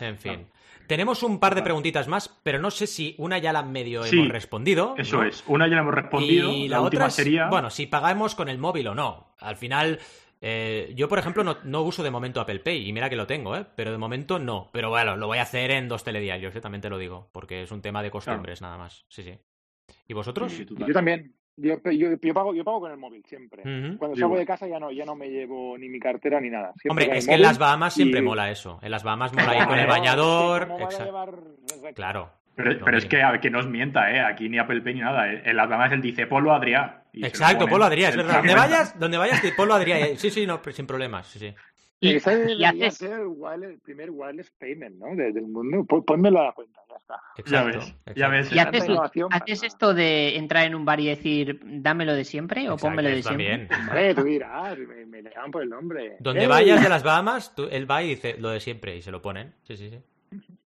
En 0.00 0.16
fin. 0.16 0.46
Tenemos 0.88 1.22
un 1.22 1.38
par 1.38 1.54
de 1.54 1.60
preguntitas 1.60 2.08
más, 2.08 2.30
pero 2.42 2.58
no 2.58 2.70
sé 2.70 2.86
si 2.86 3.14
una 3.18 3.36
ya 3.36 3.52
la 3.52 3.62
medio 3.62 4.06
hemos 4.06 4.28
respondido. 4.30 4.94
Eso 4.96 5.22
es, 5.22 5.44
una 5.46 5.68
ya 5.68 5.74
la 5.74 5.82
hemos 5.82 5.94
respondido. 5.94 6.50
Y 6.50 6.66
la, 6.66 6.80
última 6.80 7.10
sería. 7.10 7.48
Bueno, 7.48 7.68
si 7.68 7.86
pagamos 7.86 8.34
con 8.34 8.48
el 8.48 8.56
móvil 8.56 8.88
o 8.88 8.94
no. 8.94 9.34
Al 9.38 9.56
final, 9.56 10.00
eh, 10.40 10.92
yo, 10.94 11.08
por 11.08 11.18
ejemplo, 11.18 11.44
no, 11.64 11.82
uso 11.82 12.02
de 12.02 12.10
momento 12.10 12.40
Apple 12.40 12.60
Pay, 12.60 12.88
y 12.88 12.92
mira 12.92 13.10
que 13.10 13.16
lo 13.16 13.26
tengo, 13.26 13.56
¿eh? 13.56 13.64
Pero 13.74 13.90
de 13.90 13.98
momento 13.98 14.38
no. 14.38 14.68
Pero 14.72 14.90
bueno, 14.90 15.16
lo 15.16 15.26
voy 15.26 15.38
a 15.38 15.42
hacer 15.42 15.70
en 15.70 15.88
dos 15.88 16.04
telediarios, 16.04 16.54
¿eh? 16.54 16.60
también 16.60 16.82
te 16.82 16.90
lo 16.90 16.98
digo, 16.98 17.28
porque 17.32 17.62
es 17.62 17.72
un 17.72 17.82
tema 17.82 18.02
de 18.02 18.10
costumbres 18.10 18.62
nada 18.62 18.78
más. 18.78 19.04
Sí, 19.08 19.22
sí. 19.22 19.38
¿Y 20.06 20.14
vosotros? 20.14 20.56
yo 20.68 20.92
también. 20.92 21.34
Yo, 21.60 21.76
pago, 22.32 22.54
yo 22.54 22.62
pago 22.62 22.80
con 22.80 22.92
el 22.92 22.98
móvil 22.98 23.24
siempre. 23.26 23.64
Cuando 23.98 24.14
salgo 24.14 24.38
de 24.38 24.46
casa 24.46 24.68
ya 24.68 24.78
no, 24.78 24.92
ya 24.92 25.04
no 25.04 25.16
me 25.16 25.28
llevo 25.28 25.76
ni 25.76 25.88
mi 25.88 25.98
cartera 25.98 26.40
ni 26.40 26.50
nada. 26.50 26.72
Hombre, 26.88 27.18
es 27.18 27.26
que 27.26 27.34
en 27.34 27.42
las 27.42 27.58
Bahamas 27.58 27.94
siempre 27.94 28.22
mola 28.22 28.48
eso. 28.48 28.78
En 28.80 28.92
las 28.92 29.02
Bahamas 29.02 29.32
mola 29.34 29.56
ir 29.56 29.66
con 29.66 29.78
el 29.78 29.88
bañador. 29.88 30.68
Claro. 31.94 32.30
Pero, 32.54 32.98
es 32.98 33.06
que, 33.06 33.22
a 33.22 33.32
ver, 33.32 33.40
que 33.40 33.50
no 33.50 33.60
os 33.60 33.68
mienta, 33.68 34.10
¿eh? 34.12 34.20
Aquí 34.20 34.48
ni 34.48 34.58
Apple 34.58 34.82
Pay 34.82 34.94
ni 34.94 35.00
nada. 35.00 35.32
En 35.32 35.56
las 35.56 35.68
Bahamas 35.68 35.92
él 35.92 36.02
dice 36.02 36.26
Polo 36.26 36.52
Adrián. 36.52 37.02
Exacto, 37.22 37.66
Polo 37.66 37.84
Adrián, 37.84 38.10
es 38.10 38.16
verdad. 38.16 38.36
Donde 38.38 38.54
vayas, 38.54 38.98
donde 38.98 39.18
vayas, 39.18 39.42
Polo 39.56 39.74
Adrián. 39.74 40.00
Eh, 40.00 40.16
sí, 40.16 40.30
sí, 40.30 40.46
no, 40.46 40.60
sin 40.72 40.86
problemas, 40.86 41.26
sí, 41.26 41.38
sí. 41.38 41.54
Y, 42.00 42.12
y, 42.12 42.64
haces... 42.64 43.02
el, 43.02 43.78
primer 43.82 44.10
wireless 44.10 44.52
payment, 44.52 44.96
¿no? 44.96 45.16
Del 45.16 45.42
mundo. 45.42 45.84
Pónmelo 45.84 46.40
a 46.40 46.44
la 46.44 46.52
cuenta. 46.52 46.80
está. 46.96 47.20
Exacto, 47.36 47.80
ya 48.14 48.28
ves. 48.28 48.52
¿Y 48.52 48.58
haces, 48.58 49.62
esto 49.64 49.94
de 49.94 50.36
entrar 50.36 50.64
en 50.66 50.76
un 50.76 50.84
bar 50.84 51.00
y 51.00 51.06
decir, 51.06 51.58
dámelo 51.64 52.14
de 52.14 52.24
siempre 52.24 52.70
o 52.70 52.76
pónmelo 52.76 53.08
de 53.08 53.22
siempre? 53.22 53.68
Hombre, 53.76 54.14
tú 54.14 54.22
dirás, 54.22 54.78
me, 54.78 55.06
me 55.06 55.22
llaman 55.22 55.50
por 55.50 55.62
el 55.62 55.70
nombre. 55.70 56.16
Donde 56.20 56.46
vayas 56.46 56.82
de 56.82 56.88
las 56.88 57.02
Bahamas, 57.02 57.54
tú, 57.56 57.66
él 57.68 57.90
va 57.90 58.02
y 58.02 58.10
dice 58.10 58.36
lo 58.38 58.50
de 58.50 58.60
siempre 58.60 58.96
y 58.96 59.02
se 59.02 59.10
lo 59.10 59.20
ponen. 59.20 59.54
Sí, 59.64 59.76
sí, 59.76 59.90
sí. 59.90 59.98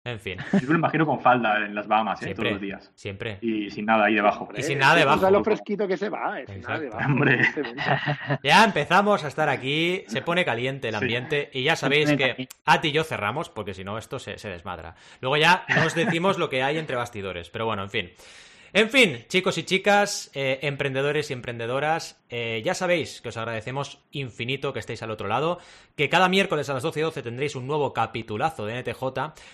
En 0.06 0.20
fin. 0.20 0.38
Yo 0.52 0.68
me 0.68 0.76
imagino 0.76 1.04
con 1.04 1.20
falda 1.20 1.66
en 1.66 1.74
las 1.74 1.88
Bahamas, 1.88 2.22
¿eh? 2.22 2.32
todos 2.32 2.52
los 2.52 2.60
días. 2.60 2.92
Siempre. 2.94 3.38
Y 3.40 3.70
sin 3.70 3.86
nada 3.86 4.04
ahí 4.04 4.14
debajo. 4.14 4.48
Y 4.56 4.62
sin 4.62 4.78
nada 4.78 4.94
debajo. 4.94 5.28
lo 5.28 5.42
fresquito 5.42 5.88
que 5.88 5.96
se 5.96 6.08
va, 6.08 6.40
eh, 6.40 6.46
Hombre. 7.04 7.40
Ya 8.44 8.64
empezamos 8.64 9.24
a 9.24 9.28
estar 9.28 9.48
aquí, 9.48 10.04
se 10.06 10.22
pone 10.22 10.44
caliente 10.44 10.88
el 10.88 10.94
ambiente 10.94 11.50
y 11.52 11.64
ya 11.64 11.74
sabéis 11.74 12.12
que 12.12 12.48
a 12.64 12.80
ti 12.80 12.88
y 12.88 12.92
yo 12.92 13.02
cerramos 13.02 13.50
porque 13.50 13.74
si 13.74 13.82
no 13.82 13.98
esto 13.98 14.20
se, 14.20 14.38
se 14.38 14.48
desmadra. 14.48 14.94
Luego 15.20 15.36
ya 15.36 15.64
nos 15.74 15.94
decimos 15.96 16.38
lo 16.38 16.48
que 16.48 16.62
hay 16.62 16.78
entre 16.78 16.94
bastidores, 16.94 17.50
pero 17.50 17.66
bueno, 17.66 17.82
en 17.82 17.90
fin. 17.90 18.10
En 18.72 18.90
fin, 18.90 19.24
chicos 19.28 19.56
y 19.58 19.62
chicas, 19.62 20.30
eh, 20.34 20.58
emprendedores 20.62 21.30
y 21.30 21.32
emprendedoras, 21.32 22.22
eh, 22.28 22.62
ya 22.64 22.74
sabéis 22.74 23.20
que 23.20 23.28
os 23.28 23.36
agradecemos 23.36 24.00
infinito 24.10 24.72
que 24.72 24.80
estéis 24.80 25.02
al 25.02 25.10
otro 25.10 25.28
lado, 25.28 25.58
que 25.94 26.08
cada 26.08 26.28
miércoles 26.28 26.68
a 26.68 26.74
las 26.74 26.82
12 26.82 27.00
y 27.00 27.02
12 27.02 27.22
tendréis 27.22 27.54
un 27.54 27.66
nuevo 27.66 27.92
capitulazo 27.92 28.66
de 28.66 28.80
NTJ, 28.80 29.02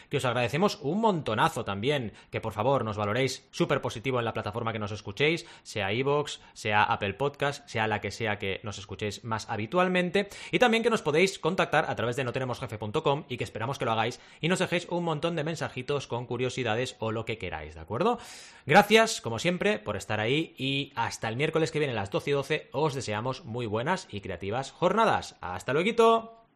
que 0.09 0.16
os 0.16 0.25
agradecemos 0.25 0.79
un 0.83 1.01
montonazo 1.01 1.64
también, 1.64 2.12
que 2.31 2.41
por 2.41 2.53
favor 2.53 2.85
nos 2.85 2.97
valoréis 2.97 3.47
súper 3.51 3.81
positivo 3.81 4.18
en 4.18 4.25
la 4.25 4.33
plataforma 4.33 4.73
que 4.73 4.79
nos 4.79 4.93
escuchéis, 4.93 5.47
sea 5.62 5.93
iVoox, 5.93 6.41
sea 6.53 6.83
Apple 6.83 7.14
Podcast, 7.14 7.68
sea 7.68 7.87
la 7.87 8.01
que 8.01 8.11
sea 8.11 8.39
que 8.39 8.61
nos 8.62 8.79
escuchéis 8.79 9.25
más 9.25 9.49
habitualmente, 9.51 10.29
y 10.51 10.59
también 10.59 10.83
que 10.83 10.91
nos 10.91 11.03
podéis 11.03 11.39
contactar 11.39 11.87
a 11.89 11.97
través 11.97 12.16
de 12.16 12.25
notenemosjefe.com 12.25 13.25
y 13.29 13.37
que 13.37 13.45
esperamos 13.45 13.79
que 13.79 13.85
lo 13.85 13.93
hagáis 13.93 14.20
y 14.41 14.49
nos 14.49 14.59
dejéis 14.59 14.87
un 14.89 15.05
montón 15.05 15.37
de 15.37 15.45
mensajitos 15.45 16.07
con 16.07 16.27
curiosidades 16.27 16.97
o 16.99 17.12
lo 17.12 17.25
que 17.25 17.39
queráis, 17.39 17.75
¿de 17.75 17.81
acuerdo? 17.81 18.18
Gracias, 18.66 19.20
como 19.20 19.39
siempre, 19.39 19.79
por 19.79 19.97
estar 19.97 20.20
ahí 20.20 20.55
y 20.57 20.93
hasta 20.95 21.29
el 21.29 21.37
miércoles 21.37 21.70
que 21.70 21.79
viene 21.79 21.93
a 21.93 21.97
las 21.97 22.11
12 22.11 22.31
y 22.31 22.33
12 22.33 22.62
os 22.73 22.95
deseamos 22.95 23.45
muy 23.45 23.67
buenas 23.67 24.07
y 24.11 24.21
creativas 24.21 24.71
jornadas. 24.71 25.37
Hasta 25.41 25.73
luego. 25.73 26.47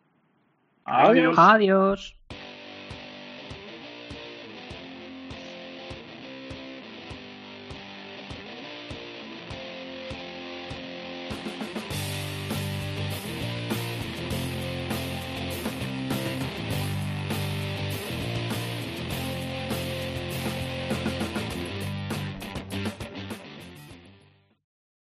Adiós. 0.85 1.37
Adiós. 1.39 2.17